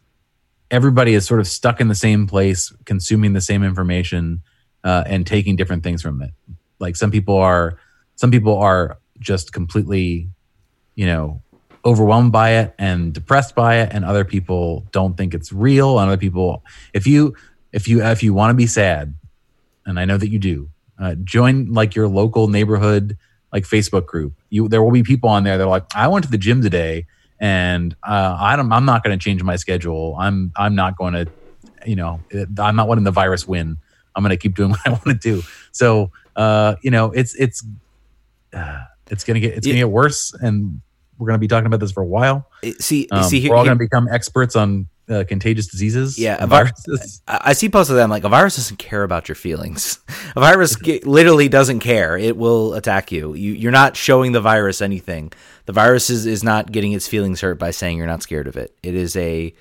everybody 0.71 1.13
is 1.13 1.25
sort 1.25 1.39
of 1.39 1.47
stuck 1.47 1.81
in 1.81 1.89
the 1.89 1.95
same 1.95 2.25
place, 2.25 2.73
consuming 2.85 3.33
the 3.33 3.41
same 3.41 3.63
information, 3.63 4.41
uh, 4.83 5.03
and 5.05 5.27
taking 5.27 5.55
different 5.55 5.83
things 5.83 6.01
from 6.01 6.21
it. 6.21 6.31
Like 6.79 6.95
some 6.95 7.11
people 7.11 7.35
are 7.35 7.77
some 8.15 8.31
people 8.31 8.57
are 8.57 8.97
just 9.19 9.53
completely, 9.53 10.29
you 11.01 11.07
know, 11.07 11.41
overwhelmed 11.83 12.31
by 12.31 12.51
it 12.51 12.75
and 12.77 13.11
depressed 13.11 13.55
by 13.55 13.77
it 13.77 13.89
and 13.91 14.05
other 14.05 14.23
people 14.23 14.85
don't 14.91 15.17
think 15.17 15.33
it's 15.33 15.51
real 15.51 15.97
and 15.97 16.07
other 16.07 16.15
people 16.15 16.63
if 16.93 17.07
you 17.07 17.35
if 17.71 17.87
you 17.87 18.03
if 18.03 18.21
you 18.21 18.35
want 18.35 18.51
to 18.51 18.53
be 18.53 18.67
sad 18.67 19.15
and 19.87 19.99
i 19.99 20.05
know 20.05 20.15
that 20.15 20.29
you 20.29 20.37
do 20.37 20.69
uh, 20.99 21.15
join 21.23 21.73
like 21.73 21.95
your 21.95 22.07
local 22.07 22.49
neighborhood 22.49 23.17
like 23.51 23.63
facebook 23.63 24.05
group. 24.05 24.33
You 24.51 24.67
there 24.67 24.83
will 24.83 24.91
be 24.91 25.01
people 25.01 25.27
on 25.27 25.43
there 25.43 25.57
that 25.57 25.63
are 25.63 25.69
like 25.69 25.85
i 25.95 26.07
went 26.07 26.23
to 26.25 26.29
the 26.29 26.37
gym 26.37 26.61
today 26.61 27.07
and 27.39 27.95
uh, 28.03 28.37
i 28.39 28.55
don't 28.55 28.71
i'm 28.71 28.85
not 28.85 29.03
going 29.03 29.17
to 29.17 29.23
change 29.23 29.41
my 29.41 29.55
schedule. 29.55 30.15
I'm 30.19 30.51
i'm 30.55 30.75
not 30.75 30.95
going 30.95 31.13
to 31.13 31.25
you 31.83 31.95
know 31.95 32.19
i'm 32.59 32.75
not 32.75 32.87
letting 32.89 33.05
the 33.05 33.11
virus 33.11 33.47
win. 33.47 33.77
I'm 34.15 34.21
going 34.21 34.29
to 34.29 34.37
keep 34.37 34.53
doing 34.55 34.69
what 34.75 34.81
i 34.85 34.91
want 34.91 35.05
to 35.05 35.15
do. 35.15 35.41
So 35.71 36.11
uh 36.35 36.75
you 36.83 36.91
know 36.91 37.05
it's 37.11 37.33
it's 37.33 37.65
uh, 38.53 38.83
it's 39.09 39.23
gonna 39.23 39.39
get 39.39 39.55
it's 39.55 39.65
gonna 39.65 39.79
get 39.79 39.89
worse 39.89 40.33
and 40.33 40.81
we're 41.21 41.27
going 41.27 41.35
to 41.35 41.39
be 41.39 41.47
talking 41.47 41.67
about 41.67 41.79
this 41.79 41.91
for 41.91 42.01
a 42.01 42.05
while. 42.05 42.47
See, 42.79 43.07
Um, 43.11 43.21
see, 43.23 43.39
here, 43.39 43.51
we're 43.51 43.57
all 43.57 43.63
going 43.63 43.77
to 43.77 43.83
become 43.83 44.07
experts 44.09 44.55
on 44.55 44.87
uh, 45.07 45.23
contagious 45.27 45.67
diseases. 45.67 46.17
Yeah, 46.17 46.43
viruses. 46.47 47.21
I 47.27 47.41
I 47.43 47.53
see 47.53 47.69
posts 47.69 47.91
of 47.91 47.95
them 47.95 48.09
like 48.09 48.23
a 48.23 48.29
virus 48.29 48.55
doesn't 48.55 48.77
care 48.77 49.03
about 49.03 49.29
your 49.29 49.35
feelings. 49.35 49.99
A 50.35 50.39
virus 50.39 50.75
ge- 50.75 51.03
literally 51.03 51.49
doesn't 51.49 51.79
care. 51.79 52.17
It 52.17 52.37
will 52.37 52.73
attack 52.73 53.11
you. 53.11 53.33
you. 53.35 53.51
You're 53.51 53.71
not 53.71 53.97
showing 53.97 54.31
the 54.31 54.39
virus 54.39 54.81
anything. 54.81 55.33
The 55.65 55.73
virus 55.73 56.09
is, 56.09 56.25
is 56.25 56.43
not 56.43 56.71
getting 56.71 56.93
its 56.93 57.07
feelings 57.07 57.41
hurt 57.41 57.59
by 57.59 57.71
saying 57.71 57.97
you're 57.97 58.07
not 58.07 58.23
scared 58.23 58.47
of 58.47 58.55
it. 58.55 58.75
It 58.81 58.95
is 58.95 59.15
a. 59.15 59.53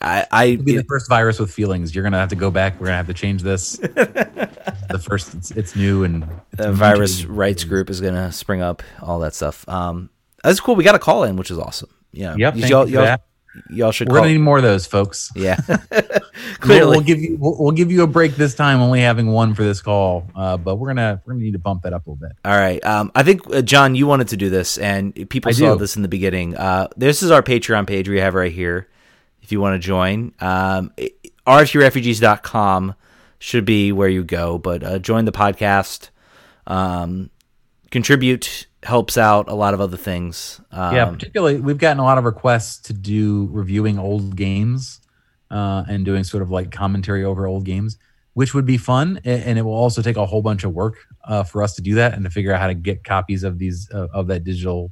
I. 0.00 0.26
I 0.30 0.56
be 0.56 0.76
the 0.76 0.84
first 0.84 1.08
virus 1.08 1.38
with 1.40 1.50
feelings. 1.50 1.94
You're 1.94 2.04
going 2.04 2.12
to 2.12 2.18
have 2.18 2.28
to 2.30 2.36
go 2.36 2.50
back. 2.50 2.74
We're 2.74 2.86
going 2.86 2.92
to 2.92 2.96
have 2.98 3.06
to 3.08 3.14
change 3.14 3.42
this. 3.42 3.72
the 4.90 4.98
first, 4.98 5.34
it's, 5.34 5.50
it's 5.50 5.76
new 5.76 6.04
and 6.04 6.26
the 6.52 6.72
virus 6.72 7.24
rights 7.24 7.64
group 7.64 7.90
is 7.90 8.00
gonna 8.00 8.32
spring 8.32 8.62
up. 8.62 8.82
All 9.02 9.18
that 9.20 9.34
stuff. 9.34 9.68
Um, 9.68 10.10
that's 10.44 10.60
cool. 10.60 10.76
We 10.76 10.84
got 10.84 10.94
a 10.94 10.98
call 10.98 11.24
in, 11.24 11.36
which 11.36 11.50
is 11.50 11.58
awesome. 11.58 11.90
Yeah. 12.12 12.34
Yep, 12.36 12.54
You- 12.56 12.60
thank 12.62 12.70
y'all, 12.70 12.80
you 12.88 12.94
for 12.94 12.94
y'all, 13.00 13.04
that. 13.04 13.24
y'all 13.70 13.92
should 13.92 14.08
We're 14.08 14.14
call. 14.16 14.22
going 14.24 14.34
to 14.34 14.38
need 14.38 14.44
more 14.44 14.56
of 14.58 14.62
those, 14.62 14.86
folks. 14.86 15.30
yeah. 15.34 15.58
We'll, 16.40 16.58
Clearly. 16.60 16.90
we'll 16.96 17.00
give 17.04 17.20
you 17.20 17.36
we'll, 17.38 17.56
we'll 17.58 17.72
give 17.72 17.90
you 17.92 18.02
a 18.02 18.06
break 18.06 18.36
this 18.36 18.54
time, 18.54 18.80
only 18.80 19.00
having 19.00 19.26
one 19.32 19.54
for 19.54 19.64
this 19.64 19.80
call. 19.82 20.28
Uh, 20.34 20.56
but 20.56 20.76
we're 20.76 20.88
gonna 20.88 21.20
we're 21.24 21.32
gonna 21.34 21.44
need 21.44 21.52
to 21.52 21.58
bump 21.58 21.82
that 21.82 21.92
up 21.92 22.06
a 22.06 22.10
little 22.10 22.28
bit. 22.28 22.36
All 22.44 22.56
right. 22.56 22.82
Um, 22.84 23.10
I 23.14 23.22
think 23.24 23.42
uh, 23.52 23.60
John, 23.62 23.94
you 23.96 24.06
wanted 24.06 24.28
to 24.28 24.36
do 24.36 24.48
this, 24.50 24.78
and 24.78 25.14
people 25.28 25.48
I 25.50 25.52
saw 25.52 25.72
do. 25.74 25.78
this 25.78 25.96
in 25.96 26.02
the 26.02 26.08
beginning. 26.08 26.56
Uh, 26.56 26.88
this 26.96 27.22
is 27.22 27.30
our 27.32 27.42
Patreon 27.42 27.86
page 27.86 28.08
we 28.08 28.18
have 28.20 28.34
right 28.34 28.52
here. 28.52 28.88
If 29.42 29.50
you 29.52 29.60
want 29.60 29.74
to 29.80 29.84
join, 29.84 30.32
um, 30.40 30.92
rtrefugees.com 31.46 32.94
should 33.38 33.64
be 33.64 33.92
where 33.92 34.08
you 34.08 34.24
go. 34.24 34.58
But 34.58 34.82
uh, 34.82 34.98
join 34.98 35.24
the 35.24 35.32
podcast, 35.32 36.10
um, 36.66 37.30
contribute, 37.90 38.66
helps 38.88 39.18
out 39.18 39.50
a 39.50 39.54
lot 39.54 39.74
of 39.74 39.82
other 39.82 39.98
things. 39.98 40.62
Um, 40.72 40.94
yeah, 40.94 41.04
particularly 41.04 41.60
we've 41.60 41.76
gotten 41.76 41.98
a 41.98 42.04
lot 42.04 42.16
of 42.16 42.24
requests 42.24 42.78
to 42.84 42.94
do 42.94 43.46
reviewing 43.52 43.98
old 43.98 44.34
games 44.34 45.02
uh, 45.50 45.84
and 45.86 46.06
doing 46.06 46.24
sort 46.24 46.42
of 46.42 46.50
like 46.50 46.72
commentary 46.72 47.22
over 47.22 47.46
old 47.46 47.66
games, 47.66 47.98
which 48.32 48.54
would 48.54 48.64
be 48.64 48.78
fun, 48.78 49.20
and 49.24 49.58
it 49.58 49.62
will 49.62 49.74
also 49.74 50.00
take 50.00 50.16
a 50.16 50.24
whole 50.24 50.40
bunch 50.40 50.64
of 50.64 50.72
work 50.72 50.96
uh, 51.24 51.42
for 51.42 51.62
us 51.62 51.74
to 51.74 51.82
do 51.82 51.96
that 51.96 52.14
and 52.14 52.24
to 52.24 52.30
figure 52.30 52.50
out 52.50 52.60
how 52.60 52.66
to 52.66 52.72
get 52.72 53.04
copies 53.04 53.44
of 53.44 53.58
these 53.58 53.90
uh, 53.92 54.08
of 54.14 54.26
that 54.28 54.42
digital 54.42 54.90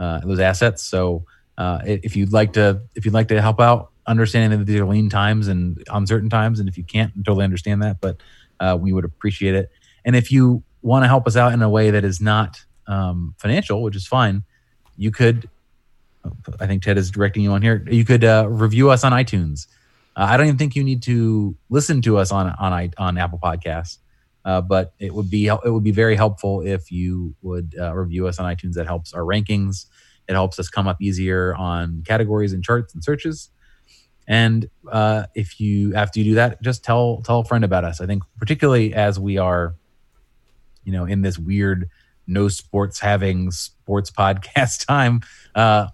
uh, 0.00 0.18
those 0.26 0.40
assets. 0.40 0.82
So 0.82 1.24
uh, 1.56 1.82
if 1.84 2.16
you'd 2.16 2.32
like 2.32 2.52
to 2.54 2.82
if 2.96 3.04
you'd 3.04 3.14
like 3.14 3.28
to 3.28 3.40
help 3.40 3.60
out 3.60 3.92
understanding 4.08 4.58
that 4.58 4.64
these 4.64 4.80
are 4.80 4.86
lean 4.86 5.08
times 5.08 5.46
and 5.46 5.80
uncertain 5.92 6.30
times, 6.30 6.58
and 6.58 6.68
if 6.68 6.76
you 6.76 6.82
can't 6.82 7.12
totally 7.24 7.44
understand 7.44 7.80
that, 7.84 8.00
but 8.00 8.16
uh, 8.58 8.76
we 8.80 8.92
would 8.92 9.04
appreciate 9.04 9.54
it. 9.54 9.70
And 10.04 10.16
if 10.16 10.32
you 10.32 10.64
want 10.82 11.04
to 11.04 11.08
help 11.08 11.28
us 11.28 11.36
out 11.36 11.52
in 11.52 11.62
a 11.62 11.70
way 11.70 11.92
that 11.92 12.04
is 12.04 12.20
not 12.20 12.64
um, 12.90 13.34
financial, 13.38 13.82
which 13.82 13.96
is 13.96 14.06
fine, 14.06 14.42
you 14.96 15.10
could. 15.10 15.48
I 16.60 16.66
think 16.66 16.82
Ted 16.82 16.98
is 16.98 17.10
directing 17.10 17.42
you 17.42 17.52
on 17.52 17.62
here. 17.62 17.82
You 17.90 18.04
could 18.04 18.24
uh, 18.24 18.46
review 18.48 18.90
us 18.90 19.04
on 19.04 19.12
iTunes. 19.12 19.66
Uh, 20.14 20.26
I 20.28 20.36
don't 20.36 20.46
even 20.46 20.58
think 20.58 20.76
you 20.76 20.84
need 20.84 21.02
to 21.04 21.56
listen 21.70 22.02
to 22.02 22.18
us 22.18 22.30
on 22.30 22.48
on 22.58 22.92
on 22.98 23.16
Apple 23.16 23.38
Podcasts, 23.42 23.98
uh, 24.44 24.60
but 24.60 24.92
it 24.98 25.14
would 25.14 25.30
be 25.30 25.46
it 25.46 25.60
would 25.64 25.84
be 25.84 25.92
very 25.92 26.16
helpful 26.16 26.60
if 26.60 26.92
you 26.92 27.34
would 27.40 27.74
uh, 27.80 27.94
review 27.94 28.26
us 28.26 28.38
on 28.38 28.54
iTunes. 28.54 28.74
That 28.74 28.86
helps 28.86 29.14
our 29.14 29.22
rankings. 29.22 29.86
It 30.28 30.34
helps 30.34 30.58
us 30.58 30.68
come 30.68 30.86
up 30.86 31.00
easier 31.00 31.54
on 31.54 32.02
categories 32.06 32.52
and 32.52 32.62
charts 32.62 32.92
and 32.92 33.02
searches. 33.02 33.50
And 34.28 34.68
uh, 34.92 35.24
if 35.34 35.58
you 35.58 35.94
after 35.94 36.18
you 36.20 36.24
do 36.24 36.34
that, 36.34 36.60
just 36.60 36.84
tell 36.84 37.22
tell 37.22 37.40
a 37.40 37.44
friend 37.44 37.64
about 37.64 37.84
us. 37.84 38.00
I 38.00 38.06
think 38.06 38.24
particularly 38.36 38.94
as 38.94 39.18
we 39.18 39.38
are, 39.38 39.74
you 40.84 40.92
know, 40.92 41.04
in 41.04 41.22
this 41.22 41.38
weird 41.38 41.88
no 42.30 42.48
sports 42.48 43.00
having 43.00 43.50
sports 43.50 44.10
podcast 44.18 44.86
time, 44.86 45.20
uh, 45.54 45.88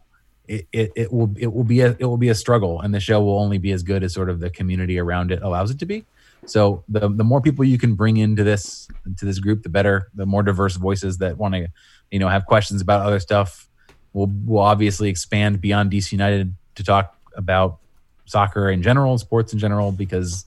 it, 0.46 0.68
it, 0.72 0.92
it 0.94 1.12
will 1.12 1.34
it 1.36 1.52
will 1.52 1.64
be 1.64 1.80
a 1.80 1.96
it 1.98 2.04
will 2.04 2.16
be 2.16 2.28
a 2.28 2.34
struggle, 2.34 2.80
and 2.80 2.94
the 2.94 3.00
show 3.00 3.20
will 3.20 3.38
only 3.38 3.58
be 3.58 3.72
as 3.72 3.82
good 3.82 4.04
as 4.04 4.14
sort 4.14 4.30
of 4.30 4.38
the 4.38 4.50
community 4.50 4.98
around 4.98 5.32
it 5.32 5.42
allows 5.42 5.70
it 5.70 5.78
to 5.80 5.86
be. 5.86 6.04
So 6.44 6.84
the 6.88 7.08
the 7.08 7.24
more 7.24 7.40
people 7.40 7.64
you 7.64 7.78
can 7.78 7.94
bring 7.94 8.16
into 8.16 8.44
this 8.44 8.88
to 9.18 9.24
this 9.24 9.38
group, 9.38 9.62
the 9.62 9.68
better. 9.68 10.08
The 10.14 10.26
more 10.26 10.42
diverse 10.42 10.76
voices 10.76 11.18
that 11.18 11.36
want 11.36 11.54
to, 11.54 11.66
you 12.10 12.18
know, 12.18 12.28
have 12.28 12.46
questions 12.46 12.80
about 12.80 13.04
other 13.04 13.18
stuff. 13.18 13.68
We'll 14.12 14.30
we'll 14.44 14.62
obviously 14.62 15.08
expand 15.08 15.60
beyond 15.60 15.90
DC 15.90 16.12
United 16.12 16.54
to 16.76 16.84
talk 16.84 17.16
about 17.36 17.78
soccer 18.26 18.70
in 18.70 18.82
general, 18.82 19.18
sports 19.18 19.52
in 19.52 19.58
general, 19.58 19.90
because 19.90 20.44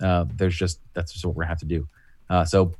uh, 0.00 0.24
there's 0.34 0.56
just 0.56 0.80
that's 0.94 1.12
just 1.12 1.24
what 1.24 1.36
we're 1.36 1.44
gonna 1.44 1.50
have 1.50 1.60
to 1.60 1.66
do. 1.66 1.88
Uh, 2.28 2.44
so 2.44 2.74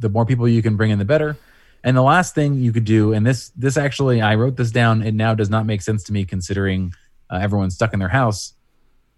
the 0.00 0.08
more 0.08 0.26
people 0.26 0.46
you 0.48 0.62
can 0.62 0.76
bring 0.76 0.90
in, 0.90 0.98
the 0.98 1.04
better. 1.04 1.36
And 1.82 1.96
the 1.96 2.02
last 2.02 2.34
thing 2.34 2.54
you 2.54 2.72
could 2.72 2.84
do, 2.84 3.12
and 3.12 3.26
this 3.26 3.50
this 3.50 3.76
actually 3.76 4.20
I 4.20 4.34
wrote 4.34 4.56
this 4.56 4.70
down. 4.70 5.02
It 5.02 5.14
now 5.14 5.34
does 5.34 5.48
not 5.48 5.64
make 5.66 5.80
sense 5.82 6.02
to 6.04 6.12
me 6.12 6.24
considering 6.24 6.92
uh, 7.30 7.38
everyone's 7.40 7.74
stuck 7.74 7.92
in 7.94 7.98
their 7.98 8.08
house. 8.08 8.54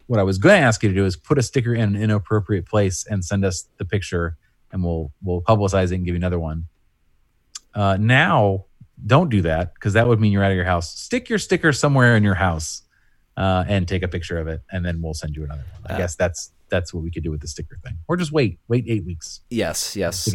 What 0.07 0.21
I 0.21 0.23
was 0.23 0.39
going 0.39 0.61
to 0.61 0.67
ask 0.67 0.83
you 0.83 0.89
to 0.89 0.95
do 0.95 1.05
is 1.05 1.17
put 1.17 1.39
a 1.39 1.43
sticker 1.43 1.75
in 1.75 1.97
an 1.97 2.03
inappropriate 2.03 2.67
place 2.67 3.07
and 3.07 3.25
send 3.25 3.45
us 3.45 3.67
the 3.79 3.85
picture, 3.85 4.37
and 4.71 4.85
we'll 4.85 5.11
we'll 5.23 5.43
publicize 5.43 5.91
it 5.91 5.97
and 5.97 6.05
give 6.05 6.15
you 6.15 6.21
another 6.21 6.39
one. 6.39 6.67
Uh, 7.75 7.97
now, 7.99 8.67
don't 9.07 9.31
do 9.31 9.43
that 9.43 9.75
because 9.75 9.95
that 9.95 10.07
would 10.07 10.21
mean 10.21 10.31
you're 10.31 10.45
out 10.45 10.51
of 10.51 10.57
your 10.57 10.67
house. 10.67 10.97
Stick 10.97 11.29
your 11.29 11.39
sticker 11.39 11.73
somewhere 11.73 12.17
in 12.17 12.23
your 12.23 12.35
house 12.35 12.83
uh, 13.37 13.65
and 13.67 13.89
take 13.89 14.03
a 14.03 14.09
picture 14.09 14.39
of 14.39 14.47
it, 14.47 14.61
and 14.71 14.85
then 14.85 15.01
we'll 15.03 15.15
send 15.15 15.35
you 15.35 15.43
another 15.45 15.65
one. 15.73 15.91
I 15.91 15.95
Uh, 15.95 15.99
guess 15.99 16.15
that's 16.15 16.53
that's 16.69 16.95
what 16.95 17.03
we 17.03 17.11
could 17.11 17.25
do 17.25 17.31
with 17.31 17.41
the 17.41 17.49
sticker 17.49 17.79
thing, 17.83 17.99
or 18.07 18.17
just 18.17 18.31
wait, 18.31 18.61
wait 18.69 18.85
eight 18.87 19.05
weeks. 19.05 19.41
Yes, 19.51 19.97
yes. 19.97 20.33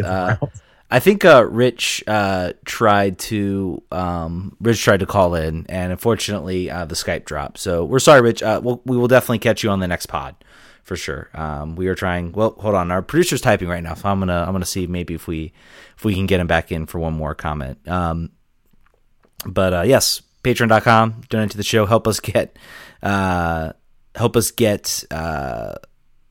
I 0.90 1.00
think 1.00 1.26
uh, 1.26 1.46
Rich 1.50 2.04
uh, 2.08 2.54
tried 2.64 3.20
to 3.20 3.84
um, 3.92 4.56
Rich 4.62 4.82
tried 4.84 5.02
to 5.02 5.06
call 5.06 5.36
in, 5.36 5.66
and 5.68 5.92
unfortunately 5.92 6.72
uh, 6.72 6.86
the 6.86 6.96
Skype 6.96 7.26
dropped. 7.26 7.58
So 7.58 7.84
we're 7.84 8.00
sorry, 8.00 8.22
Rich. 8.22 8.42
Uh, 8.42 8.62
we'll, 8.64 8.82
we 8.86 8.96
will 8.96 9.10
definitely 9.10 9.40
catch 9.40 9.64
you 9.64 9.70
on 9.70 9.82
the 9.82 9.88
next 9.88 10.06
pod 10.06 10.36
for 10.84 10.96
sure. 10.96 11.30
Um, 11.34 11.76
we 11.76 11.88
are 11.88 11.96
trying. 11.96 12.32
Well, 12.32 12.56
hold 12.58 12.74
on. 12.74 12.90
Our 12.90 13.02
producer's 13.02 13.42
typing 13.42 13.68
right 13.68 13.84
now, 13.84 13.96
so 13.96 14.08
I'm 14.08 14.20
gonna 14.20 14.46
I'm 14.48 14.54
gonna 14.54 14.66
see 14.66 14.88
maybe 14.88 15.14
if 15.14 15.28
we 15.28 15.52
if 15.98 16.06
we 16.06 16.16
can 16.16 16.26
get 16.26 16.40
him 16.40 16.48
back 16.48 16.72
in 16.72 16.86
for 16.86 17.00
one 17.00 17.14
more 17.14 17.36
comment. 17.36 17.86
Um, 17.86 18.32
but 19.46 19.74
uh, 19.74 19.82
yes, 19.82 20.22
Patreon.com. 20.44 21.24
Donate 21.28 21.52
to 21.52 21.58
the 21.58 21.64
show. 21.64 21.86
Help 21.86 22.08
us 22.08 22.22
get 22.22 22.58
uh, 23.04 23.74
help 24.16 24.38
us 24.38 24.52
get 24.52 25.04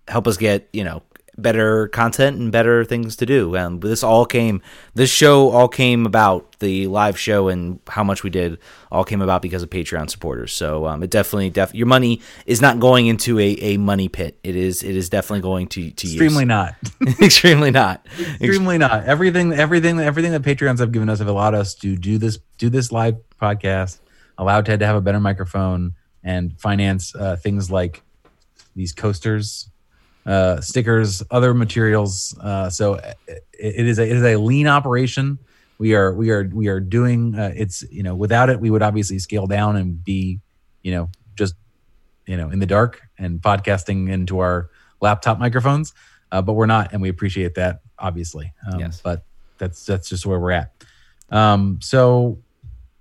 help 0.09 0.26
us 0.26 0.36
get 0.39 0.68
you 0.72 0.85
know 0.85 1.02
better 1.38 1.88
content 1.88 2.38
and 2.38 2.50
better 2.50 2.84
things 2.84 3.16
to 3.16 3.26
do. 3.26 3.56
Um, 3.56 3.80
this 3.80 4.02
all 4.02 4.24
came, 4.24 4.62
this 4.94 5.10
show 5.10 5.50
all 5.50 5.68
came 5.68 6.06
about 6.06 6.58
the 6.60 6.86
live 6.86 7.18
show 7.18 7.48
and 7.48 7.78
how 7.86 8.02
much 8.02 8.22
we 8.22 8.30
did 8.30 8.58
all 8.90 9.04
came 9.04 9.20
about 9.20 9.42
because 9.42 9.62
of 9.62 9.70
Patreon 9.70 10.08
supporters. 10.08 10.52
So 10.52 10.86
um, 10.86 11.02
it 11.02 11.10
definitely, 11.10 11.50
def- 11.50 11.74
your 11.74 11.86
money 11.86 12.22
is 12.46 12.62
not 12.62 12.80
going 12.80 13.06
into 13.06 13.38
a, 13.38 13.44
a 13.60 13.76
money 13.76 14.08
pit. 14.08 14.38
It 14.42 14.56
is, 14.56 14.82
it 14.82 14.96
is 14.96 15.08
definitely 15.08 15.42
going 15.42 15.66
to 15.68 15.90
to 15.90 16.06
Extremely 16.06 16.44
use. 16.44 16.48
not. 16.48 16.74
extremely 17.22 17.70
not. 17.70 18.06
Extremely 18.40 18.78
not. 18.78 19.04
Everything, 19.04 19.52
everything, 19.52 20.00
everything 20.00 20.32
that 20.32 20.42
Patreons 20.42 20.78
have 20.78 20.92
given 20.92 21.08
us 21.08 21.18
have 21.18 21.28
allowed 21.28 21.54
us 21.54 21.74
to 21.76 21.96
do 21.96 22.16
this, 22.18 22.38
do 22.58 22.70
this 22.70 22.90
live 22.92 23.16
podcast, 23.40 23.98
allowed 24.38 24.66
Ted 24.66 24.80
to 24.80 24.86
have 24.86 24.96
a 24.96 25.00
better 25.00 25.20
microphone, 25.20 25.94
and 26.24 26.58
finance 26.60 27.14
uh, 27.14 27.36
things 27.36 27.70
like 27.70 28.02
these 28.74 28.92
coasters, 28.92 29.70
uh, 30.27 30.61
stickers, 30.61 31.23
other 31.31 31.55
materials. 31.55 32.36
Uh, 32.40 32.69
so 32.69 32.94
it, 32.94 33.44
it 33.59 33.86
is 33.86 33.98
a, 33.98 34.03
it 34.03 34.16
is 34.16 34.23
a 34.23 34.36
lean 34.36 34.66
operation. 34.66 35.39
We 35.78 35.94
are 35.94 36.12
we 36.15 36.31
are 36.31 36.44
we 36.53 36.69
are 36.69 36.81
doing. 36.81 37.35
Uh, 37.35 37.53
it's 37.55 37.85
you 37.90 38.03
know 38.03 38.15
without 38.15 38.51
it 38.51 38.61
we 38.61 38.70
would 38.70 38.82
obviously 38.82 39.19
scale 39.19 39.47
down 39.47 39.77
and 39.77 40.03
be 40.03 40.40
you 40.82 40.93
know 40.93 41.11
just 41.36 41.55
you 42.27 42.36
know 42.36 42.51
in 42.51 42.59
the 42.59 42.66
dark 42.66 43.03
and 43.19 43.40
podcasting 43.40 44.11
into 44.11 44.40
our 44.40 44.70
laptop 45.01 45.39
microphones, 45.39 45.93
uh, 46.32 46.43
but 46.43 46.55
we're 46.55 46.66
not, 46.66 46.93
and 46.93 47.01
we 47.01 47.09
appreciate 47.09 47.55
that 47.55 47.81
obviously. 47.98 48.53
Um, 48.70 48.81
Yes. 48.81 49.01
But 49.03 49.24
that's 49.59 49.85
that's 49.86 50.09
just 50.09 50.27
where 50.27 50.40
we're 50.40 50.53
at. 50.53 50.73
Um, 51.31 51.78
so 51.82 52.39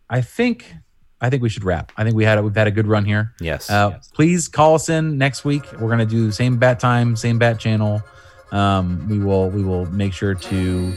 I 0.09 0.21
think 0.21 0.73
I 1.21 1.29
think 1.29 1.41
we 1.41 1.49
should 1.49 1.63
wrap. 1.63 1.91
I 1.97 2.03
think 2.03 2.15
we 2.15 2.23
had 2.25 2.37
a, 2.37 2.43
we've 2.43 2.55
had 2.55 2.67
a 2.67 2.71
good 2.71 2.87
run 2.87 3.05
here. 3.05 3.33
Yes. 3.39 3.69
Uh, 3.69 3.99
Please 4.13 4.47
call 4.47 4.75
us 4.75 4.89
in 4.89 5.17
next 5.17 5.45
week. 5.45 5.63
We're 5.79 5.89
gonna 5.89 6.05
do 6.05 6.31
same 6.31 6.57
bat 6.57 6.79
time, 6.79 7.15
same 7.15 7.39
bat 7.39 7.59
channel. 7.59 8.03
Um, 8.51 9.07
we 9.09 9.19
will 9.19 9.49
we 9.49 9.63
will 9.63 9.85
make 9.87 10.13
sure 10.13 10.35
to 10.35 10.93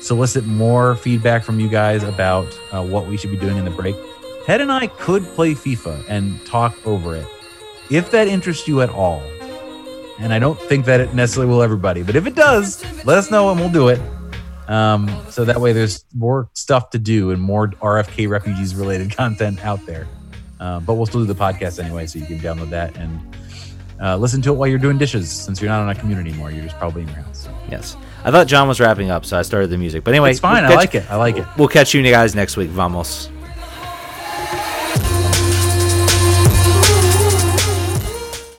solicit 0.00 0.44
more 0.44 0.96
feedback 0.96 1.42
from 1.44 1.60
you 1.60 1.68
guys 1.68 2.02
about 2.02 2.46
uh, 2.72 2.84
what 2.84 3.06
we 3.06 3.16
should 3.16 3.30
be 3.30 3.36
doing 3.36 3.56
in 3.56 3.64
the 3.64 3.70
break. 3.70 3.96
Ted 4.46 4.60
and 4.60 4.72
I 4.72 4.88
could 4.88 5.22
play 5.24 5.52
FIFA 5.52 6.04
and 6.08 6.44
talk 6.46 6.74
over 6.86 7.14
it 7.16 7.26
if 7.90 8.10
that 8.10 8.28
interests 8.28 8.66
you 8.66 8.82
at 8.82 8.90
all. 8.90 9.22
And 10.18 10.32
I 10.32 10.38
don't 10.38 10.60
think 10.60 10.84
that 10.86 11.00
it 11.00 11.14
necessarily 11.14 11.52
will 11.52 11.62
everybody, 11.62 12.02
but 12.02 12.16
if 12.16 12.26
it 12.26 12.34
does, 12.34 12.84
let 13.04 13.18
us 13.18 13.30
know 13.30 13.50
and 13.50 13.58
we'll 13.58 13.70
do 13.70 13.88
it. 13.88 14.00
Um, 14.68 15.10
so 15.28 15.44
that 15.44 15.60
way 15.60 15.72
there's 15.72 16.04
more 16.14 16.48
stuff 16.54 16.90
to 16.90 16.98
do 16.98 17.30
and 17.30 17.40
more 17.42 17.68
RFK 17.68 18.28
refugees 18.28 18.74
related 18.74 19.14
content 19.16 19.64
out 19.64 19.84
there. 19.86 20.06
Uh, 20.60 20.78
but 20.80 20.94
we'll 20.94 21.06
still 21.06 21.20
do 21.20 21.26
the 21.26 21.34
podcast 21.34 21.82
anyway, 21.82 22.06
so 22.06 22.18
you 22.18 22.26
can 22.26 22.38
download 22.38 22.70
that 22.70 22.96
and 22.96 23.20
uh, 24.00 24.16
listen 24.16 24.40
to 24.42 24.50
it 24.50 24.54
while 24.56 24.68
you're 24.68 24.78
doing 24.78 24.98
dishes 24.98 25.30
since 25.30 25.60
you're 25.60 25.70
not 25.70 25.80
on 25.80 25.88
a 25.90 25.94
commute 25.94 26.18
anymore. 26.18 26.50
You're 26.52 26.64
just 26.64 26.78
probably 26.78 27.02
in 27.02 27.08
your 27.08 27.16
house. 27.18 27.48
yes. 27.70 27.96
I 28.24 28.30
thought 28.30 28.46
John 28.46 28.68
was 28.68 28.78
wrapping 28.78 29.10
up, 29.10 29.24
so 29.24 29.36
I 29.36 29.42
started 29.42 29.70
the 29.70 29.78
music. 29.78 30.04
But 30.04 30.14
anyway, 30.14 30.30
It's 30.30 30.38
fine. 30.40 30.62
we'll 30.62 30.72
I 30.72 30.76
like 30.76 30.94
it. 30.94 31.10
I 31.10 31.16
like 31.16 31.36
it. 31.36 31.46
We'll 31.58 31.66
catch 31.68 31.92
you 31.94 32.02
guys 32.04 32.36
next 32.36 32.56
week. 32.56 32.70
Vamos. 32.70 33.28